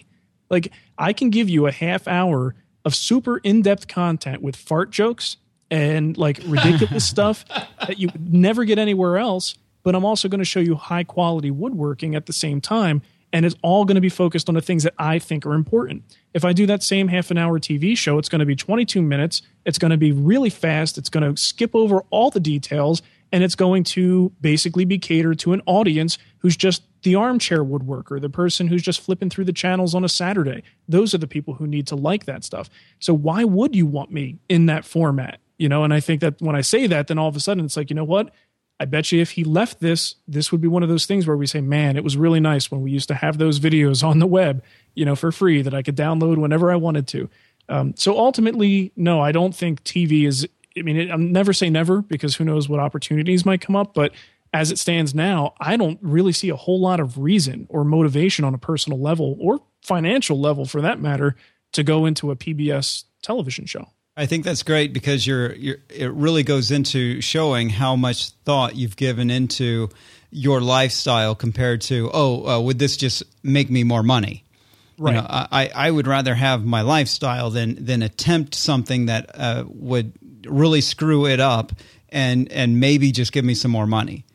Like 0.50 0.72
I 0.98 1.12
can 1.14 1.30
give 1.32 1.50
you 1.50 1.66
a 1.66 1.72
half 1.72 2.08
hour 2.08 2.56
of 2.86 2.94
super 2.96 3.40
in-depth 3.40 3.88
content 3.88 4.42
with 4.42 4.56
fart 4.56 4.92
jokes 4.92 5.38
and 5.70 6.18
like 6.18 6.40
ridiculous 6.46 7.06
stuff 7.10 7.46
that 7.48 7.98
you 7.98 8.10
would 8.14 8.34
never 8.34 8.64
get 8.64 8.78
anywhere 8.78 9.18
else, 9.18 9.56
but 9.84 9.96
I'm 9.96 10.06
also 10.06 10.30
going 10.30 10.40
to 10.40 10.46
show 10.46 10.60
you 10.60 10.76
high 10.76 11.04
quality 11.04 11.52
woodworking 11.52 12.16
at 12.16 12.28
the 12.28 12.34
same 12.34 12.62
time 12.62 13.02
and 13.34 13.46
it's 13.46 13.56
all 13.62 13.86
going 13.86 13.96
to 13.96 14.02
be 14.02 14.10
focused 14.10 14.48
on 14.50 14.56
the 14.56 14.62
things 14.62 14.84
that 14.84 14.94
I 14.98 15.20
think 15.20 15.46
are 15.46 15.54
important. 15.54 16.04
If 16.34 16.46
I 16.46 16.54
do 16.54 16.66
that 16.68 16.84
same 16.84 17.08
half 17.08 17.30
an 17.32 17.38
hour 17.38 17.60
TV 17.60 17.98
show, 17.98 18.18
it's 18.18 18.30
going 18.30 18.40
to 18.40 18.46
be 18.46 18.56
22 18.56 19.02
minutes. 19.02 19.42
It's 19.66 19.78
going 19.78 19.92
to 19.92 19.98
be 19.98 20.12
really 20.12 20.50
fast. 20.50 20.98
It's 20.98 21.10
going 21.10 21.36
to 21.36 21.40
skip 21.42 21.76
over 21.76 22.04
all 22.10 22.30
the 22.30 22.40
details 22.40 23.02
and 23.32 23.44
it's 23.44 23.56
going 23.56 23.84
to 23.84 24.32
basically 24.40 24.86
be 24.86 24.98
catered 24.98 25.40
to 25.40 25.54
an 25.54 25.62
audience 25.66 26.18
who's 26.40 26.56
just 26.56 26.84
the 27.04 27.16
armchair 27.16 27.64
woodworker, 27.64 28.20
the 28.22 28.30
person 28.30 28.68
who's 28.68 28.82
just 28.82 29.02
flipping 29.02 29.30
through 29.30 29.46
the 29.46 29.54
channels 29.54 29.94
on 29.94 30.04
a 30.04 30.10
Saturday. 30.10 30.64
Those 30.88 31.14
are 31.14 31.18
the 31.18 31.28
people 31.28 31.56
who 31.56 31.68
need 31.68 31.88
to 31.88 31.96
like 31.96 32.26
that 32.26 32.44
stuff. 32.44 32.70
So 33.00 33.14
why 33.14 33.44
would 33.44 33.76
you 33.76 33.86
want 33.86 34.12
me 34.12 34.40
in 34.48 34.68
that 34.68 34.86
format? 34.86 35.40
You 35.58 35.68
know, 35.68 35.84
and 35.84 35.94
I 35.94 36.00
think 36.00 36.22
that 36.22 36.42
when 36.42 36.56
I 36.56 36.62
say 36.62 36.88
that, 36.88 37.08
then 37.08 37.18
all 37.18 37.28
of 37.28 37.36
a 37.36 37.40
sudden 37.40 37.66
it's 37.66 37.76
like, 37.76 37.90
you 37.90 37.96
know 37.96 38.04
what? 38.04 38.34
I 38.80 38.86
bet 38.86 39.12
you 39.12 39.22
if 39.22 39.32
he 39.32 39.44
left 39.44 39.80
this, 39.80 40.16
this 40.28 40.52
would 40.52 40.62
be 40.62 40.68
one 40.68 40.84
of 40.84 40.90
those 40.90 41.06
things 41.06 41.26
where 41.26 41.38
we 41.38 41.48
say, 41.48 41.62
man, 41.62 41.98
it 41.98 42.04
was 42.04 42.16
really 42.16 42.40
nice 42.40 42.70
when 42.70 42.82
we 42.82 42.92
used 42.92 43.08
to 43.08 43.16
have 43.16 43.38
those 43.38 43.60
videos 43.60 44.04
on 44.04 44.20
the 44.20 44.28
web, 44.28 44.64
you 44.94 45.04
know, 45.04 45.16
for 45.16 45.32
free 45.32 45.62
that 45.64 45.74
I 45.74 45.82
could 45.82 45.96
download 45.96 46.38
whenever 46.38 46.72
I 46.72 46.76
wanted 46.76 47.08
to. 47.08 47.30
Um, 47.70 47.94
so 47.96 48.18
ultimately, 48.18 48.92
no, 48.96 49.20
I 49.20 49.32
don't 49.32 49.56
think 49.56 49.84
TV 49.84 50.28
is. 50.28 50.48
I 50.78 50.84
mean, 50.84 50.98
it, 50.98 51.12
I'm 51.12 51.32
never 51.32 51.54
say 51.54 51.70
never 51.70 52.02
because 52.02 52.36
who 52.36 52.44
knows 52.44 52.70
what 52.70 52.80
opportunities 52.80 53.46
might 53.46 53.62
come 53.62 53.76
up. 53.76 53.94
But 53.96 54.14
as 54.54 54.72
it 54.72 54.78
stands 54.78 55.14
now, 55.16 55.56
I 55.60 55.76
don't 55.76 56.00
really 56.02 56.32
see 56.32 56.50
a 56.50 56.56
whole 56.56 56.80
lot 56.80 57.00
of 57.00 57.18
reason 57.18 57.66
or 57.70 57.84
motivation 57.84 58.46
on 58.46 58.54
a 58.54 58.60
personal 58.60 59.00
level 59.02 59.36
or 59.40 59.60
financial 59.82 60.40
level 60.40 60.66
for 60.66 60.82
that 60.82 61.02
matter 61.02 61.36
to 61.74 61.84
go 61.84 62.06
into 62.06 62.32
a 62.32 62.36
PBS 62.36 63.06
television 63.22 63.66
show. 63.66 63.88
I 64.18 64.26
think 64.26 64.44
that's 64.44 64.64
great 64.64 64.94
because 64.94 65.28
you're, 65.28 65.54
you're 65.54 65.78
it 65.90 66.12
really 66.12 66.42
goes 66.44 66.72
into 66.72 67.22
showing 67.22 67.70
how 67.70 67.96
much 67.96 68.32
thought 68.46 68.76
you've 68.76 68.98
given 68.98 69.30
into 69.30 69.90
your 70.32 70.60
lifestyle 70.60 71.36
compared 71.36 71.82
to 71.82 72.10
oh 72.14 72.46
uh, 72.48 72.60
would 72.60 72.80
this 72.80 72.98
just 72.98 73.24
make 73.44 73.70
me 73.70 73.84
more 73.84 74.04
money 74.04 74.44
Right. 75.00 75.14
you 75.14 75.22
know, 75.22 75.28
I, 75.30 75.70
I 75.76 75.92
would 75.92 76.08
rather 76.08 76.34
have 76.34 76.66
my 76.66 76.82
lifestyle 76.82 77.52
than 77.52 77.86
than 77.86 78.02
attempt 78.02 78.56
something 78.56 79.06
that 79.06 79.30
uh, 79.36 79.64
would 79.68 80.12
really 80.48 80.82
screw 80.82 81.28
it 81.28 81.40
up 81.40 81.72
and 82.10 82.52
and 82.52 82.80
maybe 82.80 83.12
just 83.12 83.32
give 83.32 83.46
me 83.46 83.54
some 83.54 83.70
more 83.72 83.86
money 83.88 84.26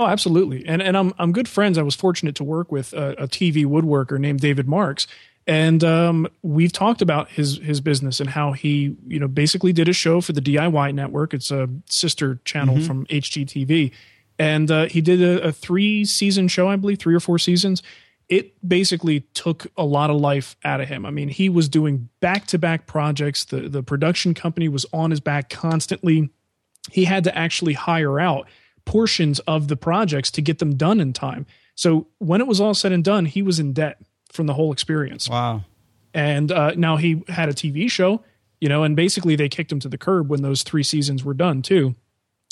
Oh, 0.00 0.06
absolutely. 0.06 0.64
And 0.66 0.80
and 0.80 0.96
I'm 0.96 1.12
I'm 1.18 1.30
good 1.30 1.46
friends. 1.46 1.76
I 1.76 1.82
was 1.82 1.94
fortunate 1.94 2.34
to 2.36 2.44
work 2.44 2.72
with 2.72 2.94
a, 2.94 3.10
a 3.24 3.28
TV 3.28 3.66
woodworker 3.66 4.18
named 4.18 4.40
David 4.40 4.66
Marks, 4.66 5.06
and 5.50 5.82
um, 5.82 6.28
we've 6.42 6.72
talked 6.72 7.02
about 7.02 7.28
his 7.28 7.58
his 7.58 7.80
business 7.80 8.20
and 8.20 8.30
how 8.30 8.52
he 8.52 8.96
you 9.08 9.18
know 9.18 9.26
basically 9.26 9.72
did 9.72 9.88
a 9.88 9.92
show 9.92 10.20
for 10.20 10.32
the 10.32 10.40
DIY 10.40 10.94
network. 10.94 11.34
It's 11.34 11.50
a 11.50 11.68
sister 11.86 12.38
channel 12.44 12.80
from 12.80 13.04
HGTV, 13.06 13.90
and 14.38 14.70
uh, 14.70 14.86
he 14.86 15.00
did 15.00 15.20
a, 15.20 15.48
a 15.48 15.52
three 15.52 16.04
season 16.04 16.46
show, 16.46 16.68
I 16.68 16.76
believe, 16.76 17.00
three 17.00 17.16
or 17.16 17.20
four 17.20 17.36
seasons. 17.40 17.82
It 18.28 18.52
basically 18.66 19.22
took 19.34 19.66
a 19.76 19.84
lot 19.84 20.08
of 20.08 20.20
life 20.20 20.54
out 20.62 20.80
of 20.80 20.86
him. 20.86 21.04
I 21.04 21.10
mean, 21.10 21.28
he 21.28 21.48
was 21.48 21.68
doing 21.68 22.08
back 22.20 22.46
to 22.46 22.58
back 22.58 22.86
projects. 22.86 23.44
The 23.44 23.68
the 23.68 23.82
production 23.82 24.34
company 24.34 24.68
was 24.68 24.86
on 24.92 25.10
his 25.10 25.18
back 25.18 25.50
constantly. 25.50 26.30
He 26.92 27.06
had 27.06 27.24
to 27.24 27.36
actually 27.36 27.72
hire 27.72 28.20
out 28.20 28.46
portions 28.84 29.40
of 29.40 29.66
the 29.66 29.76
projects 29.76 30.30
to 30.30 30.42
get 30.42 30.60
them 30.60 30.76
done 30.76 31.00
in 31.00 31.12
time. 31.12 31.44
So 31.74 32.06
when 32.18 32.40
it 32.40 32.46
was 32.46 32.60
all 32.60 32.74
said 32.74 32.92
and 32.92 33.02
done, 33.02 33.26
he 33.26 33.42
was 33.42 33.58
in 33.58 33.72
debt 33.72 34.00
from 34.32 34.46
the 34.46 34.54
whole 34.54 34.72
experience. 34.72 35.28
wow 35.28 35.62
And 36.14 36.50
uh, 36.50 36.72
now 36.76 36.96
he 36.96 37.22
had 37.28 37.48
a 37.48 37.52
TV 37.52 37.90
show, 37.90 38.22
you 38.60 38.68
know, 38.68 38.82
and 38.82 38.96
basically 38.96 39.36
they 39.36 39.48
kicked 39.48 39.70
him 39.70 39.80
to 39.80 39.88
the 39.88 39.98
curb 39.98 40.28
when 40.28 40.42
those 40.42 40.62
three 40.62 40.82
seasons 40.82 41.24
were 41.24 41.34
done 41.34 41.62
too. 41.62 41.94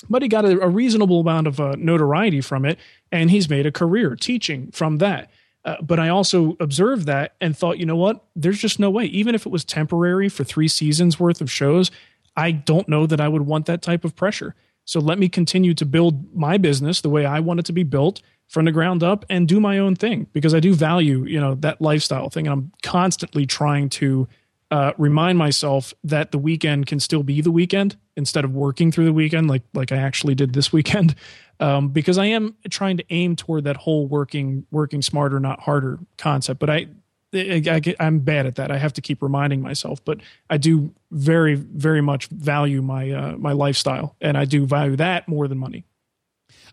But 0.09 0.23
he 0.23 0.29
got 0.29 0.45
a, 0.45 0.61
a 0.61 0.69
reasonable 0.69 1.21
amount 1.21 1.49
of 1.49 1.59
uh, 1.59 1.75
notoriety 1.77 2.41
from 2.41 2.65
it, 2.65 2.79
and 3.11 3.31
he's 3.31 3.51
made 3.51 3.67
a 3.67 3.73
career 3.73 4.15
teaching 4.15 4.71
from 4.71 4.99
that. 4.99 5.31
Uh, 5.65 5.77
but 5.83 5.99
I 5.99 6.09
also 6.09 6.57
observed 6.61 7.07
that 7.07 7.35
and 7.41 7.57
thought, 7.57 7.79
you 7.79 7.87
know 7.87 7.97
what? 7.97 8.25
There's 8.37 8.61
just 8.61 8.79
no 8.79 8.91
way. 8.91 9.07
Even 9.07 9.35
if 9.35 9.45
it 9.45 9.51
was 9.51 9.65
temporary 9.65 10.29
for 10.29 10.45
three 10.45 10.69
seasons 10.69 11.19
worth 11.19 11.41
of 11.41 11.51
shows, 11.51 11.91
I 12.37 12.53
don't 12.53 12.89
know 12.89 13.07
that 13.07 13.21
I 13.21 13.29
would 13.29 13.43
want 13.43 13.67
that 13.67 13.83
type 13.83 14.05
of 14.05 14.15
pressure. 14.15 14.55
So 14.85 15.01
let 15.01 15.19
me 15.19 15.29
continue 15.29 15.75
to 15.75 15.85
build 15.85 16.35
my 16.35 16.57
business 16.57 17.01
the 17.01 17.11
way 17.11 17.27
I 17.27 17.41
want 17.41 17.61
it 17.61 17.67
to 17.67 17.73
be 17.73 17.83
built 17.83 18.23
from 18.49 18.65
the 18.65 18.73
ground 18.73 19.03
up 19.03 19.25
and 19.29 19.47
do 19.47 19.61
my 19.61 19.79
own 19.79 19.95
thing 19.95 20.27
because 20.33 20.55
I 20.55 20.61
do 20.61 20.75
value, 20.75 21.25
you 21.25 21.41
know, 21.41 21.55
that 21.57 21.81
lifestyle 21.81 22.31
thing. 22.31 22.47
And 22.47 22.53
I'm 22.53 22.73
constantly 22.83 23.47
trying 23.47 23.91
to 23.91 24.27
uh, 24.71 24.93
remind 24.99 25.39
myself 25.39 25.95
that 26.05 26.33
the 26.33 26.39
weekend 26.39 26.87
can 26.87 27.01
still 27.01 27.23
be 27.23 27.41
the 27.41 27.51
weekend 27.51 27.97
instead 28.17 28.45
of 28.45 28.55
working 28.55 28.91
through 28.91 29.07
the 29.07 29.13
weekend 29.13 29.49
like 29.49 29.63
like 29.73 29.93
I 29.93 29.97
actually 29.97 30.35
did 30.35 30.53
this 30.53 30.73
weekend. 30.73 31.15
Um, 31.61 31.89
because 31.89 32.19
I 32.19 32.27
am 32.27 32.55
trying 32.71 32.99
to 32.99 33.05
aim 33.11 33.35
toward 33.35 33.65
that 33.65 33.77
whole 33.77 34.07
working 34.07 34.67
working 34.71 35.03
smarter, 35.03 35.41
not 35.41 35.61
harder 35.61 35.99
concept. 36.17 36.61
But 36.61 36.71
I, 36.71 36.87
I, 37.35 37.63
I 37.67 37.95
I'm 37.99 38.21
bad 38.21 38.47
at 38.47 38.57
that. 38.57 38.71
I 38.71 38.79
have 38.79 38.93
to 38.95 39.01
keep 39.01 39.23
reminding 39.23 39.61
myself. 39.61 40.03
But 40.05 40.21
I 40.49 40.57
do 40.57 40.95
very 41.11 41.55
very 41.55 42.01
much 42.01 42.29
value 42.29 42.81
my 42.81 43.11
uh, 43.11 43.37
my 43.37 43.53
lifestyle, 43.53 44.17
and 44.21 44.39
I 44.39 44.45
do 44.45 44.67
value 44.67 44.97
that 44.97 45.29
more 45.29 45.49
than 45.49 45.59
money. 45.59 45.85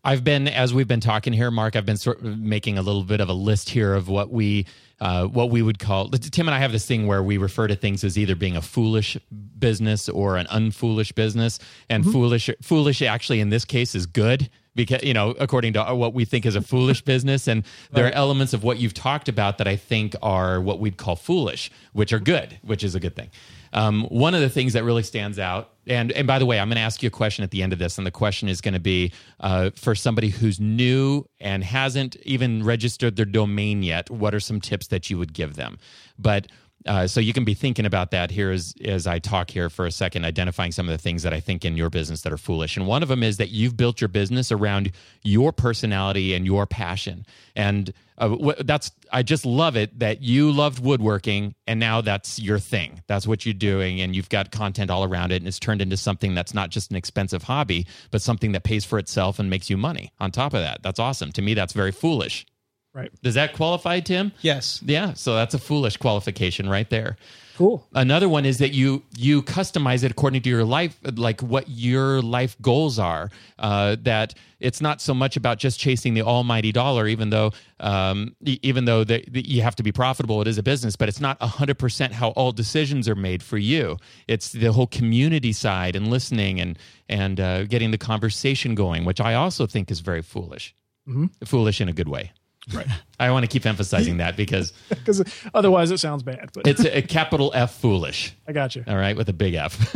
I've 0.05 0.23
been, 0.23 0.47
as 0.47 0.71
we've 0.71 0.87
been 0.87 0.99
talking 0.99 1.33
here, 1.33 1.49
Marc. 1.49 1.75
I've 1.75 1.85
been 1.85 1.97
sort 1.97 2.21
of 2.21 2.37
making 2.37 2.77
a 2.77 2.83
little 2.83 3.03
bit 3.03 3.21
of 3.21 3.27
a 3.27 3.33
list 3.33 3.69
here 3.71 3.95
of 3.95 4.07
what 4.07 4.31
we, 4.31 4.67
uh, 5.01 5.25
what 5.25 5.49
we 5.49 5.63
would 5.63 5.79
call. 5.79 6.09
Tim 6.09 6.47
and 6.47 6.53
I 6.53 6.59
have 6.59 6.71
this 6.71 6.85
thing 6.85 7.07
where 7.07 7.23
we 7.23 7.37
refer 7.37 7.67
to 7.67 7.75
things 7.75 8.03
as 8.03 8.15
either 8.15 8.35
being 8.35 8.55
a 8.55 8.61
foolish 8.61 9.17
business 9.57 10.07
or 10.07 10.37
an 10.37 10.45
unfoolish 10.51 11.15
business, 11.15 11.57
and 11.89 12.05
foolish, 12.05 12.51
foolish 12.61 13.01
actually 13.01 13.39
in 13.39 13.49
this 13.49 13.65
case 13.65 13.95
is 13.95 14.05
good 14.05 14.47
because 14.75 15.01
you 15.03 15.13
know 15.13 15.31
according 15.39 15.73
to 15.73 15.83
what 15.95 16.13
we 16.13 16.23
think 16.25 16.45
is 16.45 16.55
a 16.55 16.61
foolish 16.61 17.01
business 17.05 17.47
and 17.47 17.63
there 17.91 18.05
are 18.05 18.11
elements 18.11 18.53
of 18.53 18.63
what 18.63 18.77
you've 18.77 18.93
talked 18.93 19.29
about 19.29 19.57
that 19.57 19.67
i 19.67 19.75
think 19.75 20.15
are 20.21 20.59
what 20.59 20.79
we'd 20.79 20.97
call 20.97 21.15
foolish 21.15 21.71
which 21.93 22.11
are 22.11 22.19
good 22.19 22.59
which 22.61 22.83
is 22.83 22.93
a 22.93 22.99
good 22.99 23.15
thing 23.15 23.29
um, 23.73 24.03
one 24.05 24.33
of 24.35 24.41
the 24.41 24.49
things 24.49 24.73
that 24.73 24.83
really 24.83 25.03
stands 25.03 25.39
out 25.39 25.73
and 25.87 26.11
and 26.11 26.27
by 26.27 26.39
the 26.39 26.45
way 26.45 26.59
i'm 26.59 26.67
going 26.67 26.75
to 26.75 26.81
ask 26.81 27.03
you 27.03 27.07
a 27.07 27.11
question 27.11 27.43
at 27.43 27.51
the 27.51 27.61
end 27.61 27.73
of 27.73 27.79
this 27.79 27.97
and 27.97 28.05
the 28.05 28.11
question 28.11 28.49
is 28.49 28.61
going 28.61 28.73
to 28.73 28.79
be 28.79 29.11
uh, 29.39 29.69
for 29.75 29.95
somebody 29.95 30.29
who's 30.29 30.59
new 30.59 31.25
and 31.39 31.63
hasn't 31.63 32.15
even 32.23 32.63
registered 32.63 33.15
their 33.15 33.25
domain 33.25 33.83
yet 33.83 34.09
what 34.09 34.33
are 34.33 34.39
some 34.39 34.59
tips 34.61 34.87
that 34.87 35.09
you 35.09 35.17
would 35.17 35.33
give 35.33 35.55
them 35.55 35.77
but 36.17 36.47
Uh, 36.87 37.07
so 37.07 37.19
you 37.19 37.33
can 37.33 37.45
be 37.45 37.55
thinking 37.55 37.85
about 37.85 38.11
that 38.11 38.29
here 38.29 38.51
as 38.53 38.75
as 38.85 39.07
I 39.07 39.19
talk 39.19 39.49
here 39.49 39.69
for 39.71 39.87
a 39.87 39.91
second, 39.91 40.23
identifying 40.23 40.71
some 40.71 40.87
of 40.87 40.93
the 40.95 41.01
things 41.01 41.23
that 41.23 41.33
I 41.33 41.41
think 41.41 41.65
in 41.65 41.75
your 41.75 41.89
business 41.89 42.21
that 42.21 42.31
are 42.31 42.37
foolish. 42.37 42.77
And 42.77 42.85
one 42.85 43.01
of 43.01 43.09
them 43.09 43.23
is 43.23 43.37
that 43.37 43.49
you've 43.49 43.75
built 43.75 43.99
your 43.99 44.07
business 44.07 44.51
around 44.51 44.91
your 45.23 45.51
personality 45.51 46.35
and 46.35 46.45
your 46.45 46.67
passion. 46.67 47.25
And 47.55 47.91
uh, 48.17 48.53
that's 48.63 48.91
I 49.11 49.23
just 49.23 49.45
love 49.45 49.75
it 49.75 49.99
that 49.99 50.21
you 50.21 50.51
loved 50.51 50.79
woodworking 50.79 51.55
and 51.67 51.79
now 51.79 52.01
that's 52.01 52.39
your 52.39 52.59
thing. 52.59 53.01
That's 53.07 53.27
what 53.27 53.45
you're 53.45 53.53
doing, 53.53 54.01
and 54.01 54.15
you've 54.15 54.29
got 54.29 54.51
content 54.51 54.89
all 54.89 55.03
around 55.03 55.31
it, 55.31 55.37
and 55.37 55.47
it's 55.47 55.59
turned 55.59 55.81
into 55.81 55.97
something 55.97 56.33
that's 56.33 56.53
not 56.53 56.69
just 56.69 56.91
an 56.91 56.97
expensive 56.97 57.43
hobby, 57.43 57.87
but 58.11 58.21
something 58.21 58.51
that 58.53 58.63
pays 58.63 58.85
for 58.85 58.99
itself 58.99 59.39
and 59.39 59.49
makes 59.49 59.69
you 59.69 59.77
money. 59.77 60.11
On 60.19 60.31
top 60.31 60.53
of 60.53 60.61
that, 60.61 60.81
that's 60.83 60.99
awesome. 60.99 61.31
To 61.33 61.41
me, 61.41 61.53
that's 61.53 61.73
very 61.73 61.91
foolish. 61.91 62.45
Right. 62.93 63.11
Does 63.21 63.33
that 63.33 63.53
qualify, 63.53 63.99
Tim? 63.99 64.31
Yes. 64.41 64.81
Yeah. 64.85 65.13
So 65.13 65.35
that's 65.35 65.53
a 65.53 65.59
foolish 65.59 65.97
qualification 65.97 66.69
right 66.69 66.89
there. 66.89 67.17
Cool. 67.55 67.87
Another 67.93 68.27
one 68.27 68.45
is 68.45 68.57
that 68.57 68.73
you 68.73 69.03
you 69.17 69.41
customize 69.41 70.03
it 70.03 70.11
according 70.11 70.41
to 70.41 70.49
your 70.49 70.65
life, 70.65 70.99
like 71.15 71.41
what 71.41 71.69
your 71.69 72.21
life 72.21 72.57
goals 72.61 72.99
are. 72.99 73.29
Uh, 73.57 73.95
that 74.01 74.33
it's 74.59 74.81
not 74.81 74.99
so 74.99 75.13
much 75.13 75.37
about 75.37 75.57
just 75.57 75.79
chasing 75.79 76.15
the 76.15 76.21
almighty 76.21 76.73
dollar, 76.73 77.07
even 77.07 77.29
though 77.29 77.51
um, 77.79 78.35
even 78.41 78.83
though 78.83 79.05
the, 79.05 79.23
the, 79.29 79.47
you 79.47 79.61
have 79.61 79.75
to 79.77 79.83
be 79.83 79.93
profitable, 79.93 80.41
it 80.41 80.47
is 80.47 80.57
a 80.57 80.63
business, 80.63 80.97
but 80.97 81.07
it's 81.07 81.21
not 81.21 81.41
hundred 81.41 81.79
percent 81.79 82.11
how 82.11 82.29
all 82.31 82.51
decisions 82.51 83.07
are 83.07 83.15
made 83.15 83.41
for 83.41 83.57
you. 83.57 83.97
It's 84.27 84.51
the 84.51 84.73
whole 84.73 84.87
community 84.87 85.53
side 85.53 85.95
and 85.95 86.09
listening 86.09 86.59
and 86.59 86.77
and 87.07 87.39
uh, 87.39 87.63
getting 87.65 87.91
the 87.91 87.97
conversation 87.97 88.75
going, 88.75 89.05
which 89.05 89.21
I 89.21 89.33
also 89.33 89.65
think 89.65 89.89
is 89.91 90.01
very 90.01 90.21
foolish. 90.21 90.75
Mm-hmm. 91.07 91.27
Foolish 91.45 91.79
in 91.79 91.87
a 91.87 91.93
good 91.93 92.09
way. 92.09 92.31
Right. 92.73 92.87
I 93.19 93.31
want 93.31 93.43
to 93.43 93.47
keep 93.47 93.65
emphasizing 93.65 94.17
that 94.17 94.35
because 94.35 94.73
because 94.89 95.23
otherwise 95.53 95.91
it 95.91 95.99
sounds 95.99 96.23
bad. 96.23 96.49
But 96.53 96.67
it's 96.67 96.83
a, 96.83 96.97
a, 96.97 97.01
capital 97.01 97.51
F 97.53 97.75
foolish. 97.79 98.33
I 98.47 98.53
got 98.53 98.75
you. 98.75 98.83
All 98.87 98.95
right, 98.95 99.15
with 99.15 99.29
a 99.29 99.33
big 99.33 99.53
F. 99.53 99.93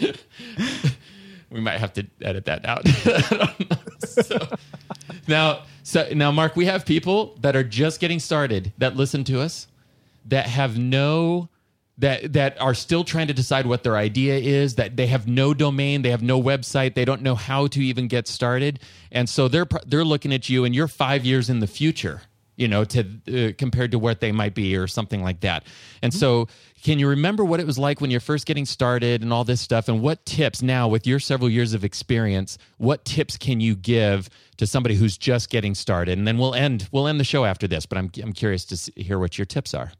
we 1.50 1.60
might 1.60 1.78
have 1.78 1.92
to 1.94 2.06
edit 2.20 2.44
that 2.46 2.64
out. 2.66 2.86
so, 4.08 4.38
now, 5.28 5.62
so 5.82 6.08
now, 6.12 6.30
Marc, 6.32 6.56
we 6.56 6.66
have 6.66 6.84
people 6.84 7.36
that 7.40 7.54
are 7.54 7.64
just 7.64 8.00
getting 8.00 8.18
started 8.18 8.72
that 8.78 8.96
listen 8.96 9.24
to 9.24 9.40
us 9.40 9.68
that 10.26 10.46
have 10.46 10.78
no 10.78 11.48
that 11.98 12.32
that 12.32 12.60
are 12.60 12.74
still 12.74 13.04
trying 13.04 13.26
to 13.26 13.34
decide 13.34 13.66
what 13.66 13.82
their 13.82 13.96
idea 13.96 14.36
is 14.38 14.76
that 14.76 14.96
they 14.96 15.06
have 15.08 15.26
no 15.26 15.52
domain 15.52 16.02
they 16.02 16.10
have 16.10 16.22
no 16.22 16.40
website 16.40 16.94
they 16.94 17.04
don't 17.04 17.22
know 17.22 17.34
how 17.34 17.66
to 17.66 17.82
even 17.82 18.08
get 18.08 18.26
started. 18.26 18.80
And 19.12 19.28
so 19.28 19.48
they're 19.48 19.66
they're 19.86 20.04
looking 20.04 20.32
at 20.32 20.48
you 20.48 20.64
and 20.64 20.74
you're 20.74 20.88
5 20.88 21.24
years 21.24 21.50
in 21.50 21.60
the 21.60 21.66
future 21.66 22.22
you 22.56 22.68
know 22.68 22.84
to 22.84 23.00
uh, 23.00 23.52
compared 23.56 23.92
to 23.92 23.98
what 23.98 24.20
they 24.20 24.32
might 24.32 24.54
be 24.54 24.76
or 24.76 24.86
something 24.86 25.22
like 25.22 25.40
that. 25.40 25.64
And 26.02 26.12
mm-hmm. 26.12 26.18
so 26.18 26.48
can 26.82 26.98
you 26.98 27.08
remember 27.08 27.44
what 27.44 27.58
it 27.58 27.66
was 27.66 27.78
like 27.78 28.00
when 28.00 28.10
you're 28.10 28.20
first 28.20 28.46
getting 28.46 28.64
started 28.64 29.22
and 29.22 29.32
all 29.32 29.44
this 29.44 29.60
stuff 29.60 29.88
and 29.88 30.00
what 30.00 30.24
tips 30.24 30.62
now 30.62 30.86
with 30.86 31.06
your 31.06 31.18
several 31.18 31.50
years 31.50 31.74
of 31.74 31.84
experience 31.84 32.58
what 32.76 33.04
tips 33.04 33.36
can 33.36 33.60
you 33.60 33.74
give 33.74 34.28
to 34.56 34.66
somebody 34.66 34.94
who's 34.94 35.18
just 35.18 35.50
getting 35.50 35.74
started? 35.74 36.18
And 36.18 36.26
then 36.26 36.38
we'll 36.38 36.54
end 36.54 36.88
we'll 36.92 37.08
end 37.08 37.18
the 37.18 37.24
show 37.24 37.44
after 37.44 37.66
this 37.66 37.86
but 37.86 37.98
i'm 37.98 38.10
i'm 38.22 38.32
curious 38.32 38.64
to 38.66 39.02
hear 39.02 39.18
what 39.18 39.38
your 39.38 39.46
tips 39.46 39.74
are 39.74 39.92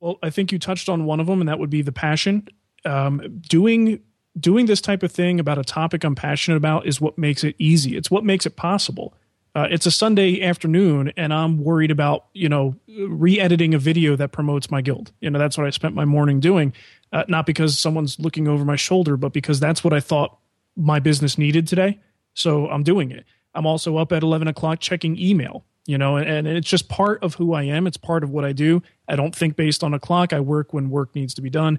well, 0.00 0.18
I 0.22 0.30
think 0.30 0.52
you 0.52 0.58
touched 0.58 0.88
on 0.88 1.04
one 1.04 1.20
of 1.20 1.26
them, 1.26 1.40
and 1.40 1.48
that 1.48 1.58
would 1.58 1.70
be 1.70 1.82
the 1.82 1.92
passion. 1.92 2.48
Um, 2.84 3.40
doing 3.48 4.00
doing 4.38 4.66
this 4.66 4.80
type 4.80 5.02
of 5.02 5.10
thing 5.10 5.40
about 5.40 5.58
a 5.58 5.64
topic 5.64 6.04
I'm 6.04 6.14
passionate 6.14 6.56
about 6.56 6.86
is 6.86 7.00
what 7.00 7.18
makes 7.18 7.42
it 7.42 7.56
easy. 7.58 7.96
It's 7.96 8.10
what 8.10 8.24
makes 8.24 8.46
it 8.46 8.54
possible. 8.54 9.14
Uh, 9.54 9.66
it's 9.70 9.86
a 9.86 9.90
Sunday 9.90 10.42
afternoon, 10.42 11.12
and 11.16 11.34
I'm 11.34 11.58
worried 11.58 11.90
about 11.90 12.26
you 12.32 12.48
know 12.48 12.76
re-editing 12.86 13.74
a 13.74 13.78
video 13.78 14.14
that 14.16 14.30
promotes 14.30 14.70
my 14.70 14.80
guild. 14.80 15.12
You 15.20 15.30
know 15.30 15.38
that's 15.38 15.58
what 15.58 15.66
I 15.66 15.70
spent 15.70 15.94
my 15.94 16.04
morning 16.04 16.38
doing, 16.38 16.72
uh, 17.12 17.24
not 17.28 17.46
because 17.46 17.78
someone's 17.78 18.18
looking 18.20 18.46
over 18.46 18.64
my 18.64 18.76
shoulder, 18.76 19.16
but 19.16 19.32
because 19.32 19.58
that's 19.58 19.82
what 19.82 19.92
I 19.92 20.00
thought 20.00 20.38
my 20.76 21.00
business 21.00 21.36
needed 21.36 21.66
today. 21.66 21.98
So 22.34 22.68
I'm 22.68 22.84
doing 22.84 23.10
it. 23.10 23.24
I'm 23.54 23.66
also 23.66 23.96
up 23.96 24.12
at 24.12 24.22
11 24.22 24.46
o'clock 24.46 24.78
checking 24.78 25.18
email 25.18 25.64
you 25.88 25.96
know, 25.96 26.18
and, 26.18 26.46
and 26.46 26.46
it's 26.46 26.68
just 26.68 26.90
part 26.90 27.24
of 27.24 27.34
who 27.34 27.54
I 27.54 27.62
am. 27.62 27.86
It's 27.86 27.96
part 27.96 28.22
of 28.22 28.28
what 28.28 28.44
I 28.44 28.52
do. 28.52 28.82
I 29.08 29.16
don't 29.16 29.34
think 29.34 29.56
based 29.56 29.82
on 29.82 29.94
a 29.94 29.98
clock. 29.98 30.32
I 30.32 30.40
work 30.40 30.72
when 30.72 30.90
work 30.90 31.14
needs 31.14 31.34
to 31.34 31.42
be 31.42 31.50
done, 31.50 31.78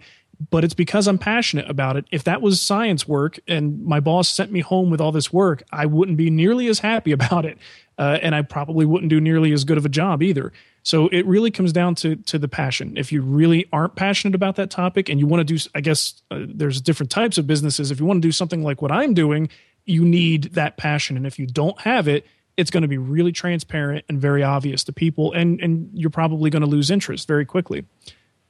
but 0.50 0.64
it's 0.64 0.74
because 0.74 1.08
I'm 1.08 1.18
passionate 1.18 1.70
about 1.70 1.98
it. 1.98 2.06
If 2.12 2.24
that 2.24 2.42
was 2.42 2.62
science 2.62 3.08
work 3.08 3.40
and 3.48 3.84
my 3.86 4.00
boss 4.00 4.30
sent 4.30 4.52
me 4.52 4.62
home 4.62 4.90
with 4.90 5.02
all 5.02 5.12
this 5.12 5.32
work, 5.32 5.64
I 5.72 5.86
wouldn't 5.86 6.18
be 6.18 6.30
nearly 6.30 6.68
as 6.68 6.80
happy 6.80 7.12
about 7.14 7.46
it. 7.46 7.58
Uh, 7.98 8.18
and 8.22 8.34
I 8.34 8.42
probably 8.42 8.86
wouldn't 8.86 9.10
do 9.10 9.20
nearly 9.20 9.52
as 9.52 9.66
good 9.66 9.78
of 9.78 9.86
a 9.86 9.90
job 9.90 10.24
either. 10.24 10.54
So 10.84 11.10
it 11.10 11.26
really 11.26 11.52
comes 11.52 11.74
down 11.74 11.96
to 11.96 12.16
to 12.16 12.40
the 12.40 12.48
passion. 12.48 12.96
If 12.96 13.12
you 13.12 13.22
really 13.22 13.68
aren't 13.74 13.96
passionate 13.96 14.36
about 14.36 14.56
that 14.56 14.70
topic 14.70 15.10
and 15.10 15.20
you 15.20 15.28
want 15.28 15.46
to 15.46 15.54
do, 15.54 15.70
I 15.76 15.82
guess 15.82 16.22
uh, 16.32 16.46
there's 16.48 16.80
different 16.80 17.12
types 17.12 17.38
of 17.38 17.46
businesses. 17.46 17.92
If 17.92 18.00
you 18.00 18.06
want 18.06 18.22
to 18.22 18.28
do 18.28 18.32
something 18.32 18.64
like 18.64 18.82
what 18.82 18.92
I'm 18.92 19.14
doing, 19.14 19.50
you 19.86 20.06
need 20.06 20.54
that 20.54 20.78
passion. 20.78 21.18
And 21.18 21.28
if 21.28 21.38
you 21.38 21.48
don't 21.48 21.80
have 21.82 22.08
it, 22.08 22.26
it's 22.60 22.72
going 22.72 22.82
to 22.82 22.88
be 22.88 22.98
really 22.98 23.32
transparent 23.32 24.06
and 24.10 24.20
very 24.20 24.44
obvious 24.44 24.84
to 24.86 24.94
people, 24.94 25.32
and 25.34 25.62
and 25.62 25.90
you're 25.94 26.10
probably 26.10 26.50
going 26.50 26.62
to 26.62 26.68
lose 26.68 26.92
interest 26.92 27.28
very 27.28 27.46
quickly. 27.46 27.86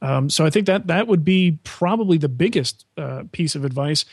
Um, 0.01 0.29
so 0.29 0.45
I 0.45 0.49
think 0.49 0.65
that 0.67 0.87
that 0.87 1.07
would 1.07 1.23
be 1.23 1.59
probably 1.63 2.17
the 2.17 2.29
biggest 2.29 2.85
uh, 2.97 3.23
piece 3.31 3.55
of 3.55 3.65
advice. 3.65 4.05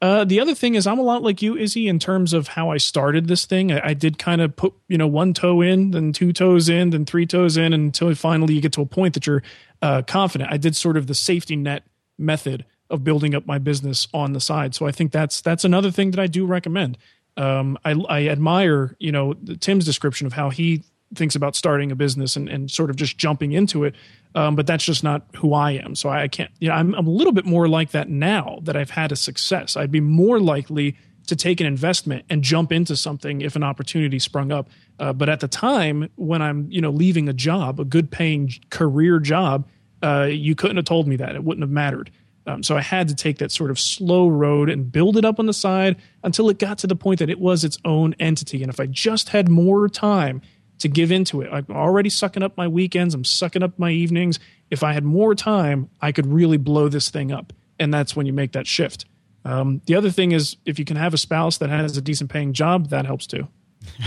Uh, 0.00 0.24
the 0.24 0.40
other 0.40 0.54
thing 0.54 0.74
is 0.74 0.86
I'm 0.86 0.98
a 0.98 1.02
lot 1.02 1.22
like 1.22 1.42
you, 1.42 1.56
Izzy, 1.56 1.88
in 1.88 1.98
terms 1.98 2.32
of 2.32 2.48
how 2.48 2.70
I 2.70 2.76
started 2.76 3.26
this 3.26 3.46
thing. 3.46 3.72
I, 3.72 3.88
I 3.88 3.94
did 3.94 4.18
kind 4.18 4.40
of 4.40 4.54
put 4.54 4.74
you 4.88 4.98
know 4.98 5.08
one 5.08 5.34
toe 5.34 5.60
in, 5.60 5.92
then 5.92 6.12
two 6.12 6.32
toes 6.32 6.68
in, 6.68 6.90
then 6.90 7.04
three 7.04 7.26
toes 7.26 7.56
in, 7.56 7.72
until 7.72 8.14
finally 8.14 8.54
you 8.54 8.60
get 8.60 8.72
to 8.72 8.82
a 8.82 8.86
point 8.86 9.14
that 9.14 9.26
you're 9.26 9.42
uh, 9.82 10.02
confident. 10.02 10.52
I 10.52 10.56
did 10.56 10.76
sort 10.76 10.96
of 10.96 11.06
the 11.06 11.14
safety 11.14 11.56
net 11.56 11.84
method 12.18 12.64
of 12.90 13.04
building 13.04 13.34
up 13.34 13.46
my 13.46 13.58
business 13.58 14.08
on 14.14 14.32
the 14.32 14.40
side. 14.40 14.74
So 14.74 14.86
I 14.86 14.92
think 14.92 15.12
that's 15.12 15.40
that's 15.40 15.64
another 15.64 15.90
thing 15.90 16.10
that 16.12 16.20
I 16.20 16.26
do 16.26 16.46
recommend 16.46 16.98
um, 17.38 17.78
I, 17.84 17.92
I 18.08 18.28
admire, 18.28 18.96
you 18.98 19.12
know, 19.12 19.34
Tim's 19.60 19.84
description 19.84 20.26
of 20.26 20.32
how 20.32 20.50
he 20.50 20.82
thinks 21.14 21.34
about 21.34 21.56
starting 21.56 21.90
a 21.90 21.96
business 21.96 22.36
and, 22.36 22.48
and 22.48 22.70
sort 22.70 22.90
of 22.90 22.96
just 22.96 23.16
jumping 23.16 23.52
into 23.52 23.84
it. 23.84 23.94
Um, 24.34 24.56
but 24.56 24.66
that's 24.66 24.84
just 24.84 25.02
not 25.02 25.26
who 25.36 25.54
I 25.54 25.72
am. 25.72 25.94
So 25.94 26.10
I, 26.10 26.22
I 26.22 26.28
can't, 26.28 26.50
you 26.58 26.68
know, 26.68 26.74
I'm, 26.74 26.94
I'm 26.94 27.06
a 27.06 27.10
little 27.10 27.32
bit 27.32 27.46
more 27.46 27.66
like 27.66 27.92
that 27.92 28.10
now 28.10 28.58
that 28.62 28.76
I've 28.76 28.90
had 28.90 29.12
a 29.12 29.16
success. 29.16 29.76
I'd 29.76 29.90
be 29.90 30.00
more 30.00 30.38
likely 30.38 30.96
to 31.28 31.36
take 31.36 31.60
an 31.60 31.66
investment 31.66 32.24
and 32.28 32.42
jump 32.42 32.72
into 32.72 32.96
something 32.96 33.40
if 33.40 33.56
an 33.56 33.62
opportunity 33.62 34.18
sprung 34.18 34.50
up. 34.52 34.68
Uh, 34.98 35.12
but 35.12 35.28
at 35.28 35.40
the 35.40 35.48
time 35.48 36.10
when 36.16 36.42
I'm, 36.42 36.70
you 36.70 36.80
know, 36.80 36.90
leaving 36.90 37.28
a 37.28 37.32
job, 37.32 37.80
a 37.80 37.84
good 37.84 38.10
paying 38.10 38.52
career 38.70 39.18
job, 39.18 39.66
uh, 40.02 40.28
you 40.30 40.54
couldn't 40.54 40.76
have 40.76 40.86
told 40.86 41.06
me 41.06 41.16
that. 41.16 41.34
It 41.34 41.44
wouldn't 41.44 41.62
have 41.62 41.70
mattered. 41.70 42.10
Um, 42.48 42.62
so 42.62 42.78
I 42.78 42.80
had 42.80 43.08
to 43.08 43.14
take 43.14 43.38
that 43.38 43.52
sort 43.52 43.70
of 43.70 43.78
slow 43.78 44.26
road 44.26 44.70
and 44.70 44.90
build 44.90 45.18
it 45.18 45.24
up 45.26 45.38
on 45.38 45.44
the 45.44 45.52
side 45.52 45.96
until 46.24 46.48
it 46.48 46.58
got 46.58 46.78
to 46.78 46.86
the 46.86 46.96
point 46.96 47.18
that 47.18 47.28
it 47.28 47.38
was 47.38 47.62
its 47.62 47.76
own 47.84 48.14
entity. 48.18 48.62
And 48.62 48.72
if 48.72 48.80
I 48.80 48.86
just 48.86 49.28
had 49.28 49.50
more 49.50 49.86
time 49.86 50.40
to 50.78 50.88
give 50.88 51.12
into 51.12 51.42
it, 51.42 51.50
I'm 51.52 51.66
already 51.68 52.08
sucking 52.08 52.42
up 52.42 52.56
my 52.56 52.66
weekends, 52.66 53.14
I'm 53.14 53.24
sucking 53.24 53.62
up 53.62 53.78
my 53.78 53.90
evenings. 53.90 54.40
If 54.70 54.82
I 54.82 54.94
had 54.94 55.04
more 55.04 55.34
time, 55.34 55.90
I 56.00 56.10
could 56.10 56.26
really 56.26 56.56
blow 56.56 56.88
this 56.88 57.10
thing 57.10 57.32
up. 57.32 57.52
And 57.78 57.92
that's 57.92 58.16
when 58.16 58.24
you 58.24 58.32
make 58.32 58.52
that 58.52 58.66
shift. 58.66 59.04
Um, 59.44 59.82
the 59.84 59.94
other 59.94 60.10
thing 60.10 60.32
is, 60.32 60.56
if 60.64 60.78
you 60.78 60.86
can 60.86 60.96
have 60.96 61.12
a 61.12 61.18
spouse 61.18 61.58
that 61.58 61.68
has 61.68 61.98
a 61.98 62.02
decent 62.02 62.30
paying 62.30 62.54
job, 62.54 62.88
that 62.88 63.04
helps 63.04 63.26
too. 63.26 63.46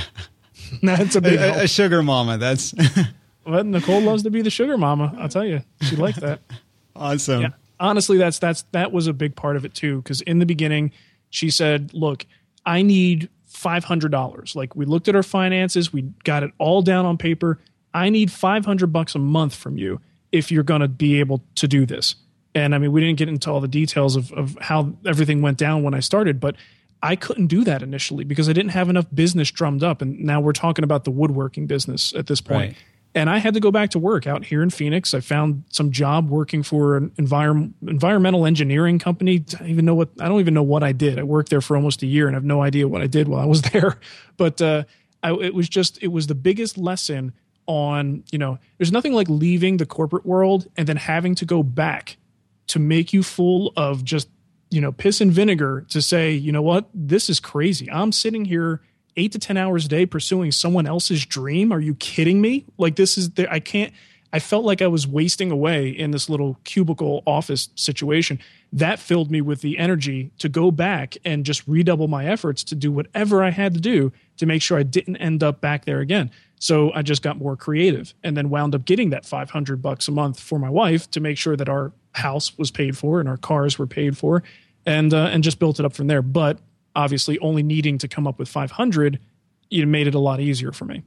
that's 0.82 1.16
a 1.16 1.22
big 1.22 1.40
a, 1.40 1.62
a 1.62 1.68
sugar 1.68 2.02
mama. 2.02 2.40
That's 2.40 2.74
well, 3.46 3.64
Nicole 3.64 4.02
loves 4.02 4.24
to 4.24 4.32
be 4.32 4.42
the 4.42 4.50
sugar 4.50 4.80
mama. 4.80 5.16
I'll 5.20 5.30
tell 5.30 5.46
you, 5.46 5.62
she 5.84 5.96
likes 5.96 6.20
that. 6.20 6.40
Awesome. 6.94 7.42
Yeah 7.44 7.50
honestly, 7.82 8.18
that's 8.18 8.40
that's 8.40 8.62
that 8.72 8.94
was 8.94 9.08
a 9.08 9.14
big 9.14 9.36
part 9.36 9.58
of 9.58 9.66
it 9.66 9.74
too. 9.74 9.98
Because 9.98 10.22
in 10.22 10.40
the 10.40 10.46
beginning, 10.46 10.92
she 11.30 11.50
said, 11.50 11.94
"Look, 11.94 12.26
I 12.66 12.84
need 12.84 13.30
five 13.48 13.84
hundred 13.84 14.12
dollars. 14.12 14.56
Like 14.56 14.76
we 14.76 14.86
looked 14.86 15.10
at 15.10 15.16
our 15.16 15.24
finances, 15.24 15.92
we 15.92 16.04
got 16.24 16.44
it 16.44 16.52
all 16.58 16.82
down 16.82 17.06
on 17.06 17.18
paper. 17.18 17.60
I 17.94 18.10
need 18.10 18.32
five 18.32 18.64
hundred 18.64 18.94
bucks 18.94 19.16
a 19.16 19.20
month 19.20 19.56
from 19.56 19.78
you 19.78 20.00
if 20.32 20.52
you're 20.52 20.64
going 20.64 20.82
to 20.82 20.88
be 20.88 21.20
able 21.20 21.44
to 21.56 21.68
do 21.68 21.86
this." 21.86 22.16
And 22.54 22.76
I 22.76 22.78
mean, 22.78 22.92
we 22.92 23.02
didn't 23.02 23.18
get 23.18 23.28
into 23.28 23.50
all 23.52 23.60
the 23.60 23.68
details 23.68 24.16
of 24.16 24.32
of 24.32 24.58
how 24.62 24.94
everything 25.06 25.42
went 25.42 25.58
down 25.58 25.84
when 25.84 25.94
I 25.94 26.00
started, 26.00 26.40
but 26.40 26.56
I 27.04 27.16
couldn't 27.16 27.48
do 27.48 27.64
that 27.64 27.82
initially 27.82 28.24
because 28.24 28.48
I 28.48 28.54
didn't 28.54 28.72
have 28.72 28.88
enough 28.88 29.08
business 29.12 29.50
drummed 29.50 29.84
up. 29.84 30.04
And 30.04 30.20
now 30.20 30.40
we're 30.40 30.54
talking 30.54 30.84
about 30.84 31.04
the 31.04 31.10
woodworking 31.10 31.66
business 31.66 32.14
at 32.14 32.28
this 32.28 32.42
point. 32.42 32.74
Right 32.74 32.78
and 33.14 33.30
I 33.30 33.40
had 33.40 33.54
to 33.56 33.60
go 33.60 33.72
back 33.72 33.90
to 33.92 34.00
work 34.00 34.26
out 34.26 34.46
here 34.46 34.64
in 34.64 34.70
Phoenix. 34.70 35.14
I 35.14 35.20
found 35.20 35.64
some 35.70 35.92
job 35.92 36.30
working 36.30 36.64
for 36.64 36.96
an 36.96 37.10
envir- 37.18 37.74
environmental 37.86 38.46
engineering 38.46 39.00
company. 39.00 39.44
I 39.54 39.58
don't 39.58 39.70
even 39.70 39.86
know 39.86 39.96
what 39.96 40.10
I 40.20 40.30
don't 40.30 40.40
even 40.40 40.54
know 40.54 40.64
what 40.64 40.84
I 40.84 40.94
did. 40.94 41.20
I 41.20 41.24
worked 41.24 41.50
there 41.50 41.62
for 41.62 41.76
almost 41.76 42.04
a 42.04 42.08
year 42.08 42.28
and 42.28 42.36
have 42.36 42.46
no 42.46 42.62
idea 42.62 42.88
what 42.88 43.02
I 43.02 43.08
did 43.08 43.28
while 43.28 43.42
I 43.42 43.46
was 43.46 43.62
there. 43.74 44.00
But 44.38 44.62
uh, 44.62 44.84
I, 45.24 45.34
it 45.34 45.54
was 45.54 45.68
just 45.68 46.02
it 46.02 46.08
was 46.08 46.28
the 46.28 46.36
biggest 46.36 46.78
lesson 46.78 47.34
on 47.68 48.24
you 48.32 48.40
know 48.40 48.58
there's 48.78 48.92
nothing 48.92 49.14
like 49.14 49.30
leaving 49.30 49.78
the 49.78 49.86
corporate 49.86 50.26
world 50.26 50.68
and 50.78 50.88
then 50.88 50.98
having 50.98 51.36
to 51.36 51.46
go 51.46 51.64
back 51.64 52.18
to 52.68 52.80
make 52.80 53.14
you 53.14 53.24
full 53.24 53.74
of 53.76 54.04
just 54.04 54.30
you 54.70 54.80
know 54.80 54.92
piss 54.92 55.20
and 55.22 55.32
vinegar 55.32 55.86
to 55.90 56.02
say 56.02 56.32
you 56.32 56.52
know 56.52 56.62
what 56.62 56.90
this 56.94 57.30
is 57.30 57.40
crazy. 57.42 57.92
I'm 57.92 58.14
sitting 58.14 58.46
here 58.46 58.82
eight 59.18 59.32
to 59.34 59.40
10 59.40 59.58
hours 59.58 59.86
a 59.86 59.88
day 59.88 60.06
pursuing 60.06 60.52
someone 60.52 60.88
else's 60.88 61.26
dream. 61.26 61.72
Are 61.72 61.80
you 61.80 61.96
kidding 61.96 62.42
me? 62.42 62.66
Like, 62.78 62.96
this 62.96 63.18
is, 63.18 63.32
the, 63.32 63.52
I 63.52 63.60
can't, 63.60 63.94
I 64.34 64.40
felt 64.40 64.64
like 64.64 64.82
I 64.82 64.88
was 64.88 65.06
wasting 65.06 65.52
away 65.52 65.90
in 65.90 66.12
this 66.12 66.30
little 66.30 66.58
cubicle 66.64 67.22
office 67.26 67.70
situation. 67.76 68.40
That 68.72 69.00
filled 69.00 69.30
me 69.30 69.42
with 69.42 69.62
the 69.62 69.78
energy 69.78 70.32
to 70.40 70.48
go 70.48 70.72
back 70.72 71.18
and 71.26 71.46
just 71.46 71.68
redouble 71.68 72.08
my 72.08 72.26
efforts 72.26 72.64
to 72.66 72.76
do 72.76 72.92
whatever 72.92 73.44
I 73.44 73.50
had 73.50 73.74
to 73.74 73.82
do 73.82 74.14
to 74.38 74.46
make 74.46 74.62
sure 74.62 74.78
I 74.78 74.84
didn't 74.84 75.18
end 75.18 75.44
up 75.44 75.60
back 75.60 75.86
there 75.86 76.00
again. 76.00 76.32
So 76.60 76.94
I 76.94 77.02
just 77.02 77.22
got 77.22 77.38
more 77.38 77.58
creative 77.58 78.14
and 78.24 78.38
then 78.38 78.50
wound 78.50 78.76
up 78.76 78.86
getting 78.86 79.10
that 79.10 79.26
500 79.26 79.82
bucks 79.82 80.08
a 80.08 80.12
month 80.12 80.40
for 80.40 80.60
my 80.60 80.70
wife 80.70 81.10
to 81.12 81.20
make 81.20 81.38
sure 81.38 81.58
that 81.58 81.68
our 81.68 81.92
house 82.14 82.58
was 82.58 82.72
paid 82.72 82.98
for 82.98 83.20
and 83.20 83.28
our 83.28 83.38
cars 83.38 83.78
were 83.78 83.88
paid 83.88 84.18
for 84.18 84.44
and 84.86 85.14
uh, 85.14 85.30
and 85.32 85.44
just 85.44 85.60
built 85.60 85.80
it 85.80 85.86
up 85.86 85.94
from 85.94 86.08
there. 86.08 86.22
But 86.22 86.60
obviously 86.96 87.40
only 87.40 87.64
needing 87.64 87.98
to 88.00 88.08
come 88.08 88.28
up 88.28 88.40
with 88.40 88.50
500 88.50 89.20
it 89.72 89.88
made 89.88 90.08
it 90.08 90.16
a 90.16 90.20
lot 90.20 90.40
easier 90.40 90.72
for 90.72 90.86
me. 90.86 91.04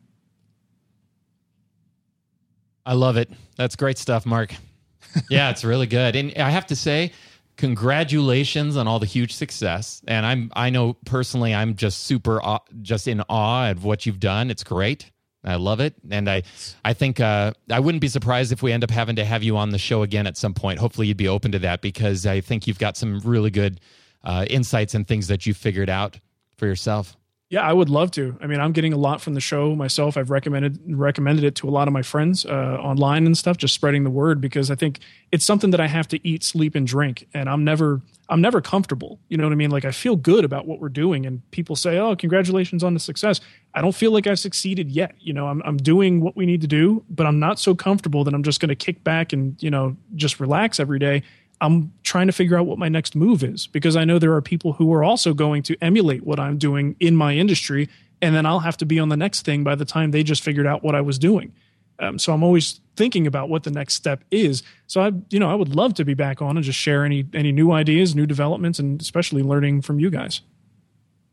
I 2.87 2.95
love 2.95 3.17
it. 3.17 3.31
That's 3.57 3.77
great 3.77 3.99
stuff, 3.99 4.27
Marc. 4.27 4.55
yeah, 5.31 5.51
it's 5.51 5.65
really 5.65 5.87
good. 5.87 6.17
And 6.17 6.33
I 6.37 6.51
have 6.51 6.67
to 6.67 6.77
say, 6.77 7.13
congratulations 7.57 8.77
on 8.77 8.89
all 8.89 8.99
the 8.99 9.07
huge 9.07 9.35
success. 9.35 10.03
And 10.07 10.27
I'm 10.27 10.51
I 10.55 10.71
know 10.71 10.95
personally 11.05 11.55
I'm 11.55 11.77
just 11.77 12.05
super 12.05 12.43
aw- 12.43 12.65
just 12.83 13.07
in 13.07 13.23
awe 13.29 13.71
of 13.71 13.85
what 13.85 14.07
you've 14.07 14.21
done. 14.21 14.51
It's 14.51 14.65
great. 14.65 15.11
I 15.47 15.57
love 15.57 15.79
it, 15.79 15.93
and 16.11 16.27
I, 16.31 16.43
I 16.87 16.95
think 16.95 17.21
uh, 17.21 17.53
I 17.71 17.79
wouldn't 17.79 18.01
be 18.01 18.09
surprised 18.09 18.51
if 18.51 18.63
we 18.63 18.73
end 18.73 18.83
up 18.83 18.91
having 18.91 19.17
to 19.17 19.27
have 19.27 19.43
you 19.43 19.59
on 19.59 19.69
the 19.69 19.79
show 19.79 20.03
again 20.03 20.27
at 20.27 20.39
some 20.39 20.55
point. 20.55 20.79
Hopefully, 20.79 21.07
you'd 21.07 21.19
be 21.19 21.29
open 21.29 21.53
to 21.53 21.59
that 21.59 21.83
because 21.83 22.25
I 22.25 22.41
think 22.41 22.67
you've 22.67 22.79
got 22.79 22.97
some 22.97 23.21
really 23.21 23.51
good 23.51 23.79
uh, 24.25 24.47
insights 24.49 24.95
and 24.95 25.07
things 25.07 25.29
that 25.29 25.47
you 25.47 25.55
figured 25.55 25.91
out 25.91 26.19
for 26.57 26.67
yourself. 26.67 27.17
Yeah, 27.51 27.61
I 27.61 27.73
would 27.73 27.91
love 27.91 28.11
to. 28.13 28.37
I 28.41 28.47
mean, 28.47 28.59
I'm 28.59 28.73
getting 28.73 28.93
a 28.93 28.97
lot 28.97 29.21
from 29.21 29.35
the 29.35 29.41
show 29.41 29.77
myself. 29.77 30.17
I've 30.17 30.31
recommended 30.31 30.81
recommended 30.89 31.45
it 31.45 31.55
to 31.57 31.69
a 31.69 31.71
lot 31.71 31.87
of 31.87 31.95
my 31.95 32.03
friends 32.03 32.45
uh, 32.47 32.79
online 32.83 33.27
and 33.27 33.37
stuff, 33.37 33.59
just 33.59 33.75
spreading 33.75 34.03
the 34.03 34.11
word 34.11 34.41
because 34.41 34.71
I 34.71 34.75
think 34.75 34.99
it's 35.31 35.45
something 35.45 35.71
that 35.71 35.81
I 35.81 35.87
have 35.87 36.09
to 36.09 36.27
eat, 36.27 36.43
sleep, 36.43 36.75
and 36.75 36.87
drink, 36.87 37.29
and 37.35 37.49
I'm 37.49 37.63
never 37.63 38.01
I'm 38.31 38.41
never 38.41 38.63
comfortable. 38.63 39.21
You 39.29 39.37
know 39.37 39.45
what 39.45 39.53
I 39.53 39.57
mean? 39.57 39.71
Like 39.71 39.85
I 39.85 39.93
feel 39.93 40.17
good 40.17 40.45
about 40.45 40.67
what 40.67 40.81
we're 40.81 40.89
doing, 40.89 41.27
and 41.27 41.49
people 41.51 41.77
say, 41.77 41.99
"Oh, 41.99 42.17
congratulations 42.17 42.83
on 42.83 42.95
the 42.95 43.01
success." 43.01 43.41
I 43.75 43.83
don't 43.83 43.95
feel 43.95 44.11
like 44.11 44.27
I've 44.27 44.39
succeeded 44.39 44.91
yet. 44.91 45.15
You 45.21 45.35
know, 45.35 45.47
I'm 45.47 45.63
I'm 45.67 45.77
doing 45.77 46.23
what 46.23 46.35
we 46.35 46.47
need 46.47 46.63
to 46.63 46.67
do, 46.67 47.05
but 47.11 47.27
I'm 47.27 47.39
not 47.39 47.61
so 47.61 47.75
comfortable 47.75 48.25
that 48.25 48.33
I'm 48.33 48.43
just 48.43 48.59
going 48.59 48.71
to 48.71 48.75
kick 48.75 49.05
back 49.05 49.33
and 49.35 49.63
you 49.63 49.71
know 49.71 49.97
just 50.17 50.41
relax 50.41 50.81
every 50.81 50.99
day 50.99 51.23
I'm 51.65 51.93
trying 52.03 52.27
to 52.27 52.33
figure 52.33 52.59
out 52.59 52.67
what 52.67 52.79
my 52.79 52.91
next 52.91 53.17
move 53.17 53.43
is 53.43 53.67
because 53.67 53.97
I 53.97 54.05
know 54.05 54.19
there 54.19 54.35
are 54.35 54.43
people 54.43 54.75
who 54.75 54.93
are 54.93 55.03
also 55.03 55.33
going 55.33 55.63
to 55.65 55.77
emulate 55.81 56.25
what 56.25 56.39
I'm 56.39 56.59
doing 56.59 56.95
in 57.01 57.17
my 57.17 57.35
industry. 57.35 57.89
And 58.21 58.35
then 58.35 58.45
I'll 58.45 58.61
have 58.61 58.77
to 58.79 58.87
be 58.87 58.99
on 58.99 59.09
the 59.09 59.17
next 59.17 59.47
thing 59.47 59.65
by 59.65 59.75
the 59.75 59.87
time 59.87 60.11
they 60.11 60.23
just 60.23 60.43
figured 60.43 60.67
out 60.67 60.83
what 60.83 60.95
I 60.95 61.01
was 61.01 61.19
doing. 61.19 61.55
Um, 61.99 62.19
so 62.19 62.35
I'm 62.35 62.43
always 62.43 62.81
thinking 62.97 63.27
about 63.27 63.49
what 63.49 63.63
the 63.63 63.71
next 63.71 63.95
step 63.95 64.25
is. 64.31 64.63
So 64.89 65.01
I, 65.01 65.13
you 65.31 65.39
know, 65.39 65.51
I 65.51 65.55
would 65.55 65.75
love 65.75 65.95
to 65.95 66.05
be 66.05 66.15
back 66.15 66.43
on 66.43 66.57
and 66.57 66.65
just 66.65 66.79
share 66.79 67.05
any 67.05 67.27
any 67.33 67.53
new 67.53 67.73
ideas, 67.73 68.15
new 68.15 68.27
developments, 68.27 68.79
and 68.79 69.01
especially 69.01 69.43
learning 69.43 69.83
from 69.83 70.01
you 70.01 70.11
guys. 70.11 70.41